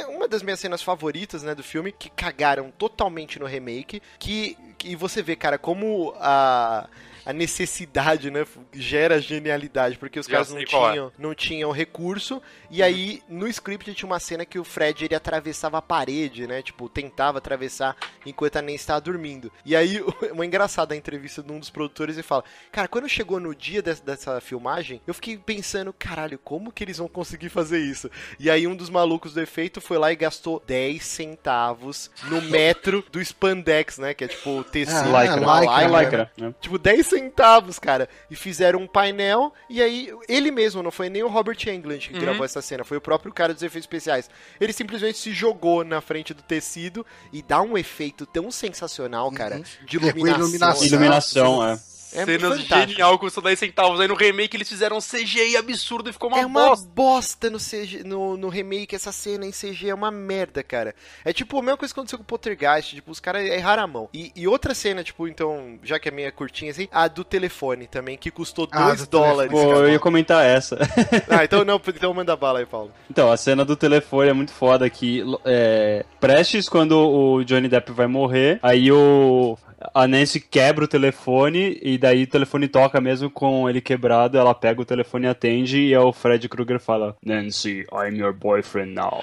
Uma 0.09 0.27
das 0.27 0.41
minhas 0.41 0.59
cenas 0.59 0.81
favoritas, 0.81 1.43
né, 1.43 1.53
do 1.53 1.63
filme, 1.63 1.91
que 1.91 2.09
cagaram 2.09 2.71
totalmente 2.71 3.39
no 3.39 3.45
remake. 3.45 4.01
Que, 4.19 4.57
que 4.77 4.95
você 4.95 5.21
vê, 5.21 5.35
cara, 5.35 5.57
como 5.57 6.13
a. 6.17 6.87
a 7.25 7.33
necessidade, 7.33 8.29
né, 8.29 8.45
gera 8.73 9.19
genialidade, 9.19 9.97
porque 9.97 10.19
os 10.19 10.25
Já 10.27 10.33
caras 10.33 10.51
não 10.51 10.59
é. 10.59 10.65
tinham, 10.65 11.11
não 11.17 11.33
tinham 11.35 11.71
recurso, 11.71 12.41
e 12.69 12.83
aí 12.83 13.21
no 13.27 13.47
script 13.47 13.93
tinha 13.93 14.07
uma 14.07 14.19
cena 14.19 14.45
que 14.45 14.59
o 14.59 14.63
Fred 14.63 15.05
ele 15.05 15.15
atravessava 15.15 15.77
a 15.77 15.81
parede, 15.81 16.45
né, 16.47 16.61
tipo, 16.61 16.87
tentava 16.89 17.37
atravessar 17.39 17.95
enquanto 18.25 18.57
a 18.57 18.61
Nancy 18.61 18.75
estava 18.75 19.01
dormindo. 19.01 19.51
E 19.65 19.75
aí, 19.75 20.03
uma 20.31 20.45
engraçada 20.45 20.95
entrevista 20.95 21.41
de 21.41 21.51
um 21.51 21.59
dos 21.59 21.69
produtores, 21.69 22.15
ele 22.15 22.23
fala, 22.23 22.43
cara, 22.71 22.87
quando 22.87 23.09
chegou 23.09 23.39
no 23.39 23.55
dia 23.55 23.81
des- 23.81 23.99
dessa 23.99 24.39
filmagem, 24.41 25.01
eu 25.07 25.13
fiquei 25.13 25.37
pensando, 25.37 25.91
caralho, 25.93 26.37
como 26.39 26.71
que 26.71 26.83
eles 26.83 26.97
vão 26.97 27.07
conseguir 27.07 27.49
fazer 27.49 27.79
isso? 27.79 28.09
E 28.39 28.49
aí 28.49 28.67
um 28.67 28.75
dos 28.75 28.89
malucos 28.89 29.33
do 29.33 29.41
efeito 29.41 29.81
foi 29.81 29.97
lá 29.97 30.11
e 30.11 30.15
gastou 30.15 30.61
10 30.67 31.03
centavos 31.03 32.09
no 32.25 32.41
metro 32.41 33.03
do 33.11 33.19
spandex, 33.21 33.97
né, 33.97 34.13
que 34.13 34.23
é 34.23 34.27
tipo 34.27 34.49
o 34.59 34.63
tecido, 34.63 35.15
Ah, 35.15 35.23
Lycra. 35.23 35.59
lycra, 35.59 36.01
lycra. 36.01 36.31
né? 36.37 36.53
Tipo, 36.59 36.77
10 36.77 37.05
centavos, 37.19 37.79
cara. 37.79 38.07
E 38.29 38.35
fizeram 38.35 38.79
um 38.79 38.87
painel. 38.87 39.53
E 39.69 39.81
aí, 39.81 40.11
ele 40.27 40.51
mesmo, 40.51 40.83
não 40.83 40.91
foi 40.91 41.09
nem 41.09 41.23
o 41.23 41.27
Robert 41.27 41.57
Englund 41.67 42.07
que 42.09 42.13
Uhum. 42.15 42.19
gravou 42.21 42.45
essa 42.45 42.61
cena, 42.61 42.83
foi 42.83 42.97
o 42.97 43.01
próprio 43.01 43.33
cara 43.33 43.53
dos 43.53 43.63
efeitos 43.63 43.83
especiais. 43.85 44.29
Ele 44.59 44.73
simplesmente 44.73 45.17
se 45.17 45.31
jogou 45.31 45.83
na 45.83 46.01
frente 46.01 46.33
do 46.33 46.41
tecido 46.43 47.05
e 47.31 47.41
dá 47.41 47.61
um 47.61 47.77
efeito 47.77 48.25
tão 48.25 48.51
sensacional, 48.51 49.31
cara, 49.31 49.61
de 49.85 49.97
É, 49.97 49.99
com 49.99 50.05
iluminação. 50.07 50.39
iluminação. 50.43 50.85
Iluminação, 50.85 51.67
é. 51.67 51.79
É 52.15 52.25
Cenas 52.25 52.61
fantástico. 52.61 52.89
genial, 52.91 53.19
custou 53.19 53.43
10 53.43 53.59
centavos. 53.59 53.99
Aí 53.99 54.07
no 54.07 54.15
remake 54.15 54.55
eles 54.55 54.69
fizeram 54.69 54.97
um 54.97 55.01
CGI 55.01 55.57
absurdo 55.57 56.09
e 56.09 56.13
ficou 56.13 56.29
uma, 56.29 56.39
é 56.39 56.45
uma 56.45 56.69
bosta. 56.69 56.89
bosta, 56.93 57.49
no, 57.49 57.57
CG, 57.57 58.03
no, 58.03 58.37
no 58.37 58.49
remake, 58.49 58.95
essa 58.95 59.11
cena 59.11 59.45
em 59.45 59.51
CG 59.51 59.89
é 59.89 59.93
uma 59.93 60.11
merda, 60.11 60.63
cara. 60.63 60.95
É 61.23 61.33
tipo 61.33 61.57
a 61.57 61.61
mesma 61.61 61.77
coisa 61.77 61.93
que 61.93 61.99
aconteceu 61.99 62.17
com 62.17 62.23
o 62.23 62.27
Poltergeist, 62.27 62.95
tipo, 62.95 63.11
os 63.11 63.19
caras 63.19 63.43
erraram 63.45 63.83
a 63.83 63.87
mão. 63.87 64.09
E, 64.13 64.31
e 64.35 64.47
outra 64.47 64.73
cena, 64.73 65.03
tipo, 65.03 65.27
então, 65.27 65.77
já 65.83 65.99
que 65.99 66.09
é 66.09 66.11
meia 66.11 66.31
curtinha 66.31 66.71
assim, 66.71 66.87
a 66.91 67.07
do 67.07 67.23
telefone 67.23 67.87
também, 67.87 68.17
que 68.17 68.31
custou 68.31 68.67
Ah, 68.71 68.87
2 68.87 69.01
do 69.01 69.07
dólares. 69.07 69.51
Pô, 69.51 69.73
eu 69.73 69.89
ia 69.89 69.99
comentar 69.99 70.45
essa. 70.45 70.77
Ah, 71.29 71.43
então 71.43 71.65
não, 71.65 71.81
então 71.87 72.13
manda 72.13 72.35
bala 72.35 72.59
aí, 72.59 72.65
Paulo. 72.65 72.91
Então, 73.09 73.31
a 73.31 73.37
cena 73.37 73.65
do 73.65 73.75
telefone 73.75 74.29
é 74.29 74.33
muito 74.33 74.51
foda 74.51 74.89
que 74.89 75.23
é, 75.43 76.05
prestes 76.19 76.69
quando 76.69 76.97
o 76.97 77.43
Johnny 77.43 77.67
Depp 77.67 77.91
vai 77.91 78.07
morrer, 78.07 78.59
aí 78.61 78.91
o 78.91 79.57
a 79.93 80.07
Nancy 80.07 80.39
quebra 80.39 80.85
o 80.85 80.87
telefone 80.87 81.79
e 81.81 81.97
daí 81.97 82.23
o 82.23 82.27
telefone 82.27 82.67
toca 82.67 83.01
mesmo 83.01 83.29
com 83.29 83.69
ele 83.69 83.81
quebrado, 83.81 84.37
ela 84.37 84.53
pega 84.53 84.81
o 84.81 84.85
telefone 84.85 85.25
e 85.25 85.29
atende 85.29 85.79
e 85.79 85.93
é 85.93 85.99
o 85.99 86.13
Fred 86.13 86.47
Krueger 86.47 86.79
fala: 86.79 87.15
"Nancy, 87.23 87.85
I'm 87.91 88.17
your 88.17 88.33
boyfriend 88.33 88.93
now". 88.93 89.21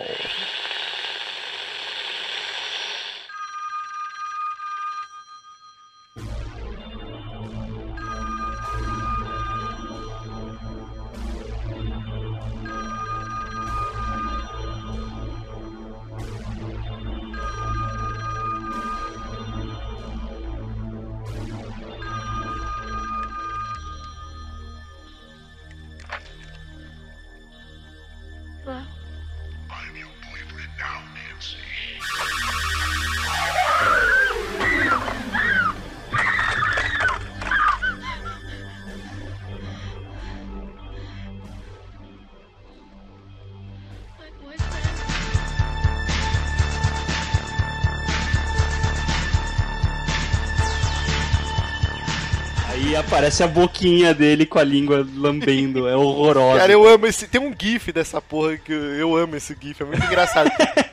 Aí 53.33 53.43
aparece 53.43 53.43
a 53.43 53.47
boquinha 53.47 54.14
dele 54.14 54.45
com 54.45 54.59
a 54.59 54.64
língua 54.64 55.07
lambendo, 55.16 55.89
é 55.89 55.97
horrorosa. 55.97 56.59
Cara, 56.59 56.72
eu 56.72 56.87
amo 56.87 57.07
esse. 57.07 57.26
Tem 57.26 57.41
um 57.41 57.55
GIF 57.59 57.91
dessa 57.91 58.20
porra 58.20 58.59
que 58.59 58.72
eu, 58.72 58.95
eu 58.95 59.16
amo 59.16 59.37
esse 59.37 59.57
GIF, 59.59 59.83
é 59.83 59.87
muito 59.87 60.05
engraçado. 60.05 60.51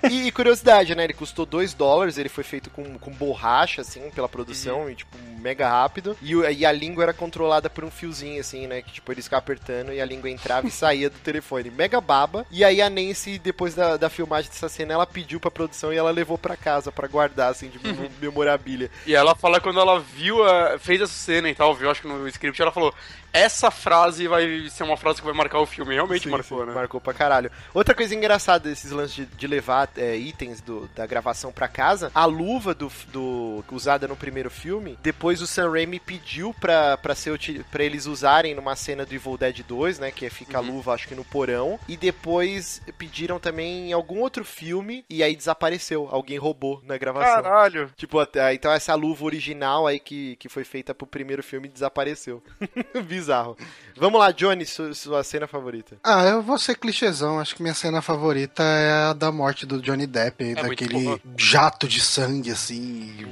e, 0.10 0.28
e 0.28 0.32
curiosidade, 0.32 0.96
né? 0.96 1.04
Ele 1.04 1.14
custou 1.14 1.46
2 1.46 1.74
dólares, 1.74 2.18
ele 2.18 2.30
foi 2.30 2.44
feito 2.44 2.70
com, 2.70 2.98
com 2.98 3.12
borracha, 3.12 3.82
assim, 3.82 4.10
pela 4.12 4.30
produção, 4.30 4.90
e 4.90 4.96
tipo, 4.96 5.18
mega 5.40 5.68
rápido. 5.70 6.18
E, 6.22 6.34
e 6.34 6.66
a 6.66 6.72
língua 6.72 7.04
era 7.04 7.14
controlada 7.14 7.70
por 7.70 7.84
um 7.84 7.92
fiozinho, 7.92 8.40
assim, 8.40 8.68
né? 8.68 8.82
Que 8.82 8.94
tipo, 8.94 9.12
eles 9.12 9.26
ficavam 9.26 9.40
apertando 9.44 9.94
e 9.94 10.02
a 10.02 10.06
língua 10.06 10.30
entrava 10.30 10.68
e 10.68 10.72
saía 10.72 11.10
do 11.10 11.18
telefone. 11.20 11.70
Mega 11.72 12.00
baba. 12.02 12.46
E 12.52 12.64
aí 12.64 12.82
a 12.82 12.90
Nancy, 12.90 13.40
depois 13.40 13.74
da, 13.76 13.98
da 13.98 14.10
filmagem 14.10 14.50
dessa 14.52 14.70
cena, 14.70 14.94
ela 14.94 15.06
pediu 15.08 15.40
pra 15.40 15.50
produção 15.52 15.92
e 15.94 15.98
ela 15.98 16.12
levou 16.12 16.38
pra 16.38 16.56
casa 16.58 16.92
pra 16.92 17.08
guardar, 17.08 17.52
assim, 17.52 17.70
de 17.70 17.80
mem- 17.82 18.12
memorabilia. 18.22 18.90
E 19.06 19.16
ela 19.16 19.36
fala 19.36 19.60
quando 19.60 19.80
ela 19.80 20.00
viu, 20.00 20.44
a, 20.44 20.78
fez 20.80 21.02
essa 21.02 21.14
cena 21.14 21.50
e 21.50 21.56
tal, 21.56 21.74
viu, 21.76 21.90
acho 21.90 22.02
que 22.02 22.08
no 22.08 22.28
script, 22.28 22.62
ela 22.62 22.72
falou: 22.72 22.94
essa 23.32 23.70
frase 23.70 24.28
vai 24.28 24.68
ser 24.70 24.84
uma 24.84 24.98
frase 24.98 25.20
que 25.20 25.26
vai 25.26 25.36
marcar 25.36 25.60
o 25.60 25.66
filme. 25.66 25.94
Realmente 25.94 26.24
Sim, 26.24 26.30
marcou, 26.32 26.62
sim, 26.62 26.66
né? 26.68 26.74
Marcou 26.74 27.00
pra 27.00 27.14
caralho. 27.14 27.52
Outra 27.74 27.94
coisa 27.94 28.16
engraçada 28.16 28.68
desses 28.70 28.92
lances 28.92 29.16
de, 29.16 29.26
de 29.26 29.48
levar 29.48 29.90
é, 29.96 30.16
itens 30.16 30.62
do- 30.62 30.90
da 30.96 31.06
gravação 31.06 31.52
pra 31.52 31.68
casa, 31.68 32.12
a 32.16 32.26
luva 32.26 32.74
do, 32.74 32.92
do- 33.12 33.64
usada 33.72 34.08
no 34.08 34.16
primeiro 34.16 34.50
filme, 34.50 34.98
depois 35.04 35.29
o 35.42 35.48
Sam 35.48 35.72
Raimi 35.72 36.00
pediu 36.00 36.54
pra, 36.60 36.98
pra, 36.98 37.14
ser, 37.16 37.38
pra 37.72 37.84
eles 37.84 38.06
usarem 38.06 38.56
numa 38.56 38.76
cena 38.76 39.06
do 39.06 39.14
Evil 39.14 39.38
Dead 39.38 39.62
2, 39.68 40.00
né? 40.00 40.12
Que 40.12 40.26
é 40.26 40.30
fica 40.30 40.58
a 40.58 40.62
luva, 40.62 40.94
acho 40.94 41.08
que 41.08 41.14
no 41.16 41.24
porão. 41.24 41.80
E 41.88 41.96
depois 41.96 42.82
pediram 42.98 43.40
também 43.40 43.90
em 43.90 43.94
algum 43.94 44.20
outro 44.20 44.44
filme 44.44 45.06
e 45.10 45.22
aí 45.22 45.36
desapareceu. 45.36 46.08
Alguém 46.12 46.38
roubou 46.38 46.82
na 46.84 46.98
gravação. 46.98 47.44
Caralho. 47.44 47.92
Tipo, 47.96 48.20
até- 48.20 48.54
então 48.54 48.72
essa 48.72 48.96
luva 48.96 49.26
original 49.26 49.86
aí 49.86 50.00
que, 50.00 50.36
que 50.38 50.50
foi 50.50 50.64
feita 50.64 50.94
pro 50.96 51.06
primeiro 51.06 51.44
filme 51.44 51.68
desapareceu. 51.68 52.44
Bizarro. 53.08 53.58
Vamos 53.96 54.20
lá, 54.20 54.32
Johnny, 54.32 54.66
su- 54.66 54.94
sua 54.96 55.24
cena 55.24 55.48
favorita. 55.48 55.98
Ah, 56.04 56.24
eu 56.26 56.42
vou 56.42 56.58
ser 56.58 56.76
clichêzão. 56.76 57.40
Acho 57.40 57.56
que 57.56 57.62
minha 57.62 57.74
cena 57.74 58.02
favorita 58.02 58.64
é 58.64 59.10
a 59.10 59.14
da 59.14 59.32
morte 59.32 59.66
do 59.66 59.82
Johnny 59.82 60.08
Depp, 60.08 60.44
É 60.52 60.56
daquele 60.56 61.22
jato 61.38 61.88
de 61.88 62.00
sangue, 62.02 62.52
assim. 62.52 63.28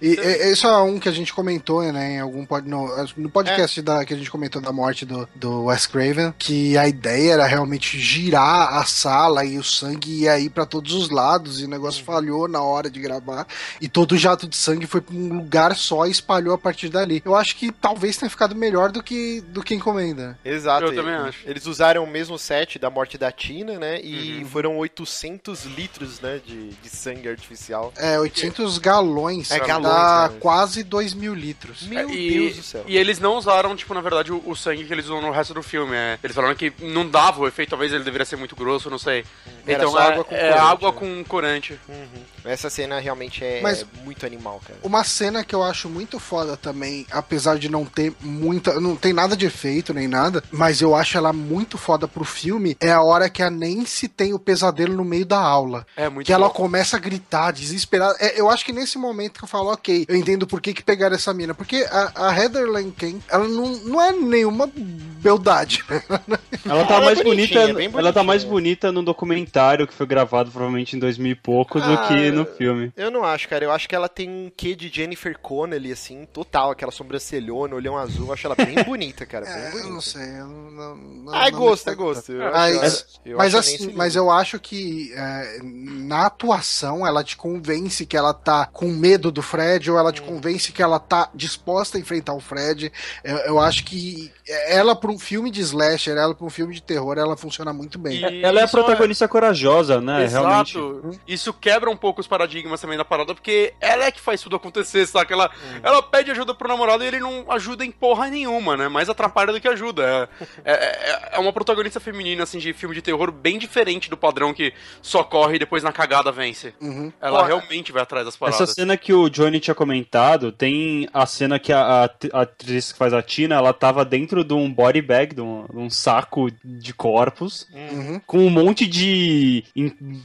E, 0.00 0.08
e- 0.14 0.52
isso 0.52 0.66
é 0.66 0.82
um 0.82 0.98
que 0.98 1.08
a 1.08 1.12
gente 1.12 1.32
comentou, 1.32 1.82
né, 1.92 2.14
em 2.16 2.20
algum 2.20 2.44
pod, 2.44 2.68
no, 2.68 2.88
no 3.16 3.30
podcast 3.30 3.80
da, 3.82 4.04
que 4.04 4.14
a 4.14 4.16
gente 4.16 4.30
comentou 4.30 4.60
da 4.60 4.72
morte 4.72 5.04
do, 5.04 5.28
do 5.34 5.64
Wes 5.64 5.86
Craven, 5.86 6.32
que 6.38 6.76
a 6.76 6.88
ideia 6.88 7.32
era 7.34 7.46
realmente 7.46 7.98
girar 7.98 8.74
a 8.78 8.84
sala 8.84 9.44
e 9.44 9.58
o 9.58 9.64
sangue 9.64 10.22
ia 10.22 10.38
ir 10.38 10.50
pra 10.50 10.64
todos 10.66 10.92
os 10.94 11.10
lados 11.10 11.60
e 11.60 11.64
o 11.64 11.68
negócio 11.68 12.04
falhou 12.04 12.48
na 12.48 12.62
hora 12.62 12.90
de 12.90 13.00
gravar 13.00 13.46
e 13.80 13.88
todo 13.88 14.12
o 14.12 14.18
jato 14.18 14.46
de 14.48 14.56
sangue 14.56 14.86
foi 14.86 15.00
pra 15.00 15.14
um 15.14 15.36
lugar 15.38 15.74
só 15.76 16.06
e 16.06 16.10
espalhou 16.10 16.54
a 16.54 16.58
partir 16.58 16.88
dali. 16.88 17.22
Eu 17.24 17.34
acho 17.34 17.56
que 17.56 17.70
talvez 17.72 18.16
tenha 18.16 18.30
ficado 18.30 18.54
melhor 18.54 18.90
do 18.90 19.02
que 19.02 19.40
do 19.48 19.62
que 19.62 19.74
encomenda. 19.74 20.38
Exato. 20.44 20.86
Eu 20.86 20.94
também 20.94 21.12
e- 21.14 21.28
acho. 21.28 21.38
Eles 21.46 21.66
usaram 21.66 22.04
o 22.04 22.06
mesmo 22.06 22.38
set 22.38 22.78
da 22.78 22.90
morte 22.90 23.16
da 23.18 23.30
Tina, 23.30 23.78
né? 23.78 24.00
E 24.02 24.38
Uhum. 24.42 24.46
foram 24.48 24.78
800 24.78 25.64
litros, 25.64 26.20
né, 26.20 26.40
de, 26.44 26.70
de 26.70 26.88
sangue 26.88 27.28
artificial. 27.28 27.92
É, 27.96 28.18
800 28.18 28.78
galões. 28.78 29.50
É, 29.50 29.60
que 29.60 29.67
galões, 29.68 29.94
dá 29.94 30.28
né? 30.30 30.38
quase 30.40 30.82
2 30.82 31.14
mil 31.14 31.34
litros. 31.34 31.86
Meu 31.86 32.10
e, 32.10 32.30
Deus 32.30 32.56
do 32.56 32.62
céu. 32.62 32.84
E 32.86 32.96
eles 32.96 33.18
não 33.18 33.36
usaram, 33.36 33.76
tipo, 33.76 33.94
na 33.94 34.00
verdade, 34.00 34.32
o, 34.32 34.42
o 34.44 34.56
sangue 34.56 34.84
que 34.84 34.92
eles 34.92 35.06
usam 35.06 35.20
no 35.20 35.30
resto 35.30 35.54
do 35.54 35.62
filme. 35.62 35.94
é. 35.94 36.18
Eles 36.22 36.34
falaram 36.34 36.54
que 36.54 36.72
não 36.80 37.08
dava 37.08 37.40
o 37.40 37.46
efeito, 37.46 37.70
talvez 37.70 37.92
ele 37.92 38.04
deveria 38.04 38.24
ser 38.24 38.36
muito 38.36 38.56
grosso, 38.56 38.90
não 38.90 38.98
sei. 38.98 39.24
Era 39.66 39.78
então 39.78 39.92
só 39.92 40.00
é, 40.00 40.12
água 40.12 40.24
com 40.24 40.34
é 40.34 40.38
corante, 40.38 40.60
água 40.60 40.92
né? 40.92 40.96
com 40.98 41.24
corante. 41.24 41.80
Uhum. 41.88 42.22
Essa 42.44 42.70
cena 42.70 42.98
realmente 42.98 43.44
é, 43.44 43.60
Mas- 43.60 43.82
é 43.82 43.86
muito 44.04 44.24
animal, 44.26 44.60
cara. 44.66 44.78
Uma 44.82 45.04
cena 45.04 45.44
que 45.44 45.54
eu 45.54 45.62
acho 45.62 45.88
muito 45.88 46.18
foda 46.18 46.56
também, 46.56 47.06
apesar 47.10 47.58
de 47.58 47.68
não 47.68 47.84
ter 47.84 48.12
muita. 48.20 48.80
Não 48.80 48.96
tem 48.96 49.12
nada 49.12 49.36
de 49.36 49.46
efeito 49.46 49.92
nem 49.94 50.08
nada, 50.08 50.42
mas 50.50 50.80
eu 50.80 50.94
acho 50.94 51.16
ela 51.16 51.32
muito 51.32 51.76
foda 51.78 52.06
pro 52.08 52.24
filme, 52.24 52.76
é 52.80 52.90
a 52.90 53.02
hora 53.02 53.28
que 53.28 53.42
a 53.42 53.50
Nancy 53.50 54.08
tem 54.08 54.32
o 54.34 54.38
pesadelo 54.38 54.94
no 54.94 55.04
meio 55.04 55.26
da 55.26 55.38
aula. 55.40 55.86
É 55.96 56.08
muito 56.08 56.26
que 56.26 56.32
ela 56.32 56.48
bom. 56.48 56.54
começa 56.54 56.96
a 56.96 57.00
gritar, 57.00 57.52
desesperada. 57.52 58.16
É, 58.20 58.40
eu 58.40 58.48
acho 58.50 58.64
que 58.64 58.72
nesse 58.72 58.98
momento 58.98 59.38
que 59.38 59.44
eu 59.44 59.48
falo, 59.48 59.72
ok, 59.72 60.04
eu 60.08 60.16
entendo 60.16 60.46
por 60.46 60.60
que, 60.60 60.72
que 60.72 60.82
pegaram 60.82 61.14
essa 61.16 61.32
mina. 61.34 61.54
Porque 61.54 61.86
a, 61.90 62.28
a 62.28 62.36
Heather 62.36 62.66
Lanken, 62.66 63.20
ela 63.28 63.46
não, 63.48 63.68
não 63.78 64.00
é 64.02 64.12
nenhuma 64.12 64.70
beldade. 64.74 65.84
Ela 66.64 66.84
tá 66.84 66.94
Ela 66.94 67.02
é 67.02 67.04
mais 67.06 67.22
bonitinha, 67.22 67.72
bonita. 67.72 67.98
Ela 67.98 68.12
tá 68.12 68.22
mais 68.22 68.44
bonita 68.44 68.92
no 68.92 69.02
documentário 69.02 69.86
que 69.86 69.94
foi 69.94 70.06
gravado 70.06 70.50
provavelmente 70.50 70.96
em 70.96 70.98
2000 70.98 71.32
e 71.32 71.34
pouco 71.34 71.80
do 71.80 71.92
Ah, 71.94 72.06
que 72.08 72.30
no 72.38 72.46
filme. 72.46 72.92
Eu 72.96 73.10
não 73.10 73.24
acho, 73.24 73.48
cara. 73.48 73.64
Eu 73.64 73.70
acho 73.72 73.88
que 73.88 73.94
ela 73.94 74.08
tem 74.08 74.28
um 74.28 74.50
quê 74.56 74.74
de 74.74 74.88
Jennifer 74.88 75.38
Connelly, 75.38 75.92
assim, 75.92 76.26
total. 76.32 76.70
Aquela 76.70 76.92
sobrancelhona, 76.92 77.74
olhão 77.74 77.96
azul. 77.96 78.26
Eu 78.28 78.32
acho 78.32 78.46
ela 78.46 78.54
bem 78.56 78.76
bonita, 78.84 79.24
cara. 79.26 79.44
Bem 79.44 79.54
É, 79.54 79.70
bonita. 79.70 79.88
eu 79.88 79.92
não 79.92 80.00
sei. 80.00 80.22
eu 80.40 80.46
não- 80.46 80.96
não- 80.96 81.34
Ah, 81.34 81.48
é 81.48 81.50
não 81.50 81.58
gosto, 81.58 81.88
é 81.90 81.94
gosto. 81.94 82.32
Eu 82.32 82.50
Mas, 82.52 82.76
acho- 82.82 83.04
eu 83.24 83.36
mas, 83.38 83.54
acho 83.54 83.74
assim, 83.74 83.92
mas 83.94 84.16
eu 84.16 84.30
acho 84.30 84.58
que 84.60 85.12
é, 85.14 85.58
na 85.62 86.26
atuação 86.26 87.06
ela 87.06 87.22
te 87.24 87.36
convence 87.36 88.06
que 88.06 88.16
ela 88.16 88.32
tá 88.32 88.66
com 88.66 88.88
medo 88.88 89.30
do 89.30 89.42
Fred 89.42 89.90
ou 89.90 89.98
ela 89.98 90.10
Hum. 90.10 90.12
te 90.12 90.22
convence 90.22 90.72
que 90.72 90.82
ela 90.82 90.98
tá 90.98 91.30
disposta 91.34 91.98
a 91.98 92.00
enfrentar 92.00 92.34
o 92.34 92.40
Fred. 92.40 92.92
Eu, 93.24 93.36
eu 93.38 93.58
acho 93.60 93.84
que 93.84 94.30
ela 94.66 94.94
pra 94.96 95.10
um 95.10 95.18
filme 95.18 95.50
de 95.50 95.60
slasher, 95.60 96.16
ela 96.16 96.34
pra 96.34 96.46
um 96.46 96.50
filme 96.50 96.74
de 96.74 96.82
terror, 96.82 97.18
ela 97.18 97.36
funciona 97.36 97.72
muito 97.72 97.98
bem. 97.98 98.20
E 98.20 98.42
Ela 98.42 98.60
é 98.60 98.62
a 98.62 98.64
isso 98.66 98.72
protagonista 98.76 99.28
corajosa, 99.28 100.00
né? 100.00 100.26
Realmente. 100.26 100.78
Exato. 100.78 101.10
Isso 101.26 101.52
quebra 101.52 101.90
um 101.90 101.96
pouco 101.96 102.17
os 102.20 102.26
paradigmas 102.26 102.80
também 102.80 102.96
da 102.98 103.04
parada, 103.04 103.34
porque 103.34 103.72
ela 103.80 104.04
é 104.04 104.10
que 104.10 104.20
faz 104.20 104.40
tudo 104.40 104.56
acontecer, 104.56 105.06
saca? 105.06 105.32
Ela, 105.34 105.48
Hum. 105.48 105.80
ela 105.82 106.02
pede 106.02 106.30
ajuda 106.30 106.54
pro 106.54 106.68
namorado 106.68 107.02
e 107.02 107.06
ele 107.06 107.18
não 107.20 107.44
ajuda 107.50 107.84
em 107.84 107.90
porra 107.90 108.28
nenhuma, 108.28 108.76
né? 108.76 108.88
Mais 108.88 109.08
atrapalha 109.08 109.52
do 109.52 109.60
que 109.60 109.68
ajuda. 109.68 110.28
É, 110.64 110.72
é, 110.72 111.28
é 111.32 111.38
uma 111.38 111.52
protagonista 111.52 112.00
feminina, 112.00 112.42
assim, 112.42 112.58
de 112.58 112.72
filme 112.72 112.94
de 112.94 113.02
terror 113.02 113.30
bem 113.32 113.58
diferente 113.58 114.10
do 114.10 114.16
padrão 114.16 114.52
que 114.54 114.72
socorre 115.02 115.56
e 115.56 115.58
depois 115.58 115.82
na 115.82 115.92
cagada 115.92 116.30
vence. 116.32 116.74
Uhum. 116.80 117.12
Ela 117.20 117.46
realmente 117.46 117.92
vai 117.92 118.02
atrás 118.02 118.24
das 118.24 118.34
Essa 118.34 118.38
paradas. 118.38 118.70
cena 118.74 118.96
que 118.96 119.12
o 119.12 119.28
Johnny 119.28 119.60
tinha 119.60 119.74
comentado, 119.74 120.50
tem 120.52 121.08
a 121.12 121.26
cena 121.26 121.58
que 121.58 121.72
a, 121.72 122.04
a- 122.04 122.40
atriz 122.42 122.92
que 122.92 122.98
faz 122.98 123.12
a 123.12 123.22
Tina, 123.22 123.54
ela 123.56 123.72
tava 123.72 124.04
dentro 124.04 124.44
de 124.44 124.54
um 124.54 124.72
body 124.72 125.02
bag, 125.02 125.34
de 125.34 125.40
um, 125.40 125.66
de 125.70 125.76
um 125.78 125.90
saco 125.90 126.48
de 126.64 126.92
corpos, 126.94 127.66
Uhum. 127.72 128.20
com 128.26 128.38
um 128.38 128.50
monte 128.50 128.86
de 128.86 129.64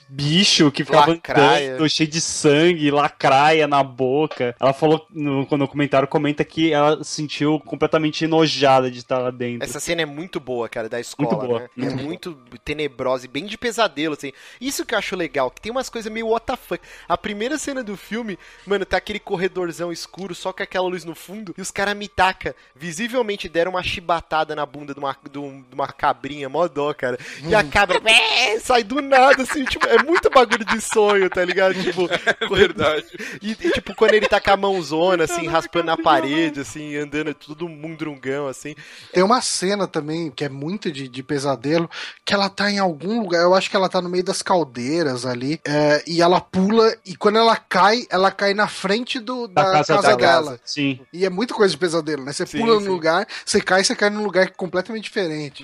bicho 0.09 0.71
que 0.71 0.83
ficava 0.83 1.11
Lacraia. 1.11 1.77
Cheio 1.89 2.09
de 2.09 2.19
sangue, 2.21 2.91
lacraia 2.91 3.67
na 3.67 3.83
boca. 3.83 4.55
Ela 4.59 4.73
falou, 4.73 5.05
no, 5.09 5.45
no 5.49 5.67
comentário, 5.67 6.07
comenta 6.07 6.43
que 6.43 6.71
ela 6.73 7.03
se 7.03 7.11
sentiu 7.23 7.59
completamente 7.59 8.25
enojada 8.25 8.89
de 8.91 8.99
estar 8.99 9.19
lá 9.19 9.31
dentro. 9.31 9.63
Essa 9.63 9.79
cena 9.79 10.01
é 10.01 10.05
muito 10.05 10.39
boa, 10.39 10.67
cara, 10.67 10.89
da 10.89 10.99
escola, 10.99 11.29
Muito 11.29 11.47
boa, 11.47 11.59
né? 11.61 11.69
muito 11.75 11.89
é 11.91 11.95
boa. 11.95 12.07
muito 12.07 12.37
tenebrosa 12.65 13.25
e 13.25 13.29
bem 13.29 13.45
de 13.45 13.57
pesadelo, 13.57 14.13
assim. 14.13 14.31
Isso 14.59 14.85
que 14.85 14.93
eu 14.93 14.99
acho 14.99 15.15
legal, 15.15 15.49
que 15.51 15.61
tem 15.61 15.71
umas 15.71 15.89
coisas 15.89 16.11
meio 16.11 16.27
what 16.27 16.45
the 16.45 16.55
fuck. 16.55 16.83
A 17.07 17.17
primeira 17.17 17.57
cena 17.57 17.83
do 17.83 17.95
filme, 17.97 18.37
mano, 18.65 18.85
tá 18.85 18.97
aquele 18.97 19.19
corredorzão 19.19 19.91
escuro, 19.91 20.33
só 20.35 20.51
com 20.51 20.63
aquela 20.63 20.87
luz 20.87 21.03
no 21.05 21.15
fundo, 21.15 21.53
e 21.57 21.61
os 21.61 21.71
caras 21.71 21.95
me 21.95 22.07
taca. 22.07 22.55
Visivelmente 22.75 23.47
deram 23.47 23.71
uma 23.71 23.83
chibatada 23.83 24.55
na 24.55 24.65
bunda 24.65 24.93
de 24.93 24.99
uma, 24.99 25.15
de 25.31 25.39
um- 25.39 25.61
de 25.61 25.73
uma 25.73 25.87
cabrinha, 25.87 26.49
mó 26.49 26.67
dó, 26.67 26.93
cara. 26.93 27.17
E 27.47 27.55
a 27.55 27.63
cabra 27.63 27.99
"Bé", 28.01 28.59
sai 28.59 28.83
do 28.83 29.01
nada, 29.01 29.43
assim, 29.43 29.63
tipo, 29.65 29.87
é 29.87 30.01
muito 30.03 30.29
bagulho 30.29 30.65
de 30.65 30.81
sonho, 30.81 31.29
tá 31.29 31.43
ligado? 31.45 31.72
Tipo, 31.83 32.07
Verdade. 32.53 33.05
e, 33.41 33.51
e, 33.51 33.55
tipo, 33.71 33.95
quando 33.95 34.13
ele 34.13 34.27
tá 34.27 34.39
com 34.39 34.51
a 34.51 34.57
mãozona, 34.57 35.23
assim, 35.23 35.47
raspando 35.47 35.85
na 35.85 35.97
parede, 35.97 36.61
assim, 36.61 36.95
andando 36.95 37.33
tudo 37.33 37.67
mundrungão, 37.67 38.47
assim. 38.47 38.75
Tem 39.11 39.23
uma 39.23 39.41
cena 39.41 39.87
também 39.87 40.31
que 40.31 40.43
é 40.45 40.49
muito 40.49 40.91
de, 40.91 41.07
de 41.07 41.23
pesadelo, 41.23 41.89
que 42.25 42.33
ela 42.33 42.49
tá 42.49 42.71
em 42.71 42.79
algum 42.79 43.21
lugar, 43.21 43.41
eu 43.41 43.53
acho 43.53 43.69
que 43.69 43.75
ela 43.75 43.89
tá 43.89 44.01
no 44.01 44.09
meio 44.09 44.23
das 44.23 44.41
caldeiras 44.41 45.25
ali, 45.25 45.59
é, 45.65 46.03
e 46.07 46.21
ela 46.21 46.39
pula, 46.39 46.95
e 47.05 47.15
quando 47.15 47.37
ela 47.37 47.55
cai, 47.55 48.05
ela 48.09 48.31
cai 48.31 48.53
na 48.53 48.67
frente 48.67 49.19
do, 49.19 49.47
da, 49.47 49.63
Da 49.63 49.71
casa, 49.71 49.95
casa 49.95 50.15
dela. 50.17 50.59
Sim. 50.63 50.99
E 51.11 51.25
é 51.25 51.29
muito 51.29 51.53
coisa 51.53 51.71
de 51.73 51.77
pesadelo, 51.77 52.23
né? 52.23 52.31
Você 52.33 52.45
Sim, 52.45 52.59
pula 52.59 52.79
sim. 52.79 52.85
no 52.85 52.91
lugar, 52.91 53.27
você 53.45 53.59
cai, 53.61 53.83
você 53.83 53.95
cai 53.95 54.09
num 54.09 54.23
lugar 54.23 54.51
completamente 54.51 55.03
diferente. 55.05 55.63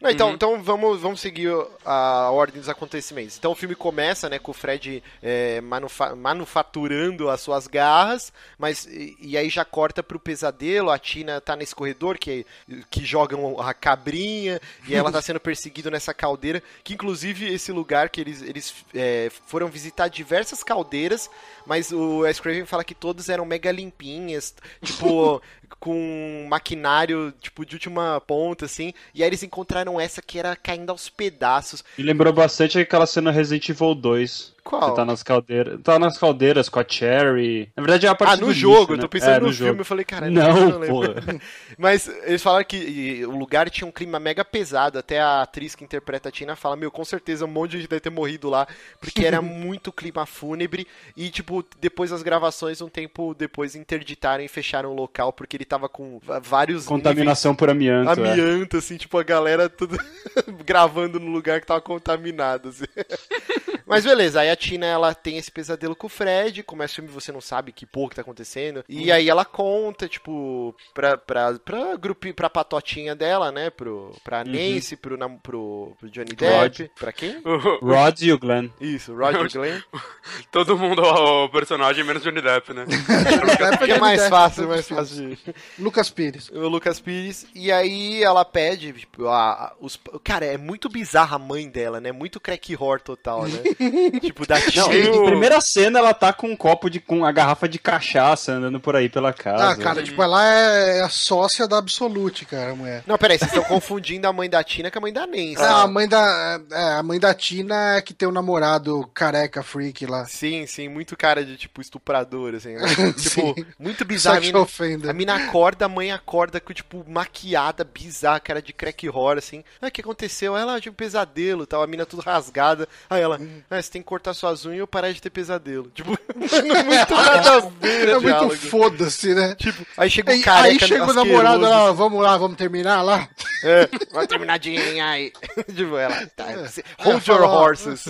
Não, 0.00 0.10
então, 0.10 0.28
Uhum. 0.28 0.34
então 0.34 0.62
vamos, 0.62 1.00
vamos 1.00 1.20
seguir 1.20 1.50
a 1.84 2.30
ordem 2.30 2.60
dos 2.60 2.68
acontecimentos. 2.68 3.36
Então 3.38 3.52
o 3.52 3.54
filme 3.54 3.74
começa, 3.74 4.28
né, 4.28 4.38
com 4.38 4.50
o 4.50 4.54
Fred 4.54 5.02
é, 5.22 5.47
manufa- 5.60 6.14
manufaturando 6.14 7.28
as 7.30 7.40
suas 7.40 7.66
garras, 7.66 8.32
mas 8.58 8.86
e, 8.86 9.16
e 9.20 9.36
aí 9.36 9.48
já 9.48 9.64
corta 9.64 10.02
pro 10.02 10.18
pesadelo, 10.18 10.90
a 10.90 10.98
Tina 10.98 11.40
tá 11.40 11.56
nesse 11.56 11.74
corredor 11.74 12.18
que, 12.18 12.46
que 12.90 13.04
jogam 13.04 13.60
a 13.60 13.72
cabrinha, 13.74 14.60
e 14.86 14.94
ela 14.94 15.10
tá 15.12 15.20
sendo 15.22 15.40
perseguida 15.40 15.90
nessa 15.90 16.12
caldeira, 16.14 16.62
que 16.82 16.94
inclusive 16.94 17.52
esse 17.52 17.72
lugar 17.72 18.08
que 18.08 18.20
eles, 18.20 18.42
eles 18.42 18.74
é, 18.94 19.30
foram 19.46 19.68
visitar 19.68 20.08
diversas 20.08 20.62
caldeiras, 20.62 21.30
mas 21.68 21.92
o 21.92 22.20
Wes 22.20 22.40
Craven 22.40 22.64
fala 22.66 22.82
que 22.82 22.94
todas 22.94 23.28
eram 23.28 23.44
mega 23.44 23.70
limpinhas, 23.70 24.54
tipo, 24.82 25.40
com 25.78 26.46
maquinário, 26.48 27.32
tipo, 27.40 27.64
de 27.64 27.74
última 27.76 28.20
ponta, 28.22 28.64
assim, 28.64 28.92
e 29.14 29.22
aí 29.22 29.28
eles 29.28 29.42
encontraram 29.42 30.00
essa 30.00 30.22
que 30.22 30.38
era 30.38 30.56
caindo 30.56 30.90
aos 30.90 31.08
pedaços. 31.08 31.84
Me 31.96 32.04
lembrou 32.04 32.32
bastante 32.32 32.78
aquela 32.78 33.06
cena 33.06 33.30
Resident 33.30 33.68
Evil 33.68 33.94
2. 33.94 34.56
Qual? 34.64 34.90
Que 34.90 34.96
tá 34.96 35.04
nas 35.04 35.22
caldeiras. 35.22 35.80
Tá 35.82 35.98
nas 35.98 36.18
caldeiras 36.18 36.68
com 36.68 36.78
a 36.78 36.84
Cherry. 36.86 37.70
Na 37.74 37.82
verdade 37.82 38.06
é 38.06 38.08
a 38.10 38.14
parte 38.14 38.34
Ah, 38.34 38.36
no 38.36 38.52
jogo, 38.52 38.92
eu 38.92 38.96
né? 38.96 39.02
tô 39.02 39.08
pensando 39.08 39.36
É, 39.36 39.40
no, 39.40 39.46
no 39.46 39.52
filme, 39.52 39.68
jogo. 39.70 39.80
eu 39.80 39.84
falei, 39.84 40.04
caralho, 40.04 40.32
Não, 40.32 40.78
lembro. 40.78 40.88
pô. 40.88 41.02
Mas 41.78 42.06
eles 42.24 42.42
falaram 42.42 42.66
que 42.66 43.24
o 43.24 43.30
lugar 43.30 43.70
tinha 43.70 43.86
um 43.88 43.92
clima 43.92 44.18
mega 44.20 44.44
pesado, 44.44 44.98
até 44.98 45.20
a 45.20 45.40
atriz 45.40 45.74
que 45.74 45.84
interpreta 45.84 46.28
a 46.28 46.32
Tina 46.32 46.54
fala, 46.54 46.76
meu, 46.76 46.90
com 46.90 47.02
certeza 47.04 47.46
um 47.46 47.48
monte 47.48 47.72
de 47.72 47.78
gente 47.78 47.88
deve 47.88 48.00
ter 48.00 48.10
morrido 48.10 48.50
lá, 48.50 48.66
porque 49.00 49.24
era 49.24 49.40
muito 49.42 49.90
clima 49.90 50.26
fúnebre, 50.26 50.86
e 51.16 51.30
tipo, 51.30 51.57
depois 51.80 52.10
das 52.10 52.22
gravações, 52.22 52.80
um 52.80 52.88
tempo 52.88 53.34
depois 53.34 53.74
interditaram 53.74 54.42
e 54.44 54.48
fecharam 54.48 54.90
o 54.90 54.94
local, 54.94 55.32
porque 55.32 55.56
ele 55.56 55.64
tava 55.64 55.88
com 55.88 56.20
vários 56.42 56.86
Contaminação 56.86 57.54
por 57.54 57.68
amianto. 57.70 58.10
níveis- 58.10 58.38
é. 58.38 58.42
amianto, 58.42 58.76
assim, 58.76 58.96
tipo, 58.96 59.18
a 59.18 59.22
galera 59.22 59.68
tudo 59.68 59.96
gravando 60.64 61.18
no 61.20 61.30
lugar 61.30 61.60
que 61.60 61.66
tava 61.66 61.80
contaminado, 61.80 62.68
assim. 62.70 62.84
Mas 63.88 64.04
beleza, 64.04 64.40
aí 64.40 64.50
a 64.50 64.56
Tina 64.56 64.86
ela 64.86 65.14
tem 65.14 65.38
esse 65.38 65.50
pesadelo 65.50 65.96
com 65.96 66.06
o 66.06 66.10
Fred, 66.10 66.62
começa 66.62 66.92
o 66.92 66.96
filme 66.96 67.10
você 67.10 67.32
não 67.32 67.40
sabe 67.40 67.72
que 67.72 67.86
porra 67.86 68.10
que 68.10 68.16
tá 68.16 68.22
acontecendo. 68.22 68.84
E 68.88 69.10
aí 69.10 69.28
ela 69.28 69.44
conta, 69.44 70.06
tipo, 70.08 70.74
pra, 70.94 71.16
pra, 71.16 71.54
pra, 71.58 71.96
grupi, 71.96 72.32
pra 72.32 72.50
patotinha 72.50 73.14
dela, 73.14 73.50
né? 73.50 73.70
Pro, 73.70 74.14
pra 74.22 74.44
Nancy, 74.44 74.96
pro, 74.96 75.16
nam- 75.16 75.38
pro, 75.38 75.94
pro 75.98 76.10
Johnny 76.10 76.34
Depp. 76.34 76.90
Pra 76.98 77.12
quem? 77.12 77.40
Rod 77.82 78.20
e 78.22 78.32
o 78.32 78.38
Glenn. 78.38 78.68
Isso, 78.80 79.14
Roger 79.14 79.50
Glenn. 79.50 79.80
Todo 80.52 80.76
mundo 80.76 81.02
é 81.02 81.10
o 81.44 81.48
personagem, 81.48 82.04
menos 82.04 82.22
Johnny 82.22 82.40
Depp, 82.42 82.72
né? 82.74 82.84
que 83.84 83.92
é 83.92 83.98
mais 83.98 84.28
fácil, 84.28 84.68
mais 84.68 84.88
fácil. 84.88 85.30
de- 85.30 85.38
Lucas 85.78 86.10
Pires. 86.10 86.48
O 86.50 86.68
Lucas 86.68 87.00
Pires. 87.00 87.46
E 87.54 87.70
aí 87.72 88.22
ela 88.22 88.44
pede, 88.44 88.92
tipo, 88.92 89.26
a, 89.26 89.50
a- 89.52 89.72
os. 89.80 89.98
Cara, 90.22 90.44
é 90.44 90.56
muito 90.56 90.88
bizarra 90.88 91.36
a 91.36 91.38
mãe 91.38 91.68
dela, 91.68 92.00
né? 92.00 92.12
Muito 92.12 92.40
crack 92.40 92.74
horror 92.74 93.00
total, 93.00 93.44
né? 93.46 93.62
tipo, 94.20 94.46
da 94.46 94.56
Não, 94.74 94.92
em 94.92 95.24
primeira 95.24 95.60
cena 95.60 95.98
ela 95.98 96.14
tá 96.14 96.32
com 96.32 96.48
um 96.48 96.56
copo 96.56 96.90
de. 96.90 97.00
com 97.00 97.24
a 97.24 97.32
garrafa 97.32 97.68
de 97.68 97.78
cachaça 97.78 98.52
andando 98.52 98.80
por 98.80 98.96
aí 98.96 99.08
pela 99.08 99.32
casa. 99.32 99.70
Ah, 99.70 99.76
cara, 99.76 100.02
tipo, 100.02 100.22
ela 100.22 100.44
é 100.44 101.02
a 101.02 101.08
sócia 101.08 101.66
da 101.66 101.78
Absolute, 101.78 102.44
cara, 102.44 102.72
a 102.72 102.74
mulher. 102.74 103.02
Não, 103.06 103.16
peraí, 103.16 103.38
vocês 103.38 103.52
estão 103.52 103.64
confundindo 103.64 104.26
a 104.26 104.32
mãe 104.32 104.50
da 104.50 104.62
Tina 104.62 104.90
com 104.90 104.98
a 104.98 105.02
mãe 105.02 105.12
da 105.12 105.26
Nancy. 105.26 105.56
É, 105.58 105.64
a 105.64 105.86
mãe 105.86 106.08
da, 106.08 106.60
é, 106.70 106.92
a 106.98 107.02
mãe 107.02 107.18
da 107.20 107.32
Tina 107.34 107.96
é 107.96 108.02
que 108.02 108.12
tem 108.12 108.28
o 108.28 108.32
namorado 108.32 109.08
careca 109.14 109.62
freak 109.62 110.06
lá. 110.06 110.26
Sim, 110.26 110.66
sim, 110.66 110.88
muito 110.88 111.16
cara 111.16 111.44
de, 111.44 111.56
tipo, 111.56 111.80
estuprador, 111.80 112.54
assim, 112.54 112.74
né? 112.74 112.82
Tipo, 113.18 113.54
Sim. 113.54 113.66
muito 113.78 114.04
bizarro. 114.04 114.38
A 114.38 114.40
mina, 114.40 115.10
a 115.10 115.12
mina 115.12 115.34
acorda, 115.34 115.86
a 115.86 115.88
mãe 115.88 116.12
acorda 116.12 116.60
com, 116.60 116.72
tipo, 116.72 117.04
maquiada, 117.08 117.84
bizarra, 117.84 118.40
cara 118.40 118.62
de 118.62 118.72
crack 118.72 119.08
horror, 119.08 119.38
assim. 119.38 119.64
Ah, 119.80 119.88
o 119.88 119.90
que 119.90 120.00
aconteceu? 120.00 120.56
Ela 120.56 120.80
tinha 120.80 120.92
um 120.92 120.94
pesadelo 120.94 121.66
tal, 121.66 121.82
a 121.82 121.86
mina 121.86 122.06
tudo 122.06 122.22
rasgada. 122.22 122.88
Aí 123.08 123.20
ela, 123.20 123.40
ah, 123.70 123.82
você 123.82 123.90
tem 123.90 124.00
que 124.00 124.08
cortar 124.08 124.32
suas 124.32 124.64
unhas 124.64 124.80
ou 124.80 124.86
parar 124.86 125.12
de 125.12 125.20
ter 125.20 125.28
pesadelo. 125.30 125.90
Tipo, 125.94 126.10
mano, 126.34 126.84
muito 126.84 127.14
nada 127.14 127.56
a 127.56 127.60
ver, 127.60 128.08
É 128.08 128.16
o 128.16 128.22
muito 128.22 128.56
foda-se, 128.56 129.34
né? 129.34 129.54
Tipo, 129.56 129.86
aí 129.96 130.10
chega 130.10 130.32
Aí, 130.32 130.42
careca 130.42 130.84
aí 130.84 130.88
chega 130.88 131.04
o 131.04 131.12
namorado 131.12 131.60
lá, 131.60 131.92
vamos 131.92 132.22
lá, 132.22 132.36
vamos 132.38 132.56
terminar 132.56 133.02
lá. 133.02 133.28
É, 133.62 133.88
vai 134.12 134.26
terminar 134.26 134.58
de 134.58 134.76
aí. 135.00 135.32
tipo, 135.74 135.96
ela, 135.98 136.26
tá, 136.28 136.50
É, 136.50 136.66
hold 137.02 137.26
your 137.26 137.42
horses. 137.42 138.04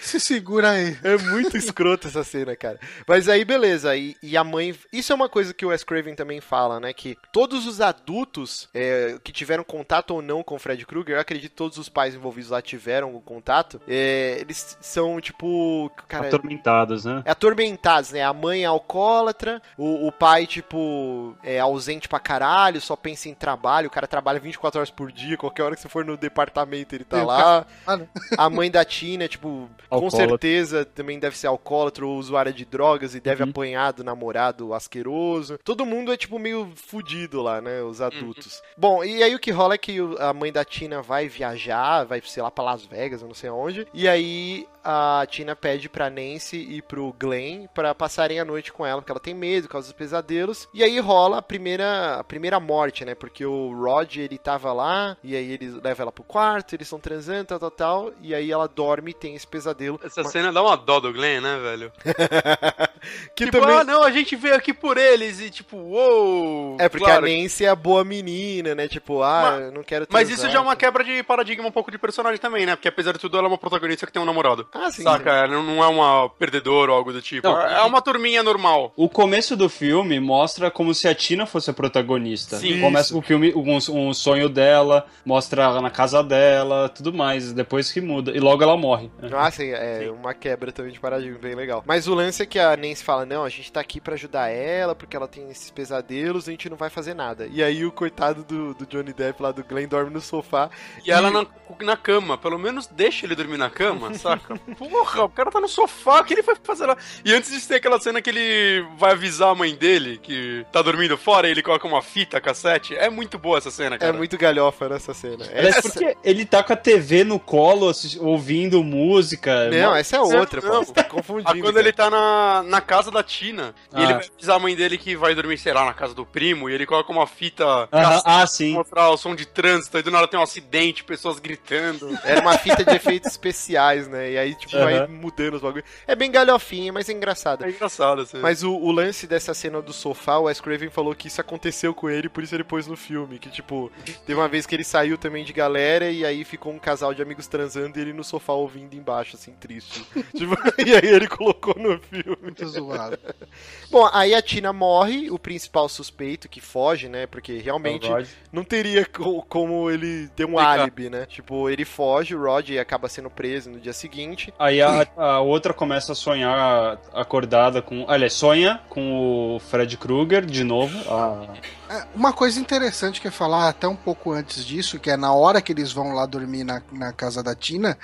Se 0.00 0.18
segura 0.18 0.70
aí. 0.70 0.96
É 1.02 1.18
muito 1.18 1.56
escroto 1.56 2.08
essa 2.08 2.24
cena, 2.24 2.56
cara. 2.56 2.78
Mas 3.06 3.28
aí, 3.28 3.44
beleza. 3.44 3.94
E, 3.96 4.16
e 4.22 4.36
a 4.36 4.44
mãe. 4.44 4.74
Isso 4.92 5.12
é 5.12 5.14
uma 5.16 5.28
coisa 5.28 5.52
que 5.52 5.66
o 5.66 5.68
Wes 5.68 5.84
Craven 5.84 6.14
também 6.14 6.40
fala, 6.40 6.80
né? 6.80 6.92
Que 6.92 7.16
todos 7.32 7.66
os 7.66 7.80
adultos 7.80 8.68
é, 8.72 9.16
que 9.22 9.32
tiveram 9.32 9.64
contato 9.64 10.12
ou 10.12 10.22
não 10.22 10.42
com 10.42 10.56
o 10.56 10.58
Fred 10.58 10.84
Krueger, 10.86 11.16
eu 11.16 11.20
acredito 11.20 11.50
que 11.50 11.56
todos 11.56 11.76
os 11.76 11.88
pais 11.88 12.14
envolvidos 12.14 12.50
lá 12.50 12.62
tiveram 12.62 13.14
o 13.14 13.20
contato. 13.20 13.80
é, 13.86 14.44
eles 14.46 14.76
são, 14.80 15.20
tipo. 15.20 15.90
Cara, 16.08 16.28
Atormentados, 16.28 17.04
né? 17.04 17.22
é 17.24 17.30
atormentados, 17.30 18.12
né? 18.12 18.22
A 18.22 18.32
mãe 18.32 18.62
é 18.62 18.66
alcoólatra, 18.66 19.60
o, 19.76 20.06
o 20.06 20.12
pai, 20.12 20.46
tipo, 20.46 21.36
é 21.42 21.58
ausente 21.58 22.08
pra 22.08 22.18
caralho, 22.20 22.80
só 22.80 22.96
pensa 22.96 23.28
em 23.28 23.34
trabalho. 23.34 23.88
O 23.88 23.90
cara 23.90 24.06
trabalha 24.06 24.40
24 24.40 24.78
horas 24.78 24.90
por 24.90 25.10
dia, 25.12 25.36
qualquer 25.36 25.62
hora 25.64 25.74
que 25.74 25.80
você 25.82 25.88
for 25.88 26.04
no 26.04 26.16
departamento 26.16 26.94
ele 26.94 27.04
tá 27.04 27.18
E 27.18 27.22
o 27.22 27.26
lá. 27.26 27.66
Ah, 27.86 27.96
né? 27.96 28.06
A 28.38 28.48
mãe 28.48 28.70
da 28.70 28.84
Tina, 28.84 29.28
tipo, 29.28 29.68
com 29.88 29.94
Alcoólatra. 29.96 30.28
certeza 30.28 30.84
também 30.84 31.18
deve 31.18 31.36
ser 31.36 31.46
alcoólatra 31.48 32.06
ou 32.06 32.16
usuária 32.16 32.52
de 32.52 32.64
drogas 32.64 33.14
e 33.14 33.20
deve 33.20 33.42
Uhum. 33.42 33.50
apanhar 33.50 33.92
do 33.92 34.02
namorado 34.04 34.72
asqueroso. 34.72 35.58
Todo 35.64 35.84
mundo 35.86 36.12
é, 36.12 36.16
tipo, 36.16 36.38
meio 36.38 36.72
fudido 36.74 37.42
lá, 37.42 37.60
né? 37.60 37.82
Os 37.82 38.00
adultos. 38.00 38.62
Bom, 38.76 39.04
e 39.04 39.22
aí 39.22 39.34
o 39.34 39.38
que 39.38 39.50
rola 39.50 39.74
é 39.74 39.78
que 39.78 39.98
a 40.18 40.32
mãe 40.32 40.52
da 40.52 40.64
Tina 40.64 41.02
vai 41.02 41.28
viajar, 41.28 42.04
vai, 42.04 42.20
sei 42.24 42.42
lá, 42.42 42.50
pra 42.50 42.64
Las 42.64 42.84
Vegas, 42.84 43.20
eu 43.22 43.28
não 43.28 43.34
sei 43.34 43.50
aonde. 43.50 43.86
E 43.92 44.08
aí 44.08 44.35
the 44.36 44.66
a 44.88 45.26
Tina 45.26 45.56
pede 45.56 45.88
pra 45.88 46.08
Nancy 46.08 46.58
e 46.58 46.80
pro 46.80 47.12
Glenn 47.18 47.66
pra 47.74 47.92
passarem 47.92 48.38
a 48.38 48.44
noite 48.44 48.72
com 48.72 48.86
ela, 48.86 49.00
porque 49.00 49.10
ela 49.10 49.18
tem 49.18 49.34
medo 49.34 49.64
por 49.64 49.72
causa 49.72 49.88
dos 49.88 49.96
pesadelos. 49.96 50.68
E 50.72 50.84
aí 50.84 51.00
rola 51.00 51.38
a 51.38 51.42
primeira, 51.42 52.20
a 52.20 52.24
primeira 52.24 52.60
morte, 52.60 53.04
né? 53.04 53.12
Porque 53.12 53.44
o 53.44 53.72
Rod, 53.74 54.16
ele 54.16 54.38
tava 54.38 54.72
lá, 54.72 55.16
e 55.24 55.34
aí 55.34 55.50
ele 55.50 55.80
leva 55.82 56.04
ela 56.04 56.12
pro 56.12 56.22
quarto, 56.22 56.76
eles 56.76 56.86
estão 56.86 57.00
transando, 57.00 57.46
tal, 57.46 57.58
tal, 57.58 57.70
tal. 57.72 58.12
E 58.22 58.32
aí 58.32 58.52
ela 58.52 58.68
dorme 58.68 59.10
e 59.10 59.14
tem 59.14 59.34
esse 59.34 59.46
pesadelo. 59.46 59.98
Essa 60.04 60.22
cena 60.22 60.52
dá 60.52 60.62
uma 60.62 60.76
dó 60.76 61.00
do 61.00 61.12
Glenn, 61.12 61.40
né, 61.40 61.58
velho? 61.58 61.92
que 63.34 63.46
tipo, 63.46 63.58
também... 63.58 63.78
ah, 63.78 63.84
não, 63.84 64.04
a 64.04 64.12
gente 64.12 64.36
veio 64.36 64.54
aqui 64.54 64.72
por 64.72 64.96
eles 64.96 65.40
e 65.40 65.50
tipo, 65.50 65.76
uou. 65.76 66.76
É, 66.78 66.88
porque 66.88 67.04
claro. 67.04 67.26
a 67.26 67.28
Nancy 67.28 67.64
é 67.64 67.68
a 67.68 67.74
boa 67.74 68.04
menina, 68.04 68.72
né? 68.72 68.86
Tipo, 68.86 69.22
ah, 69.24 69.58
eu 69.62 69.72
não 69.72 69.82
quero 69.82 70.06
Mas 70.08 70.28
transar. 70.28 70.46
isso 70.46 70.52
já 70.52 70.60
é 70.60 70.62
uma 70.62 70.76
quebra 70.76 71.02
de 71.02 71.24
paradigma 71.24 71.66
um 71.66 71.72
pouco 71.72 71.90
de 71.90 71.98
personagem 71.98 72.38
também, 72.38 72.64
né? 72.64 72.76
Porque 72.76 72.88
apesar 72.88 73.10
de 73.10 73.18
tudo, 73.18 73.36
ela 73.36 73.48
é 73.48 73.50
uma 73.50 73.58
protagonista 73.58 74.06
que 74.06 74.12
tem 74.12 74.22
um 74.22 74.26
namorado. 74.26 74.68
Ah, 74.78 74.90
sim. 74.90 75.02
Saca? 75.02 75.30
Ela 75.30 75.62
não 75.62 75.82
é 75.82 75.86
uma 75.88 76.28
perdedora 76.28 76.92
ou 76.92 76.98
algo 76.98 77.12
do 77.12 77.22
tipo. 77.22 77.46
Não, 77.46 77.60
é 77.60 77.82
uma 77.82 78.02
turminha 78.02 78.42
normal. 78.42 78.92
O 78.96 79.08
começo 79.08 79.56
do 79.56 79.68
filme 79.68 80.20
mostra 80.20 80.70
como 80.70 80.94
se 80.94 81.08
a 81.08 81.14
Tina 81.14 81.46
fosse 81.46 81.70
a 81.70 81.72
protagonista. 81.72 82.56
Sim. 82.56 82.80
Começa 82.80 83.08
Isso. 83.08 83.18
o 83.18 83.22
filme, 83.22 83.52
um, 83.54 83.76
um 83.76 84.14
sonho 84.14 84.48
dela, 84.48 85.06
mostra 85.24 85.64
ela 85.64 85.80
na 85.80 85.90
casa 85.90 86.22
dela, 86.22 86.88
tudo 86.88 87.12
mais. 87.12 87.52
Depois 87.52 87.90
que 87.90 88.00
muda. 88.00 88.32
E 88.32 88.40
logo 88.40 88.62
ela 88.62 88.76
morre. 88.76 89.10
Ah, 89.32 89.50
sim, 89.50 89.70
é 89.70 90.10
uma 90.10 90.34
quebra 90.34 90.72
também 90.72 90.92
de 90.92 91.00
paradigma, 91.00 91.38
bem 91.38 91.54
legal. 91.54 91.82
Mas 91.86 92.06
o 92.06 92.14
lance 92.14 92.42
é 92.42 92.46
que 92.46 92.58
a 92.58 92.76
Nancy 92.76 93.02
fala, 93.02 93.24
não, 93.24 93.44
a 93.44 93.48
gente 93.48 93.72
tá 93.72 93.80
aqui 93.80 94.00
pra 94.00 94.14
ajudar 94.14 94.48
ela, 94.48 94.94
porque 94.94 95.16
ela 95.16 95.28
tem 95.28 95.48
esses 95.50 95.70
pesadelos, 95.70 96.48
a 96.48 96.50
gente 96.50 96.68
não 96.68 96.76
vai 96.76 96.90
fazer 96.90 97.14
nada. 97.14 97.48
E 97.50 97.62
aí 97.62 97.84
o 97.84 97.92
coitado 97.92 98.44
do, 98.44 98.74
do 98.74 98.86
Johnny 98.86 99.12
Depp 99.12 99.42
lá 99.42 99.52
do 99.52 99.64
Glenn 99.64 99.88
dorme 99.88 100.10
no 100.10 100.20
sofá. 100.20 100.70
E 101.04 101.10
ela 101.10 101.30
na, 101.30 101.46
na 101.80 101.96
cama. 101.96 102.36
Pelo 102.38 102.58
menos 102.58 102.86
deixa 102.86 103.26
ele 103.26 103.34
dormir 103.34 103.56
na 103.56 103.70
cama, 103.70 104.14
saca? 104.18 104.58
Porra, 104.78 105.24
o 105.24 105.28
cara 105.28 105.50
tá 105.50 105.60
no 105.60 105.68
sofá, 105.68 106.20
o 106.20 106.24
que 106.24 106.34
ele 106.34 106.42
vai 106.42 106.56
fazer 106.62 106.86
lá? 106.86 106.96
E 107.24 107.32
antes 107.32 107.50
de 107.50 107.66
ter 107.66 107.76
aquela 107.76 108.00
cena 108.00 108.20
que 108.20 108.30
ele 108.30 108.84
vai 108.98 109.12
avisar 109.12 109.50
a 109.50 109.54
mãe 109.54 109.74
dele 109.74 110.18
que 110.22 110.64
tá 110.72 110.82
dormindo 110.82 111.16
fora 111.16 111.46
e 111.46 111.50
ele 111.50 111.62
coloca 111.62 111.86
uma 111.86 112.02
fita 112.02 112.40
cassete. 112.40 112.94
É 112.96 113.08
muito 113.08 113.38
boa 113.38 113.58
essa 113.58 113.70
cena, 113.70 113.96
É 113.96 113.98
cara. 113.98 114.12
muito 114.12 114.36
galhofa 114.36 114.88
nessa 114.88 115.14
cena. 115.14 115.44
Aliás, 115.44 115.76
Essa... 115.76 115.82
porque 115.82 116.16
ele 116.24 116.44
tá 116.44 116.62
com 116.62 116.72
a 116.72 116.76
TV 116.76 117.22
no 117.24 117.38
colo, 117.38 117.92
ouvindo 118.20 118.82
música. 118.82 119.70
Não, 119.70 119.94
essa 119.94 120.16
é 120.16 120.20
outra, 120.20 120.60
Não. 120.60 120.84
pô. 120.84 120.92
Tá 120.92 121.00
Ah, 121.02 121.04
confundindo. 121.04 121.50
quando 121.60 121.74
cara. 121.74 121.80
ele 121.80 121.92
tá 121.92 122.10
na, 122.10 122.62
na 122.64 122.80
casa 122.80 123.10
da 123.10 123.22
Tina 123.22 123.74
e 123.92 123.96
Ah. 123.96 124.02
ele 124.02 124.12
vai 124.14 124.24
avisar 124.34 124.56
a 124.56 124.58
mãe 124.58 124.74
dele 124.74 124.98
que 124.98 125.16
vai 125.16 125.34
dormir, 125.34 125.58
sei 125.58 125.72
lá, 125.72 125.84
na 125.84 125.94
casa 125.94 126.14
do 126.14 126.24
primo 126.26 126.68
e 126.68 126.74
ele 126.74 126.86
coloca 126.86 127.12
uma 127.12 127.26
fita 127.26 127.64
ah, 127.92 128.20
pra 128.22 128.46
sim. 128.46 128.72
mostrar 128.72 129.10
o 129.10 129.16
som 129.16 129.34
de 129.34 129.46
trânsito 129.46 129.98
e 129.98 130.02
do 130.02 130.10
nada 130.10 130.26
tem 130.26 130.38
um 130.38 130.42
acidente, 130.42 131.04
pessoas 131.04 131.38
gritando. 131.38 132.18
Era 132.24 132.40
uma 132.40 132.56
fita 132.58 132.84
de 132.84 132.94
efeitos 132.96 133.30
especiais, 133.30 134.08
né? 134.08 134.32
E 134.32 134.38
aí, 134.38 134.55
tipo, 134.56 134.72
vai 134.78 134.98
Aham. 134.98 135.08
mudando 135.08 135.54
os 135.54 135.60
bagulhos. 135.62 135.86
É 136.06 136.14
bem 136.14 136.30
galhofinha, 136.30 136.92
mas 136.92 137.08
é 137.08 137.12
engraçada. 137.12 137.66
É 137.66 137.70
engraçado, 137.70 138.22
assim. 138.22 138.38
Mas 138.38 138.62
o, 138.62 138.72
o 138.74 138.90
lance 138.90 139.26
dessa 139.26 139.54
cena 139.54 139.80
do 139.80 139.92
sofá, 139.92 140.38
o 140.38 140.44
Wes 140.44 140.60
Craven 140.60 140.90
falou 140.90 141.14
que 141.14 141.28
isso 141.28 141.40
aconteceu 141.40 141.94
com 141.94 142.08
ele, 142.10 142.28
por 142.28 142.42
isso 142.42 142.54
ele 142.54 142.64
pôs 142.64 142.86
no 142.86 142.96
filme. 142.96 143.38
Que, 143.38 143.50
tipo, 143.50 143.90
teve 144.26 144.34
uma 144.38 144.48
vez 144.48 144.66
que 144.66 144.74
ele 144.74 144.84
saiu 144.84 145.16
também 145.18 145.44
de 145.44 145.52
galera 145.52 146.10
e 146.10 146.24
aí 146.24 146.44
ficou 146.44 146.72
um 146.72 146.78
casal 146.78 147.12
de 147.14 147.22
amigos 147.22 147.46
transando 147.46 147.98
e 147.98 148.02
ele 148.02 148.12
no 148.12 148.24
sofá 148.24 148.52
ouvindo 148.52 148.94
embaixo, 148.94 149.36
assim, 149.36 149.52
triste. 149.52 150.04
Tipo, 150.36 150.54
e 150.84 150.94
aí 150.94 151.06
ele 151.14 151.28
colocou 151.28 151.74
no 151.78 151.98
filme. 152.00 152.36
Muito 152.42 152.66
zoado. 152.68 153.18
Bom, 153.90 154.08
aí 154.12 154.34
a 154.34 154.42
Tina 154.42 154.72
morre, 154.72 155.30
o 155.30 155.38
principal 155.38 155.88
suspeito 155.88 156.48
que 156.48 156.60
foge, 156.60 157.08
né? 157.08 157.26
Porque 157.26 157.58
realmente 157.58 158.08
não 158.52 158.64
teria 158.64 159.04
co- 159.06 159.42
como 159.42 159.90
ele 159.90 160.28
ter 160.28 160.44
um 160.44 160.50
Explicar. 160.50 160.80
álibi, 160.80 161.10
né? 161.10 161.26
Tipo, 161.26 161.68
ele 161.70 161.84
foge, 161.84 162.34
o 162.34 162.42
Rod 162.42 162.70
acaba 162.78 163.08
sendo 163.08 163.30
preso 163.30 163.70
no 163.70 163.80
dia 163.80 163.92
seguinte. 163.92 164.45
Aí 164.58 164.80
a, 164.82 165.06
a 165.16 165.40
outra 165.40 165.72
começa 165.74 166.12
a 166.12 166.14
sonhar 166.14 166.98
acordada 167.14 167.80
com. 167.82 168.04
Aliás, 168.08 168.32
sonha 168.32 168.80
com 168.88 169.54
o 169.56 169.58
Fred 169.60 169.96
Krueger 169.96 170.44
de 170.44 170.64
novo. 170.64 170.96
A- 171.12 171.44
É, 171.85 171.85
Uma 172.14 172.32
coisa 172.32 172.58
interessante 172.58 173.20
que 173.20 173.28
é 173.28 173.30
falar 173.30 173.68
até 173.68 173.86
um 173.86 173.96
pouco 173.96 174.32
antes 174.32 174.64
disso, 174.64 174.98
que 174.98 175.10
é 175.10 175.16
na 175.16 175.32
hora 175.32 175.60
que 175.60 175.72
eles 175.72 175.92
vão 175.92 176.12
lá 176.12 176.26
dormir 176.26 176.64
na, 176.64 176.82
na 176.92 177.12
casa 177.12 177.42
da 177.42 177.54
Tina, 177.54 177.96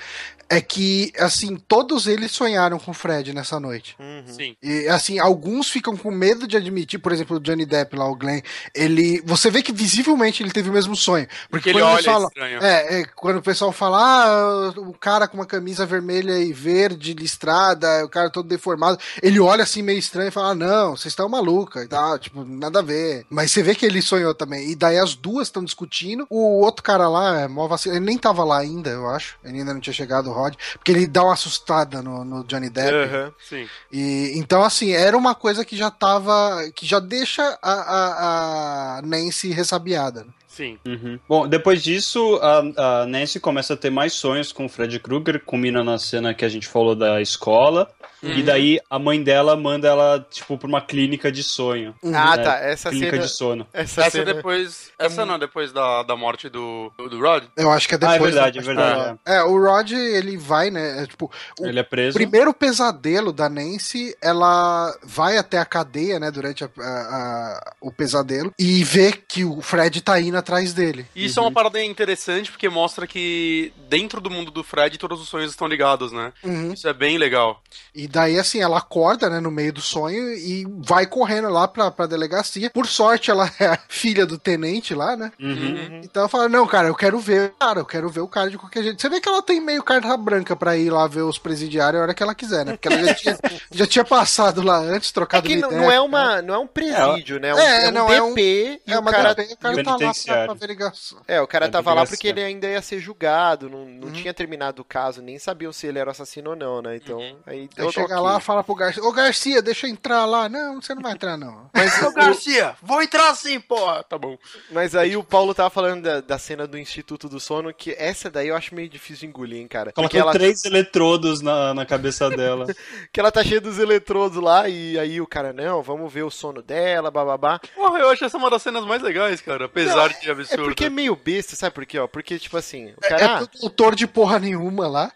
é 0.53 0.61
que, 0.61 1.11
assim, 1.19 1.57
todos 1.57 2.07
eles 2.07 2.31
sonharam 2.31 2.79
com 2.79 2.91
o 2.91 2.95
Fred 2.95 3.33
nessa 3.33 3.59
noite. 3.59 3.97
Uhum. 3.99 4.23
Sim. 4.27 4.57
E, 4.63 4.87
assim, 4.87 5.19
alguns 5.19 5.71
ficam 5.71 5.97
com 5.97 6.11
medo 6.11 6.47
de 6.47 6.59
admitir, 6.59 6.99
por 6.99 7.11
exemplo, 7.11 7.39
o 7.39 7.41
Johnny 7.41 7.65
Depp 7.65 7.97
lá, 7.97 8.07
o 8.07 8.15
Glenn, 8.15 8.43
ele... 8.75 9.23
Você 9.25 9.51
vê 9.51 9.63
que 9.63 9.73
visivelmente 9.73 10.43
ele 10.43 10.51
teve 10.51 10.69
o 10.69 10.73
mesmo 10.73 10.95
sonho. 10.95 11.27
Porque, 11.49 11.71
ele 11.71 11.81
quando 11.81 11.93
olha 11.93 12.27
estranho. 12.27 12.63
É, 12.63 13.01
é, 13.01 13.05
quando 13.17 13.39
o 13.39 13.43
pessoal 13.43 13.73
fala, 13.73 13.99
ah, 13.99 14.75
o 14.77 14.93
cara 14.93 15.27
com 15.27 15.39
uma 15.39 15.47
camisa 15.47 15.87
vermelha 15.87 16.39
e 16.39 16.53
verde 16.53 17.15
listrada, 17.15 18.05
o 18.05 18.09
cara 18.11 18.29
todo 18.29 18.47
deformado, 18.47 18.99
ele 19.23 19.41
olha 19.41 19.63
assim 19.63 19.81
meio 19.81 19.99
estranho 19.99 20.29
e 20.29 20.33
fala, 20.33 20.51
ah, 20.51 20.55
não, 20.55 20.91
vocês 20.91 21.13
estão 21.13 21.31
maluca 21.31 21.83
e 21.83 21.89
tal, 21.89 22.19
tipo, 22.19 22.45
nada 22.45 22.81
a 22.81 22.83
ver. 22.83 23.25
Mas 23.31 23.51
você 23.51 23.63
vê 23.63 23.72
que 23.75 23.87
ele 23.87 24.03
sonhou 24.03 24.35
também. 24.35 24.71
E 24.71 24.75
daí 24.75 24.99
as 24.99 25.15
duas 25.15 25.49
estão 25.49 25.65
discutindo, 25.65 26.27
o 26.29 26.61
outro 26.61 26.83
cara 26.83 27.09
lá, 27.09 27.41
é 27.41 27.49
mó 27.49 27.67
vacilo, 27.67 27.97
ele 27.97 28.05
nem 28.05 28.19
tava 28.19 28.45
lá 28.45 28.59
ainda, 28.59 28.91
eu 28.91 29.09
acho, 29.09 29.37
ele 29.45 29.59
ainda 29.59 29.75
não 29.75 29.81
tinha 29.81 29.93
chegado, 29.93 30.31
o 30.31 30.33
Rod, 30.33 30.55
porque 30.75 30.93
ele 30.93 31.07
dá 31.07 31.23
uma 31.25 31.33
assustada 31.33 32.03
no, 32.03 32.25
no 32.25 32.45
Johnny 32.45 32.71
Depp. 32.71 32.93
Aham. 32.93 33.33
Sim. 33.49 33.69
E, 33.91 34.33
então, 34.37 34.63
assim, 34.63 34.93
era 34.93 35.17
uma 35.17 35.35
coisa 35.35 35.65
que 35.65 35.77
já 35.77 35.91
tava, 35.91 36.71
que 36.75 36.87
já 36.87 36.99
deixa 36.99 37.59
a, 37.63 37.73
a, 37.73 38.99
a 38.99 39.03
Nancy 39.03 39.51
ressabiada. 39.51 40.27
Sim. 40.53 40.79
Uhum. 40.87 41.19
Bom, 41.27 41.49
depois 41.49 41.83
disso, 41.83 42.39
a, 42.43 43.03
a 43.03 43.07
Nancy 43.07 43.41
começa 43.41 43.73
a 43.73 43.77
ter 43.77 43.89
mais 43.89 44.13
sonhos 44.13 44.53
com 44.53 44.67
o 44.67 44.69
Fred 44.69 44.99
Krueger, 45.01 45.43
culmina 45.43 45.83
na 45.83 45.99
cena 45.99 46.35
que 46.35 46.45
a 46.45 46.49
gente 46.49 46.69
falou 46.69 46.95
da 46.95 47.23
escola. 47.23 47.91
Uhum. 48.23 48.31
E 48.39 48.43
daí 48.43 48.81
a 48.89 48.99
mãe 48.99 49.23
dela 49.23 49.57
manda 49.57 49.89
ela, 49.89 50.25
tipo, 50.31 50.57
pra 50.57 50.69
uma 50.69 50.81
clínica 50.81 51.31
de 51.33 51.43
sonho. 51.43 51.95
Ah, 52.05 52.37
né? 52.37 52.43
tá. 52.45 52.57
Essa 52.59 52.91
Clínica 52.91 53.13
cena. 53.13 53.23
de 53.23 53.29
sono. 53.29 53.67
Essa, 53.73 54.03
Essa 54.03 54.11
cena. 54.11 54.35
depois. 54.35 54.91
Essa 54.99 55.27
não, 55.27 55.39
depois 55.39 55.73
da, 55.73 56.03
da 56.05 56.17
morte 56.17 56.49
do, 56.49 56.93
do 56.97 57.21
Rod? 57.21 57.45
Eu 57.57 57.71
acho 57.73 57.89
que 57.89 57.95
é 57.95 57.99
Ah, 58.03 58.11
é 58.11 58.13
depois. 58.13 58.35
verdade, 58.35 58.59
da- 58.61 58.63
é 58.63 58.67
verdade. 58.67 59.19
É, 59.27 59.43
o 59.43 59.59
Rod, 59.61 59.91
ele 59.93 60.37
vai, 60.37 60.71
né? 60.71 61.03
É, 61.03 61.07
tipo, 61.07 61.31
o 61.59 61.67
Ele 61.67 61.81
é 61.81 61.83
preso. 61.83 62.15
primeiro 62.15 62.55
pesadelo 62.55 63.33
da 63.33 63.49
Nancy, 63.49 64.17
ela 64.23 64.97
vai 65.03 65.37
até 65.37 65.59
a 65.59 65.65
cadeia, 65.65 66.21
né? 66.21 66.31
Durante 66.31 66.65
a- 66.65 66.71
a- 66.79 66.81
a- 66.83 67.73
o 67.81 67.91
pesadelo 67.91 68.53
e 68.59 68.85
vê 68.85 69.13
que 69.13 69.45
o 69.45 69.61
Fred 69.61 70.01
tá 70.01 70.21
indo 70.21 70.37
atrás 70.37 70.73
dele. 70.73 71.07
E 71.15 71.25
Isso 71.25 71.39
é 71.41 71.43
uma 71.43 71.51
parada 71.53 71.83
interessante 71.83 72.51
porque 72.51 72.69
mostra 72.69 73.07
que 73.07 73.73
dentro 73.89 74.21
do 74.21 74.31
mundo 74.31 74.51
do 74.51 74.63
Fred 74.63 74.97
todos 74.99 75.21
os 75.21 75.29
sonhos 75.29 75.51
estão 75.51 75.67
ligados, 75.67 76.13
né? 76.13 76.33
Uhum. 76.45 76.73
Isso 76.73 76.87
é 76.89 76.93
bem 76.93 77.19
legal. 77.19 77.61
E 77.95 78.07
daí, 78.13 78.39
assim, 78.39 78.61
ela 78.61 78.79
acorda, 78.79 79.29
né, 79.31 79.41
no 79.41 79.51
meio 79.51 79.73
do 79.73 79.81
sonho 79.81 80.33
e 80.35 80.67
vai 80.79 81.07
correndo 81.07 81.49
lá 81.49 81.67
pra, 81.67 81.91
pra 81.91 82.07
delegacia. 82.07 82.71
Por 82.71 82.87
sorte, 82.87 83.31
ela 83.31 83.51
é 83.59 83.67
a 83.67 83.79
filha 83.89 84.27
do 84.27 84.39
tenente 84.39 84.95
lá, 84.95 85.17
né? 85.17 85.33
Uhum. 85.41 86.01
Então 86.05 86.21
ela 86.23 86.29
fala, 86.29 86.49
não, 86.49 86.67
cara, 86.67 86.89
eu 86.89 86.95
quero 86.95 87.19
ver 87.19 87.51
o 87.51 87.59
cara, 87.59 87.81
eu 87.81 87.87
quero 87.87 88.09
ver 88.11 88.21
o 88.21 88.29
cara 88.29 88.51
de 88.51 88.59
qualquer 88.59 88.83
jeito. 88.83 89.01
Você 89.01 89.09
vê 89.09 89.21
que 89.21 89.29
ela 89.29 89.43
tem 89.43 89.61
meio 89.61 89.83
carta 89.83 90.17
branca 90.17 90.55
pra 90.55 90.77
ir 90.77 90.91
lá 90.91 91.07
ver 91.07 91.23
os 91.23 91.39
presidiários 91.39 92.01
a 92.01 92.03
hora 92.05 92.15
que 92.15 92.23
ela 92.23 92.35
quiser, 92.35 92.65
né? 92.65 92.73
Porque 92.73 92.89
ela 92.89 93.05
já 93.07 93.15
tinha, 93.15 93.39
já 93.73 93.87
tinha 93.87 94.05
passado 94.05 94.63
lá 94.63 94.79
antes, 94.79 95.11
É 95.11 95.13
trocado 95.15 95.47
que 95.49 95.57
não, 95.57 95.69
ideia, 95.69 95.81
não 95.83 95.91
é 95.91 95.95
né? 95.95 96.01
uma, 96.01 96.43
não 96.43 96.55
é 96.55 96.59
um 96.59 96.67
presídio, 96.67 97.41
né? 97.41 97.51
É, 97.51 97.85
É, 97.85 97.89
um, 97.89 97.93
não, 97.93 98.07
DP 98.07 98.17
é 98.17 98.23
um- 98.23 98.39
e 98.39 98.81
É 98.87 98.97
o 98.97 99.01
uma 99.01 99.11
cara 99.11 99.35
DP, 99.35 99.53
o 99.55 99.57
cara 99.59 99.85
tá 99.85 99.91
lá 99.93 99.97
pra, 99.97 100.55
pra. 100.55 100.93
É, 101.29 101.41
o 101.41 101.47
cara 101.47 101.67
É 101.67 101.69
tava 101.69 101.95
lá 101.95 102.05
porque 102.07 102.29
ele 102.29 102.43
ainda 102.43 102.67
ia 102.69 102.83
ser 102.83 102.99
julgado, 102.99 103.69
não, 103.71 103.87
não 103.87 104.09
Uhum. 104.09 104.13
tinha 104.13 104.35
terminado 104.35 104.83
o 104.83 104.85
caso, 104.85 105.23
nem 105.23 105.39
sabiam 105.39 105.73
se 105.73 105.87
ele 105.87 105.99
era 105.99 106.11
assassino 106.11 106.51
ou 106.51 106.57
não, 106.57 106.83
né? 106.83 106.97
Então, 106.97 107.19
aí 107.47 107.69
deu 107.75 107.87
Aí 107.87 107.93
chega 108.03 108.21
lá, 108.21 108.41
fala 108.41 108.63
pro 108.65 108.75
Garcia, 108.75 109.03
ô 109.05 109.13
Garcia, 109.13 109.63
deixa 109.63 109.87
eu 109.87 109.91
entrar 109.91 110.25
lá. 110.25 110.49
Não, 110.49 110.81
você 110.81 110.95
não 110.95 111.03
vai 111.03 111.13
entrar, 111.13 111.37
não. 111.37 111.71
Mas, 111.75 112.03
Ô 112.03 112.09
o- 112.09 112.13
Garcia, 112.13 112.75
vou 112.83 113.03
entrar 113.03 113.35
sim, 113.35 113.59
porra. 113.61 114.03
Tá 114.05 114.17
bom. 114.19 114.37
mas 114.71 114.95
aí 114.95 115.17
o 115.17 115.25
Paulo 115.25 115.55
tava 115.55 115.71
falando 115.71 116.03
da, 116.03 116.21
da 116.21 116.39
cena 116.39 116.67
do 116.67 116.79
Instituto 116.79 117.29
do 117.29 117.41
Sono, 117.41 117.73
que 117.73 117.95
essa 117.99 118.31
daí 118.31 118.49
eu 118.49 118.57
acho 118.57 118.75
meio 118.75 118.89
difícil 118.89 119.21
de 119.21 119.27
engolir, 119.27 119.61
hein, 119.61 119.69
cara. 119.69 119.93
Colocou 119.93 120.21
ela, 120.21 120.33
três 120.33 120.65
eletrodos 120.65 121.41
na, 121.41 121.73
na 121.75 121.87
cabeça 121.87 122.29
dela. 122.31 122.67
que 123.13 123.19
ela 123.21 123.31
tá 123.33 123.43
cheia 123.43 123.61
dos 123.61 123.79
eletrodos 123.79 124.43
lá, 124.43 124.69
e 124.69 124.99
aí 124.99 125.21
o 125.21 125.27
cara, 125.27 125.53
não, 125.53 125.83
vamos 125.83 126.13
ver 126.13 126.23
o 126.23 126.31
sono 126.31 126.63
dela, 126.63 127.11
bababá. 127.11 127.61
Porra, 127.75 127.99
eu 127.99 128.11
acho 128.11 128.25
essa 128.25 128.37
uma 128.37 128.51
das 128.51 128.63
cenas 128.63 128.85
mais 128.85 129.03
legais, 129.03 129.41
cara. 129.41 129.65
Apesar 129.67 130.09
de 130.09 130.21
Que 130.21 130.29
É 130.29 130.33
absurdo. 130.33 130.65
porque 130.65 130.85
é 130.87 130.91
meio 130.91 131.17
besta, 131.17 131.57
sabe 131.57 131.75
por 131.75 131.85
quê? 131.87 131.99
Ó? 131.99 132.07
Porque, 132.07 132.39
tipo 132.39 132.57
assim, 132.57 132.87
o 132.91 132.95
É, 133.05 133.09
cara. 133.09 133.25
é 133.25 133.39
tudo 133.47 133.51
autor 133.65 133.95
de 133.95 134.07
porra 134.07 134.39
nenhuma 134.39 134.87
lá. 134.89 135.13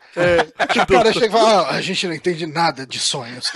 que 0.72 0.78
o 0.80 0.86
cara 0.86 1.12
chega 1.12 1.26
e 1.26 1.30
fala, 1.30 1.62
"Ah, 1.62 1.70
a 1.76 1.80
gente 1.80 2.06
não 2.06 2.14
entende 2.14 2.46
nada 2.46 2.75
de 2.84 2.98
sonhos. 2.98 3.52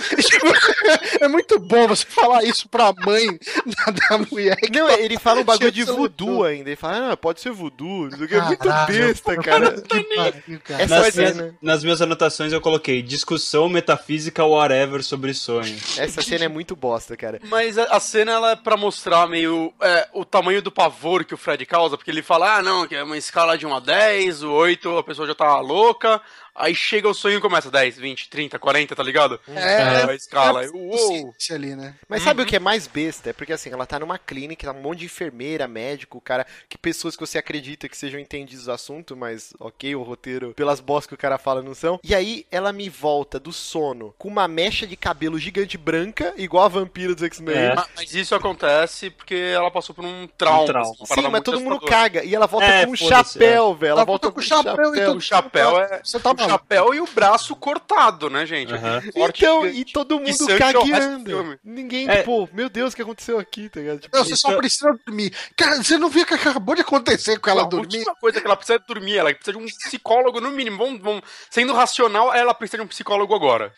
é 1.19 1.27
muito 1.27 1.59
bom 1.59 1.87
você 1.87 2.05
falar 2.05 2.43
isso 2.43 2.67
pra 2.69 2.93
mãe 2.93 3.27
da, 3.65 3.91
da 3.91 4.17
mulher. 4.31 4.55
que 4.55 4.79
Não, 4.79 4.89
ele 4.89 5.19
fala 5.19 5.41
um 5.41 5.43
bagulho 5.43 5.71
de 5.71 5.83
voodoo 5.83 6.43
ainda. 6.43 6.69
Ele 6.69 6.75
fala, 6.75 7.11
ah, 7.11 7.17
pode 7.17 7.41
ser 7.41 7.51
voodoo. 7.51 8.09
Não. 8.09 8.25
É 8.25 8.41
muito 8.41 8.69
besta, 8.87 9.35
cara. 9.37 9.81
Cara. 9.81 10.43
Essa 10.79 10.99
Nas 10.99 11.13
cena, 11.13 11.33
minhas, 11.33 11.53
nas 11.61 11.83
minhas 11.83 12.01
anotações 12.01 12.53
eu 12.53 12.61
coloquei 12.61 13.01
discussão 13.01 13.67
metafísica 13.67 14.45
whatever 14.45 15.03
sobre 15.03 15.33
sonhos. 15.33 15.97
essa 15.97 16.21
cena 16.21 16.45
é 16.45 16.47
muito 16.47 16.75
bosta, 16.75 17.17
cara. 17.17 17.39
Mas 17.43 17.77
a, 17.77 17.83
a 17.83 17.99
cena 17.99 18.31
ela 18.31 18.51
é 18.51 18.55
pra 18.55 18.77
mostrar 18.77 19.27
meio 19.27 19.73
é, 19.81 20.07
o 20.13 20.23
tamanho 20.23 20.61
do 20.61 20.71
pavor 20.71 21.25
que 21.25 21.33
o 21.33 21.37
Fred 21.37 21.65
causa, 21.65 21.97
porque 21.97 22.11
ele 22.11 22.21
fala, 22.21 22.57
ah, 22.57 22.63
não, 22.63 22.87
que 22.87 22.95
é 22.95 23.03
uma 23.03 23.17
escala 23.17 23.57
de 23.57 23.65
1 23.65 23.75
a 23.75 23.79
10, 23.79 24.43
o 24.43 24.51
8 24.51 24.97
a 24.97 25.03
pessoa 25.03 25.27
já 25.27 25.35
tá 25.35 25.59
louca, 25.59 26.21
aí 26.55 26.73
chega 26.75 27.07
o 27.07 27.13
sonho 27.13 27.37
e 27.37 27.41
começa 27.41 27.69
10, 27.71 27.97
20, 27.97 28.29
30, 28.29 28.59
40, 28.59 28.95
tá 28.95 29.03
ligado? 29.03 29.39
É, 29.47 30.03
a 30.09 30.13
escala. 30.15 30.63
é 30.63 30.69
Uou! 30.69 31.33
ali, 31.51 31.75
né? 31.75 31.95
Mas 32.07 32.23
sabe 32.23 32.41
o 32.41 32.45
que 32.45 32.55
é 32.55 32.59
mais 32.59 32.87
besta? 32.87 33.29
É 33.29 33.33
porque 33.33 33.53
assim, 33.53 33.69
ela 33.71 33.85
tá 33.85 33.99
numa 33.99 34.17
clínica, 34.17 34.65
tá 34.71 34.77
um 34.77 34.81
monte 34.81 34.99
de 34.99 35.05
enfermeira, 35.05 35.67
médico, 35.67 36.21
cara, 36.21 36.45
que 36.69 36.77
pessoas 36.77 37.15
que 37.15 37.21
você 37.25 37.37
acredita 37.37 37.89
que 37.89 37.97
sejam 37.97 38.19
entendidos 38.19 38.65
do 38.65 38.71
assunto, 38.71 39.15
mas 39.17 39.53
ok, 39.59 39.95
o 39.95 40.03
roteiro, 40.03 40.53
pelas 40.53 40.79
bostas 40.79 41.07
que 41.09 41.15
o 41.15 41.17
cara 41.17 41.37
fala, 41.37 41.61
não 41.61 41.73
são. 41.73 41.99
E 42.03 42.15
aí 42.15 42.45
ela 42.51 42.71
me 42.71 42.89
volta 42.89 43.39
do 43.39 43.51
sono 43.51 44.13
com 44.17 44.27
uma 44.27 44.47
mecha 44.47 44.87
de 44.87 44.95
cabelo 44.95 45.37
gigante 45.37 45.77
branca, 45.77 46.33
igual 46.37 46.65
a 46.65 46.69
vampira 46.69 47.13
dos 47.13 47.23
X-Men. 47.23 47.55
É. 47.57 47.75
Ma- 47.75 47.87
Mas 47.95 48.13
isso 48.13 48.33
acontece 48.35 49.09
porque 49.09 49.35
ela 49.35 49.69
passou 49.71 49.93
por 49.93 50.05
um 50.05 50.27
trauma. 50.37 50.63
Um 50.63 50.65
trauma. 50.65 50.95
assim, 51.01 51.21
Sim, 51.21 51.27
mas 51.29 51.41
todo 51.41 51.59
mundo 51.59 51.79
caga. 51.81 52.23
E 52.23 52.33
ela 52.33 52.47
volta 52.47 52.65
É, 52.67 52.85
com 52.85 52.91
um 52.93 52.97
foda-se, 52.97 53.33
chapéu, 53.33 53.73
velho. 53.75 53.91
Ela 53.91 54.01
Ela 54.01 54.05
volta 54.05 54.27
volta 54.29 54.31
com 54.31 54.41
chapéu 54.41 54.95
e 54.95 55.05
tudo. 55.05 55.17
O 55.17 55.21
chapéu 55.21 55.79
é 55.79 56.01
Você 56.03 56.19
tá 56.19 56.33
maluco. 56.33 56.50
Chapéu 56.51 56.93
e 56.93 56.99
o 57.01 57.07
braço 57.13 57.55
cortado, 57.55 58.29
né, 58.29 58.45
gente? 58.45 58.71
Corte 59.13 59.43
Então, 59.43 59.65
e 59.67 59.85
todo 59.85 60.15
E 60.15 60.19
mundo 60.31 60.37
do 60.47 60.57
cagueando. 60.57 61.59
Ninguém, 61.63 62.09
É. 62.09 62.17
tipo, 62.17 62.49
meu 62.53 62.69
Deus, 62.69 62.93
o 62.93 62.95
que 62.95 63.01
aconteceu 63.01 63.39
aqui, 63.39 63.69
tá 63.69 63.79
ligado? 63.79 63.99
Tipo, 63.99 64.15
Não, 64.17 64.23
você 64.25 64.33
Isso 64.33 64.41
só 64.41 64.51
é- 64.53 64.57
precisa 64.57 64.97
dormir. 65.05 65.33
Cara, 65.55 65.81
você 65.83 65.97
não 65.97 66.09
viu 66.09 66.23
o 66.23 66.25
que 66.25 66.33
acabou 66.33 66.75
de 66.75 66.81
acontecer 66.81 67.39
com 67.39 67.49
ela 67.49 67.63
a 67.63 67.65
dormir? 67.65 67.97
última 67.97 68.15
coisa 68.15 68.39
que 68.39 68.45
ela 68.47 68.55
precisa 68.55 68.75
é 68.77 68.79
dormir, 68.87 69.17
ela 69.17 69.33
precisa 69.33 69.57
de 69.57 69.63
um 69.63 69.65
psicólogo 69.65 70.39
no 70.41 70.51
mínimo. 70.51 70.77
Vamos, 70.77 71.01
vamos- 71.01 71.21
sendo 71.49 71.73
racional, 71.73 72.33
ela 72.33 72.53
precisa 72.53 72.77
de 72.77 72.83
um 72.83 72.87
psicólogo 72.87 73.33
agora. 73.35 73.73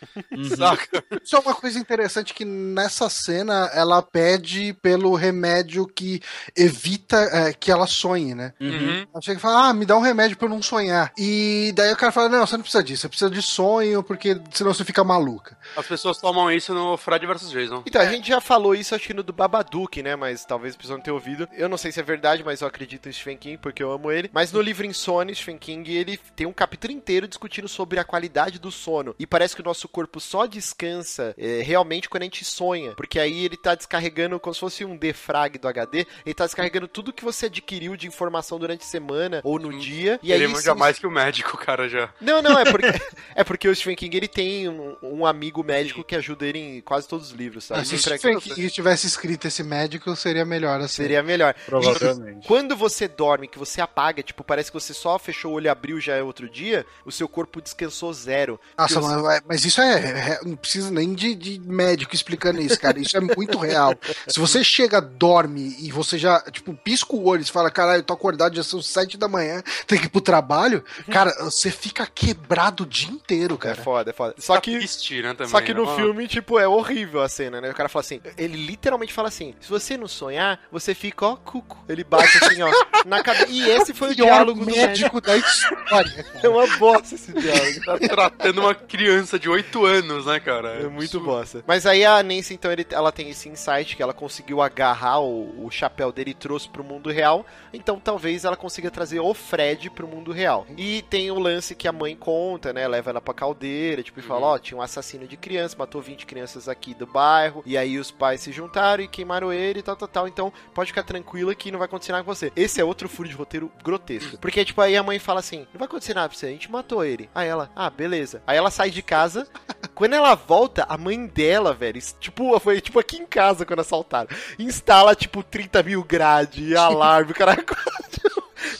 Saca? 0.57 1.03
Isso 1.23 1.35
é 1.35 1.39
uma 1.39 1.53
coisa 1.55 1.79
interessante 1.79 2.33
que 2.33 2.45
nessa 2.45 3.09
cena 3.09 3.69
ela 3.73 4.01
pede 4.01 4.73
pelo 4.81 5.13
remédio 5.15 5.85
que 5.87 6.21
evita 6.55 7.17
é, 7.17 7.53
que 7.53 7.71
ela 7.71 7.87
sonhe, 7.87 8.33
né? 8.35 8.53
Uhum. 8.59 9.05
Ela 9.13 9.21
chega 9.21 9.37
e 9.37 9.41
fala, 9.41 9.69
ah, 9.69 9.73
me 9.73 9.85
dá 9.85 9.95
um 9.97 10.01
remédio 10.01 10.37
pra 10.37 10.45
eu 10.47 10.49
não 10.51 10.61
sonhar. 10.61 11.11
E 11.17 11.71
daí 11.75 11.91
o 11.93 11.97
cara 11.97 12.11
fala, 12.11 12.29
não, 12.29 12.45
você 12.53 12.57
não 12.57 12.63
precisa 12.63 12.83
disso, 12.83 13.01
você 13.01 13.09
precisa 13.09 13.29
de 13.29 13.41
sonho, 13.41 14.03
porque 14.03 14.39
senão 14.51 14.73
você 14.73 14.85
fica 14.85 15.03
maluca. 15.03 15.57
As 15.75 15.87
pessoas 15.87 16.19
tomam 16.19 16.51
isso 16.51 16.73
no 16.73 16.97
Fred 16.97 17.25
vs 17.25 17.49
Jason. 17.49 17.83
Então, 17.85 18.01
a 18.01 18.05
gente 18.05 18.27
já 18.27 18.39
falou 18.39 18.75
isso, 18.75 18.93
acho 18.93 19.07
que 19.07 19.13
no 19.13 19.23
do 19.23 19.33
Babadook, 19.33 20.01
né? 20.03 20.15
Mas 20.15 20.45
talvez 20.45 20.77
não 20.87 20.99
tenham 20.99 21.15
ouvido. 21.15 21.47
Eu 21.53 21.67
não 21.67 21.77
sei 21.77 21.91
se 21.91 21.99
é 21.99 22.03
verdade, 22.03 22.43
mas 22.43 22.61
eu 22.61 22.67
acredito 22.67 23.09
em 23.09 23.11
Stephen 23.11 23.37
King, 23.37 23.57
porque 23.57 23.81
eu 23.81 23.91
amo 23.91 24.11
ele. 24.11 24.29
Mas 24.33 24.51
no 24.51 24.61
livro 24.61 24.85
Insônia, 24.85 25.33
Stephen 25.33 25.57
King, 25.57 25.91
ele 25.95 26.17
tem 26.35 26.45
um 26.45 26.53
capítulo 26.53 26.93
inteiro 26.93 27.27
discutindo 27.27 27.67
sobre 27.67 27.99
a 27.99 28.03
qualidade 28.03 28.59
do 28.59 28.71
sono. 28.71 29.15
E 29.17 29.25
parece 29.25 29.55
que 29.55 29.61
o 29.61 29.65
nosso 29.65 29.87
corpo 29.87 30.19
só 30.19 30.45
descansa 30.45 31.33
é, 31.37 31.61
realmente 31.63 32.09
quando 32.09 32.23
a 32.23 32.25
gente 32.25 32.45
sonha. 32.45 32.93
Porque 32.95 33.19
aí 33.19 33.45
ele 33.45 33.57
tá 33.57 33.73
descarregando, 33.73 34.39
como 34.39 34.53
se 34.53 34.59
fosse 34.59 34.85
um 34.85 34.95
defrag 34.95 35.57
do 35.57 35.67
HD, 35.67 36.05
ele 36.25 36.35
tá 36.35 36.45
descarregando 36.45 36.87
tudo 36.87 37.13
que 37.13 37.23
você 37.23 37.47
adquiriu 37.47 37.95
de 37.95 38.07
informação 38.07 38.59
durante 38.59 38.81
a 38.81 38.87
semana 38.87 39.41
ou 39.43 39.57
no 39.57 39.77
dia. 39.77 40.19
E 40.21 40.31
ele 40.31 40.45
aí, 40.45 40.51
manja 40.51 40.75
mais 40.75 40.99
que 40.99 41.07
o 41.07 41.11
médico, 41.11 41.57
cara, 41.63 41.87
já. 41.89 42.09
Não, 42.19 42.41
não, 42.43 42.59
é 42.59 42.65
porque, 42.69 42.87
é 43.35 43.43
porque 43.43 43.67
o 43.67 43.75
Stephen 43.75 43.95
King 43.95 44.17
ele 44.17 44.27
tem 44.27 44.69
um, 44.69 44.95
um 45.01 45.25
amigo 45.25 45.63
médico 45.63 46.03
que 46.03 46.15
ajuda 46.15 46.45
ele 46.45 46.59
em 46.59 46.81
quase 46.81 47.07
todos 47.07 47.27
os 47.27 47.33
livros, 47.33 47.63
sabe? 47.65 47.81
Ah, 47.81 47.85
se 47.85 47.97
Stephen 47.97 48.39
King 48.39 48.69
tivesse 48.69 49.07
escrito 49.07 49.47
esse 49.47 49.63
médico, 49.63 50.15
seria 50.15 50.45
melhor 50.45 50.79
assim. 50.81 51.03
Seria 51.03 51.23
melhor. 51.23 51.55
Provavelmente. 51.65 52.47
Quando 52.47 52.75
você 52.75 53.07
dorme, 53.07 53.47
que 53.47 53.57
você 53.57 53.81
apaga, 53.81 54.21
tipo, 54.21 54.43
parece 54.43 54.71
que 54.71 54.79
você 54.79 54.93
só 54.93 55.17
fechou 55.17 55.51
o 55.51 55.55
olho 55.55 55.65
e 55.65 55.69
abriu 55.69 55.99
já 55.99 56.15
é 56.15 56.23
outro 56.23 56.49
dia, 56.49 56.85
o 57.05 57.11
seu 57.11 57.27
corpo 57.27 57.61
descansou 57.61 58.13
zero. 58.13 58.59
Nossa, 58.77 58.99
mas, 59.01 59.41
mas 59.47 59.65
isso 59.65 59.81
é, 59.81 59.93
é- 60.33 60.39
Não 60.43 60.55
precisa 60.55 60.91
nem 60.91 61.13
de, 61.13 61.35
de 61.35 61.59
médico 61.59 62.13
explicando 62.13 62.61
isso, 62.61 62.79
cara. 62.79 62.99
Isso 62.99 63.15
é 63.15 63.21
muito 63.21 63.57
real. 63.57 63.95
Se 64.27 64.39
você 64.39 64.63
chega, 64.63 64.99
dorme 64.99 65.75
e 65.79 65.91
você 65.91 66.17
já, 66.17 66.39
tipo, 66.51 66.73
pisca 66.73 67.15
o 67.15 67.25
olho 67.25 67.41
e 67.41 67.45
fala, 67.45 67.71
caralho, 67.71 67.99
eu 67.99 68.03
tô 68.03 68.13
acordado, 68.13 68.55
já 68.55 68.63
são 68.63 68.81
sete 68.81 69.17
da 69.17 69.27
manhã, 69.27 69.63
tem 69.87 69.99
que 69.99 70.05
ir 70.05 70.09
pro 70.09 70.21
trabalho, 70.21 70.83
cara, 71.11 71.33
você 71.43 71.71
fica 71.71 72.05
quebrado 72.33 72.83
o 72.83 72.85
dia 72.85 73.09
inteiro, 73.11 73.55
É 73.55 73.57
cara. 73.57 73.75
foda, 73.75 74.09
é 74.09 74.13
foda. 74.13 74.35
Só 74.37 74.55
Tá 74.55 74.61
que. 74.61 74.77
triste, 74.77 75.21
né, 75.21 75.33
também, 75.33 75.47
Só 75.49 75.61
que 75.61 75.73
no 75.73 75.85
né? 75.85 75.95
filme, 75.95 76.27
tipo, 76.27 76.59
é 76.59 76.67
horrível 76.67 77.21
a 77.21 77.29
cena, 77.29 77.59
né? 77.61 77.69
O 77.69 77.73
cara 77.73 77.89
fala 77.89 78.01
assim, 78.01 78.21
ele 78.37 78.55
literalmente 78.65 79.13
fala 79.13 79.27
assim: 79.27 79.53
se 79.59 79.69
você 79.69 79.97
não 79.97 80.07
sonhar, 80.07 80.59
você 80.71 80.93
fica, 80.95 81.25
ó, 81.25 81.35
cuco. 81.35 81.83
Ele 81.87 82.03
bate 82.03 82.37
assim, 82.43 82.61
ó, 82.61 82.71
na 83.05 83.21
cabeça. 83.23 83.47
E 83.49 83.69
esse 83.69 83.93
foi 83.93 84.11
o 84.11 84.15
Pior 84.15 84.25
diálogo 84.25 84.65
médico. 84.65 84.81
médico 84.87 85.21
da 85.21 85.37
história. 85.37 86.25
É 86.41 86.49
uma 86.49 86.67
bosta 86.77 87.15
esse 87.15 87.31
diálogo. 87.33 87.85
Tá 87.85 87.97
tratando 87.99 88.61
uma 88.61 88.73
criança 88.75 89.37
de 89.39 89.49
8 89.49 89.85
anos, 89.85 90.25
né, 90.25 90.39
cara? 90.39 90.69
É 90.75 90.83
muito 90.87 91.17
absurdo. 91.17 91.25
bosta. 91.25 91.63
Mas 91.67 91.85
aí 91.85 92.05
a 92.05 92.21
Nancy, 92.23 92.53
então, 92.53 92.71
ele- 92.71 92.85
ela 92.91 93.11
tem 93.11 93.29
esse 93.29 93.49
insight 93.49 93.95
que 93.95 94.03
ela 94.03 94.13
conseguiu 94.13 94.61
agarrar 94.61 95.19
o, 95.21 95.65
o 95.65 95.71
chapéu 95.71 96.11
dele 96.11 96.31
e 96.31 96.33
trouxe 96.33 96.67
pro 96.69 96.83
mundo 96.83 97.09
real. 97.09 97.45
Então 97.73 97.99
talvez 97.99 98.45
ela 98.45 98.55
consiga 98.55 98.89
trazer 98.91 99.19
o 99.19 99.33
Fred 99.33 99.89
pro 99.89 100.07
mundo 100.07 100.31
real. 100.31 100.65
E 100.77 101.01
tem 101.03 101.29
o 101.31 101.39
lance 101.39 101.75
que 101.75 101.87
a 101.87 101.91
mãe 101.91 102.15
conta, 102.23 102.71
né? 102.71 102.87
Leva 102.87 103.09
ela 103.09 103.19
pra 103.19 103.33
caldeira, 103.33 104.01
tipo, 104.01 104.17
e 104.17 104.23
fala: 104.23 104.47
Ó, 104.47 104.57
tinha 104.57 104.77
um 104.77 104.81
assassino 104.81 105.27
de 105.27 105.35
criança, 105.35 105.75
matou 105.77 106.01
20 106.01 106.25
crianças 106.25 106.69
aqui 106.69 106.93
do 106.93 107.05
bairro. 107.05 107.61
E 107.65 107.77
aí 107.77 107.99
os 107.99 108.11
pais 108.11 108.39
se 108.39 108.51
juntaram 108.53 109.03
e 109.03 109.09
queimaram 109.09 109.51
ele 109.51 109.79
e 109.79 109.83
tal, 109.83 109.97
tal, 109.97 110.07
tal. 110.07 110.27
Então 110.27 110.53
pode 110.73 110.91
ficar 110.91 111.03
tranquila 111.03 111.53
que 111.53 111.69
não 111.69 111.79
vai 111.79 111.85
acontecer 111.85 112.13
nada 112.13 112.23
com 112.23 112.33
você. 112.33 112.49
Esse 112.55 112.79
é 112.79 112.85
outro 112.85 113.09
furo 113.09 113.27
de 113.27 113.35
roteiro 113.35 113.69
grotesco. 113.83 114.37
Porque, 114.37 114.63
tipo, 114.63 114.79
aí 114.79 114.95
a 114.95 115.03
mãe 115.03 115.19
fala 115.19 115.41
assim: 115.41 115.67
Não 115.73 115.79
vai 115.79 115.85
acontecer 115.85 116.13
nada 116.13 116.29
pra 116.29 116.37
você, 116.37 116.45
a 116.45 116.51
gente 116.51 116.71
matou 116.71 117.03
ele. 117.03 117.29
Aí 117.35 117.49
ela, 117.49 117.69
ah, 117.75 117.89
beleza. 117.89 118.41
Aí 118.47 118.57
ela 118.57 118.71
sai 118.71 118.89
de 118.89 119.01
casa. 119.01 119.45
Quando 119.93 120.13
ela 120.13 120.33
volta, 120.33 120.85
a 120.87 120.97
mãe 120.97 121.27
dela, 121.27 121.73
velho, 121.73 122.01
tipo, 122.19 122.57
foi 122.59 122.79
tipo 122.79 122.99
aqui 122.99 123.17
em 123.17 123.25
casa 123.25 123.65
quando 123.65 123.81
assaltaram. 123.81 124.29
Instala, 124.57 125.13
tipo, 125.13 125.43
30 125.43 125.83
mil 125.83 126.03
grade, 126.03 126.73
alarme, 126.75 127.33
caralho. 127.33 127.63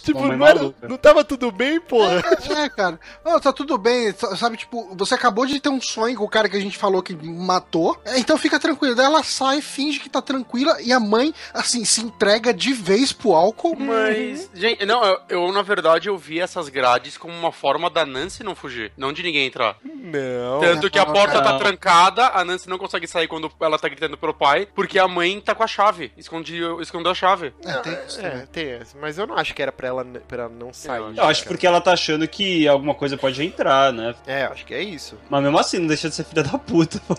Tipo, 0.03 0.25
não, 0.27 0.45
era- 0.45 0.55
maluca. 0.59 0.87
não 0.87 0.97
tava 0.97 1.23
tudo 1.23 1.51
bem, 1.51 1.79
porra? 1.79 2.21
É, 2.63 2.69
cara. 2.69 2.99
Ó, 3.25 3.39
tá 3.39 3.51
tudo 3.53 3.77
bem, 3.77 4.13
sa- 4.13 4.35
sabe, 4.35 4.57
tipo, 4.57 4.95
você 4.95 5.15
acabou 5.15 5.45
de 5.45 5.59
ter 5.59 5.69
um 5.69 5.81
sonho 5.81 6.15
com 6.17 6.23
o 6.23 6.29
cara 6.29 6.47
que 6.49 6.55
a 6.57 6.59
gente 6.59 6.77
falou 6.77 7.01
que 7.01 7.15
matou, 7.15 7.99
é, 8.05 8.17
então 8.19 8.37
fica 8.37 8.59
tranquilo. 8.59 8.95
Daí 8.95 9.05
ela 9.05 9.23
sai, 9.23 9.61
finge 9.61 9.99
que 9.99 10.09
tá 10.09 10.21
tranquila 10.21 10.81
e 10.81 10.91
a 10.93 10.99
mãe, 10.99 11.33
assim, 11.53 11.83
se 11.85 12.01
entrega 12.01 12.53
de 12.53 12.73
vez 12.73 13.11
pro 13.11 13.33
álcool. 13.33 13.75
Mas, 13.77 14.49
gente, 14.53 14.85
não, 14.85 15.03
eu, 15.03 15.19
eu, 15.29 15.51
na 15.51 15.61
verdade 15.61 16.07
eu 16.09 16.17
vi 16.17 16.39
essas 16.39 16.69
grades 16.69 17.17
como 17.17 17.33
uma 17.33 17.51
forma 17.51 17.89
da 17.89 18.05
Nancy 18.05 18.43
não 18.43 18.55
fugir, 18.55 18.91
não 18.97 19.11
de 19.13 19.23
ninguém 19.23 19.47
entrar. 19.47 19.75
Não. 19.83 20.59
Tanto 20.59 20.89
que 20.89 20.99
a 20.99 21.05
não, 21.05 21.13
porta 21.13 21.41
tá 21.41 21.51
não. 21.53 21.59
trancada, 21.59 22.27
a 22.27 22.43
Nancy 22.45 22.69
não 22.69 22.77
consegue 22.77 23.07
sair 23.07 23.27
quando 23.27 23.51
ela 23.59 23.77
tá 23.79 23.87
gritando 23.89 24.17
pro 24.17 24.33
pai, 24.33 24.67
porque 24.75 24.99
a 24.99 25.07
mãe 25.07 25.39
tá 25.41 25.53
com 25.55 25.63
a 25.63 25.67
chave, 25.67 26.11
escondeu 26.17 27.11
a 27.11 27.15
chave. 27.15 27.53
É, 27.65 27.73
tem 27.79 27.97
isso 28.07 28.21
É, 28.21 28.45
tem 28.51 28.69
essa. 28.71 28.97
Mas 28.99 29.17
eu 29.17 29.25
não 29.27 29.35
acho 29.35 29.53
que 29.53 29.61
era 29.61 29.71
pra 29.73 29.87
ela, 29.87 30.05
pra 30.27 30.43
ela 30.43 30.49
não 30.49 30.71
sair. 30.73 31.01
Eu 31.17 31.25
acho 31.25 31.41
cara. 31.43 31.53
porque 31.53 31.67
ela 31.67 31.81
tá 31.81 31.93
achando 31.93 32.27
que 32.27 32.67
alguma 32.67 32.93
coisa 32.95 33.17
pode 33.17 33.43
entrar, 33.43 33.91
né? 33.91 34.15
É, 34.25 34.43
acho 34.45 34.65
que 34.65 34.73
é 34.73 34.81
isso. 34.81 35.17
Mas 35.29 35.43
mesmo 35.43 35.57
assim, 35.57 35.79
não 35.79 35.87
deixa 35.87 36.07
de 36.09 36.15
ser 36.15 36.23
filha 36.23 36.43
da 36.43 36.57
puta. 36.57 37.01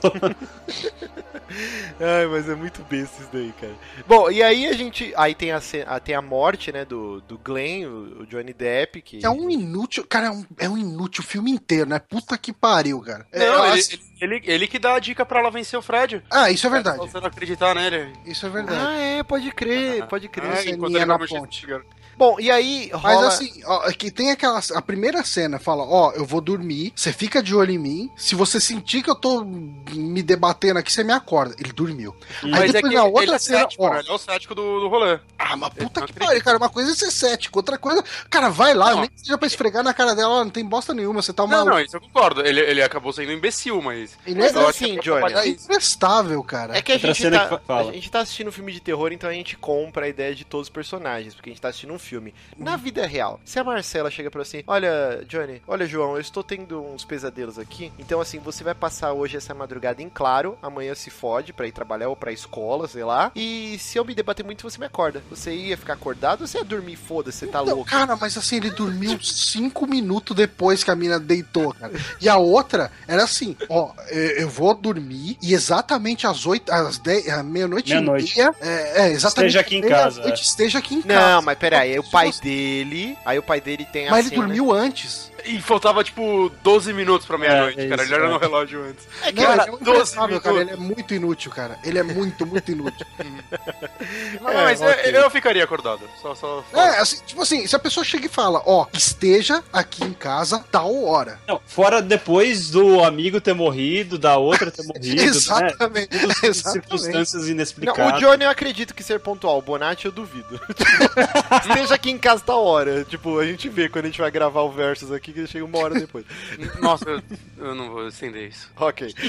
Ai, 2.01 2.27
mas 2.27 2.49
é 2.49 2.55
muito 2.55 2.83
besta 2.85 3.21
isso 3.23 3.31
daí, 3.33 3.53
cara. 3.61 3.75
Bom, 4.07 4.31
e 4.31 4.43
aí 4.43 4.67
a 4.67 4.73
gente. 4.73 5.13
Aí 5.17 5.35
tem 5.35 5.53
a, 5.53 5.61
tem 6.03 6.15
a 6.15 6.23
morte, 6.23 6.73
né, 6.73 6.85
do, 6.85 7.21
do 7.23 7.39
Glenn, 7.39 7.87
o, 7.87 8.23
o 8.23 8.27
Johnny 8.27 8.53
Depp, 8.53 9.01
que. 9.03 9.25
É 9.25 9.31
um 9.31 9.49
inútil, 9.51 10.05
cara, 10.09 10.27
é 10.27 10.31
um, 10.31 10.45
é 10.59 10.69
um 10.69 10.77
inútil 10.79 11.23
o 11.23 11.27
filme 11.27 11.51
inteiro, 11.51 11.89
né? 11.89 11.99
Puta 11.99 12.37
que 12.39 12.53
pariu, 12.53 13.01
cara. 13.01 13.27
É, 13.31 13.47
Não, 13.47 13.67
ele, 13.67 13.79
assim- 13.81 13.99
ele, 14.21 14.43
ele 14.45 14.67
que 14.67 14.79
dá 14.79 14.95
a 14.95 14.99
dica 14.99 15.25
pra 15.25 15.39
ela 15.41 15.51
vencer 15.51 15.79
o 15.79 15.83
Fred. 15.83 16.23
Ah, 16.31 16.51
isso 16.51 16.67
é 16.67 16.71
Pra 16.71 16.79
verdade. 16.79 16.99
você 16.99 17.21
não 17.21 17.27
acreditar 17.27 17.75
nele. 17.75 18.13
Isso 18.27 18.47
é 18.47 18.49
verdade. 18.49 18.81
Ah, 18.85 18.99
é, 18.99 19.23
pode 19.23 19.51
crer, 19.53 20.07
pode 20.07 20.29
crer. 20.29 20.51
É, 20.51 20.57
ceninha 20.57 20.75
enquanto 20.77 20.97
ele 20.97 21.05
na 21.05 21.19
ponte. 21.19 21.61
cigarro. 21.61 21.85
Bom, 22.17 22.39
e 22.39 22.51
aí 22.51 22.91
Mas 22.93 23.03
rola... 23.03 23.29
assim, 23.29 23.63
ó, 23.65 23.89
é 23.89 23.93
que 23.93 24.11
tem 24.11 24.31
aquela. 24.31 24.61
A 24.75 24.83
primeira 24.83 25.23
cena 25.25 25.59
fala: 25.59 25.85
Ó, 25.85 26.13
eu 26.13 26.25
vou 26.25 26.41
dormir, 26.41 26.93
você 26.95 27.13
fica 27.13 27.43
de 27.43 27.55
olho 27.55 27.73
em 27.73 27.79
mim. 27.79 28.11
Se 28.17 28.35
você 28.35 28.61
sentir 28.61 29.03
que 29.03 29.11
eu 29.11 29.15
tô 29.15 29.45
me 29.45 30.23
debatendo 30.23 30.79
aqui, 30.79 30.93
você 30.93 31.05
me 31.05 31.13
acorda. 31.13 31.55
Ele 31.59 31.73
dormiu. 31.73 32.15
Aí 32.43 32.51
Mas 32.51 32.63
é 32.63 32.73
depois 32.73 32.93
que 32.93 32.99
na 32.99 33.07
ele 33.07 33.15
outra 33.17 33.37
é 33.37 33.39
cena. 33.39 33.59
cético, 33.61 33.85
ó, 33.85 33.91
né? 33.95 34.01
Ele 34.01 34.09
é 34.11 34.13
o 34.13 34.19
cético 34.19 34.55
do, 34.55 34.81
do 34.81 34.89
rolê. 34.89 35.19
Ah, 35.39 35.57
mas 35.57 35.73
puta 35.75 36.01
não 36.01 36.07
que 36.07 36.13
pariu, 36.13 36.43
cara. 36.43 36.57
Uma 36.59 36.69
coisa 36.71 36.93
é 36.93 36.95
ser 36.95 37.11
cético, 37.11 37.59
outra 37.59 37.77
coisa. 37.79 38.03
Cara, 38.31 38.49
vai 38.49 38.75
lá, 38.75 38.91
Não. 38.93 39.01
nem 39.01 39.11
que 39.11 39.21
seja 39.21 39.37
pra 39.37 39.47
esfregar 39.47 39.83
na 39.83 39.93
cara 39.95 40.15
dela, 40.15 40.35
ó, 40.35 40.45
não 40.45 40.51
tem 40.51 40.65
bosta 40.65 40.95
nenhuma, 40.95 41.21
você 41.23 41.33
tá 41.33 41.43
Não, 41.43 41.51
maluco. 41.51 41.71
não, 41.71 41.81
isso 41.81 41.97
eu 41.97 42.01
concordo. 42.01 42.45
Ele, 42.47 42.61
ele 42.61 42.83
acabou 42.83 43.13
sendo 43.13 43.31
um 43.31 43.33
imbecil, 43.33 43.81
mas. 43.83 44.17
Ele 44.27 44.41
Mas 44.41 44.55
é, 44.55 44.59
eu 44.59 44.69
assim, 44.69 44.99
Johnny, 45.01 45.33
é 45.33 45.49
imprestável, 45.49 46.43
cara. 46.43 46.77
É 46.77 46.83
que 46.83 46.93
a 46.93 46.99
gente, 46.99 47.31
tá, 47.31 47.59
que 47.59 47.73
a 47.73 47.93
gente 47.93 48.11
tá 48.11 48.21
assistindo 48.21 48.49
um 48.49 48.53
filme 48.53 48.73
de 48.73 48.81
terror, 48.81 49.13
então 49.13 49.29
a 49.29 49.33
gente 49.33 49.57
compra 49.57 50.07
a 50.07 50.09
ideia 50.09 50.35
de 50.35 50.45
todos 50.45 50.67
os 50.67 50.71
personagens, 50.73 51.35
porque 51.35 51.51
a 51.51 51.53
gente 51.53 51.61
tá 51.61 51.69
assistindo 51.69 51.93
um 51.93 51.99
filme. 52.05 52.35
Na 52.57 52.77
vida 52.77 53.07
real, 53.07 53.41
se 53.45 53.59
a 53.59 53.65
Marcela 53.65 54.11
chega 54.11 54.31
pra 54.31 54.45
você, 54.45 54.63
olha, 54.67 55.25
Johnny, 55.29 55.63
olha, 55.67 55.87
João, 55.87 56.15
eu 56.15 56.21
estou 56.21 56.43
tendo 56.43 56.83
uns 56.83 57.05
pesadelos 57.05 57.59
aqui, 57.59 57.93
então 57.99 58.21
assim, 58.21 58.39
você 58.39 58.63
vai 58.65 58.75
passar 58.75 59.13
hoje 59.13 59.37
essa 59.37 59.55
madrugada 59.55 60.03
em 60.03 60.09
claro, 60.09 60.59
amanhã 60.63 60.95
se 60.95 61.11
fode 61.11 61.53
pra 61.53 61.67
ir 61.67 61.73
trabalhar 61.73 62.09
ou 62.09 62.17
pra 62.17 62.33
escola, 62.33 62.87
sei 62.89 63.05
lá, 63.05 63.33
e 63.35 63.77
se 63.79 63.99
eu 63.99 64.05
me 64.05 64.15
debater 64.15 64.45
muito, 64.45 64.63
você 64.69 64.79
me 64.79 64.87
acorda. 64.87 65.23
Você 65.31 65.55
ia 65.55 65.77
ficar 65.77 65.95
acordado 65.95 66.43
ou 66.43 66.47
você 66.47 66.59
ia 66.59 66.65
dormir? 66.65 66.97
Foda-se, 66.97 67.39
você 67.39 67.47
tá 67.47 67.59
Não, 67.59 67.77
louco. 67.77 67.91
cara, 67.91 68.17
mas 68.17 68.37
assim, 68.37 68.57
ele 68.57 68.71
dormiu 68.71 69.19
cinco 69.23 69.87
minutos 69.87 70.37
depois 70.37 70.83
que 70.85 70.91
a 70.91 70.95
mina 70.97 71.19
deitou, 71.19 71.73
cara. 71.75 71.93
E 72.21 72.29
a 72.29 72.37
outra 72.37 72.91
era 73.07 73.25
assim, 73.25 73.57
ó, 73.69 73.93
eu 74.11 74.45
eu 74.45 74.49
vou 74.49 74.75
dormir 74.75 75.37
e 75.43 75.55
exatamente 75.55 76.27
às 76.27 76.45
oito, 76.47 76.71
às 76.71 76.99
dez, 76.99 77.29
à 77.29 77.43
meia-noite 77.43 77.91
Meia-noite. 77.91 78.37
meia, 78.37 78.55
é, 78.61 79.03
é, 79.07 79.11
exatamente 79.13 79.51
Esteja 79.57 79.61
aqui 79.61 79.77
em 79.77 79.83
casa, 79.89 80.23
é. 80.23 80.35
Esteja 80.35 80.79
aqui 80.79 80.95
em 80.95 80.99
Não, 80.99 81.05
casa. 81.15 81.41
mas 81.43 81.59
pera 81.59 81.87
aí, 81.95 81.99
aí 81.99 81.99
o 81.99 82.11
pai 82.11 82.33
dele, 82.43 83.19
aí 83.25 83.39
o 83.39 83.43
pai 83.43 83.61
dele 83.61 83.85
tem 83.85 84.09
a 84.09 84.11
Mas 84.11 84.27
ele 84.27 84.37
dormiu 84.37 84.73
antes. 84.73 85.31
E 85.45 85.61
faltava, 85.61 86.03
tipo, 86.03 86.51
12 86.63 86.93
minutos 86.93 87.27
pra 87.27 87.37
meia-noite, 87.37 87.81
É, 87.81 87.89
cara. 87.89 88.03
isso, 88.03 88.13
Ele 88.15 88.23
olhou 88.23 88.31
é. 88.31 88.33
no 88.35 88.39
relógio 88.39 88.85
antes. 88.85 89.07
É 89.23 89.33
que, 89.33 89.41
Não, 89.41 89.47
cara, 89.47 89.63
ele 89.63 89.63
é 89.63 89.79
12 89.79 89.91
imprestável, 89.91 90.41
cara. 90.41 90.57
Ele 90.57 90.65
minutos. 90.65 90.85
é 90.85 90.95
muito 90.95 91.15
inútil, 91.15 91.51
cara. 91.53 91.79
Ele 91.85 91.99
é 91.99 92.03
muito, 92.03 92.47
muito 92.47 92.73
inútil. 92.73 93.07
Não, 94.41 94.51
É, 94.51 94.65
mas 94.65 94.81
eu- 94.81 94.89
ok. 94.89 95.17
eu, 95.17 95.31
ficaria 95.31 95.65
acordado. 95.65 96.01
Só, 96.21 96.35
só. 96.35 96.65
É, 96.73 96.99
assim, 97.01 97.21
tipo 97.27 97.43
assim, 97.43 97.67
se 97.67 97.75
a 97.77 97.79
pessoa 97.79 98.05
chega 98.05 98.27
e 98.27 98.29
fala, 98.29 98.63
ó, 98.67 98.87
esteja 98.93 99.63
aqui 99.73 100.05
em 100.05 100.13
casa 100.13 100.65
tal 100.71 101.05
hora. 101.05 101.39
Não, 101.47 101.61
fora 101.67 102.01
depois 102.01 102.71
do 102.71 103.03
amigo 103.05 103.41
ter 103.41 103.55
morrido, 103.55 104.19
da 104.19 104.37
outra 104.39 104.71
ter 104.71 104.83
morrido, 104.87 105.17
né? 105.17 105.25
Exatamente. 105.25 106.09
Tudo 106.09 106.33
Exatamente. 106.43 106.73
circunstâncias 106.73 107.43
Não, 107.45 107.51
inexplicadas. 107.51 108.17
o 108.17 108.19
Johnny 108.21 108.45
eu 108.45 108.51
acredito 108.51 108.95
que 108.95 109.03
ser 109.03 109.21
pontual. 109.21 109.59
O 109.59 109.63
Bonatti 109.63 110.07
eu 110.07 110.13
duvido. 110.13 110.61
Esteja 111.69 111.95
aqui 111.95 112.11
em 112.11 112.19
casa 112.19 112.43
tá 112.43 112.55
hora. 112.55 113.05
Tipo, 113.05 113.39
a 113.39 113.47
gente 113.47 113.69
vê 113.69 113.89
quando 113.89 114.05
a 114.07 114.09
gente 114.09 114.21
vai 114.21 114.31
gravar 114.31 114.63
o 114.63 114.71
Versus 114.71 115.13
aqui, 115.13 115.33
que 115.35 115.41
ele 115.41 115.47
chega 115.47 115.65
uma 115.65 115.79
hora 115.79 115.95
depois. 115.99 116.25
Nossa, 116.81 117.05
eu, 117.11 117.23
eu 117.59 117.75
não 117.75 117.91
vou 117.91 118.09
estender 118.09 118.49
isso. 118.49 118.71
ok. 118.77 119.15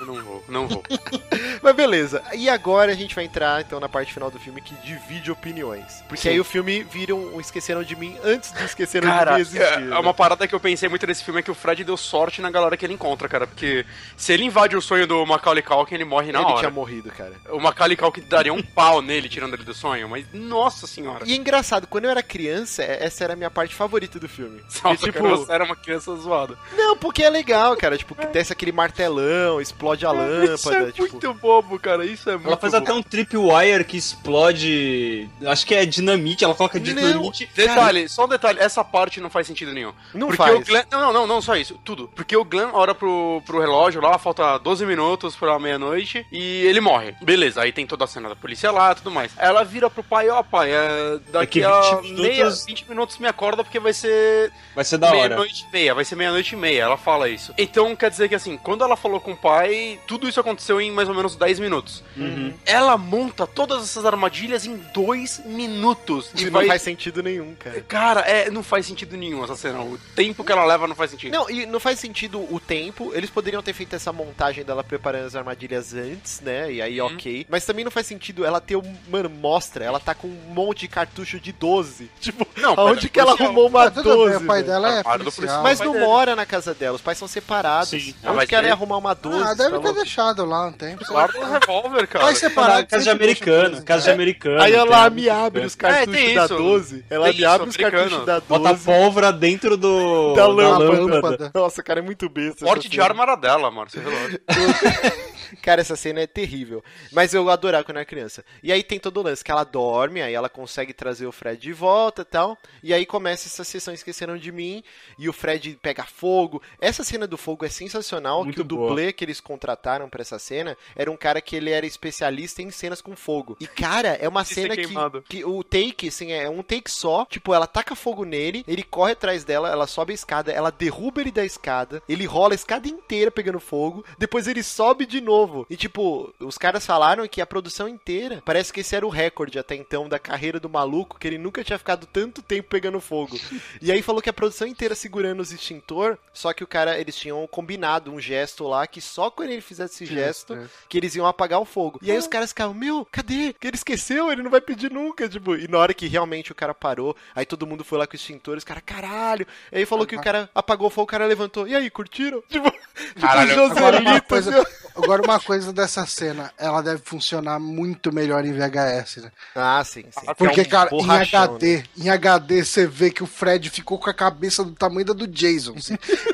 Eu 0.00 0.06
não 0.06 0.14
vou, 0.22 0.44
não 0.48 0.66
vou. 0.68 0.82
Mas 1.62 1.76
beleza. 1.76 2.22
E 2.34 2.48
agora 2.48 2.90
a 2.92 2.94
gente 2.94 3.14
vai 3.14 3.24
entrar, 3.24 3.60
então, 3.60 3.78
na 3.78 3.88
parte 3.88 4.12
final 4.14 4.30
do 4.30 4.38
filme 4.38 4.60
que 4.62 4.74
divide 4.76 5.30
opiniões. 5.30 6.02
Porque 6.08 6.28
aí 6.28 6.40
o 6.40 6.44
filme 6.44 6.82
vira 6.82 7.14
um, 7.14 7.38
Esqueceram 7.40 7.82
de 7.82 7.94
Mim 7.94 8.16
antes 8.24 8.50
do 8.52 8.64
Esqueceram 8.64 9.08
de 9.08 9.14
Cara, 9.14 9.34
Mim 9.34 9.40
existir. 9.40 9.62
é, 9.62 9.76
né? 9.78 9.96
é 9.96 9.98
uma 9.98 10.14
parada 10.14 10.48
que 10.48 10.54
eu 10.54 10.60
pensei 10.60 10.88
muito 10.88 11.06
nesse 11.06 11.22
filme 11.22 11.40
é 11.40 11.42
que 11.42 11.50
o 11.50 11.54
Fred 11.54 11.84
deu 11.84 11.96
sorte 11.96 12.40
na 12.40 12.50
galera 12.50 12.76
que 12.76 12.86
ele 12.86 12.94
encontra, 12.94 13.28
cara. 13.28 13.46
Porque 13.46 13.84
se 14.16 14.32
ele 14.32 14.44
invade 14.44 14.74
o 14.76 14.80
sonho 14.82 15.06
do 15.06 15.24
Macaulay 15.26 15.62
Culkin, 15.62 15.94
ele 15.96 16.04
morre 16.04 16.32
na 16.32 16.38
Ele 16.40 16.46
hora. 16.48 16.58
tinha 16.60 16.70
morrido, 16.70 17.10
cara. 17.10 17.32
O 17.50 17.60
Macaulay 17.60 17.96
Culkin 17.96 18.22
daria 18.22 18.52
um 18.54 18.62
pau 18.62 19.02
nele, 19.02 19.28
tirando 19.28 19.54
ele 19.54 19.64
do 19.64 19.74
sonho, 19.74 20.08
mas 20.08 20.24
nossa 20.32 20.86
senhora. 20.86 21.24
E 21.26 21.32
é 21.32 21.36
engraçado, 21.36 21.86
quando 21.86 22.06
eu 22.06 22.10
era 22.10 22.22
criança, 22.22 22.82
é- 22.82 23.04
essa 23.04 23.24
era 23.24 23.34
a 23.34 23.36
minha 23.36 23.50
parte 23.50 23.74
favorita 23.74 24.18
do 24.18 24.28
filme. 24.28 24.62
Nossa, 24.82 24.94
E, 24.94 24.96
tipo, 25.12 25.22
cara, 25.22 25.36
você 25.36 25.52
era 25.52 25.64
uma 25.64 25.76
criança 25.76 26.14
zoada. 26.16 26.56
não, 26.76 26.96
porque 26.96 27.22
é 27.22 27.28
legal, 27.30 27.76
cara. 27.76 27.98
Tipo, 27.98 28.14
desce 28.32 28.52
aquele 28.52 28.72
martelão, 28.72 29.60
explode 29.60 29.89
a 30.06 30.10
Isso 30.54 30.68
lâmpada. 30.70 30.88
é 30.88 30.92
tipo... 30.92 31.08
muito 31.10 31.34
bobo, 31.34 31.78
cara. 31.78 32.04
Isso 32.04 32.28
é 32.30 32.34
muito 32.34 32.48
Ela 32.48 32.56
faz 32.56 32.72
bobo. 32.72 32.84
até 32.84 32.92
um 32.92 33.02
tripwire 33.02 33.84
que 33.84 33.96
explode. 33.96 35.28
Acho 35.46 35.66
que 35.66 35.74
é 35.74 35.84
dinamite, 35.86 36.44
ela 36.44 36.54
coloca 36.54 36.78
dinamite. 36.80 37.48
Detalhe, 37.54 38.08
só 38.08 38.24
um 38.24 38.28
detalhe, 38.28 38.58
essa 38.60 38.82
parte 38.84 39.20
não 39.20 39.30
faz 39.30 39.46
sentido 39.46 39.72
nenhum. 39.72 39.92
Não 40.14 40.28
Porque 40.28 40.42
faz. 40.42 40.56
o 40.56 40.64
Glenn. 40.64 40.82
Não, 40.90 41.00
não, 41.00 41.12
não, 41.12 41.26
não, 41.26 41.42
só 41.42 41.56
isso, 41.56 41.78
tudo. 41.84 42.08
Porque 42.14 42.36
o 42.36 42.44
Glenn 42.44 42.70
olha 42.72 42.94
pro, 42.94 43.42
pro 43.46 43.60
relógio 43.60 44.00
lá, 44.00 44.18
falta 44.18 44.58
12 44.58 44.84
minutos 44.86 45.36
pra 45.36 45.58
meia-noite 45.58 46.26
e 46.32 46.62
ele 46.66 46.80
morre. 46.80 47.14
Beleza, 47.22 47.62
aí 47.62 47.72
tem 47.72 47.86
toda 47.86 48.04
a 48.04 48.08
cena 48.08 48.28
da 48.28 48.36
polícia 48.36 48.70
lá 48.70 48.92
e 48.92 48.94
tudo 48.96 49.10
mais. 49.10 49.32
Aí 49.38 49.48
ela 49.48 49.64
vira 49.64 49.88
pro 49.90 50.02
pai, 50.02 50.28
ó, 50.28 50.42
pai, 50.42 50.70
é, 50.72 51.18
daqui 51.30 51.60
Daqui 51.60 51.64
a 51.64 51.96
20 52.00 52.12
meia, 52.20 52.34
minutos- 52.44 52.64
20 52.66 52.88
minutos 52.88 53.18
me 53.18 53.26
acorda 53.28 53.64
porque 53.64 53.80
vai 53.80 53.92
ser 53.92 54.52
Vai 54.74 54.84
ser 54.84 54.98
da 54.98 55.08
hora. 55.08 55.16
meia-noite 55.16 55.66
e 55.68 55.72
meia, 55.72 55.94
vai 55.94 56.04
ser 56.04 56.16
meia-noite 56.16 56.54
e 56.54 56.58
meia, 56.58 56.82
ela 56.82 56.96
fala 56.96 57.28
isso. 57.28 57.52
Então 57.58 57.94
quer 57.96 58.10
dizer 58.10 58.28
que 58.28 58.34
assim, 58.34 58.56
quando 58.56 58.84
ela 58.84 58.96
falou 58.96 59.20
com 59.20 59.32
o 59.32 59.36
pai, 59.36 59.74
tudo 60.06 60.28
isso 60.28 60.38
aconteceu 60.40 60.80
em 60.80 60.90
mais 60.90 61.08
ou 61.08 61.14
menos 61.14 61.36
10 61.36 61.58
minutos. 61.58 62.02
Uhum. 62.16 62.52
Ela 62.64 62.96
monta 62.96 63.46
todas 63.46 63.82
essas 63.82 64.04
armadilhas 64.04 64.64
em 64.66 64.76
2 64.94 65.42
minutos. 65.46 66.30
E 66.36 66.42
E 66.42 66.44
não 66.46 66.52
vai... 66.52 66.66
faz 66.66 66.82
sentido 66.82 67.22
nenhum, 67.22 67.54
cara. 67.54 67.80
Cara, 67.82 68.20
é, 68.22 68.50
não 68.50 68.62
faz 68.62 68.86
sentido 68.86 69.16
nenhum 69.16 69.42
essa 69.44 69.56
cena. 69.56 69.80
O 69.82 69.98
tempo 70.14 70.44
que 70.44 70.52
ela 70.52 70.64
leva 70.64 70.86
não 70.86 70.94
faz 70.94 71.10
sentido. 71.10 71.32
Não, 71.32 71.48
e 71.50 71.66
não 71.66 71.80
faz 71.80 71.98
sentido 71.98 72.38
o 72.52 72.58
tempo. 72.60 73.12
Eles 73.14 73.30
poderiam 73.30 73.62
ter 73.62 73.72
feito 73.72 73.94
essa 73.96 74.12
montagem 74.12 74.64
dela 74.64 74.82
preparando 74.84 75.26
as 75.26 75.34
armadilhas 75.36 75.94
antes, 75.94 76.40
né? 76.40 76.72
E 76.72 76.82
aí, 76.82 77.00
Uhum. 77.00 77.06
ok. 77.14 77.46
Mas 77.48 77.64
também 77.64 77.84
não 77.84 77.90
faz 77.90 78.06
sentido 78.06 78.44
ela 78.44 78.60
ter 78.60 78.76
um. 78.76 78.94
Mano, 79.08 79.28
mostra, 79.30 79.84
ela 79.84 79.98
tá 80.00 80.14
com 80.14 80.28
um 80.28 80.52
monte 80.54 80.80
de 80.80 80.88
cartucho 80.88 81.38
de 81.40 81.52
12. 81.52 82.10
Tipo, 82.20 82.46
Não, 82.56 82.74
aonde 82.78 83.08
pera, 83.08 83.10
que 83.10 83.20
ela 83.20 83.32
arrumou 83.32 83.68
uma 83.68 83.84
Ah, 83.84 83.90
tudo 83.90 84.08
bem, 84.08 84.16
12? 84.32 84.36
o 84.36 84.46
pai 84.46 84.62
dela 84.62 84.98
é 84.98 85.02
policial. 85.02 85.62
Mas 85.62 85.80
não 85.80 85.92
dele. 85.92 86.04
mora 86.04 86.36
na 86.36 86.44
casa 86.46 86.74
dela, 86.74 86.96
os 86.96 87.02
pais 87.02 87.18
são 87.18 87.26
separados. 87.28 87.88
Sim. 87.90 88.14
Ah, 88.22 88.28
Onde 88.28 88.36
mas 88.36 88.48
que 88.48 88.54
ela 88.54 88.66
ia 88.66 88.72
arrumar 88.72 88.98
uma 88.98 89.14
12? 89.14 89.42
Ah, 89.44 89.54
deve 89.70 89.76
tá 89.76 89.80
ter 89.80 89.86
louco? 89.88 90.02
deixado 90.04 90.44
lá 90.44 90.66
um 90.66 90.72
tempo. 90.72 91.04
Guarda 91.08 91.38
um 91.38 91.50
revólver, 91.52 92.06
cara. 92.06 92.24
Vai 92.24 92.34
separar. 92.34 92.86
Casa 92.86 93.04
de 93.04 93.10
americano, 93.10 93.82
casa 93.82 94.04
de 94.04 94.10
americano. 94.10 94.60
Aí 94.62 94.72
tem 94.72 94.80
ela 94.80 95.10
me 95.10 95.28
abre 95.30 95.64
os 95.64 95.74
É, 95.74 95.76
cartuchos 95.76 96.34
da 96.34 96.44
isso. 96.44 96.56
12. 96.56 97.04
Ela 97.10 97.24
Tem 97.26 97.34
me 97.34 97.40
isso, 97.40 97.48
abre 97.48 97.68
os 97.68 97.76
americano. 97.76 98.02
cartuchos 98.02 98.26
da 98.26 98.38
12. 98.40 98.46
Bota 98.48 98.74
pólvora 98.84 99.32
dentro 99.32 99.76
do. 99.76 100.34
da 100.34 100.42
da 100.42 100.46
lâmpada. 100.48 101.50
Nossa, 101.54 101.82
cara, 101.82 102.00
é 102.00 102.02
muito 102.02 102.28
besta. 102.28 102.64
Porte 102.64 102.88
de 102.88 103.00
arma 103.00 103.22
era 103.22 103.36
dela, 103.36 103.70
mano. 103.70 103.88
Seu 103.90 104.02
relógio. 104.02 104.40
Cara, 105.62 105.80
essa 105.80 105.96
cena 105.96 106.20
é 106.20 106.26
terrível. 106.26 106.82
Mas 107.12 107.34
eu 107.34 107.48
adorava 107.50 107.84
quando 107.84 107.98
era 107.98 108.06
criança. 108.06 108.44
E 108.62 108.72
aí 108.72 108.82
tem 108.82 108.98
todo 108.98 109.18
o 109.18 109.22
lance 109.22 109.44
que 109.44 109.50
ela 109.50 109.64
dorme, 109.64 110.22
aí 110.22 110.34
ela 110.34 110.48
consegue 110.48 110.92
trazer 110.92 111.26
o 111.26 111.32
Fred 111.32 111.60
de 111.60 111.72
volta 111.72 112.22
e 112.22 112.24
tal. 112.24 112.58
E 112.82 112.94
aí 112.94 113.04
começa 113.06 113.48
essa 113.48 113.64
sessão 113.64 113.92
Esqueceram 113.92 114.36
de 114.36 114.52
Mim. 114.52 114.82
E 115.18 115.28
o 115.28 115.32
Fred 115.32 115.78
pega 115.82 116.04
fogo. 116.04 116.62
Essa 116.80 117.04
cena 117.04 117.26
do 117.26 117.36
fogo 117.36 117.64
é 117.64 117.68
sensacional. 117.68 118.44
Muito 118.44 118.56
que 118.56 118.60
o 118.60 118.64
boa. 118.64 118.88
dublê 118.88 119.12
que 119.12 119.24
eles 119.24 119.40
contrataram 119.40 120.08
pra 120.08 120.22
essa 120.22 120.38
cena 120.38 120.76
era 120.94 121.10
um 121.10 121.16
cara 121.16 121.40
que 121.40 121.56
ele 121.56 121.70
era 121.70 121.86
especialista 121.86 122.62
em 122.62 122.70
cenas 122.70 123.00
com 123.00 123.16
fogo. 123.16 123.56
E, 123.60 123.66
cara, 123.66 124.08
é 124.08 124.28
uma 124.28 124.44
cena 124.44 124.76
que, 124.76 124.86
que 125.28 125.44
o 125.44 125.62
take, 125.62 126.08
assim, 126.08 126.32
é 126.32 126.48
um 126.48 126.62
take 126.62 126.90
só. 126.90 127.24
Tipo, 127.26 127.54
ela 127.54 127.66
taca 127.66 127.94
fogo 127.94 128.24
nele, 128.24 128.64
ele 128.66 128.82
corre 128.82 129.12
atrás 129.12 129.44
dela, 129.44 129.70
ela 129.70 129.86
sobe 129.86 130.12
a 130.12 130.14
escada, 130.14 130.52
ela 130.52 130.70
derruba 130.70 131.20
ele 131.20 131.30
da 131.30 131.44
escada, 131.44 132.02
ele 132.08 132.24
rola 132.24 132.54
a 132.54 132.56
escada 132.56 132.88
inteira 132.88 133.30
pegando 133.30 133.60
fogo, 133.60 134.04
depois 134.18 134.46
ele 134.46 134.62
sobe 134.62 135.06
de 135.06 135.20
novo. 135.20 135.29
E, 135.68 135.76
tipo, 135.76 136.32
os 136.38 136.58
caras 136.58 136.84
falaram 136.84 137.26
que 137.28 137.40
a 137.40 137.46
produção 137.46 137.88
inteira, 137.88 138.42
parece 138.44 138.72
que 138.72 138.80
esse 138.80 138.94
era 138.94 139.06
o 139.06 139.10
recorde 139.10 139.58
até 139.58 139.74
então 139.74 140.08
da 140.08 140.18
carreira 140.18 140.58
do 140.58 140.68
maluco, 140.68 141.18
que 141.18 141.26
ele 141.26 141.38
nunca 141.38 141.64
tinha 141.64 141.78
ficado 141.78 142.06
tanto 142.06 142.42
tempo 142.42 142.68
pegando 142.68 143.00
fogo. 143.00 143.38
E 143.80 143.90
aí 143.90 144.02
falou 144.02 144.22
que 144.22 144.30
a 144.30 144.32
produção 144.32 144.66
inteira 144.66 144.94
segurando 144.94 145.40
os 145.40 145.52
extintor, 145.52 146.18
só 146.32 146.52
que 146.52 146.64
o 146.64 146.66
cara, 146.66 146.98
eles 146.98 147.16
tinham 147.16 147.46
combinado 147.46 148.12
um 148.12 148.20
gesto 148.20 148.66
lá 148.66 148.86
que 148.86 149.00
só 149.00 149.30
quando 149.30 149.50
ele 149.50 149.60
fizesse 149.60 150.04
esse 150.04 150.14
gesto, 150.14 150.56
que 150.88 150.98
eles 150.98 151.14
iam 151.14 151.26
apagar 151.26 151.60
o 151.60 151.64
fogo. 151.64 151.98
E 152.02 152.10
aí 152.10 152.18
os 152.18 152.26
caras 152.26 152.50
ficavam, 152.50 152.74
meu, 152.74 153.06
cadê? 153.10 153.52
Que 153.52 153.68
ele 153.68 153.76
esqueceu, 153.76 154.30
ele 154.30 154.42
não 154.42 154.50
vai 154.50 154.60
pedir 154.60 154.90
nunca, 154.90 155.28
tipo. 155.28 155.56
E 155.56 155.68
na 155.68 155.78
hora 155.78 155.94
que 155.94 156.06
realmente 156.06 156.52
o 156.52 156.54
cara 156.54 156.74
parou, 156.74 157.16
aí 157.34 157.46
todo 157.46 157.66
mundo 157.66 157.84
foi 157.84 157.98
lá 157.98 158.06
com 158.06 158.14
o 158.14 158.16
extintor, 158.16 158.56
os 158.56 158.64
caras, 158.64 158.82
caralho. 158.84 159.46
E 159.72 159.78
aí 159.78 159.86
falou 159.86 160.06
que 160.06 160.16
o 160.16 160.20
cara 160.20 160.50
apagou 160.54 160.88
o 160.88 160.90
fogo, 160.90 161.04
o 161.04 161.06
cara 161.06 161.26
levantou. 161.26 161.66
E 161.66 161.74
aí, 161.74 161.90
curtiram? 161.90 162.42
Tipo, 162.50 162.70
tipo 162.70 163.20
Caralho, 163.20 163.64
Agora 163.64 164.00
uma, 164.00 164.10
Joselito, 164.10 164.28
coisa, 164.28 164.60
assim, 164.60 164.70
ó. 164.94 165.00
Agora 165.20 165.32
uma 165.32 165.40
coisa 165.40 165.72
dessa 165.72 166.04
cena, 166.06 166.52
ela 166.58 166.82
deve 166.82 167.02
funcionar 167.04 167.58
muito 167.58 168.12
melhor 168.12 168.44
em 168.44 168.52
VHS, 168.52 169.16
né? 169.22 169.32
Ah, 169.54 169.82
sim, 169.84 170.04
sim. 170.10 170.26
Porque, 170.36 170.60
É 170.60 170.64
um 170.64 170.68
cara, 170.68 170.90
em 170.92 171.10
HD, 171.10 171.76
né? 171.78 171.84
em 171.98 172.08
HD 172.10 172.64
você 172.64 172.86
vê 172.86 173.10
que 173.10 173.22
o 173.22 173.26
Fred 173.26 173.70
ficou 173.70 173.98
com 173.98 174.10
a 174.10 174.14
cabeça 174.14 174.64
do 174.64 174.72
tamanho 174.72 175.06
da 175.06 175.12
do 175.12 175.26
Jason. 175.26 175.74
assim. 175.76 175.96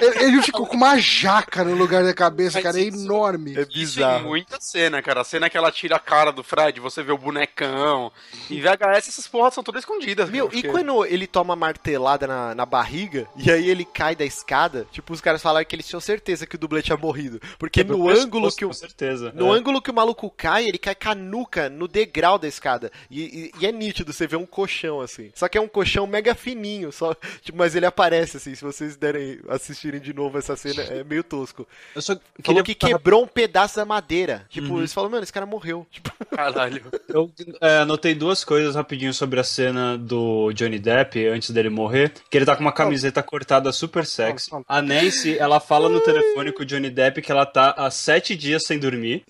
ele, 0.00 0.24
ele 0.24 0.42
ficou 0.42 0.66
com 0.66 0.76
uma 0.76 0.98
jaca 0.98 1.64
no 1.64 1.74
lugar 1.74 2.02
da 2.04 2.14
cabeça, 2.14 2.54
Mas 2.58 2.62
cara, 2.64 2.78
é 2.78 2.82
isso- 2.82 3.04
enorme. 3.04 3.56
É 3.56 3.60
Isso 3.62 3.70
em 3.70 3.74
bizarro. 3.74 4.28
muita 4.28 4.60
cena, 4.60 5.02
cara. 5.02 5.20
A 5.20 5.24
cena 5.24 5.48
que 5.50 5.56
ela 5.56 5.70
tira 5.70 5.96
a 5.96 6.00
cara 6.00 6.30
do 6.32 6.42
Fred, 6.42 6.80
você 6.80 7.02
vê 7.02 7.12
o 7.12 7.18
bonecão. 7.18 8.10
Em 8.50 8.60
VHS, 8.60 9.08
essas 9.08 9.26
porras 9.28 9.54
são 9.54 9.62
todas 9.62 9.82
escondidas. 9.82 10.28
Meu, 10.30 10.46
cara, 10.46 10.58
e 10.58 10.62
porque- 10.62 10.72
quando 10.78 11.04
ele 11.04 11.26
toma 11.26 11.54
martelada 11.56 12.26
na, 12.26 12.54
na 12.54 12.66
barriga, 12.66 13.26
e 13.36 13.50
aí 13.50 13.68
ele 13.68 13.84
cai 13.84 14.14
da 14.16 14.24
escada, 14.24 14.86
tipo, 14.90 15.12
os 15.12 15.20
caras 15.20 15.42
falaram 15.42 15.64
que 15.66 15.74
eles 15.74 15.86
tinham 15.86 16.00
certeza 16.00 16.46
que 16.46 16.56
o 16.56 16.58
dublê 16.58 16.82
tinha 16.82 16.96
morrido. 16.96 17.40
Porque 17.58 17.82
no 17.98 18.08
ângulo 18.08 18.50
que 18.54 18.64
o. 18.64 18.68
Com 18.68 18.74
certeza. 18.74 19.32
No 19.34 19.54
é. 19.54 19.58
ângulo 19.58 19.80
que 19.82 19.90
o 19.90 19.94
maluco 19.94 20.30
cai, 20.30 20.66
ele 20.68 20.78
cai 20.78 20.94
com 20.94 21.08
a 21.10 21.14
nuca 21.14 21.68
no 21.68 21.86
degrau 21.88 22.38
da 22.38 22.48
escada. 22.48 22.90
E, 23.10 23.22
e- 23.22 23.52
e 23.60 23.66
é 23.66 23.72
nítido, 23.72 24.12
você 24.12 24.26
vê 24.26 24.36
um 24.36 24.46
colchão 24.46 25.00
assim. 25.00 25.30
Só 25.34 25.48
que 25.48 25.56
é 25.58 25.60
um 25.60 25.68
colchão 25.68 26.06
mega 26.06 26.34
fininho, 26.34 26.90
só, 26.92 27.14
tipo, 27.42 27.56
mas 27.58 27.74
ele 27.74 27.86
aparece 27.86 28.36
assim. 28.36 28.54
Se 28.54 28.62
vocês 28.64 28.96
derem 28.96 29.40
assistirem 29.48 30.00
de 30.00 30.12
novo 30.12 30.38
essa 30.38 30.56
cena, 30.56 30.82
é 30.82 31.04
meio 31.04 31.22
tosco. 31.24 31.66
Eu 31.94 32.02
só 32.02 32.14
Falou 32.14 32.62
queria 32.62 32.62
que 32.62 32.74
quebrou 32.74 33.22
um 33.24 33.26
pedaço 33.26 33.76
da 33.76 33.84
madeira. 33.84 34.46
Tipo, 34.48 34.68
Uhum. 34.72 34.78
eles 34.78 34.92
falam, 34.92 35.10
mano, 35.10 35.22
esse 35.22 35.32
cara 35.32 35.46
morreu. 35.46 35.86
Tipo, 35.92 36.10
Caralho. 36.34 36.82
Eu 37.08 37.30
é, 37.60 37.78
anotei 37.78 38.14
duas 38.14 38.44
coisas 38.44 38.74
rapidinho 38.74 39.12
sobre 39.14 39.38
a 39.40 39.44
cena 39.44 39.96
do 39.98 40.52
Johnny 40.52 40.78
Depp 40.78 41.26
antes 41.28 41.50
dele 41.50 41.68
morrer. 41.68 42.12
Que 42.30 42.38
ele 42.38 42.44
tá 42.46 42.54
com 42.56 42.62
uma 42.62 42.72
camiseta 42.72 43.22
cortada 43.22 43.70
super 43.72 44.04
sexy. 44.06 44.50
A 44.66 44.80
Nancy, 44.82 45.38
ela 45.38 45.60
fala 45.60 45.88
no 45.88 46.00
telefone 46.00 46.52
com 46.52 46.62
o 46.62 46.66
Johnny 46.66 46.90
Depp 46.90 47.20
que 47.22 47.30
ela 47.30 47.44
tá 47.46 47.74
há 47.86 47.90
sete 47.90 48.34
dias 48.36 48.64
sem 48.66 48.78
dormir. 48.78 49.22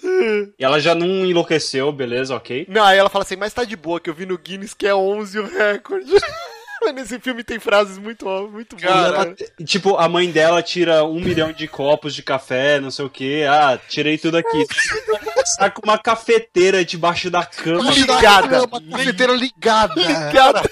E 0.58 0.64
ela 0.64 0.80
já 0.80 0.94
não 0.94 1.24
enlouqueceu, 1.24 1.90
beleza, 1.92 2.34
ok. 2.34 2.66
não, 2.68 2.84
aí 2.84 2.98
ela 2.98 3.10
fala 3.10 3.24
assim, 3.24 3.36
mas 3.36 3.52
tá 3.52 3.64
de 3.64 3.76
boa, 3.76 4.00
que 4.00 4.10
eu 4.10 4.14
vi 4.14 4.26
no 4.26 4.38
Guinness 4.38 4.74
que 4.74 4.86
é 4.86 4.94
11 4.94 5.38
o 5.38 5.46
recorde. 5.46 6.12
Mas 6.84 6.94
Nesse 6.94 7.18
filme 7.20 7.44
tem 7.44 7.58
frases 7.58 7.96
muito, 7.96 8.26
muito 8.50 8.76
boas. 8.76 9.28
Né? 9.28 9.64
tipo, 9.64 9.96
a 9.96 10.08
mãe 10.08 10.30
dela 10.30 10.62
tira 10.62 11.04
um 11.04 11.20
milhão 11.20 11.52
de 11.52 11.68
copos 11.68 12.14
de 12.14 12.22
café, 12.22 12.80
não 12.80 12.90
sei 12.90 13.04
o 13.04 13.10
que. 13.10 13.44
Ah, 13.44 13.78
tirei 13.88 14.18
tudo 14.18 14.36
aqui. 14.36 14.66
Saca 15.56 15.80
uma 15.84 15.98
cafeteira 15.98 16.84
debaixo 16.84 17.30
da 17.30 17.44
cama. 17.44 17.90
Ligada. 17.90 18.64
Uma 18.64 18.80
cafeteira 18.98 19.32
ligada. 19.32 19.94
Cara, 20.32 20.62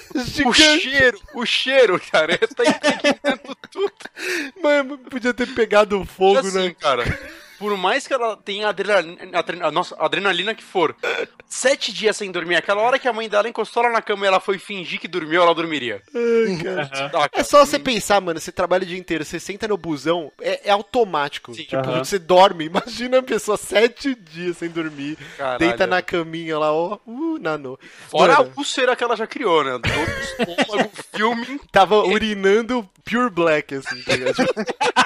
O 0.45 0.53
cheiro, 0.53 1.19
o 1.33 1.45
cheiro, 1.45 2.01
cara, 2.11 2.37
tá 2.37 2.63
impregnando 2.65 3.57
tudo. 3.71 3.93
Mano, 4.61 4.97
podia 4.97 5.33
ter 5.33 5.47
pegado 5.53 6.03
fogo, 6.05 6.39
assim, 6.39 6.67
né? 6.69 6.75
cara. 6.79 7.03
Por 7.61 7.77
mais 7.77 8.07
que 8.07 8.13
ela 8.13 8.35
tenha 8.35 8.67
adrenalina, 8.69 9.37
adren- 9.37 9.61
a 9.61 9.69
nossa, 9.69 9.95
adrenalina 9.99 10.55
que 10.55 10.63
for, 10.63 10.95
sete 11.47 11.93
dias 11.93 12.17
sem 12.17 12.31
dormir, 12.31 12.55
aquela 12.55 12.81
hora 12.81 12.97
que 12.97 13.07
a 13.07 13.13
mãe 13.13 13.29
dela 13.29 13.47
encostou 13.47 13.83
ela 13.83 13.93
na 13.93 14.01
cama 14.01 14.25
e 14.25 14.27
ela 14.27 14.39
foi 14.39 14.57
fingir 14.57 14.99
que 14.99 15.07
dormiu, 15.07 15.43
ela 15.43 15.53
dormiria. 15.53 16.01
Saca? 17.11 17.29
É 17.39 17.43
só 17.43 17.63
você 17.63 17.77
pensar, 17.77 18.19
mano, 18.19 18.39
você 18.39 18.51
trabalha 18.51 18.81
o 18.83 18.85
dia 18.87 18.97
inteiro, 18.97 19.23
você 19.23 19.39
senta 19.39 19.67
no 19.67 19.77
busão, 19.77 20.31
é, 20.41 20.69
é 20.69 20.71
automático. 20.71 21.53
Sim. 21.53 21.63
Tipo, 21.65 21.77
Aham. 21.77 22.03
você 22.03 22.17
dorme, 22.17 22.65
imagina 22.71 23.19
a 23.19 23.23
pessoa 23.23 23.57
sete 23.57 24.15
dias 24.15 24.57
sem 24.57 24.69
dormir, 24.69 25.15
Caralho. 25.37 25.59
deita 25.59 25.85
na 25.85 26.01
caminha 26.01 26.57
lá, 26.57 26.73
ó, 26.73 26.97
uh, 27.05 27.37
nanou. 27.39 27.79
Fora 28.09 28.37
Mano, 28.39 28.51
a 28.55 28.59
úlcera 28.59 28.95
que 28.95 29.03
ela 29.03 29.15
já 29.15 29.27
criou, 29.27 29.63
né? 29.63 29.71
Todo 29.73 30.49
o 30.49 30.51
estômago, 30.65 30.91
filme. 31.15 31.61
tava 31.71 31.97
urinando 32.03 32.89
pure 33.05 33.29
black, 33.29 33.75
assim, 33.75 34.01
tá 34.01 34.15
ligado? 34.15 34.35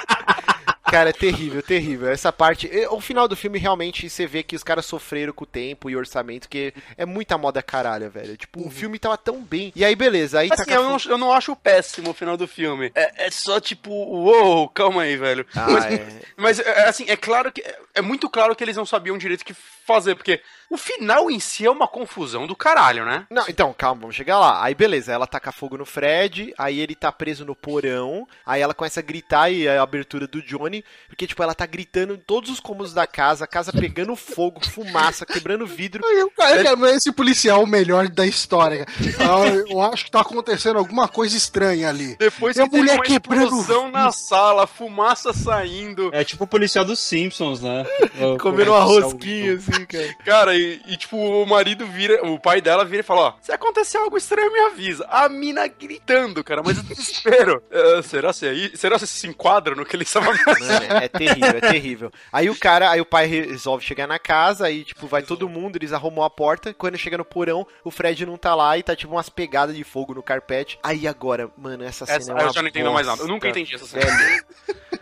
Cara, 0.96 1.10
é 1.10 1.12
terrível, 1.12 1.62
terrível. 1.62 2.08
Essa 2.08 2.32
parte. 2.32 2.70
O 2.90 3.02
final 3.02 3.28
do 3.28 3.36
filme 3.36 3.58
realmente 3.58 4.08
você 4.08 4.26
vê 4.26 4.42
que 4.42 4.56
os 4.56 4.62
caras 4.62 4.86
sofreram 4.86 5.30
com 5.30 5.44
o 5.44 5.46
tempo 5.46 5.90
e 5.90 5.96
orçamento, 5.96 6.48
que 6.48 6.72
é 6.96 7.04
muita 7.04 7.36
moda 7.36 7.62
caralho, 7.62 8.10
velho. 8.10 8.34
Tipo, 8.34 8.66
o 8.66 8.70
filme 8.70 8.98
tava 8.98 9.18
tão 9.18 9.42
bem. 9.42 9.70
E 9.76 9.84
aí, 9.84 9.94
beleza, 9.94 10.38
aí 10.38 10.48
Assim, 10.50 10.64
tá 10.64 10.74
eu 10.74 10.84
não, 10.84 10.96
eu 11.06 11.18
não 11.18 11.32
acho 11.32 11.54
péssimo 11.54 12.10
o 12.10 12.14
final 12.14 12.34
do 12.34 12.48
filme. 12.48 12.90
É, 12.94 13.26
é 13.26 13.30
só 13.30 13.60
tipo, 13.60 13.90
uou, 13.90 14.70
calma 14.70 15.02
aí, 15.02 15.18
velho. 15.18 15.46
Ah, 15.54 15.66
mas, 15.68 15.84
é. 15.84 16.20
mas, 16.34 16.58
é, 16.60 16.88
assim, 16.88 17.04
é 17.08 17.16
claro 17.16 17.52
que. 17.52 17.62
É 17.94 18.00
muito 18.00 18.30
claro 18.30 18.56
que 18.56 18.64
eles 18.64 18.76
não 18.76 18.86
sabiam 18.86 19.18
direito 19.18 19.44
que 19.44 19.54
fazer, 19.86 20.14
porque 20.14 20.40
o 20.68 20.76
final 20.76 21.30
em 21.30 21.38
si 21.38 21.64
é 21.64 21.70
uma 21.70 21.86
confusão 21.86 22.46
do 22.46 22.56
caralho, 22.56 23.04
né? 23.04 23.26
Não, 23.30 23.44
então, 23.48 23.74
calma, 23.76 24.00
vamos 24.02 24.16
chegar 24.16 24.38
lá. 24.38 24.62
Aí 24.62 24.74
beleza, 24.74 25.12
ela 25.12 25.26
taca 25.26 25.52
fogo 25.52 25.78
no 25.78 25.86
Fred, 25.86 26.52
aí 26.58 26.80
ele 26.80 26.94
tá 26.94 27.12
preso 27.12 27.44
no 27.44 27.54
porão, 27.54 28.26
aí 28.44 28.60
ela 28.60 28.74
começa 28.74 29.00
a 29.00 29.02
gritar 29.02 29.50
e 29.50 29.66
é 29.66 29.78
a 29.78 29.82
abertura 29.82 30.26
do 30.26 30.42
Johnny, 30.42 30.84
porque 31.08 31.26
tipo, 31.26 31.42
ela 31.42 31.54
tá 31.54 31.64
gritando 31.66 32.14
em 32.14 32.18
todos 32.18 32.50
os 32.50 32.60
cômodos 32.60 32.92
da 32.92 33.06
casa, 33.06 33.44
a 33.44 33.48
casa 33.48 33.72
pegando 33.72 34.16
fogo, 34.16 34.60
fumaça, 34.66 35.24
quebrando 35.24 35.66
vidro. 35.66 36.04
Aí 36.04 36.22
o 36.22 36.30
cara, 36.30 36.62
cara, 36.62 36.76
não 36.76 36.88
é 36.88 36.96
esse 36.96 37.12
policial 37.12 37.62
o 37.62 37.66
melhor 37.66 38.08
da 38.08 38.26
história. 38.26 38.86
Ah, 39.20 39.46
eu 39.68 39.80
acho 39.80 40.06
que 40.06 40.10
tá 40.10 40.20
acontecendo 40.20 40.78
alguma 40.78 41.06
coisa 41.08 41.36
estranha 41.36 41.88
ali. 41.88 42.16
Depois 42.16 42.56
E 42.56 42.60
a 42.60 42.64
que 42.64 42.70
teve 42.70 42.82
mulher 42.82 42.96
uma 42.96 43.04
quebrando 43.04 43.44
explosão 43.44 43.90
na 43.90 44.10
sala, 44.10 44.66
fumaça 44.66 45.32
saindo. 45.32 46.10
É 46.12 46.24
tipo 46.24 46.44
o 46.44 46.46
policial 46.46 46.84
dos 46.84 46.98
Simpsons, 46.98 47.62
né? 47.62 47.84
Comendo 48.40 48.72
uma 48.72 48.80
rosquinha, 48.80 49.54
assim, 49.54 49.75
cara. 49.84 50.16
Cara, 50.24 50.54
e, 50.54 50.80
e, 50.86 50.96
tipo, 50.96 51.16
o 51.16 51.46
marido 51.46 51.86
vira, 51.86 52.24
o 52.24 52.38
pai 52.38 52.60
dela 52.60 52.84
vira 52.84 53.00
e 53.00 53.04
fala, 53.04 53.20
ó, 53.20 53.34
se 53.40 53.52
acontecer 53.52 53.98
algo 53.98 54.16
estranho, 54.16 54.52
me 54.52 54.60
avisa. 54.60 55.06
A 55.10 55.28
mina 55.28 55.66
gritando, 55.66 56.42
cara, 56.44 56.62
mas 56.62 56.78
o 56.78 56.82
desespero. 56.82 57.62
É, 57.70 58.02
será 58.06 58.32
se 58.32 58.46
aí, 58.46 58.76
será 58.76 58.98
se 58.98 59.06
se 59.06 59.26
enquadra 59.26 59.74
no 59.74 59.84
que 59.84 59.96
ele 59.96 60.04
estava 60.04 60.26
Mano, 60.26 60.94
é, 61.00 61.04
é 61.04 61.08
terrível, 61.08 61.56
é 61.56 61.60
terrível. 61.60 62.12
Aí 62.32 62.50
o 62.50 62.58
cara, 62.58 62.90
aí 62.90 63.00
o 63.00 63.06
pai 63.06 63.26
resolve 63.26 63.84
chegar 63.84 64.06
na 64.06 64.18
casa, 64.18 64.66
aí, 64.66 64.84
tipo, 64.84 65.06
vai 65.06 65.22
todo 65.22 65.48
mundo, 65.48 65.76
eles 65.76 65.92
arrumam 65.92 66.24
a 66.24 66.30
porta. 66.30 66.74
Quando 66.74 66.98
chega 66.98 67.18
no 67.18 67.24
porão, 67.24 67.66
o 67.84 67.90
Fred 67.90 68.26
não 68.26 68.36
tá 68.36 68.54
lá 68.54 68.76
e 68.76 68.82
tá, 68.82 68.94
tipo, 68.94 69.12
umas 69.12 69.28
pegadas 69.28 69.76
de 69.76 69.84
fogo 69.84 70.14
no 70.14 70.22
carpete. 70.22 70.78
Aí 70.82 71.06
agora, 71.06 71.50
mano, 71.56 71.84
essa 71.84 72.06
cena 72.06 72.18
Essa, 72.18 72.32
é 72.32 72.34
uma 72.34 72.42
eu 72.42 72.52
já 72.52 72.62
não 72.62 72.68
entendo 72.68 72.92
mais 72.92 73.06
nada. 73.06 73.22
Eu 73.22 73.28
nunca 73.28 73.48
entendi 73.48 73.74
essa 73.74 73.86
cena. 73.86 74.04
velho. 74.06 74.44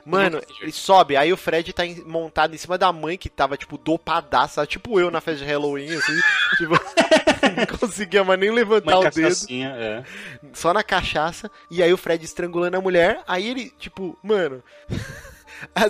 Mano, 0.04 0.40
ele 0.60 0.72
sobe, 0.72 1.16
aí 1.16 1.32
o 1.32 1.36
Fred 1.36 1.72
tá 1.72 1.82
montado 2.06 2.54
em 2.54 2.58
cima 2.58 2.76
da 2.76 2.92
mãe 2.92 3.16
que 3.16 3.28
tava, 3.28 3.56
tipo, 3.56 3.78
dopadaça, 3.78 4.63
tipo 4.66 4.98
eu 5.00 5.10
na 5.10 5.20
festa 5.20 5.44
de 5.44 5.50
Halloween, 5.50 5.94
assim, 5.94 6.20
tipo, 6.56 6.74
não 6.74 7.78
conseguia 7.78 8.24
mais 8.24 8.38
nem 8.38 8.50
levantar 8.50 8.98
Uma 8.98 9.08
o 9.08 9.10
dedo 9.10 9.36
é. 9.50 10.04
só 10.52 10.72
na 10.72 10.82
cachaça, 10.82 11.50
e 11.70 11.82
aí 11.82 11.92
o 11.92 11.96
Fred 11.96 12.24
estrangulando 12.24 12.76
a 12.76 12.80
mulher, 12.80 13.22
aí 13.26 13.48
ele, 13.48 13.70
tipo, 13.78 14.18
mano. 14.22 14.62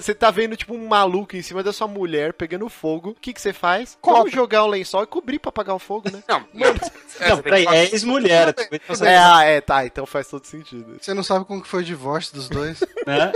Você 0.01 0.15
tá 0.15 0.31
vendo, 0.31 0.57
tipo, 0.57 0.75
um 0.75 0.87
maluco 0.87 1.37
em 1.37 1.43
cima 1.43 1.63
da 1.63 1.73
sua 1.73 1.89
mulher 1.89 2.33
pegando 2.35 2.69
fogo. 2.69 3.11
O 3.11 3.15
que 3.15 3.33
que 3.33 3.41
você 3.41 3.53
faz? 3.53 3.97
Como 4.01 4.29
jogar 4.29 4.63
o 4.63 4.69
lençol 4.69 5.03
e 5.03 5.07
cobrir 5.07 5.39
pra 5.39 5.49
apagar 5.49 5.75
o 5.75 5.79
fogo, 5.79 6.11
né? 6.11 6.23
Não, 6.29 6.45
não, 6.53 6.69
é, 6.69 7.29
Não, 7.29 7.39
peraí, 7.43 7.67
é 7.67 7.85
ex-mulher. 7.85 8.55
fazer, 8.87 9.07
É, 9.07 9.19
ah, 9.19 9.43
é, 9.43 9.61
tá, 9.61 9.85
então 9.85 10.07
faz 10.07 10.29
todo 10.29 10.45
sentido. 10.45 10.97
Você 11.01 11.13
não 11.15 11.23
sabe 11.23 11.45
como 11.45 11.63
que 11.63 11.69
foi 11.69 11.81
o 11.81 11.85
divórcio 11.85 12.35
dos 12.35 12.49
dois? 12.49 12.81
né? 13.07 13.33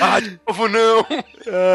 Ah, 0.00 0.18
de 0.20 0.40
novo 0.46 0.68
não. 0.68 1.06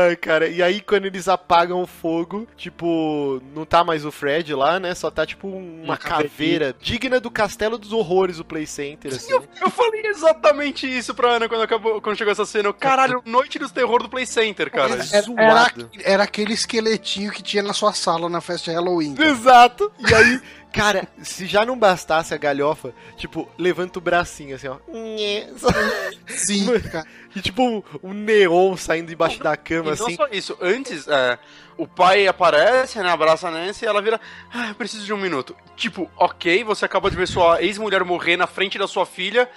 Ai, 0.08 0.16
cara, 0.16 0.48
e 0.48 0.64
aí 0.64 0.82
quando 0.82 1.06
eles 1.06 1.28
apagam 1.28 1.82
o 1.82 1.88
fogo, 1.88 2.48
tipo, 2.58 3.42
não 3.54 3.66
tá 3.66 3.84
mais 3.84 4.04
o 4.06 4.12
Fred 4.12 4.54
lá, 4.56 4.80
né? 4.80 4.96
Só 4.96 5.12
tá, 5.12 5.26
tipo, 5.26 5.48
uma 5.48 5.84
Uma 5.84 5.98
caveira 5.98 6.76
digna 6.80 7.20
do 7.20 7.30
Castelo 7.30 7.78
dos 7.78 7.94
Horrores 7.94 8.38
do 8.38 8.46
Play 8.46 8.66
Center, 8.66 9.14
assim. 9.14 9.32
Eu, 9.32 9.44
eu 9.62 9.70
falei 9.70 10.02
exatamente 10.06 10.88
isso 10.88 11.14
pra 11.14 11.34
Ana 11.34 11.48
quando, 11.48 11.62
acabou, 11.62 12.02
quando 12.02 12.18
chegou 12.18 12.32
essa 12.32 12.46
cena. 12.46 12.70
Eu, 12.70 12.74
Caralho, 12.74 13.22
Noite 13.26 13.60
dos 13.60 13.72
Terror 13.72 14.02
do 14.02 14.10
Play 14.10 14.26
Center, 14.26 14.72
cara. 14.72 14.96
É 14.96 15.16
Era, 15.16 15.22
zoado. 15.22 15.90
era, 15.94 16.14
era 16.14 16.24
aquele 16.24 16.54
esqueletinho 16.54 17.32
que 17.32 17.44
tinha 17.44 17.62
na 17.64 17.74
sua 17.74 17.94
sala 17.94 18.28
na 18.30 18.42
festa 18.42 18.72
de 18.72 18.76
Halloween. 18.76 19.16
Exato. 19.20 19.92
E 20.00 20.14
aí, 20.14 20.42
cara, 20.72 21.08
se 21.22 21.46
já 21.46 21.66
não 21.66 21.78
bastasse 21.78 22.34
a 22.34 22.38
galhofa, 22.38 22.94
tipo, 23.18 23.50
levanta 23.58 24.00
o 24.00 24.02
bracinho 24.02 24.56
assim, 24.56 24.68
ó. 24.68 24.78
Nhê. 24.88 25.48
Sim, 26.28 26.80
cara. 26.92 27.08
E 27.36 27.42
tipo, 27.42 27.62
um, 27.62 27.84
um 28.04 28.14
neon 28.14 28.76
saindo 28.76 29.08
debaixo 29.08 29.40
da 29.42 29.54
E 29.54 29.58
cama, 29.58 29.96
não 29.96 30.06
assim. 30.06 30.16
só 30.16 30.28
isso, 30.32 30.58
antes, 30.62 31.08
é, 31.08 31.38
o 31.78 31.88
pai 31.88 32.28
aparece, 32.28 33.00
né, 33.00 33.10
abraça 33.10 33.48
a 33.48 33.52
Nancy 33.52 33.86
e 33.86 33.88
ela 33.88 34.02
vira, 34.02 34.20
ah, 34.52 34.70
eu 34.70 34.76
preciso 34.76 35.06
de 35.06 35.14
um 35.14 35.18
minuto. 35.18 35.56
Tipo, 35.76 36.10
ok, 36.18 36.64
você 36.64 36.86
acaba 36.86 37.10
de 37.10 37.16
ver 37.16 37.28
sua 37.28 37.62
ex-mulher 37.62 38.04
morrer 38.04 38.36
na 38.38 38.48
frente 38.48 38.78
da 38.78 38.88
sua 38.88 39.06
filha, 39.06 39.50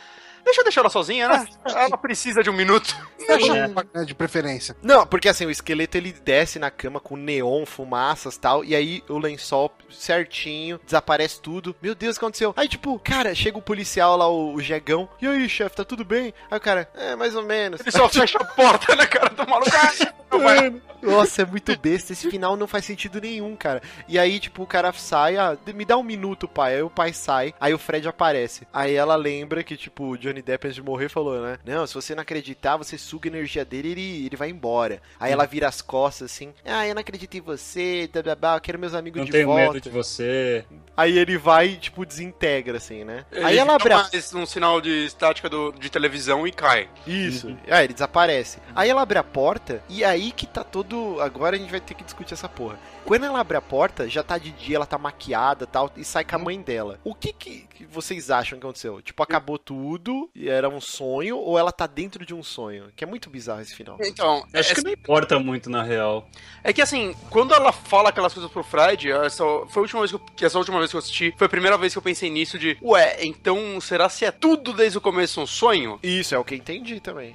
deixa 0.45 0.61
eu 0.61 0.65
deixar 0.65 0.81
ela 0.81 0.91
sozinha, 0.91 1.29
né? 1.29 1.47
Ela 1.65 1.97
precisa 1.97 2.43
de 2.43 2.51
um 2.51 2.53
minuto. 2.53 2.95
Fecha 3.27 3.69
né, 3.69 4.05
de 4.05 4.15
preferência. 4.15 4.77
Não, 4.83 5.07
porque 5.07 5.29
assim, 5.29 5.47
o 5.47 5.51
esqueleto 5.51 5.97
ele 5.97 6.13
desce 6.13 6.59
na 6.59 6.71
cama 6.71 7.01
com 7.01 7.17
neon, 7.17 7.65
fumaças 7.65 8.37
tal, 8.37 8.65
e 8.65 8.75
aí 8.75 9.03
o 9.09 9.19
lençol 9.19 9.73
certinho, 9.91 10.81
desaparece 10.85 11.41
tudo. 11.41 11.75
Meu 11.81 11.95
Deus, 11.95 12.17
o 12.17 12.19
que 12.19 12.25
aconteceu? 12.25 12.55
Aí, 12.57 12.69
tipo, 12.69 12.99
cara, 12.99 13.35
chega 13.35 13.59
o 13.59 13.63
policial 13.63 14.17
lá, 14.17 14.29
o, 14.29 14.55
o 14.55 14.61
Jegão. 14.61 15.09
E 15.21 15.27
aí, 15.27 15.49
chefe, 15.49 15.77
tá 15.77 15.85
tudo 15.85 16.05
bem? 16.05 16.35
Aí 16.51 16.59
o 16.59 16.61
cara, 16.61 16.89
é, 16.95 17.15
mais 17.17 17.35
ou 17.35 17.43
menos. 17.43 17.81
Ele 17.81 17.91
só 17.91 18.09
fecha 18.09 18.39
a 18.39 18.45
porta 18.45 18.95
na 18.95 19.07
cara 19.07 19.31
do 19.31 19.49
maluco. 19.49 19.71
Ah, 19.75 19.93
Nossa, 21.03 21.43
é 21.43 21.45
muito 21.45 21.77
besta. 21.79 22.13
Esse 22.13 22.31
final 22.31 22.57
não 22.57 22.67
faz 22.67 22.85
sentido 22.85 23.21
nenhum, 23.21 23.57
cara. 23.57 23.83
E 24.09 24.19
aí, 24.19 24.39
tipo, 24.39 24.63
o 24.63 24.67
cara 24.67 24.93
sai, 24.93 25.37
ah, 25.37 25.57
me 25.75 25.85
dá 25.85 25.97
um 25.97 26.03
minuto, 26.03 26.47
pai. 26.47 26.77
Aí 26.77 26.83
o 26.83 26.91
pai 26.91 27.13
sai, 27.13 27.55
aí 27.61 27.75
o 27.75 27.79
Fred 27.79 28.09
aparece. 28.09 28.67
Aí 28.73 28.95
ela 28.95 29.17
lembra 29.17 29.65
que, 29.65 29.77
tipo, 29.77 30.11
o 30.11 30.19
Johnny 30.33 30.43
Depp 30.43 30.67
antes 30.67 30.77
de 30.77 30.83
morrer 30.83 31.09
falou, 31.09 31.41
né? 31.41 31.59
Não, 31.65 31.87
se 31.87 31.95
você 31.95 32.15
não 32.15 32.23
acreditar, 32.23 32.77
você 32.77 32.97
suga 32.97 33.29
a 33.29 33.33
energia 33.33 33.65
dele 33.65 33.89
e 33.89 33.93
ele, 33.93 34.27
ele 34.27 34.37
vai 34.37 34.49
embora. 34.49 35.01
Aí 35.21 35.31
ela 35.33 35.47
vira 35.47 35.69
as 35.69 35.83
costas 35.83 36.33
assim, 36.33 36.53
ah, 36.65 36.87
eu 36.87 36.95
não 36.95 37.01
acredito 37.01 37.37
em 37.37 37.41
você, 37.41 38.09
blá, 38.13 38.23
blá, 38.23 38.35
blá, 38.35 38.57
eu 38.57 38.61
quero 38.61 38.79
meus 38.79 38.95
amigos 38.95 39.19
Não 39.19 39.27
de 39.27 39.33
tenho 39.33 39.47
volta. 39.47 39.63
medo 39.75 39.81
de 39.81 39.91
você. 39.91 40.65
Aí 40.97 41.19
ele 41.19 41.37
vai, 41.37 41.77
tipo, 41.77 42.05
desintegra, 42.05 42.79
assim, 42.79 43.05
né? 43.05 43.25
Ele 43.31 43.45
aí 43.45 43.59
ela 43.59 43.75
abre 43.75 43.93
a 43.93 44.09
um 44.35 44.47
sinal 44.47 44.81
de 44.81 45.07
estática 45.07 45.49
do, 45.49 45.73
de 45.73 45.91
televisão 45.91 46.47
e 46.47 46.53
cai. 46.53 46.89
Isso. 47.07 47.57
Ah, 47.69 47.85
ele 47.85 47.93
desaparece. 47.93 48.59
Aí 48.75 48.89
ela 48.89 49.03
abre 49.03 49.19
a 49.19 49.25
porta 49.25 49.83
e 49.89 50.05
aí 50.05 50.33
que 50.33 50.47
tá 50.47 50.65
todo. 50.65 51.21
Agora 51.21 51.57
a 51.57 51.59
gente 51.59 51.71
vai 51.71 51.81
ter 51.81 51.95
que 51.95 52.05
discutir 52.05 52.35
essa 52.35 52.49
porra. 52.49 52.79
Quando 53.05 53.25
ela 53.25 53.41
abre 53.41 53.57
a 53.57 53.61
porta, 53.61 54.09
já 54.09 54.23
tá 54.23 54.39
de 54.39 54.51
dia, 54.53 54.77
ela 54.77 54.87
tá 54.87 54.99
maquiada 54.99 55.65
e 55.65 55.67
tal, 55.67 55.91
e 55.97 56.05
sai 56.05 56.25
com 56.25 56.37
a 56.37 56.39
mãe 56.39 56.61
dela. 56.61 56.99
O 57.05 57.15
que, 57.15 57.33
que 57.33 57.67
que 57.83 57.87
vocês 57.93 58.31
acham 58.31 58.59
que 58.59 58.65
aconteceu? 58.65 59.03
Tipo, 59.03 59.23
acabou 59.23 59.59
tudo 59.59 60.31
e 60.35 60.49
era 60.49 60.69
um 60.69 60.81
sonho, 60.81 61.37
ou 61.37 61.59
ela 61.59 61.73
tá 61.73 61.87
dentro 61.87 62.25
de 62.25 62.35
um 62.35 62.43
sonho? 62.43 62.87
Que 62.95 63.05
é 63.05 63.07
muito 63.07 63.29
bizarro 63.29 63.61
esse 63.61 63.75
final. 63.75 63.99
Então, 64.01 64.47
Acho 64.55 64.73
é, 64.73 64.75
que 64.75 64.83
não 64.83 64.93
importa 64.93 65.39
muito, 65.39 65.69
na 65.69 65.83
real. 65.83 66.29
é 66.63 66.73
que 66.73 66.81
assim, 66.81 67.15
quando 67.31 67.53
ela 67.53 67.73
fala 67.73 68.11
aquelas 68.11 68.33
coisas 68.33 68.51
pro 68.51 68.63
Fred, 68.63 69.11
essa 69.11 69.45
foi 69.69 69.81
a 69.81 69.83
última 69.83 70.01
vez 70.01 70.11
que, 70.11 70.17
eu, 70.17 70.21
que 70.37 70.45
essa 70.45 70.59
última 70.59 70.79
vez 70.79 70.91
que 70.91 70.97
eu 70.97 71.01
assisti, 71.01 71.35
foi 71.37 71.47
a 71.47 71.51
primeira 71.51 71.77
vez 71.77 71.93
que 71.93 71.99
eu 71.99 72.03
pensei 72.03 72.31
nisso 72.31 72.59
de, 72.59 72.79
ué, 72.83 73.25
então 73.25 73.81
será 73.81 74.09
se 74.09 74.25
é 74.25 74.31
tudo 74.31 74.73
desde 74.73 74.99
o 74.99 75.01
começo 75.01 75.41
um 75.41 75.47
sonho? 75.47 75.99
Isso, 76.03 76.35
é 76.35 76.39
o 76.39 76.45
que 76.45 76.55
eu 76.55 76.59
entendi 76.59 77.01
também. 77.01 77.35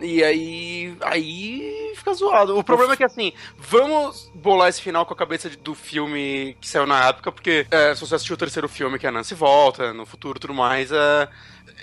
E 0.00 0.22
aí. 0.22 0.96
Aí 1.00 1.92
fica 1.96 2.14
zoado. 2.14 2.56
O 2.56 2.64
problema 2.64 2.94
é 2.94 2.96
que 2.96 3.04
assim, 3.04 3.32
vamos 3.56 4.30
bolar 4.34 4.68
esse 4.68 4.80
final 4.80 4.91
com 5.04 5.14
a 5.14 5.16
cabeça 5.16 5.48
de- 5.50 5.56
do 5.56 5.74
filme 5.74 6.56
que 6.60 6.68
saiu 6.68 6.86
na 6.86 7.08
época, 7.08 7.32
porque 7.32 7.66
é, 7.70 7.94
se 7.94 8.00
você 8.00 8.14
assistiu 8.14 8.34
o 8.34 8.38
terceiro 8.38 8.68
filme, 8.68 8.98
que 8.98 9.06
é 9.06 9.08
a 9.08 9.12
Nancy 9.12 9.34
volta, 9.34 9.92
no 9.92 10.04
futuro 10.06 10.38
e 10.38 10.40
tudo 10.40 10.54
mais, 10.54 10.90
é, 10.92 11.28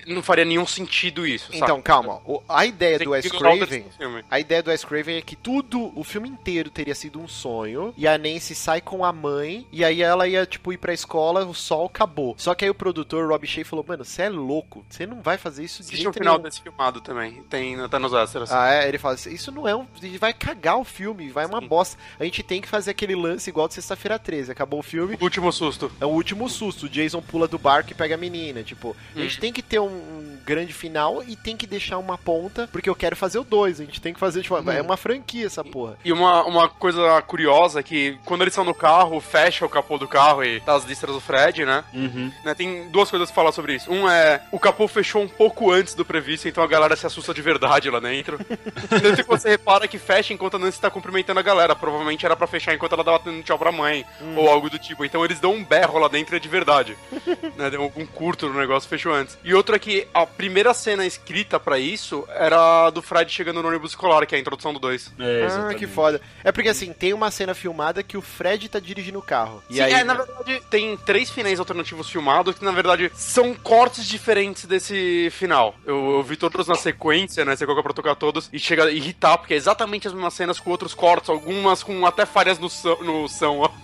não 0.08 0.22
faria 0.24 0.46
nenhum 0.46 0.66
sentido 0.66 1.26
isso. 1.26 1.50
Então, 1.54 1.68
sabe? 1.68 1.82
calma. 1.84 2.22
O- 2.26 2.42
a 2.48 2.66
ideia 2.66 2.98
Tem 2.98 3.06
do 3.06 3.12
Wes 3.12 3.26
o 3.26 3.38
Craven. 3.38 3.86
A 4.30 4.40
ideia 4.40 4.62
do 4.64 4.70
Wes 4.70 4.84
Craven 4.84 5.18
é 5.18 5.22
que 5.22 5.36
tudo, 5.36 5.92
o 5.98 6.04
filme 6.04 6.30
inteiro 6.30 6.70
teria 6.70 6.96
sido 6.96 7.20
um 7.20 7.28
sonho, 7.28 7.94
e 7.98 8.08
a 8.08 8.18
Nancy 8.18 8.56
sai 8.56 8.82
com 8.82 9.04
a 9.04 9.12
mãe, 9.14 9.66
e 9.72 9.84
aí 9.84 10.02
ela 10.02 10.28
ia, 10.28 10.46
tipo, 10.46 10.72
ir 10.74 10.78
pra 10.78 10.94
escola, 10.94 11.46
o 11.46 11.54
sol 11.54 11.86
acabou. 11.88 12.36
Só 12.38 12.54
que 12.56 12.66
aí 12.66 12.70
o 12.72 12.76
produtor, 12.76 13.28
Rob 13.30 13.46
Shea, 13.48 13.66
falou, 13.66 13.86
mano, 13.88 14.04
você 14.06 14.24
é 14.24 14.30
louco, 14.30 14.86
você 14.90 15.06
não 15.06 15.22
vai 15.22 15.38
fazer 15.38 15.64
isso 15.64 15.78
de 15.80 15.84
Existe 15.90 16.00
um 16.02 16.04
jeito 16.12 16.18
final 16.20 16.34
nenhum. 16.36 16.44
desse 16.44 16.62
filmado 16.62 17.02
também. 17.02 17.42
Tem, 17.50 17.78
tá 17.90 18.00
nos 18.00 18.14
extras. 18.14 18.52
Ah, 18.52 18.74
é, 18.74 18.88
ele 18.88 18.98
fala 18.98 19.16
assim, 19.16 19.34
isso 19.34 19.52
não 19.52 19.68
é 19.68 19.76
um. 19.76 19.86
a 19.96 20.06
gente 20.06 20.18
Vai 20.20 20.34
cagar 20.34 20.78
o 20.78 20.84
filme, 20.84 21.30
vai 21.30 21.46
uma 21.46 21.62
bosta. 21.62 21.98
A 22.20 22.24
gente 22.26 22.44
tem 22.44 22.62
que 22.62 22.68
fazer 22.68 22.92
aquele 22.92 23.16
lance 23.16 23.50
igual 23.50 23.68
de 23.68 23.74
sexta-feira 23.74 24.20
13. 24.20 24.52
Acabou 24.52 24.80
o 24.80 24.84
filme, 24.84 25.18
Último 25.22 25.52
susto. 25.52 25.92
é 26.00 26.06
o 26.06 26.10
último 26.10 26.50
susto. 26.50 26.86
O 26.86 26.90
Jason 26.90 27.22
pula 27.22 27.48
do 27.48 27.58
barco 27.58 27.92
e 27.92 27.96
pega 27.96 28.16
a 28.16 28.18
menina. 28.18 28.64
Tipo, 28.64 28.96
a 29.16 29.20
gente 29.20 29.40
tem 29.40 29.54
que 29.54 29.62
ter 29.62 29.80
um, 29.80 29.89
um 29.90 30.38
grande 30.46 30.74
final 30.74 31.24
e 31.28 31.36
tem 31.36 31.56
que 31.56 31.68
deixar 31.68 31.98
uma 31.98 32.18
ponta, 32.18 32.68
porque 32.72 32.90
eu 32.90 32.96
quero 32.96 33.16
fazer 33.16 33.40
o 33.40 33.44
2. 33.44 33.82
A 33.82 33.86
gente 33.86 34.02
tem 34.02 34.14
que 34.14 34.20
fazer, 34.20 34.42
tipo, 34.42 34.58
é 34.70 34.82
uma 34.82 34.98
franquia 34.98 35.46
essa 35.46 35.64
porra. 35.64 35.98
E 36.04 36.12
uma, 36.12 36.44
uma 36.46 36.70
coisa 36.70 37.22
curiosa 37.22 37.80
é 37.80 37.84
que 37.84 38.18
quando 38.26 38.42
eles 38.42 38.54
estão 38.54 38.64
no 38.64 38.74
carro, 38.74 39.20
fecha 39.20 39.66
o 39.66 39.70
capô 39.70 39.98
do 39.98 40.08
carro 40.08 40.44
e 40.44 40.60
tá 40.62 40.76
as 40.76 40.86
listras 40.86 41.14
do 41.14 41.22
Fred, 41.22 41.66
né? 41.66 41.84
Uhum. 41.94 42.32
Né, 42.44 42.54
Tem 42.56 42.90
duas 42.90 43.10
coisas 43.10 43.30
pra 43.30 43.36
falar 43.36 43.52
sobre 43.52 43.76
isso. 43.76 43.92
Um 43.92 44.10
é, 44.10 44.42
o 44.52 44.60
capô 44.60 44.88
fechou 44.88 45.22
um 45.22 45.28
pouco 45.28 45.72
antes 45.72 45.94
do 45.94 46.06
previsto, 46.06 46.48
então 46.48 46.64
a 46.64 46.68
galera 46.68 46.96
se 46.96 47.06
assusta 47.06 47.34
de 47.34 47.42
verdade 47.42 47.90
lá 47.90 48.00
dentro. 48.00 48.40
então 48.92 49.16
se 49.16 49.24
você 49.24 49.50
repara 49.50 49.88
que 49.88 49.98
fecha 49.98 50.34
enquanto 50.34 50.56
a 50.56 50.60
Nancy 50.60 50.80
tá 50.80 50.90
cumprimentando 50.90 51.40
a 51.40 51.44
galera. 51.44 51.76
Provavelmente 51.76 52.26
era 52.26 52.36
pra 52.36 52.48
fechar 52.48 52.74
enquanto 52.74 52.94
ela 52.94 53.04
tava 53.04 53.20
dando 53.20 53.44
tchau 53.44 53.58
pra 53.58 53.72
mãe, 53.72 54.06
ou 54.36 54.50
algo 54.50 54.70
do 54.70 54.80
tipo. 54.80 55.06
Então 55.06 55.24
eles 55.24 55.40
dão 55.40 55.54
um 55.54 55.64
berro 55.64 56.00
lá 56.00 56.08
dentro 56.08 56.36
e 56.36 56.38
é 56.38 56.40
de 56.40 56.50
verdade. 56.50 56.98
né? 57.56 57.70
Deu 57.70 57.92
um 57.96 58.06
curto 58.06 58.48
no 58.48 58.60
negócio, 58.60 58.90
fechou 58.90 59.14
antes. 59.14 59.38
E 59.44 59.54
outro 59.54 59.76
é 59.76 59.79
que 59.80 60.08
a 60.14 60.26
primeira 60.26 60.74
cena 60.74 61.06
escrita 61.06 61.60
pra 61.60 61.80
isso 61.80 62.28
era 62.30 62.86
a 62.88 62.90
do 62.90 63.02
Fred 63.02 63.32
chegando 63.32 63.62
no 63.62 63.70
ônibus 63.70 63.92
escolar, 63.92 64.26
que 64.26 64.36
é 64.36 64.38
a 64.38 64.42
introdução 64.42 64.74
do 64.74 64.80
2. 64.80 65.14
É, 65.20 65.48
Ah, 65.70 65.74
que 65.74 65.88
foda. 65.88 66.22
É 66.44 66.52
porque 66.52 66.70
assim, 66.70 66.94
tem 66.94 67.14
uma 67.14 67.32
cena 67.32 67.54
filmada 67.56 68.04
que 68.04 68.18
o 68.18 68.22
Fred 68.22 68.68
tá 68.70 68.80
dirigindo 68.80 69.20
o 69.20 69.22
carro. 69.24 69.64
E 69.70 69.76
Sim, 69.76 69.82
aí. 69.82 69.94
é, 69.94 70.04
na 70.04 70.14
verdade, 70.14 70.62
tem 70.70 70.96
três 70.98 71.30
finais 71.30 71.60
alternativos 71.60 72.10
filmados 72.10 72.58
que, 72.58 72.64
na 72.66 72.72
verdade, 72.72 73.12
são 73.16 73.54
cortes 73.56 74.06
diferentes 74.06 74.66
desse 74.66 75.30
final. 75.32 75.76
Eu, 75.86 76.12
eu 76.18 76.24
vi 76.24 76.36
todos 76.36 76.68
na 76.68 76.76
sequência, 76.76 77.46
né? 77.46 77.56
Você 77.56 77.66
coloca 77.66 77.84
pra 77.84 77.94
tocar 77.94 78.16
todos 78.16 78.50
e 78.52 78.60
chega 78.60 78.86
a 78.86 78.92
irritar, 78.92 79.38
porque 79.38 79.54
é 79.54 79.58
exatamente 79.58 80.08
as 80.08 80.14
mesmas 80.14 80.34
cenas 80.34 80.60
com 80.60 80.70
outros 80.70 80.94
cortes, 80.94 81.30
algumas 81.30 81.82
com 81.84 82.06
até 82.06 82.26
falhas 82.26 82.60
no 82.60 82.70
som, 82.70 82.96
no 83.02 83.28
som, 83.28 83.60
ó. 83.60 83.70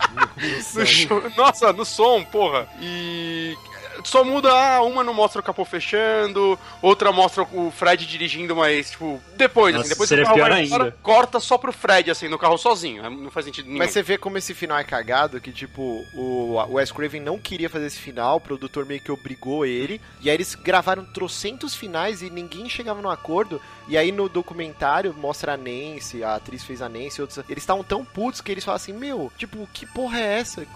No 0.74 0.86
show- 0.86 1.22
Nossa, 1.36 1.72
no 1.72 1.84
som, 1.84 2.22
porra. 2.24 2.68
E. 2.80 3.56
Só 4.04 4.24
muda, 4.24 4.50
ah, 4.50 4.82
uma 4.82 5.02
não 5.02 5.14
mostra 5.14 5.40
o 5.40 5.44
capô 5.44 5.64
fechando, 5.64 6.58
outra 6.80 7.12
mostra 7.12 7.42
o 7.52 7.70
Fred 7.70 8.06
dirigindo, 8.06 8.54
mas, 8.54 8.90
tipo, 8.90 9.20
depois, 9.36 9.74
Nossa, 9.74 9.86
assim, 9.86 9.94
depois 9.94 10.08
seria 10.08 10.32
pior 10.32 10.50
ainda. 10.52 10.96
corta 11.02 11.40
só 11.40 11.58
pro 11.58 11.72
Fred, 11.72 12.10
assim, 12.10 12.28
no 12.28 12.38
carro 12.38 12.58
sozinho. 12.58 13.08
Não 13.10 13.30
faz 13.30 13.46
sentido 13.46 13.66
nenhum. 13.66 13.78
Mas 13.78 13.90
você 13.90 14.02
vê 14.02 14.16
como 14.16 14.38
esse 14.38 14.54
final 14.54 14.78
é 14.78 14.84
cagado, 14.84 15.40
que 15.40 15.52
tipo, 15.52 16.04
o 16.14 16.36
o 16.46 16.74
Wes 16.74 16.92
Craven 16.92 17.20
não 17.20 17.38
queria 17.38 17.68
fazer 17.68 17.86
esse 17.86 17.98
final, 17.98 18.36
o 18.36 18.40
produtor 18.40 18.86
meio 18.86 19.00
que 19.00 19.10
obrigou 19.10 19.66
ele, 19.66 20.00
e 20.20 20.30
aí 20.30 20.36
eles 20.36 20.54
gravaram 20.54 21.04
trocentos 21.04 21.74
finais 21.74 22.22
e 22.22 22.30
ninguém 22.30 22.68
chegava 22.68 23.02
no 23.02 23.10
acordo, 23.10 23.60
e 23.88 23.96
aí 23.96 24.12
no 24.12 24.28
documentário 24.28 25.14
mostra 25.14 25.54
a 25.54 25.56
Nancy, 25.56 26.22
a 26.22 26.36
atriz 26.36 26.64
fez 26.64 26.80
a 26.80 26.88
Nancy, 26.88 27.20
outros, 27.20 27.44
eles 27.48 27.62
estavam 27.62 27.82
tão 27.82 28.04
putos 28.04 28.40
que 28.40 28.52
eles 28.52 28.64
falam 28.64 28.76
assim, 28.76 28.92
meu, 28.92 29.32
tipo, 29.36 29.68
que 29.72 29.86
porra 29.86 30.18
é 30.18 30.38
essa? 30.38 30.66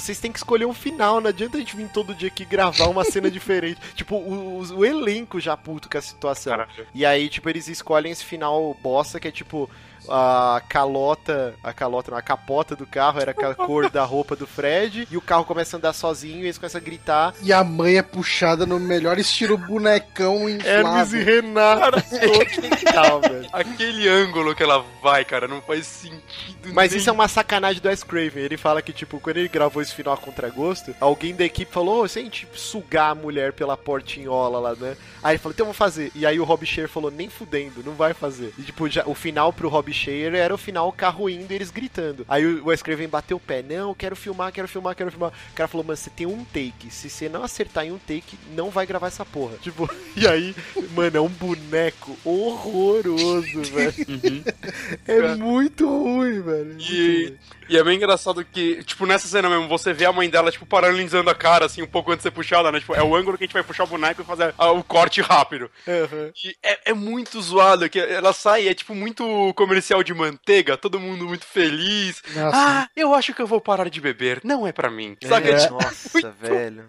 Vocês 0.00 0.20
têm 0.20 0.30
que 0.30 0.38
escolher 0.38 0.66
um 0.66 0.74
final, 0.74 1.20
não 1.20 1.28
adianta 1.28 1.56
a 1.56 1.60
gente 1.60 1.74
vir 1.74 1.88
todo 1.88 2.14
dia 2.14 2.28
aqui 2.28 2.44
gravar 2.44 2.86
uma 2.88 3.02
cena 3.04 3.30
diferente. 3.30 3.80
Tipo, 3.96 4.16
o, 4.16 4.58
o- 4.60 4.76
o 4.78 4.84
elenco 4.84 5.40
já 5.40 5.56
puto 5.56 5.88
com 5.88 5.96
a 5.96 6.02
situação. 6.02 6.50
Caralho. 6.56 6.86
E 6.94 7.04
aí, 7.06 7.28
tipo, 7.28 7.48
eles 7.48 7.66
escolhem 7.68 8.12
esse 8.12 8.24
final 8.24 8.76
bosta 8.82 9.18
que 9.18 9.26
é 9.28 9.30
tipo. 9.30 9.68
A 10.08 10.62
calota, 10.68 11.54
a 11.62 11.72
calota, 11.72 12.10
não, 12.10 12.18
a 12.18 12.22
capota 12.22 12.76
do 12.76 12.86
carro 12.86 13.20
era 13.20 13.34
com 13.34 13.46
a 13.46 13.54
cor 13.54 13.90
da 13.90 14.04
roupa 14.04 14.36
do 14.36 14.46
Fred, 14.46 15.06
e 15.10 15.16
o 15.16 15.20
carro 15.20 15.44
começa 15.44 15.76
a 15.76 15.78
andar 15.78 15.92
sozinho 15.92 16.40
e 16.40 16.44
eles 16.46 16.58
começam 16.58 16.80
a 16.80 16.84
gritar. 16.84 17.34
E 17.42 17.52
a 17.52 17.62
mãe 17.64 17.96
é 17.96 18.02
puxada 18.02 18.64
no 18.66 18.78
melhor 18.78 19.18
estilo 19.18 19.56
bonecão 19.56 20.48
Hermes 20.48 21.12
e 21.12 21.18
inflável. 21.18 21.24
Renato, 21.24 22.02
total, 22.84 23.20
velho. 23.20 23.48
Aquele 23.52 24.08
ângulo 24.08 24.54
que 24.54 24.62
ela 24.62 24.84
vai, 25.02 25.24
cara, 25.24 25.48
não 25.48 25.60
faz 25.60 25.86
sentido 25.86 26.72
Mas 26.72 26.90
nenhum. 26.90 27.00
isso 27.00 27.10
é 27.10 27.12
uma 27.12 27.28
sacanagem 27.28 27.80
do 27.80 27.88
Wes 27.88 28.02
Craven. 28.02 28.42
Ele 28.42 28.56
fala 28.56 28.82
que, 28.82 28.92
tipo, 28.92 29.20
quando 29.20 29.38
ele 29.38 29.48
gravou 29.48 29.82
esse 29.82 29.94
final 29.94 30.14
a 30.14 30.16
contragosto, 30.16 30.94
alguém 31.00 31.34
da 31.34 31.44
equipe 31.44 31.72
falou, 31.72 32.02
ô, 32.02 32.08
se 32.08 32.18
a 32.18 32.22
gente 32.22 32.46
sugar 32.54 33.10
a 33.10 33.14
mulher 33.14 33.52
pela 33.52 33.76
portinhola 33.76 34.58
lá, 34.58 34.74
né? 34.74 34.96
Aí 35.22 35.32
ele 35.32 35.38
falou, 35.38 35.52
então 35.52 35.66
vamos 35.66 35.76
fazer. 35.76 36.10
E 36.14 36.24
aí 36.24 36.38
o 36.38 36.44
Rob 36.44 36.64
Shear 36.64 36.88
falou, 36.88 37.10
nem 37.10 37.28
fudendo, 37.28 37.82
não 37.84 37.94
vai 37.94 38.14
fazer. 38.14 38.52
E, 38.58 38.62
tipo, 38.62 38.88
já, 38.88 39.04
o 39.06 39.14
final 39.14 39.52
pro 39.52 39.68
Rob 39.68 39.92
Shear 39.96 40.34
era 40.34 40.54
o 40.54 40.58
final 40.58 40.88
o 40.88 40.92
carro 40.92 41.28
indo 41.28 41.50
e 41.50 41.54
eles 41.54 41.70
gritando. 41.70 42.24
Aí 42.28 42.44
o 42.44 42.66
Wes 42.66 42.82
Craven 42.82 43.08
bateu 43.08 43.36
o 43.36 43.40
pé, 43.40 43.62
não, 43.62 43.94
quero 43.94 44.14
filmar, 44.14 44.52
quero 44.52 44.68
filmar, 44.68 44.94
quero 44.94 45.10
filmar. 45.10 45.32
O 45.52 45.54
cara 45.54 45.68
falou, 45.68 45.84
mano, 45.86 45.96
você 45.96 46.10
tem 46.10 46.26
um 46.26 46.44
take. 46.44 46.90
Se 46.90 47.08
você 47.10 47.28
não 47.28 47.42
acertar 47.42 47.84
em 47.86 47.92
um 47.92 47.98
take, 47.98 48.38
não 48.54 48.70
vai 48.70 48.86
gravar 48.86 49.08
essa 49.08 49.24
porra. 49.24 49.56
Tipo, 49.62 49.88
e 50.16 50.26
aí, 50.28 50.54
mano, 50.94 51.16
é 51.16 51.20
um 51.20 51.28
boneco 51.28 52.16
horroroso, 52.24 53.62
velho. 53.62 53.94
É 55.06 55.34
muito 55.36 55.86
ruim, 55.88 56.40
velho. 56.42 56.66
Muito 56.66 56.92
E, 56.92 57.24
ruim. 57.26 57.38
e 57.68 57.76
é 57.78 57.84
bem 57.84 57.96
engraçado 57.96 58.44
que, 58.44 58.82
tipo, 58.84 59.06
nessa 59.06 59.26
cena 59.28 59.48
mesmo, 59.48 59.68
você 59.68 59.92
vê 59.92 60.04
a 60.04 60.12
mãe 60.12 60.28
dela, 60.28 60.50
tipo, 60.50 60.66
paralisando 60.66 61.30
a 61.30 61.34
cara, 61.34 61.66
assim, 61.66 61.82
um 61.82 61.86
pouco 61.86 62.10
antes 62.10 62.20
de 62.20 62.24
ser 62.24 62.30
puxada, 62.32 62.70
né? 62.72 62.80
Tipo, 62.80 62.94
é 62.94 63.02
o 63.02 63.14
ângulo 63.14 63.36
que 63.38 63.44
a 63.44 63.46
gente 63.46 63.52
vai 63.54 63.62
puxar 63.62 63.84
o 63.84 63.88
boneco 63.88 64.22
e 64.22 64.24
fazer 64.24 64.54
ah, 64.58 64.70
o 64.72 64.82
corte 64.84 65.20
rápido. 65.20 65.70
Aham. 65.86 66.30
E 66.44 66.56
é, 66.62 66.90
é 66.90 66.94
muito 66.94 67.40
zoado, 67.40 67.88
que 67.88 67.98
ela 67.98 68.32
sai, 68.32 68.68
é 68.68 68.74
tipo 68.74 68.94
muito 68.94 69.52
comercial 69.54 69.85
de 70.02 70.12
manteiga, 70.14 70.76
todo 70.76 70.98
mundo 71.00 71.26
muito 71.26 71.44
feliz. 71.44 72.22
Nossa. 72.34 72.56
Ah, 72.56 72.88
eu 72.96 73.14
acho 73.14 73.32
que 73.34 73.40
eu 73.42 73.46
vou 73.46 73.60
parar 73.60 73.88
de 73.88 74.00
beber, 74.00 74.40
não 74.44 74.66
é 74.66 74.72
pra 74.72 74.90
mim. 74.90 75.16
Saca? 75.26 75.48
É, 75.48 75.56
Tipo, 75.58 75.74
nossa, 75.74 76.10
muito- 76.12 76.32
velho. 76.40 76.86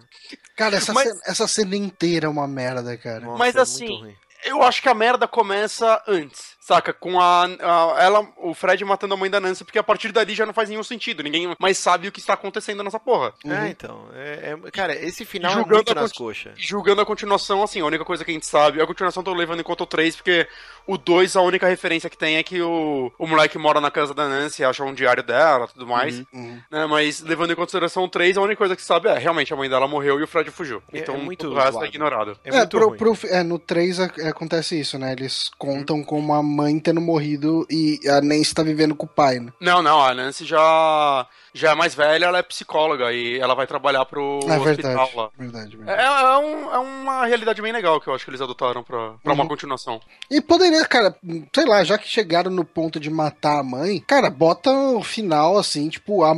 Cara, 0.56 0.76
essa, 0.76 0.92
Mas- 0.92 1.08
cena, 1.08 1.20
essa 1.26 1.48
cena 1.48 1.76
inteira 1.76 2.26
é 2.26 2.28
uma 2.28 2.46
merda, 2.48 2.96
cara. 2.96 3.20
Nossa, 3.20 3.38
Mas 3.38 3.54
é 3.56 3.60
assim. 3.60 4.14
Eu 4.44 4.62
acho 4.62 4.80
que 4.80 4.88
a 4.88 4.94
merda 4.94 5.26
começa 5.26 6.02
antes, 6.06 6.56
saca? 6.68 6.92
Com 6.92 7.18
a, 7.18 7.44
a- 7.44 7.96
ela, 8.02 8.28
o 8.36 8.52
Fred 8.54 8.84
matando 8.84 9.14
a 9.14 9.16
mãe 9.16 9.30
da 9.30 9.40
Nancy, 9.40 9.64
porque 9.64 9.78
a 9.78 9.82
partir 9.82 10.12
dali 10.12 10.34
já 10.34 10.44
não 10.44 10.52
faz 10.52 10.68
nenhum 10.68 10.82
sentido. 10.82 11.22
Ninguém 11.22 11.54
mais 11.58 11.78
sabe 11.78 12.08
o 12.08 12.12
que 12.12 12.20
está 12.20 12.34
acontecendo 12.34 12.84
nessa 12.84 13.00
porra. 13.00 13.32
É, 13.46 13.68
então. 13.68 14.06
É, 14.14 14.56
é- 14.66 14.70
cara, 14.70 14.94
esse 14.94 15.24
final 15.24 15.52
é 15.52 15.54
Julgando 15.54 15.74
muito 15.76 15.92
a 15.92 16.02
nas 16.02 16.12
coxas. 16.12 16.52
Julgando 16.56 17.00
a 17.00 17.06
continuação, 17.06 17.62
assim, 17.62 17.80
a 17.80 17.86
única 17.86 18.04
coisa 18.04 18.24
que 18.24 18.30
a 18.30 18.34
gente 18.34 18.46
sabe. 18.46 18.80
A 18.82 18.86
continuação 18.86 19.22
tô 19.22 19.32
levando 19.32 19.60
em 19.60 19.64
conta 19.64 19.84
o 19.84 19.86
3, 19.86 20.16
porque 20.16 20.46
o 20.86 20.98
2, 20.98 21.36
a 21.36 21.40
única 21.42 21.66
referência 21.66 22.10
que 22.10 22.18
tem 22.18 22.36
é 22.36 22.42
que 22.42 22.60
o, 22.60 23.10
o 23.18 23.26
moleque 23.26 23.56
mora 23.58 23.80
na 23.80 23.90
casa 23.90 24.12
da 24.12 24.28
Nancy, 24.28 24.62
acha 24.64 24.84
um 24.84 24.92
diário 24.94 25.22
dela 25.22 25.66
tudo 25.68 25.86
mais. 25.86 26.18
Uhum. 26.32 26.60
Né? 26.70 26.86
Mas 26.86 27.20
levando 27.20 27.52
em 27.52 27.56
consideração 27.56 28.04
o 28.04 28.08
3, 28.08 28.36
a 28.36 28.42
única 28.42 28.58
coisa 28.58 28.76
que 28.76 28.82
se 28.82 28.88
sabe 28.88 29.08
é 29.08 29.18
realmente 29.18 29.52
a 29.52 29.56
mãe 29.56 29.68
dela 29.70 29.88
morreu 29.88 30.20
e 30.20 30.22
o 30.22 30.26
Fred 30.26 30.50
fugiu. 30.50 30.82
É- 30.92 30.98
Então 30.98 31.14
é 31.14 31.18
muito 31.18 31.48
o 31.48 31.54
resto 31.54 31.82
é 31.82 31.88
ignorado. 31.88 32.38
É, 32.44 32.48
É, 32.50 32.58
muito 32.58 32.70
pro- 32.70 32.88
ruim. 32.88 32.98
pro- 32.98 33.16
é, 33.28 33.42
no 33.42 33.58
3 33.58 34.00
a- 34.00 34.04
acontece 34.28 34.78
isso, 34.78 34.98
né? 34.98 35.12
Eles 35.12 35.50
contam 35.58 36.02
com 36.02 36.32
a 36.34 36.42
mãe 36.58 36.76
tendo 36.80 37.00
morrido 37.00 37.64
e 37.70 38.00
a 38.08 38.20
Nancy 38.20 38.52
tá 38.52 38.64
vivendo 38.64 38.96
com 38.96 39.06
o 39.06 39.08
pai, 39.08 39.38
né? 39.38 39.52
Não, 39.60 39.80
não, 39.80 40.02
a 40.02 40.12
Nancy 40.12 40.44
já, 40.44 41.26
já 41.54 41.70
é 41.70 41.74
mais 41.74 41.94
velha, 41.94 42.26
ela 42.26 42.38
é 42.38 42.42
psicóloga 42.42 43.12
e 43.12 43.38
ela 43.38 43.54
vai 43.54 43.66
trabalhar 43.66 44.04
pro 44.04 44.40
É 44.48 44.58
hospital 44.58 44.64
verdade. 44.66 45.16
lá. 45.16 45.30
Verdade, 45.38 45.74
É, 45.74 45.76
verdade. 45.78 46.02
é 46.02 46.38
um- 46.38 46.72
é 46.74 46.78
uma 46.78 47.26
realidade 47.26 47.60
bem 47.62 47.72
legal 47.72 48.00
que 48.00 48.08
eu 48.08 48.14
acho 48.14 48.24
que 48.24 48.30
eles 48.30 48.40
adotaram 48.40 48.82
pra, 48.82 49.14
pra 49.22 49.32
uma 49.32 49.42
Uhum. 49.42 49.48
continuação. 49.48 50.00
E 50.30 50.40
poderia, 50.40 50.84
cara, 50.84 51.14
sei 51.54 51.64
lá, 51.66 51.82
já 51.84 51.96
que 51.98 52.08
chegaram 52.08 52.50
no 52.50 52.64
ponto 52.64 52.98
de 53.00 53.10
matar 53.10 53.58
a 53.60 53.62
mãe, 53.62 54.00
cara, 54.06 54.30
bota 54.30 54.70
o 54.70 55.02
final 55.02 55.56
assim, 55.58 55.88
tipo, 55.88 56.22
a, 56.24 56.32
a, 56.32 56.34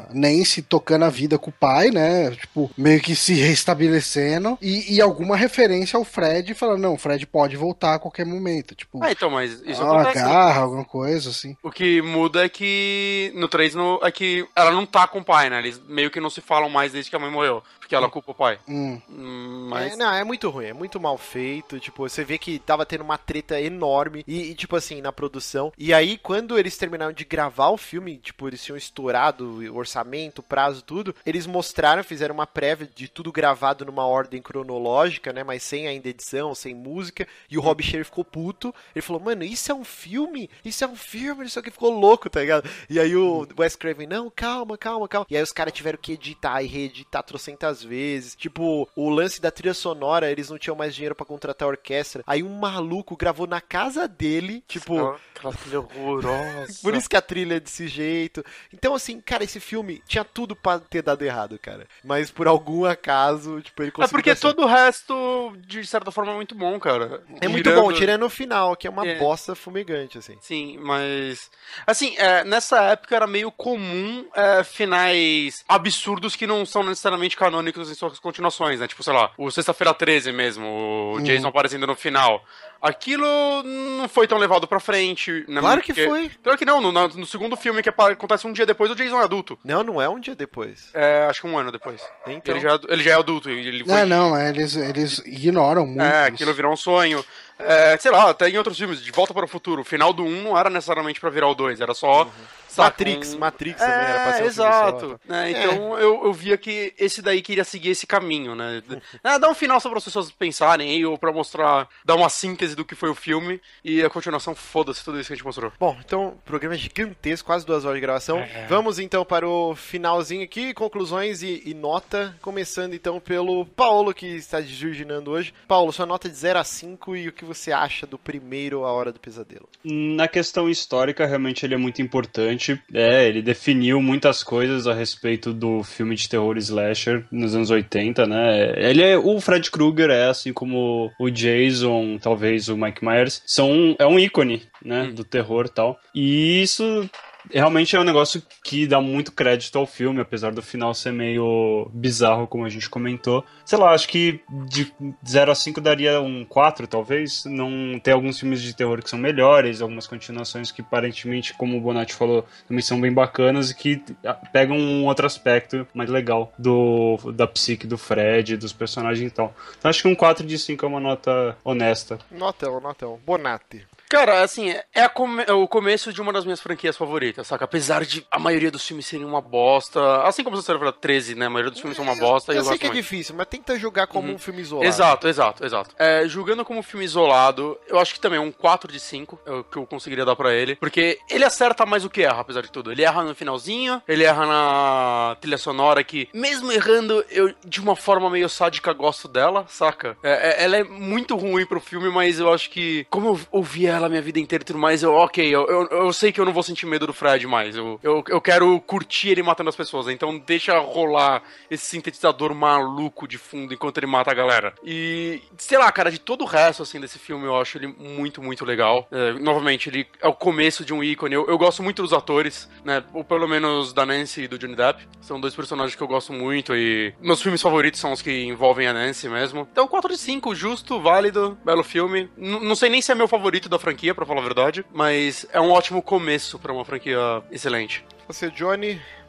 a- 0.00 0.04
Nancy 0.14 0.62
tocando 0.62 1.04
a 1.04 1.10
vida 1.10 1.38
com 1.38 1.50
o 1.50 1.52
pai, 1.52 1.90
né? 1.90 2.30
Tipo, 2.32 2.70
meio 2.76 3.00
que 3.00 3.14
se 3.14 3.34
restabelecendo. 3.34 4.58
E, 4.60 4.94
e 4.96 5.00
alguma 5.00 5.36
referência 5.36 5.96
ao 5.96 6.04
Fred 6.04 6.54
falando, 6.54 6.80
não, 6.82 6.94
o 6.94 6.98
Fred 6.98 7.26
pode 7.26 7.56
voltar 7.56 7.94
a 7.94 7.98
qualquer 7.98 8.26
momento. 8.26 8.74
Tipo, 8.74 9.02
Ah, 9.02 9.10
então, 9.12 9.30
mas 9.30 9.60
isso 9.62 9.82
uma 9.82 10.02
acontece. 10.02 10.24
garra, 10.24 10.60
alguma 10.62 10.84
coisa, 10.84 11.30
assim. 11.30 11.56
O 11.62 11.70
que 11.70 12.00
muda 12.02 12.44
é 12.44 12.48
que 12.48 13.31
no 13.34 13.48
3 13.48 13.74
no, 13.74 14.00
é 14.02 14.10
que 14.10 14.46
ela 14.54 14.70
não 14.70 14.86
tá 14.86 15.06
com 15.06 15.18
o 15.18 15.24
pai, 15.24 15.50
né? 15.50 15.58
Eles 15.58 15.80
meio 15.88 16.10
que 16.10 16.20
não 16.20 16.30
se 16.30 16.40
falam 16.40 16.68
mais 16.68 16.92
desde 16.92 17.10
que 17.10 17.16
a 17.16 17.18
mãe 17.18 17.30
morreu. 17.30 17.62
Porque 17.92 17.96
ela 17.96 18.10
culpa 18.10 18.30
o 18.30 18.34
pai. 18.34 18.58
Hum. 18.66 18.98
Hum, 19.10 19.66
Mas. 19.68 19.92
É, 19.92 19.96
não, 19.96 20.12
é 20.14 20.24
muito 20.24 20.48
ruim, 20.48 20.66
é 20.66 20.72
muito 20.72 20.98
mal 20.98 21.18
feito. 21.18 21.78
Tipo, 21.78 22.08
você 22.08 22.24
vê 22.24 22.38
que 22.38 22.58
tava 22.58 22.86
tendo 22.86 23.02
uma 23.02 23.18
treta 23.18 23.60
enorme 23.60 24.24
e, 24.26 24.50
e, 24.50 24.54
tipo 24.54 24.76
assim, 24.76 25.02
na 25.02 25.12
produção. 25.12 25.70
E 25.76 25.92
aí, 25.92 26.16
quando 26.16 26.58
eles 26.58 26.76
terminaram 26.78 27.12
de 27.12 27.24
gravar 27.24 27.68
o 27.68 27.76
filme, 27.76 28.16
tipo, 28.16 28.48
eles 28.48 28.64
tinham 28.64 28.78
estourado 28.78 29.44
o 29.44 29.76
orçamento, 29.76 30.42
prazo, 30.42 30.82
tudo. 30.82 31.14
Eles 31.26 31.46
mostraram, 31.46 32.02
fizeram 32.02 32.34
uma 32.34 32.46
prévia 32.46 32.88
de 32.94 33.08
tudo 33.08 33.30
gravado 33.30 33.84
numa 33.84 34.06
ordem 34.06 34.40
cronológica, 34.40 35.32
né? 35.32 35.44
Mas 35.44 35.62
sem 35.62 35.86
ainda 35.86 36.08
edição, 36.08 36.54
sem 36.54 36.74
música. 36.74 37.28
E 37.50 37.58
o 37.58 37.60
Rob 37.60 37.82
Sherry 37.82 38.04
ficou 38.04 38.24
puto. 38.24 38.74
Ele 38.94 39.02
falou, 39.02 39.20
mano, 39.20 39.44
isso 39.44 39.70
é 39.70 39.74
um 39.74 39.84
filme? 39.84 40.48
Isso 40.64 40.82
é 40.82 40.86
um 40.86 40.96
filme? 40.96 41.44
Isso 41.44 41.58
aqui 41.58 41.70
ficou 41.70 41.90
louco, 41.90 42.30
tá 42.30 42.40
ligado? 42.40 42.68
E 42.88 42.98
aí 42.98 43.14
o 43.14 43.46
Wes 43.58 43.76
Craven, 43.76 44.06
não, 44.06 44.30
calma, 44.30 44.78
calma, 44.78 45.06
calma. 45.06 45.26
E 45.28 45.36
aí 45.36 45.42
os 45.42 45.52
caras 45.52 45.74
tiveram 45.74 45.98
que 46.00 46.12
editar 46.12 46.62
e 46.62 46.66
reeditar 46.66 47.22
trocentas 47.22 47.81
vezes. 47.84 48.34
Tipo, 48.34 48.88
o 48.96 49.08
lance 49.10 49.40
da 49.40 49.50
trilha 49.50 49.74
sonora, 49.74 50.30
eles 50.30 50.50
não 50.50 50.58
tinham 50.58 50.76
mais 50.76 50.94
dinheiro 50.94 51.14
pra 51.14 51.26
contratar 51.26 51.66
a 51.66 51.70
orquestra. 51.70 52.22
Aí 52.26 52.42
um 52.42 52.58
maluco 52.58 53.16
gravou 53.16 53.46
na 53.46 53.60
casa 53.60 54.06
dele, 54.08 54.62
tipo. 54.68 55.16
Aquela 55.36 55.54
trilha 55.54 55.80
horrorosa. 55.80 56.78
Por 56.82 56.94
isso 56.94 57.08
que 57.08 57.16
a 57.16 57.22
trilha 57.22 57.56
é 57.56 57.60
desse 57.60 57.88
jeito. 57.88 58.44
Então, 58.72 58.94
assim, 58.94 59.20
cara, 59.20 59.44
esse 59.44 59.58
filme 59.60 60.02
tinha 60.06 60.24
tudo 60.24 60.54
pra 60.54 60.78
ter 60.78 61.02
dado 61.02 61.22
errado, 61.24 61.58
cara. 61.58 61.86
Mas 62.04 62.30
por 62.30 62.46
algum 62.46 62.84
acaso, 62.84 63.60
tipo, 63.60 63.82
ele 63.82 63.88
É 63.88 63.92
conseguiu. 63.92 64.10
porque 64.18 64.30
dar 64.30 64.36
certo. 64.36 64.54
todo 64.56 64.64
o 64.64 64.68
resto, 64.68 65.52
de 65.66 65.84
certa 65.86 66.10
forma, 66.10 66.32
é 66.32 66.36
muito 66.36 66.54
bom, 66.54 66.78
cara. 66.78 67.22
É 67.40 67.48
muito 67.48 67.64
Tirando- 67.64 67.82
bom, 67.82 67.92
tirando 67.92 68.22
o 68.24 68.30
final, 68.30 68.76
que 68.76 68.86
é 68.86 68.90
uma 68.90 69.06
É. 69.06 69.18
bosta 69.18 69.54
fumegante, 69.54 70.18
assim. 70.18 70.36
Sim, 70.40 70.78
mas. 70.80 71.50
Assim, 71.86 72.14
é, 72.18 72.44
nessa 72.44 72.80
época 72.82 73.16
era 73.16 73.26
meio 73.26 73.50
comum 73.50 74.26
é, 74.34 74.62
finais 74.64 75.64
absurdos 75.68 76.36
que 76.36 76.46
não 76.46 76.64
são 76.66 76.82
necessariamente 76.82 77.36
canônicos 77.36 77.71
em 77.80 77.94
suas 77.94 78.18
continuações, 78.18 78.80
né? 78.80 78.86
Tipo, 78.86 79.02
sei 79.02 79.12
lá, 79.12 79.30
o 79.38 79.50
Sexta-feira 79.50 79.92
13 79.94 80.32
mesmo, 80.32 80.64
o 80.66 81.12
Uhum. 81.16 81.22
Jason 81.22 81.48
aparecendo 81.48 81.86
no 81.86 81.94
final. 81.96 82.44
Aquilo 82.82 83.24
não 83.62 84.08
foi 84.08 84.26
tão 84.26 84.38
levado 84.38 84.66
pra 84.66 84.80
frente. 84.80 85.44
Né? 85.48 85.60
Claro 85.60 85.80
que 85.80 85.94
Porque- 85.94 86.08
foi. 86.08 86.30
Claro 86.42 86.58
que 86.58 86.64
não, 86.64 86.80
no, 86.80 86.90
no 86.92 87.26
segundo 87.26 87.56
filme 87.56 87.80
que 87.82 87.88
acontece 87.88 88.46
um 88.46 88.52
dia 88.52 88.66
depois, 88.66 88.90
o 88.90 88.94
Jason 88.96 89.20
é 89.20 89.24
adulto. 89.24 89.56
Não, 89.64 89.84
não 89.84 90.02
é 90.02 90.08
um 90.08 90.18
dia 90.18 90.34
depois. 90.34 90.90
É, 90.92 91.26
acho 91.30 91.40
que 91.42 91.46
um 91.46 91.56
ano 91.56 91.70
depois. 91.70 92.00
Então. 92.26 92.54
Ele, 92.56 92.60
já, 92.60 92.74
é 92.74 92.78
ele 92.88 93.02
já 93.04 93.10
é 93.12 93.14
adulto. 93.14 93.48
Ele 93.48 93.84
foi 93.84 93.94
É, 94.00 94.04
não, 94.04 94.36
é, 94.36 94.48
eles, 94.50 94.74
eles 94.76 95.18
ignoram 95.24 95.86
muito. 95.86 96.02
É, 96.02 96.24
isso. 96.24 96.34
aquilo 96.34 96.54
virou 96.54 96.72
um 96.72 96.76
sonho. 96.76 97.24
É, 97.58 97.96
sei 97.98 98.10
lá, 98.10 98.30
até 98.30 98.48
em 98.48 98.58
outros 98.58 98.76
filmes, 98.76 99.00
De 99.00 99.12
Volta 99.12 99.32
para 99.32 99.44
o 99.44 99.48
Futuro, 99.48 99.82
o 99.82 99.84
final 99.84 100.12
do 100.12 100.24
1 100.24 100.42
não 100.42 100.58
era 100.58 100.68
necessariamente 100.68 101.20
pra 101.20 101.30
virar 101.30 101.46
o 101.48 101.54
2, 101.54 101.80
era 101.80 101.94
só. 101.94 102.28
saca, 102.66 102.88
Matrix, 102.88 103.34
um- 103.34 103.38
Matrix 103.38 103.78
também 103.78 103.94
era 103.94 104.14
pra 104.14 104.14
ser 104.14 104.28
um 104.28 104.30
É, 104.30 104.34
filme 104.34 104.46
exato. 104.48 105.20
só. 105.28 105.34
É, 105.34 105.50
então 105.50 105.98
eu, 105.98 106.22
eu 106.24 106.32
via 106.32 106.56
que 106.56 106.92
esse 106.98 107.20
daí 107.22 107.40
queria 107.42 107.62
seguir 107.64 107.90
esse 107.90 108.06
caminho, 108.06 108.54
né? 108.56 108.82
Ah, 109.22 109.38
dar 109.38 109.48
um 109.50 109.54
final 109.54 109.78
só 109.78 109.88
para 109.90 109.98
as 109.98 110.04
pessoas 110.04 110.32
pensarem 110.32 110.90
aí, 110.90 111.04
ou 111.06 111.16
pra 111.18 111.30
mostrar, 111.30 111.86
dar 112.04 112.16
uma 112.16 112.28
síntese 112.30 112.71
do 112.74 112.84
que 112.84 112.94
foi 112.94 113.10
o 113.10 113.14
filme, 113.14 113.60
e 113.84 114.02
a 114.02 114.10
continuação, 114.10 114.54
foda-se 114.54 115.04
tudo 115.04 115.18
isso 115.18 115.28
que 115.28 115.32
a 115.34 115.36
gente 115.36 115.44
mostrou. 115.44 115.72
Bom, 115.78 115.96
então, 116.04 116.28
o 116.28 116.32
programa 116.44 116.74
é 116.74 116.78
gigantesco, 116.78 117.46
quase 117.46 117.66
duas 117.66 117.84
horas 117.84 117.96
de 117.96 118.00
gravação. 118.00 118.38
É. 118.38 118.66
Vamos 118.68 118.98
então 118.98 119.24
para 119.24 119.48
o 119.48 119.74
finalzinho 119.74 120.44
aqui, 120.44 120.74
conclusões 120.74 121.42
e, 121.42 121.62
e 121.66 121.74
nota. 121.74 122.34
Começando 122.40 122.94
então 122.94 123.20
pelo 123.20 123.64
Paulo, 123.66 124.14
que 124.14 124.26
está 124.26 124.60
desvirginando 124.60 125.30
hoje. 125.30 125.52
Paulo, 125.66 125.92
sua 125.92 126.06
nota 126.06 126.28
de 126.28 126.36
0 126.36 126.58
a 126.58 126.64
5 126.64 127.16
e 127.16 127.28
o 127.28 127.32
que 127.32 127.44
você 127.44 127.72
acha 127.72 128.06
do 128.06 128.18
primeiro 128.18 128.84
A 128.84 128.92
Hora 128.92 129.12
do 129.12 129.20
Pesadelo? 129.20 129.68
Na 129.84 130.28
questão 130.28 130.68
histórica, 130.68 131.26
realmente 131.26 131.64
ele 131.64 131.74
é 131.74 131.78
muito 131.78 132.00
importante. 132.00 132.80
É, 132.92 133.28
ele 133.28 133.42
definiu 133.42 134.00
muitas 134.00 134.42
coisas 134.42 134.86
a 134.86 134.94
respeito 134.94 135.52
do 135.52 135.82
filme 135.82 136.14
de 136.14 136.28
terror 136.28 136.56
slasher 136.56 137.24
nos 137.30 137.54
anos 137.54 137.70
80, 137.70 138.26
né? 138.26 138.74
Ele 138.76 139.02
é 139.02 139.16
o 139.16 139.40
Fred 139.40 139.70
Krueger 139.70 140.10
é 140.10 140.28
assim 140.28 140.52
como 140.52 141.10
o 141.18 141.30
Jason, 141.30 142.18
talvez 142.18 142.61
o 142.68 142.76
Mike 142.76 143.04
Myers, 143.04 143.42
são 143.46 143.96
é 143.98 144.06
um 144.06 144.18
ícone, 144.18 144.62
né, 144.84 145.06
do 145.06 145.24
terror 145.24 145.66
e 145.66 145.70
tal. 145.70 145.98
E 146.14 146.62
isso 146.62 147.08
realmente 147.50 147.96
é 147.96 148.00
um 148.00 148.04
negócio 148.04 148.42
que 148.62 148.86
dá 148.86 149.00
muito 149.00 149.32
crédito 149.32 149.78
ao 149.78 149.86
filme, 149.86 150.20
apesar 150.20 150.52
do 150.52 150.62
final 150.62 150.94
ser 150.94 151.12
meio 151.12 151.90
bizarro, 151.92 152.46
como 152.46 152.64
a 152.64 152.68
gente 152.68 152.88
comentou. 152.88 153.44
Sei 153.64 153.78
lá, 153.78 153.92
acho 153.92 154.08
que 154.08 154.40
de 154.68 154.92
0 155.26 155.52
a 155.52 155.54
5 155.54 155.80
daria 155.80 156.20
um 156.20 156.44
4, 156.44 156.86
talvez. 156.86 157.44
Não 157.44 157.98
tem 158.02 158.14
alguns 158.14 158.38
filmes 158.38 158.62
de 158.62 158.74
terror 158.74 159.02
que 159.02 159.10
são 159.10 159.18
melhores, 159.18 159.80
algumas 159.80 160.06
continuações 160.06 160.70
que 160.70 160.82
aparentemente, 160.82 161.54
como 161.54 161.76
o 161.76 161.80
Bonatti 161.80 162.14
falou, 162.14 162.46
também 162.66 162.82
são 162.82 163.00
bem 163.00 163.12
bacanas 163.12 163.70
e 163.70 163.74
que 163.74 164.02
ah, 164.24 164.34
pegam 164.34 164.76
um 164.76 165.06
outro 165.06 165.26
aspecto 165.26 165.86
mais 165.94 166.10
legal 166.10 166.52
do 166.58 167.18
da 167.32 167.46
psique 167.46 167.86
do 167.86 167.98
Fred, 167.98 168.56
dos 168.56 168.72
personagens 168.72 169.30
e 169.30 169.34
tal. 169.34 169.54
Então 169.78 169.88
acho 169.88 170.02
que 170.02 170.08
um 170.08 170.14
4 170.14 170.46
de 170.46 170.58
5 170.58 170.84
é 170.84 170.88
uma 170.88 171.00
nota 171.00 171.56
honesta. 171.64 172.18
Notão, 172.30 172.80
notão. 172.80 173.20
Bonatti. 173.24 173.86
Cara, 174.12 174.42
assim, 174.42 174.74
é 174.94 175.08
come- 175.08 175.42
é 175.46 175.52
o 175.54 175.66
começo 175.66 176.12
de 176.12 176.20
uma 176.20 176.34
das 176.34 176.44
minhas 176.44 176.60
franquias 176.60 176.98
favoritas, 176.98 177.46
saca? 177.46 177.64
Apesar 177.64 178.04
de 178.04 178.26
a 178.30 178.38
maioria 178.38 178.70
dos 178.70 178.86
filmes 178.86 179.06
serem 179.06 179.24
uma 179.24 179.40
bosta, 179.40 180.22
assim 180.24 180.44
como 180.44 180.54
você 180.54 180.70
falou 180.76 180.92
13, 180.92 181.34
né? 181.34 181.46
A 181.46 181.50
maioria 181.50 181.70
dos 181.70 181.80
filmes 181.80 181.96
são 181.96 182.04
uma 182.04 182.14
bosta 182.14 182.52
e 182.52 182.56
Eu, 182.56 182.60
eu 182.60 182.64
sei 182.66 182.76
que 182.76 182.84
é 182.84 182.90
muito. 182.90 183.02
difícil, 183.02 183.34
mas 183.34 183.46
tenta 183.46 183.78
jogar 183.78 184.06
como 184.06 184.28
Uhum. 184.28 184.34
um 184.34 184.38
filme 184.38 184.60
isolado. 184.60 184.86
Exato, 184.86 185.28
exato, 185.28 185.64
exato. 185.64 185.94
É, 185.98 186.28
julgando 186.28 186.62
como 186.62 186.82
filme 186.82 187.06
isolado, 187.06 187.78
eu 187.88 187.98
acho 187.98 188.12
que 188.12 188.20
também 188.20 188.38
um 188.38 188.52
4 188.52 188.92
de 188.92 189.00
5 189.00 189.40
é 189.46 189.50
o 189.50 189.64
que 189.64 189.78
eu 189.78 189.86
conseguiria 189.86 190.26
dar 190.26 190.36
pra 190.36 190.52
ele. 190.52 190.76
Porque 190.76 191.18
ele 191.30 191.44
acerta 191.44 191.86
mais 191.86 192.04
o 192.04 192.10
que 192.10 192.22
erra, 192.22 192.40
apesar 192.42 192.60
de 192.60 192.70
tudo. 192.70 192.92
Ele 192.92 193.02
erra 193.02 193.24
no 193.24 193.34
finalzinho, 193.34 194.02
ele 194.06 194.24
erra 194.24 194.46
na 194.46 195.36
trilha 195.40 195.56
sonora 195.56 196.04
que, 196.04 196.28
mesmo 196.34 196.70
errando, 196.70 197.24
eu 197.30 197.54
de 197.64 197.80
uma 197.80 197.96
forma 197.96 198.28
meio 198.28 198.46
sádica 198.50 198.92
gosto 198.92 199.26
dela, 199.26 199.64
saca? 199.68 200.18
É, 200.22 200.50
é- 200.60 200.64
ela 200.64 200.76
é 200.76 200.84
muito 200.84 201.34
ruim 201.34 201.64
pro 201.64 201.80
filme, 201.80 202.10
mas 202.10 202.38
eu 202.38 202.52
acho 202.52 202.68
que, 202.68 203.06
como 203.08 203.28
eu 203.28 203.40
ouvi 203.50 203.86
ela 203.86 204.01
a 204.06 204.08
minha 204.08 204.22
vida 204.22 204.38
inteira 204.40 204.62
e 204.62 204.66
tudo 204.66 204.78
mais, 204.78 205.02
eu, 205.02 205.12
ok, 205.14 205.44
eu, 205.46 205.66
eu, 205.68 205.86
eu 205.88 206.12
sei 206.12 206.32
que 206.32 206.40
eu 206.40 206.44
não 206.44 206.52
vou 206.52 206.62
sentir 206.62 206.86
medo 206.86 207.06
do 207.06 207.12
Fred 207.12 207.46
mais. 207.46 207.76
Eu, 207.76 207.98
eu, 208.02 208.22
eu 208.28 208.40
quero 208.40 208.80
curtir 208.80 209.30
ele 209.30 209.42
matando 209.42 209.68
as 209.70 209.76
pessoas. 209.76 210.08
Então 210.08 210.38
deixa 210.38 210.78
rolar 210.78 211.42
esse 211.70 211.84
sintetizador 211.86 212.54
maluco 212.54 213.26
de 213.28 213.38
fundo 213.38 213.72
enquanto 213.74 213.98
ele 213.98 214.06
mata 214.06 214.30
a 214.30 214.34
galera. 214.34 214.74
E, 214.84 215.40
sei 215.58 215.78
lá, 215.78 215.90
cara, 215.92 216.10
de 216.10 216.18
todo 216.18 216.42
o 216.42 216.46
resto, 216.46 216.82
assim, 216.82 217.00
desse 217.00 217.18
filme, 217.18 217.46
eu 217.46 217.56
acho 217.60 217.78
ele 217.78 217.86
muito, 217.86 218.42
muito 218.42 218.64
legal. 218.64 219.06
É, 219.10 219.32
novamente, 219.34 219.88
ele 219.88 220.06
é 220.20 220.28
o 220.28 220.32
começo 220.34 220.84
de 220.84 220.92
um 220.92 221.02
ícone. 221.02 221.34
Eu, 221.34 221.46
eu 221.46 221.58
gosto 221.58 221.82
muito 221.82 222.02
dos 222.02 222.12
atores, 222.12 222.68
né? 222.84 223.02
Ou 223.12 223.24
pelo 223.24 223.46
menos 223.48 223.92
da 223.92 224.04
Nancy 224.06 224.42
e 224.42 224.48
do 224.48 224.58
Johnny 224.58 224.74
Depp. 224.76 225.06
São 225.20 225.40
dois 225.40 225.54
personagens 225.54 225.94
que 225.94 226.02
eu 226.02 226.08
gosto 226.08 226.32
muito 226.32 226.74
e 226.74 227.12
meus 227.20 227.40
filmes 227.42 227.60
favoritos 227.62 228.00
são 228.00 228.12
os 228.12 228.22
que 228.22 228.44
envolvem 228.44 228.86
a 228.86 228.92
Nancy 228.92 229.28
mesmo. 229.28 229.66
Então, 229.70 229.86
4 229.88 230.10
de 230.12 230.18
5, 230.18 230.54
justo, 230.54 231.00
válido, 231.00 231.58
belo 231.64 231.82
filme. 231.82 232.28
N- 232.36 232.60
não 232.60 232.74
sei 232.74 232.88
nem 232.88 233.00
se 233.02 233.12
é 233.12 233.14
meu 233.14 233.28
favorito 233.28 233.68
da 233.68 233.78
franquia, 233.82 234.14
pra 234.14 234.24
falar 234.24 234.40
a 234.40 234.44
verdade, 234.44 234.84
mas 234.92 235.44
é 235.52 235.60
um 235.60 235.70
ótimo 235.70 236.00
começo 236.00 236.58
pra 236.58 236.72
uma 236.72 236.84
franquia 236.84 237.18
excelente. 237.50 238.04
Você, 238.26 238.50
Johnny, 238.50 239.00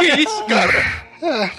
que 0.00 0.22
isso, 0.22 0.44
cara? 0.46 0.72
É, 1.20 1.50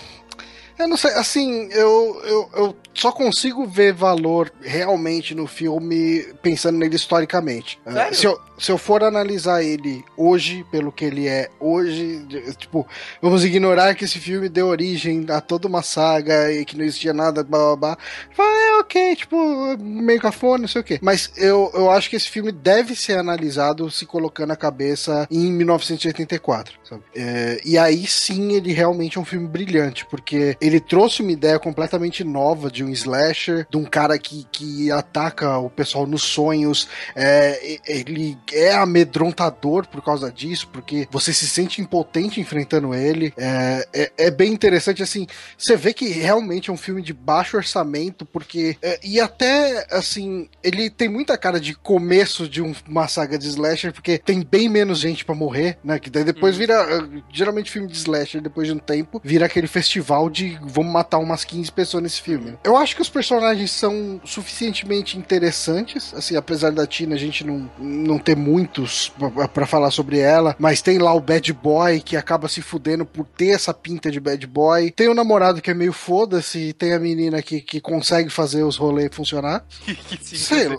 eu 0.80 0.88
não 0.88 0.98
sei, 0.98 1.12
assim, 1.12 1.70
eu, 1.72 2.22
eu, 2.24 2.50
eu 2.56 2.76
só 2.96 3.12
consigo 3.12 3.68
ver 3.68 3.94
valor 3.94 4.52
realmente 4.62 5.36
no 5.36 5.46
filme 5.46 6.26
pensando 6.42 6.78
nele 6.78 6.96
historicamente. 6.96 7.80
É, 7.86 7.92
Sério? 7.92 8.16
Se 8.16 8.26
eu, 8.26 8.42
se 8.58 8.72
eu 8.72 8.78
for 8.78 9.04
analisar 9.04 9.62
ele 9.62 10.04
hoje, 10.16 10.66
pelo 10.72 10.92
que 10.92 11.04
ele 11.04 11.28
é 11.28 11.50
hoje, 11.60 12.26
tipo, 12.58 12.88
vamos 13.22 13.44
ignorar 13.44 13.94
que 13.96 14.06
esse 14.06 14.18
filme 14.18 14.48
deu 14.48 14.68
origem 14.68 15.26
a 15.30 15.42
toda 15.42 15.68
uma 15.68 15.82
saga 15.82 16.52
e 16.52 16.64
que 16.64 16.78
não 16.78 16.86
existia 16.86 17.14
nada, 17.14 17.44
blá 17.44 17.60
blá 17.60 17.76
blá. 17.76 17.98
Fala, 18.32 18.50
é 18.50 18.80
ok, 18.80 19.16
tipo, 19.16 19.78
meio 19.78 20.22
cafona, 20.22 20.60
não 20.60 20.68
sei 20.68 20.82
o 20.82 20.84
quê. 20.84 21.00
Mas 21.02 21.32
eu, 21.36 21.70
eu 21.74 21.92
acho 21.92 22.10
que 22.10 22.16
esse 22.16 22.30
filme 22.30 22.52
deve 22.52 22.96
ser 22.96 23.18
analisado 23.18 23.92
se 23.92 24.06
colocando 24.06 24.52
a 24.52 24.56
cabeça 24.56 25.28
em 25.30 25.52
1984, 25.52 26.80
sabe? 26.84 27.04
É, 27.14 27.60
e 27.66 27.78
aí 27.78 28.08
sim 28.08 28.54
ele 28.54 28.72
realmente 28.72 29.18
é 29.18 29.22
um 29.22 29.26
filme 29.26 29.48
brilhante, 29.48 30.06
porque 30.06 30.56
ele 30.62 30.80
trouxe 30.80 31.22
uma 31.22 31.32
ideia 31.32 31.60
completamente 31.60 32.24
nova 32.24 32.72
de 32.72 32.85
um 32.86 32.90
slasher, 32.90 33.68
de 33.70 33.78
um 33.78 33.84
cara 33.86 34.18
que, 34.18 34.46
que 34.52 34.92
ataca 34.92 35.58
o 35.58 35.70
pessoal 35.70 36.06
nos 36.08 36.24
sonhos. 36.24 36.88
É, 37.16 37.80
ele 37.86 38.38
é 38.54 38.74
amedrontador 38.74 39.88
por 39.88 40.04
causa 40.04 40.32
disso, 40.32 40.68
porque 40.72 41.08
você 41.12 41.34
se 41.34 41.48
sente 41.48 41.82
impotente 41.82 42.40
enfrentando 42.40 42.94
ele. 42.94 43.34
É, 43.38 43.88
é, 43.94 44.12
é 44.18 44.32
bem 44.32 44.52
interessante, 44.52 45.02
assim, 45.04 45.28
você 45.58 45.76
vê 45.76 45.94
que 45.94 46.08
realmente 46.10 46.70
é 46.70 46.74
um 46.74 46.78
filme 46.78 47.02
de 47.02 47.14
baixo 47.14 47.58
orçamento, 47.58 48.26
porque. 48.26 48.78
é, 48.82 49.00
e 49.04 49.20
até, 49.20 49.86
assim, 49.92 50.50
ele 50.64 50.90
tem 50.90 51.08
muita 51.10 51.38
cara 51.38 51.60
de 51.60 51.74
começo 51.76 52.48
de 52.50 52.62
um- 52.62 52.76
uma 52.88 53.08
saga 53.08 53.38
de 53.38 53.48
slasher, 53.48 53.94
porque 53.94 54.18
tem 54.18 54.42
bem 54.42 54.68
menos 54.70 55.00
gente 55.00 55.24
pra 55.26 55.36
morrer, 55.36 55.78
né? 55.84 56.00
Que 56.00 56.10
daí 56.10 56.24
depois 56.24 56.56
vira. 56.58 56.74
eh, 56.76 57.22
Geralmente 57.32 57.72
filme 57.72 57.88
de 57.88 57.98
slasher, 57.98 58.42
depois 58.42 58.68
de 58.68 58.74
um 58.74 58.78
tempo, 58.78 59.22
vira 59.24 59.46
aquele 59.46 59.68
festival 59.68 60.30
de 60.30 60.58
vamos 60.64 60.92
matar 60.92 61.18
umas 61.18 61.44
15 61.44 61.72
pessoas 61.72 62.04
nesse 62.04 62.22
filme. 62.22 62.58
Eu 62.64 62.75
eu 62.76 62.82
acho 62.82 62.96
que 62.96 63.02
os 63.02 63.10
personagens 63.10 63.72
são 63.72 64.20
suficientemente 64.24 65.18
interessantes, 65.18 66.14
assim, 66.14 66.36
apesar 66.36 66.72
da 66.72 66.86
Tina 66.88 67.16
a 67.16 67.18
gente 67.18 67.44
não, 67.46 67.70
não 67.80 68.18
ter 68.20 68.36
muitos 68.36 69.10
pra- 69.10 69.48
pra 69.48 69.66
falar 69.66 69.92
sobre 69.92 70.20
ela, 70.20 70.56
mas 70.60 70.82
tem 70.82 70.98
lá 70.98 71.14
o 71.14 71.20
bad 71.20 71.52
boy 71.54 72.00
que 72.00 72.16
acaba 72.18 72.48
se 72.48 72.62
fudendo 72.62 73.06
por 73.06 73.26
ter 73.26 73.50
essa 73.50 73.74
pinta 73.74 74.12
de 74.12 74.20
bad 74.20 74.46
boy. 74.48 74.92
Tem 74.92 75.08
o 75.08 75.14
namorado 75.14 75.62
que 75.62 75.72
é 75.72 75.74
meio 75.74 75.94
foda-se, 75.94 76.74
tem 76.74 76.94
a 76.94 77.00
menina 77.00 77.42
que, 77.42 77.62
que 77.62 77.80
consegue 77.82 78.30
fazer 78.30 78.64
os 78.64 78.76
rolês 78.78 79.10
funcionar. 79.14 79.64
Que 80.08 80.18
sim, 80.24 80.36
Sei. 80.36 80.78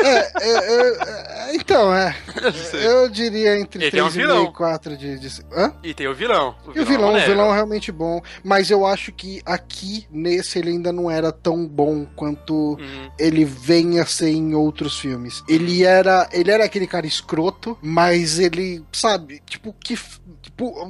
É, 0.00 0.08
é, 0.08 0.30
é, 0.40 0.88
é, 0.88 1.27
então, 1.54 1.94
é. 1.94 2.14
Eu 2.82 3.08
diria 3.08 3.58
entre 3.58 3.82
Ele 3.84 3.90
tem 3.90 4.02
um 4.02 4.06
3,5 4.06 4.10
vilão. 4.12 4.44
e 4.44 4.52
4 4.52 4.96
de, 4.96 5.18
de. 5.18 5.42
Hã? 5.52 5.72
E 5.82 5.94
tem 5.94 6.06
o 6.08 6.14
vilão. 6.14 6.54
E 6.74 6.80
o 6.80 6.84
vilão, 6.86 7.16
é 7.16 7.22
o 7.22 7.26
vilão 7.26 7.50
é 7.52 7.54
realmente 7.54 7.90
bom. 7.92 8.20
Mas 8.44 8.70
eu 8.70 8.86
acho 8.86 9.12
que 9.12 9.40
aqui, 9.44 10.06
nesse, 10.10 10.58
ele 10.58 10.70
ainda 10.70 10.92
não 10.92 11.10
era 11.10 11.30
tão 11.32 11.66
bom 11.66 12.06
quanto 12.16 12.76
Uhum. 12.78 13.10
ele 13.18 13.44
venha 13.44 14.02
a 14.02 14.06
ser 14.06 14.30
em 14.30 14.54
outros 14.54 14.98
filmes. 14.98 15.42
Ele 15.48 15.84
era. 15.84 16.28
Ele 16.32 16.50
era 16.50 16.64
aquele 16.64 16.86
cara 16.86 17.06
escroto, 17.06 17.76
mas 17.82 18.38
ele, 18.38 18.82
sabe, 18.92 19.40
tipo, 19.46 19.74
que. 19.78 19.98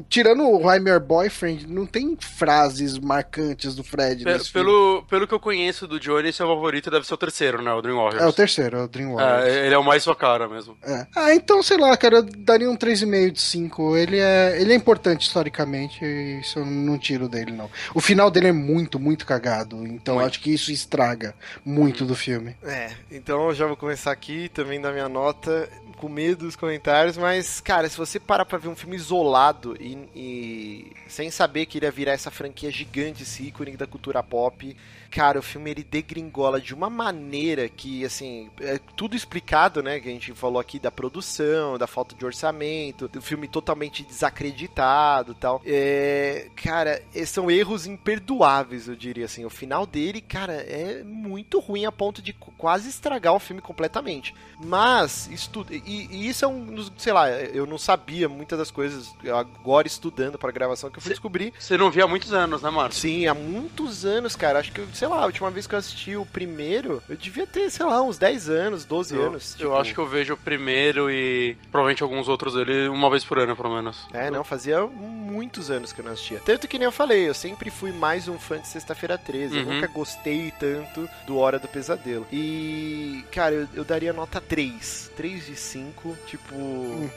Tirando 0.09 0.43
o 0.49 0.73
I'm 0.74 0.89
Your 0.89 1.01
Boyfriend, 1.01 1.66
não 1.66 1.86
tem 1.86 2.16
frases 2.20 2.99
marcantes 2.99 3.74
do 3.74 3.85
Fred 3.85 4.24
Pe- 4.24 4.32
nesse 4.32 4.51
filme. 4.51 4.66
pelo, 4.66 5.03
pelo 5.09 5.27
que 5.27 5.35
eu 5.35 5.40
conheço 5.40 5.86
do 5.86 5.99
Johnny, 6.01 6.32
seu 6.32 6.47
favorito 6.47 6.90
deve 6.90 7.07
ser 7.07 7.15
o 7.15 7.16
terceiro, 7.19 7.62
né? 7.62 7.73
O 7.73 7.82
Dream 7.82 7.97
Warriors. 7.97 8.23
É 8.23 8.27
o 8.27 8.32
terceiro, 8.32 8.77
é 8.78 8.82
o 8.85 8.89
Dream 8.89 9.15
Warriors. 9.15 9.45
É, 9.55 9.66
ele 9.66 9.74
é 9.74 9.78
o 9.78 9.85
mais 9.85 10.03
sua 10.03 10.16
cara 10.16 10.49
mesmo. 10.49 10.77
É. 10.82 11.07
Ah, 11.15 11.35
então, 11.35 11.62
sei 11.62 11.77
lá, 11.77 11.97
cara, 11.97 12.16
eu 12.16 12.23
daria 12.23 12.70
um 12.70 12.77
3,5 12.77 13.31
de 13.31 13.40
5. 13.40 13.97
Ele 13.97 14.19
é, 14.19 14.61
ele 14.61 14.73
é 14.73 14.77
importante 14.77 15.23
historicamente, 15.27 16.05
e 16.05 16.40
isso 16.40 16.59
eu 16.59 16.66
não 16.66 16.99
tiro 16.99 17.28
dele, 17.28 17.53
não. 17.53 17.70
O 17.95 18.01
final 18.01 18.31
dele 18.31 18.49
é 18.49 18.53
muito, 18.53 18.99
muito 18.99 19.27
cagado, 19.27 19.77
então 19.86 20.15
eu 20.15 20.20
Muito. 20.20 20.31
acho 20.32 20.40
que 20.40 20.53
isso 20.53 20.70
estraga 20.73 21.35
muito 21.65 22.05
do 22.05 22.15
filme. 22.15 22.57
É, 22.62 22.90
então 23.11 23.49
eu 23.49 23.55
já 23.55 23.66
vou 23.66 23.77
começar 23.77 24.11
aqui 24.12 24.49
também 24.49 24.81
da 24.81 24.90
minha 24.93 25.09
nota, 25.09 25.69
com 25.99 26.09
medo 26.09 26.47
dos 26.47 26.57
comentários, 26.57 27.16
mas, 27.16 27.61
cara, 27.61 27.89
se 27.89 27.97
você 27.97 28.19
parar 28.19 28.45
pra 28.45 28.57
ver 28.57 28.69
um 28.69 28.77
filme 28.77 28.97
isolado 28.97 29.77
e, 29.81 29.99
e 30.15 30.93
sem 31.09 31.31
saber 31.31 31.66
que 31.66 31.79
ele 31.79 31.87
ia 31.87 31.93
virar 31.93 32.12
essa 32.12 32.31
franquia 32.31 32.70
gigante, 32.70 33.25
esse 33.25 33.43
ícone 33.49 33.77
da 33.77 33.87
cultura 33.87 34.23
pop, 34.23 34.75
cara, 35.10 35.39
o 35.39 35.43
filme 35.43 35.70
ele 35.70 35.82
degringola 35.85 36.60
de 36.60 36.74
uma 36.74 36.89
maneira 36.90 37.68
que, 37.68 38.05
assim, 38.05 38.51
é 38.60 38.78
tudo 38.97 39.16
explicado, 39.16 39.82
né? 39.82 40.01
Que 40.01 40.09
a 40.09 40.12
gente 40.12 40.32
falou 40.35 40.60
aqui 40.60 40.78
da 40.78 40.90
produção, 40.90 41.76
da 41.78 41.86
falta 41.86 42.14
de 42.14 42.24
orçamento, 42.24 43.09
do 43.09 43.20
filme 43.22 43.48
totalmente 43.48 44.02
desacreditado 44.05 45.32
e 45.32 45.35
tal. 45.35 45.62
É, 45.64 46.48
cara, 46.56 47.02
é- 47.14 47.24
são 47.24 47.51
erros 47.51 47.86
imperdoáveis, 47.86 48.89
eu 48.89 48.97
diria 48.97 49.24
assim. 49.26 49.44
O 49.44 49.51
final 49.51 49.86
dele, 49.86 50.20
cara, 50.20 50.52
é 50.55 51.02
muito 51.05 51.59
ruim 51.60 51.85
a 51.86 51.93
ponto 51.93 52.20
de 52.22 52.32
qu- 52.32 52.52
quase 52.56 52.89
estragar 52.89 53.35
o 53.35 53.39
filme 53.40 53.60
completamente. 53.62 54.35
Mas, 54.60 55.28
estu 55.30 55.64
e, 55.70 56.09
e 56.10 56.28
isso 56.28 56.44
é 56.44 56.48
um, 56.48 56.86
sei 56.97 57.12
lá, 57.12 57.30
eu 57.30 57.66
não 57.66 57.78
sabia 57.78 58.28
muitas 58.28 58.59
das 58.59 58.70
coisas, 58.70 59.14
agora 59.32 59.86
estudando 59.86 60.39
pra 60.39 60.51
gravação 60.51 60.90
que 60.90 60.98
eu 60.98 61.02
fui 61.02 61.09
Cê- 61.10 61.14
descobrir. 61.14 61.52
Você 61.59 61.76
não 61.76 61.90
via 61.90 62.05
há 62.05 62.09
muitos 62.09 62.32
anos, 62.32 62.62
né, 62.62 62.70
Marcos? 62.70 62.98
Sim, 62.98 63.26
há 63.26 63.35
muitos 63.35 64.05
anos, 64.05 64.35
cara. 64.35 64.59
Acho 64.59 64.72
que, 64.72 64.80
eu- 64.80 64.89
sei 64.99 65.09
lá, 65.09 65.23
a 65.23 65.27
última 65.27 65.51
vez 65.51 65.66
que 65.66 65.75
eu 65.75 65.79
assisti 65.79 66.16
o 66.16 66.27
primeiro, 66.27 67.03
eu 67.09 67.16
devia 67.16 67.47
ter, 67.47 67.70
sei 67.70 67.87
lá, 67.87 68.03
uns 68.03 68.19
10 68.19 68.49
anos, 68.51 68.85
12 68.85 69.15
Eu, 69.15 69.23
anos. 69.27 69.53
eu 69.53 69.59
tipo. 69.69 69.75
acho 69.77 69.95
que 69.95 69.99
eu 70.01 70.07
vejo 70.07 70.35
o 70.35 70.37
primeiro 70.37 71.11
e 71.11 71.57
provavelmente 71.70 72.03
alguns 72.03 72.29
outros 72.29 72.55
dele 72.55 72.89
uma 72.89 73.09
vez 73.11 73.25
por 73.25 73.39
ano, 73.39 73.55
pelo 73.57 73.75
menos. 73.75 74.07
É, 74.12 74.31
não, 74.31 74.43
fazia 74.45 74.85
muitos 74.87 75.70
anos 75.70 75.93
que 75.93 76.01
eu 76.01 76.05
não 76.05 76.12
assistia. 76.12 76.41
Tanto 76.45 76.66
que 76.66 76.79
nem 76.79 76.87
eu 76.87 76.93
falei, 76.93 77.29
eu 77.29 77.35
sempre 77.35 77.70
fui 77.70 77.93
mais 77.93 78.29
um 78.29 78.39
fã 78.39 78.59
de 78.59 78.66
Sexta-feira 78.69 79.16
13. 79.16 79.57
Eu 79.59 79.65
Uhum. 79.66 79.75
nunca 79.75 79.87
gostei 79.89 80.53
tanto 80.59 81.09
do 81.27 81.37
Hora 81.39 81.59
do 81.59 81.69
Pesadelo. 81.69 82.27
E, 82.33 83.25
cara, 83.33 83.55
eu, 83.55 83.69
eu 83.75 83.85
daria 83.85 84.12
nota 84.12 84.41
3. 84.41 85.11
3 85.16 85.47
de 85.47 85.57
5, 85.57 86.16
tipo. 86.27 86.55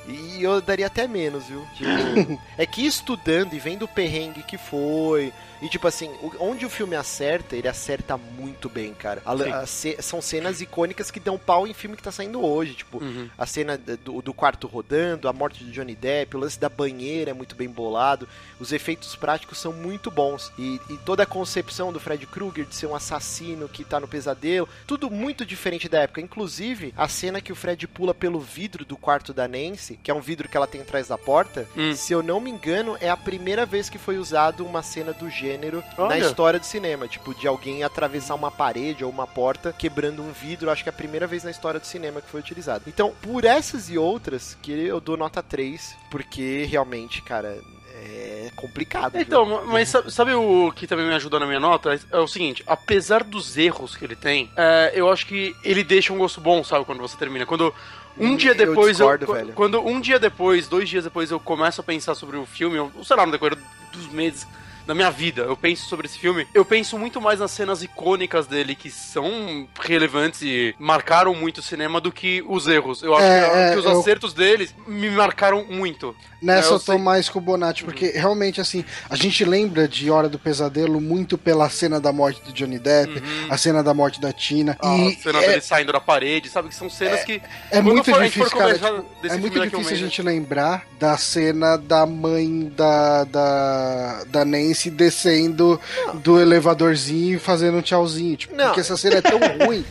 E 0.07 0.43
eu 0.43 0.59
daria 0.61 0.87
até 0.87 1.07
menos, 1.07 1.45
viu? 1.45 1.65
Tipo, 1.75 2.41
é 2.57 2.65
que 2.65 2.85
estudando 2.85 3.53
e 3.53 3.59
vendo 3.59 3.83
o 3.83 3.87
perrengue 3.87 4.43
que 4.43 4.57
foi. 4.57 5.31
E 5.61 5.69
tipo 5.69 5.87
assim, 5.87 6.09
onde 6.39 6.65
o 6.65 6.69
filme 6.69 6.95
acerta, 6.95 7.55
ele 7.55 7.67
acerta 7.67 8.17
muito 8.17 8.67
bem, 8.67 8.93
cara. 8.93 9.21
A- 9.25 9.33
a 9.61 9.65
são 9.67 10.21
cenas 10.21 10.59
icônicas 10.61 11.11
que 11.11 11.19
dão 11.19 11.37
pau 11.37 11.67
em 11.67 11.73
filme 11.73 11.95
que 11.95 12.01
tá 12.03 12.11
saindo 12.11 12.43
hoje. 12.43 12.73
Tipo, 12.73 12.97
Uhum. 13.03 13.29
a 13.37 13.45
cena 13.45 13.77
do, 13.77 14.21
do 14.21 14.33
quarto 14.33 14.65
rodando, 14.67 15.27
a 15.27 15.33
morte 15.33 15.63
de 15.63 15.71
Johnny 15.71 15.95
Depp, 15.95 16.35
o 16.35 16.39
lance 16.39 16.59
da 16.59 16.67
banheira 16.69 17.31
é 17.31 17.33
muito 17.33 17.55
bem 17.55 17.69
bolado, 17.69 18.27
os 18.59 18.71
efeitos 18.71 19.15
práticos 19.15 19.59
são 19.59 19.71
muito 19.71 20.09
bons. 20.09 20.51
E, 20.57 20.79
e 20.89 20.97
toda 20.97 21.23
a 21.23 21.25
concepção 21.27 21.93
do 21.93 21.99
Fred 21.99 22.25
Krueger 22.25 22.65
de 22.65 22.73
ser 22.75 22.87
um 22.87 22.95
assassino 22.95 23.69
que 23.69 23.83
tá 23.83 23.99
no 23.99 24.07
pesadelo, 24.07 24.67
tudo 24.87 25.11
muito 25.11 25.45
diferente 25.45 25.87
da 25.87 25.99
época. 25.99 26.21
Inclusive, 26.21 26.93
a 26.97 27.07
cena 27.07 27.39
que 27.39 27.51
o 27.51 27.55
Fred 27.55 27.87
pula 27.87 28.13
pelo 28.15 28.39
vidro 28.39 28.83
do 28.83 28.97
quarto 28.97 29.31
da 29.33 29.47
Nancy, 29.47 29.99
que 30.01 30.09
é 30.09 30.13
um 30.13 30.21
vidro 30.21 30.49
que 30.49 30.57
ela 30.57 30.65
tem 30.67 30.81
atrás 30.81 31.07
da 31.07 31.17
porta, 31.17 31.67
Hum. 31.77 31.93
se 31.95 32.11
eu 32.13 32.23
não 32.23 32.39
me 32.39 32.49
engano, 32.49 32.97
é 32.99 33.09
a 33.09 33.17
primeira 33.17 33.65
vez 33.65 33.89
que 33.89 33.97
foi 33.99 34.17
usado 34.17 34.65
uma 34.65 34.81
cena 34.81 35.13
do 35.13 35.29
gênero 35.29 35.50
na 35.57 36.03
Olha. 36.05 36.17
história 36.19 36.59
do 36.59 36.65
cinema. 36.65 37.07
Tipo, 37.07 37.33
de 37.33 37.47
alguém 37.47 37.83
atravessar 37.83 38.35
uma 38.35 38.51
parede 38.51 39.03
ou 39.03 39.09
uma 39.11 39.27
porta 39.27 39.73
quebrando 39.77 40.21
um 40.21 40.31
vidro. 40.31 40.69
Acho 40.69 40.83
que 40.83 40.89
é 40.89 40.91
a 40.91 40.95
primeira 40.95 41.27
vez 41.27 41.43
na 41.43 41.51
história 41.51 41.79
do 41.79 41.85
cinema 41.85 42.21
que 42.21 42.29
foi 42.29 42.39
utilizado. 42.39 42.83
Então, 42.87 43.13
por 43.21 43.45
essas 43.45 43.89
e 43.89 43.97
outras, 43.97 44.57
que 44.61 44.71
eu 44.71 44.99
dou 45.01 45.17
nota 45.17 45.41
3, 45.43 45.95
porque 46.09 46.65
realmente, 46.69 47.21
cara, 47.21 47.59
é 48.03 48.51
complicado. 48.55 49.13
viu? 49.13 49.21
Então, 49.21 49.45
ma- 49.45 49.61
mas 49.63 49.89
sabe, 49.89 50.11
sabe 50.11 50.33
o 50.33 50.71
que 50.71 50.87
também 50.87 51.05
me 51.05 51.13
ajudou 51.13 51.39
na 51.39 51.45
minha 51.45 51.59
nota? 51.59 51.99
É 52.11 52.17
o 52.17 52.27
seguinte, 52.27 52.63
apesar 52.65 53.23
dos 53.23 53.57
erros 53.57 53.95
que 53.95 54.03
ele 54.05 54.15
tem, 54.15 54.49
é, 54.57 54.91
eu 54.95 55.09
acho 55.11 55.25
que 55.25 55.55
ele 55.63 55.83
deixa 55.83 56.11
um 56.13 56.17
gosto 56.17 56.41
bom, 56.41 56.63
sabe, 56.63 56.85
quando 56.85 56.99
você 56.99 57.15
termina. 57.17 57.45
Quando 57.45 57.73
um 58.17 58.35
dia 58.35 58.51
eu 58.51 58.55
depois 58.55 58.99
eu, 58.99 59.07
discordo, 59.07 59.33
velho. 59.33 59.53
quando 59.53 59.79
um 59.85 59.99
dia 60.01 60.19
depois, 60.19 60.67
dois 60.67 60.89
dias 60.89 61.03
depois 61.03 61.31
eu 61.31 61.39
começo 61.39 61.79
a 61.81 61.83
pensar 61.83 62.15
sobre 62.15 62.37
o 62.37 62.45
filme, 62.45 62.77
ou 62.79 62.91
sei 63.05 63.15
lá, 63.15 63.25
no 63.25 63.31
decorrer 63.31 63.57
dos 63.93 64.07
meses 64.07 64.45
da 64.91 64.95
minha 64.95 65.09
vida, 65.09 65.43
eu 65.43 65.55
penso 65.55 65.85
sobre 65.87 66.05
esse 66.05 66.19
filme, 66.19 66.45
eu 66.53 66.65
penso 66.65 66.99
muito 66.99 67.21
mais 67.21 67.39
nas 67.39 67.51
cenas 67.51 67.81
icônicas 67.81 68.45
dele 68.45 68.75
que 68.75 68.89
são 68.91 69.65
relevantes 69.79 70.41
e 70.41 70.75
marcaram 70.77 71.33
muito 71.33 71.59
o 71.59 71.63
cinema 71.63 72.01
do 72.01 72.11
que 72.11 72.43
os 72.45 72.67
erros. 72.67 73.01
Eu 73.01 73.15
acho 73.15 73.23
É, 73.23 73.49
que, 73.49 73.55
é, 73.55 73.71
que 73.71 73.79
os 73.79 73.85
eu- 73.85 73.99
acertos 74.01 74.33
deles 74.33 74.75
me 74.85 75.09
marcaram 75.09 75.63
muito. 75.69 76.13
Nessa 76.41 76.69
É, 76.69 76.71
eu 76.71 76.73
eu 76.73 76.79
tô 76.79 76.93
sei. 76.93 76.97
mais 77.01 77.29
com 77.29 77.37
o 77.37 77.41
Bonatti, 77.41 77.83
porque 77.85 78.07
realmente, 78.09 78.59
assim, 78.59 78.83
a 79.09 79.15
gente 79.15 79.45
lembra 79.45 79.87
de 79.87 80.09
Hora 80.09 80.27
do 80.27 80.39
Pesadelo 80.39 80.99
muito 80.99 81.37
pela 81.37 81.69
cena 81.69 81.99
da 82.01 82.11
morte 82.11 82.41
do 82.41 82.51
Johnny 82.51 82.79
Depp, 82.79 83.21
a 83.49 83.57
cena 83.57 83.83
da 83.83 83.93
morte 83.93 84.19
da 84.19 84.33
Tina. 84.33 84.75
A 84.81 84.95
e 84.97 85.15
cena 85.17 85.39
é, 85.41 85.47
dele 85.49 85.61
saindo 85.61 85.93
da 85.93 85.99
parede, 86.01 86.49
sabe? 86.49 86.67
Que 86.69 86.75
são 86.75 86.89
cenas 86.89 87.23
que. 87.23 87.39
é 87.69 87.79
muito 87.79 88.03
for- 88.11 88.19
a 88.21 88.25
difícil, 88.25 88.49
cara. 88.57 88.73
tipo, 88.73 88.85
é 89.27 89.37
muito 89.37 89.61
a 89.61 89.65
difícil 89.67 89.93
a 89.93 89.95
gente 89.99 90.21
lembrar 90.23 90.83
da 90.99 91.15
cena 91.15 91.77
da 91.77 92.05
mãe 92.07 92.71
da, 92.75 93.23
da, 93.25 94.23
da 94.25 94.43
Nancy 94.43 94.80
descendo 94.89 95.79
do 96.15 96.39
elevadorzinho 96.39 97.35
e 97.35 97.39
fazendo 97.39 97.77
um 97.77 97.81
tchauzinho. 97.81 98.35
Tipo, 98.35 98.55
Não. 98.55 98.65
porque 98.65 98.79
essa 98.79 98.97
cena 98.97 99.17
é 99.17 99.21
tão 99.21 99.39
ruim 99.65 99.85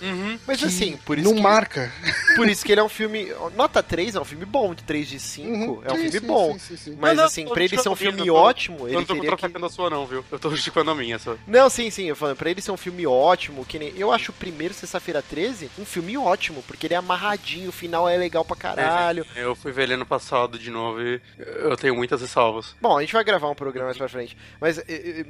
Uhum. 0.00 0.38
Mas 0.46 0.62
assim, 0.62 0.98
por 1.04 1.18
isso 1.18 1.28
não 1.28 1.36
que... 1.36 1.42
marca. 1.42 1.92
Por 2.36 2.48
isso 2.48 2.64
que 2.64 2.72
ele 2.72 2.80
é 2.80 2.84
um 2.84 2.88
filme. 2.88 3.32
Nota 3.54 3.82
3 3.82 4.14
é 4.14 4.20
um 4.20 4.24
filme 4.24 4.44
bom, 4.44 4.74
de 4.74 4.82
3 4.84 5.08
de 5.08 5.18
5 5.20 5.48
Uhum, 5.50 5.82
é 5.84 5.92
um 5.92 5.96
sim, 5.96 6.02
filme 6.02 6.20
sim, 6.20 6.26
bom. 6.26 6.52
sim, 6.52 6.58
sim, 6.58 6.76
sim. 6.76 6.96
Mas 6.98 7.10
Não, 7.16 7.22
não, 7.22 7.24
assim, 7.24 7.44
tô 7.46 7.52
pra 7.54 7.64
ele 7.64 7.78
ser 7.78 7.88
um 7.88 7.96
filme 7.96 8.20
eu 8.20 8.26
tô- 8.26 8.34
ótimo, 8.34 8.78
Eu 8.80 8.86
ele 8.88 8.96
não 8.96 9.04
tô 9.04 9.14
teria 9.14 9.36
que. 9.36 9.64
a 9.64 9.68
sua, 9.68 9.90
não, 9.90 10.06
viu? 10.06 10.24
Eu 10.30 10.38
tô 10.38 10.50
justificando 10.50 10.90
a 10.90 10.94
minha 10.94 11.18
só. 11.18 11.36
Não, 11.46 11.68
sim, 11.70 11.90
sim, 11.90 12.04
eu 12.04 12.16
falando, 12.16 12.36
pra 12.36 12.50
ele 12.50 12.60
ser 12.60 12.70
um 12.70 12.76
filme 12.76 13.06
ótimo, 13.06 13.64
que 13.64 13.78
nem. 13.78 13.92
Eu 13.96 14.12
acho 14.12 14.30
o 14.30 14.34
primeiro 14.34 14.74
Sexta-feira 14.74 15.22
13 15.22 15.70
um 15.78 15.84
filme 15.84 16.16
ótimo, 16.16 16.62
porque 16.66 16.86
ele 16.86 16.94
é 16.94 16.96
amarradinho, 16.96 17.68
o 17.68 17.72
final 17.72 18.08
é 18.08 18.16
legal 18.16 18.44
pra 18.44 18.56
caralho. 18.56 19.24
Eu 19.34 19.54
fui 19.54 19.72
ver 19.72 19.84
ele 19.84 19.94
ano 19.94 20.06
passado 20.06 20.58
de 20.58 20.70
novo 20.70 21.00
e 21.02 21.20
eu 21.36 21.76
tenho 21.76 21.94
muitas 21.94 22.20
ressalvas. 22.20 22.74
Bom, 22.80 22.96
a 22.96 23.00
gente 23.00 23.12
vai 23.12 23.24
gravar 23.24 23.48
um 23.48 23.54
programa 23.54 23.86
mais 23.86 23.98
pra 23.98 24.08
frente. 24.08 24.36
Mas 24.60 24.80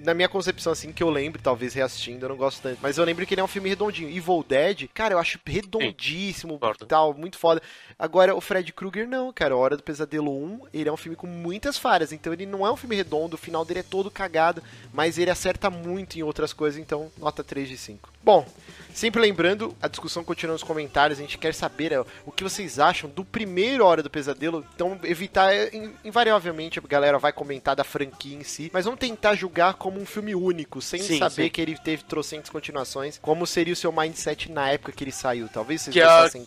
na 0.05 0.15
minha 0.15 0.29
concepção, 0.29 0.73
assim, 0.73 0.93
que 0.93 1.03
eu 1.03 1.11
lembro, 1.11 1.41
talvez 1.41 1.75
reassistindo, 1.75 2.25
eu 2.25 2.29
não 2.31 2.37
gosto 2.37 2.61
tanto. 2.63 2.79
Mas 2.83 2.99
eu 2.99 3.05
lembro 3.05 3.25
que 3.27 3.35
ele 3.35 3.41
é 3.41 3.45
um 3.45 3.49
filme 3.49 3.69
redondinho. 3.69 4.09
Evil 4.09 4.45
Dead, 4.49 4.89
cara, 4.93 5.15
eu 5.15 5.19
acho 5.19 5.39
redondíssimo, 5.47 6.55
concordo. 6.55 6.87
Tal, 6.97 7.13
muito 7.15 7.39
foda. 7.39 7.61
Agora, 7.99 8.35
o 8.35 8.41
Fred 8.41 8.73
Krueger, 8.73 9.07
não, 9.07 9.33
cara. 9.33 9.57
Hora 9.57 9.77
do 9.77 9.83
Pesadelo 9.83 10.31
1, 10.33 10.61
ele 10.73 10.89
é 10.89 10.93
um 10.93 10.97
filme 10.97 11.17
com 11.17 11.27
muitas 11.27 11.77
falhas. 11.79 12.13
Então 12.13 12.33
ele 12.33 12.47
não 12.47 12.67
é 12.67 12.71
um 12.73 12.77
filme 12.77 12.97
redondo, 12.97 13.35
o 13.35 13.39
final 13.39 13.65
dele 13.65 13.81
é 13.81 13.83
todo 13.83 14.11
cagado. 14.11 14.63
Mas 14.93 15.19
ele 15.19 15.31
acerta 15.31 15.69
muito 15.71 16.19
em 16.19 16.23
outras 16.23 16.53
coisas, 16.53 16.81
então 16.81 17.11
nota 17.19 17.45
3 17.45 17.69
de 17.69 17.77
5. 17.77 18.11
Bom, 18.23 18.45
sempre 18.93 19.21
lembrando, 19.21 19.75
a 19.81 19.87
discussão 19.89 20.25
continua 20.25 20.55
nos 20.55 20.63
comentários. 20.63 21.19
A 21.19 21.23
gente 21.23 21.39
quer 21.39 21.55
saber 21.55 21.93
é, 21.93 22.01
o 22.25 22.33
que 22.33 22.43
vocês 22.43 22.79
acham 22.79 23.09
do 23.09 23.25
primeiro 23.25 23.85
Hora 23.85 24.03
do 24.03 24.11
Pesadelo. 24.11 24.65
Então, 24.75 24.99
evitar, 25.05 25.55
é, 25.55 25.75
in- 25.75 25.93
invariavelmente, 26.05 26.79
a 26.79 26.83
galera 26.83 27.19
vai 27.19 27.33
comentar 27.33 27.77
da 27.77 27.85
franquia 27.85 28.37
em 28.37 28.43
si. 28.43 28.69
Mas 28.75 28.85
vamos 28.85 28.99
tentar 28.99 29.35
julgar 29.37 29.75
como 29.75 30.01
um 30.01 30.05
filme 30.07 30.35
único, 30.35 30.83
sem 30.83 31.01
Sim, 31.01 31.19
saber 31.19 31.45
sim. 31.45 31.51
que 31.51 31.61
ele 31.61 31.79
teve 31.79 32.03
trocentas 32.05 32.51
continuações. 32.51 33.19
Como 33.23 33.47
seria 33.47 33.73
o 33.73 33.77
seu 33.77 33.93
mindset 33.93 34.51
na 34.51 34.71
época 34.71 34.93
que 34.93 35.05
ele 35.05 35.13
saiu. 35.13 35.49
Talvez 35.49 35.83
vocês 35.83 35.95
Que 35.95 36.01
a- 36.03 36.07
gostassem 36.23 36.45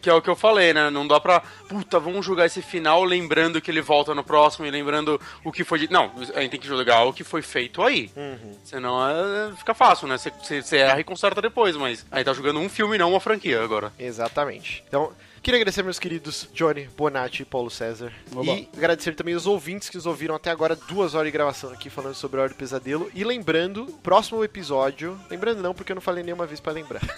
Que 0.00 0.10
é 0.10 0.14
o 0.14 0.22
que 0.22 0.28
eu 0.28 0.36
falei, 0.36 0.72
né? 0.72 0.90
Não 0.90 1.06
dá 1.06 1.20
pra. 1.20 1.40
Puta, 1.68 1.98
vamos 1.98 2.24
julgar 2.24 2.46
esse 2.46 2.62
final 2.62 3.04
lembrando 3.04 3.60
que 3.60 3.70
ele 3.70 3.80
volta 3.80 4.14
no 4.14 4.24
próximo 4.24 4.66
e 4.66 4.70
lembrando 4.70 5.20
o 5.44 5.52
que 5.52 5.64
foi. 5.64 5.80
De... 5.80 5.90
Não, 5.90 6.12
a 6.34 6.40
gente 6.40 6.50
tem 6.50 6.60
que 6.60 6.66
julgar 6.66 7.04
o 7.04 7.12
que 7.12 7.24
foi 7.24 7.42
feito 7.42 7.82
aí. 7.82 8.10
Uhum. 8.16 8.56
Senão 8.64 9.08
é, 9.08 9.52
fica 9.56 9.74
fácil, 9.74 10.08
né? 10.08 10.16
Você 10.18 10.76
erra 10.76 11.00
e 11.00 11.04
conserta 11.04 11.40
depois, 11.40 11.76
mas 11.76 12.06
aí 12.10 12.24
tá 12.24 12.32
jogando 12.32 12.60
um 12.60 12.68
filme, 12.68 12.98
não 12.98 13.10
uma 13.10 13.20
franquia 13.20 13.62
agora. 13.62 13.92
Exatamente. 13.98 14.84
Então, 14.86 15.12
queria 15.42 15.58
agradecer 15.58 15.82
meus 15.82 15.98
queridos 15.98 16.48
Johnny, 16.54 16.88
Bonatti 16.96 17.42
e 17.42 17.44
Paulo 17.44 17.70
César. 17.70 18.12
Oba. 18.34 18.52
E 18.52 18.68
agradecer 18.76 19.14
também 19.14 19.34
os 19.34 19.46
ouvintes 19.46 19.88
que 19.88 19.96
nos 19.96 20.06
ouviram 20.06 20.34
até 20.34 20.50
agora 20.50 20.76
duas 20.76 21.14
horas 21.14 21.26
de 21.28 21.32
gravação 21.32 21.70
aqui 21.72 21.90
falando 21.90 22.14
sobre 22.14 22.38
a 22.38 22.44
Hora 22.44 22.52
do 22.52 22.56
Pesadelo. 22.56 23.10
E 23.14 23.24
lembrando, 23.24 23.86
próximo 24.02 24.42
episódio. 24.44 25.18
Lembrando 25.30 25.62
não, 25.62 25.74
porque 25.74 25.92
eu 25.92 25.94
não 25.94 26.02
falei 26.02 26.22
nenhuma 26.22 26.46
vez 26.46 26.60
pra 26.60 26.72
lembrar. 26.72 27.02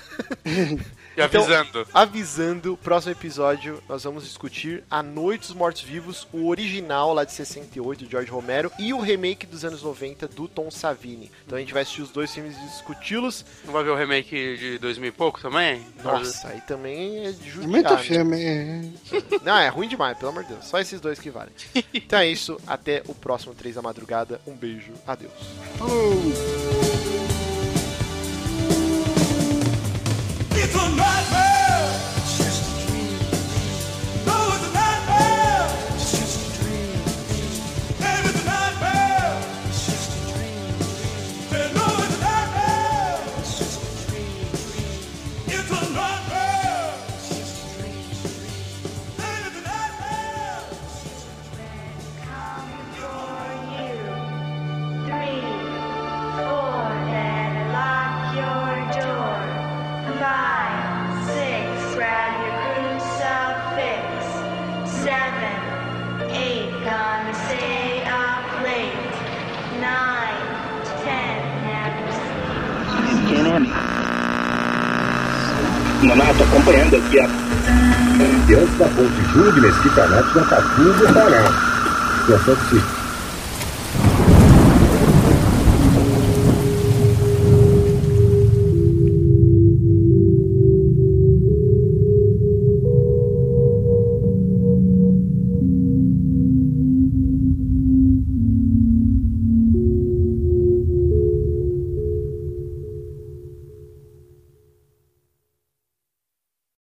E 1.14 1.20
Então, 1.20 1.42
avisando. 1.42 1.86
Avisando, 1.92 2.76
próximo 2.78 3.12
episódio 3.12 3.82
nós 3.88 4.02
vamos 4.04 4.24
discutir 4.24 4.82
A 4.90 5.02
Noite 5.02 5.48
dos 5.48 5.54
Mortos 5.54 5.82
Vivos, 5.82 6.26
o 6.32 6.48
original 6.48 7.12
lá 7.12 7.24
de 7.24 7.32
68 7.32 8.04
do 8.04 8.10
George 8.10 8.30
Romero 8.30 8.72
e 8.78 8.94
o 8.94 8.98
remake 9.00 9.46
dos 9.46 9.64
anos 9.64 9.82
90 9.82 10.26
do 10.28 10.48
Tom 10.48 10.70
Savini. 10.70 11.30
Então 11.46 11.56
a 11.56 11.60
gente 11.60 11.72
vai 11.72 11.82
assistir 11.82 12.02
os 12.02 12.10
dois 12.10 12.32
filmes 12.32 12.56
e 12.56 12.60
discuti-los. 12.66 13.44
Não 13.64 13.72
vai 13.72 13.84
ver 13.84 13.90
o 13.90 13.94
remake 13.94 14.56
de 14.56 14.78
2000 14.78 15.08
e 15.08 15.12
pouco 15.12 15.40
também? 15.40 15.86
Nossa, 16.02 16.48
aí 16.48 16.60
também 16.62 17.26
é 17.26 17.32
de 17.32 17.50
judiar, 17.50 17.70
Muito 17.70 17.90
né? 17.94 18.00
Não, 19.42 19.56
é 19.56 19.68
ruim 19.68 19.88
demais, 19.88 20.16
pelo 20.16 20.30
amor 20.30 20.44
de 20.44 20.50
Deus. 20.50 20.64
Só 20.66 20.78
esses 20.78 21.00
dois 21.00 21.18
que 21.18 21.30
valem. 21.30 21.52
Então 21.92 22.18
é 22.18 22.28
isso, 22.28 22.58
até 22.66 23.02
o 23.06 23.14
próximo 23.14 23.54
3 23.54 23.74
da 23.74 23.82
madrugada. 23.82 24.40
Um 24.46 24.54
beijo, 24.54 24.92
adeus. 25.06 25.32
Tô 76.36 76.44
acompanhando 76.44 76.96
aqui 76.96 77.20
a. 77.20 77.28
Diante 78.46 78.72
da 78.78 78.86
ponte 78.86 79.32
Júlio, 79.34 79.60
Mesquita 79.60 80.06
Neto, 80.08 80.34
da 80.34 80.44
Catuba, 80.44 81.12
Pará. 81.12 81.52
Situação 82.20 82.54
de 82.70 83.01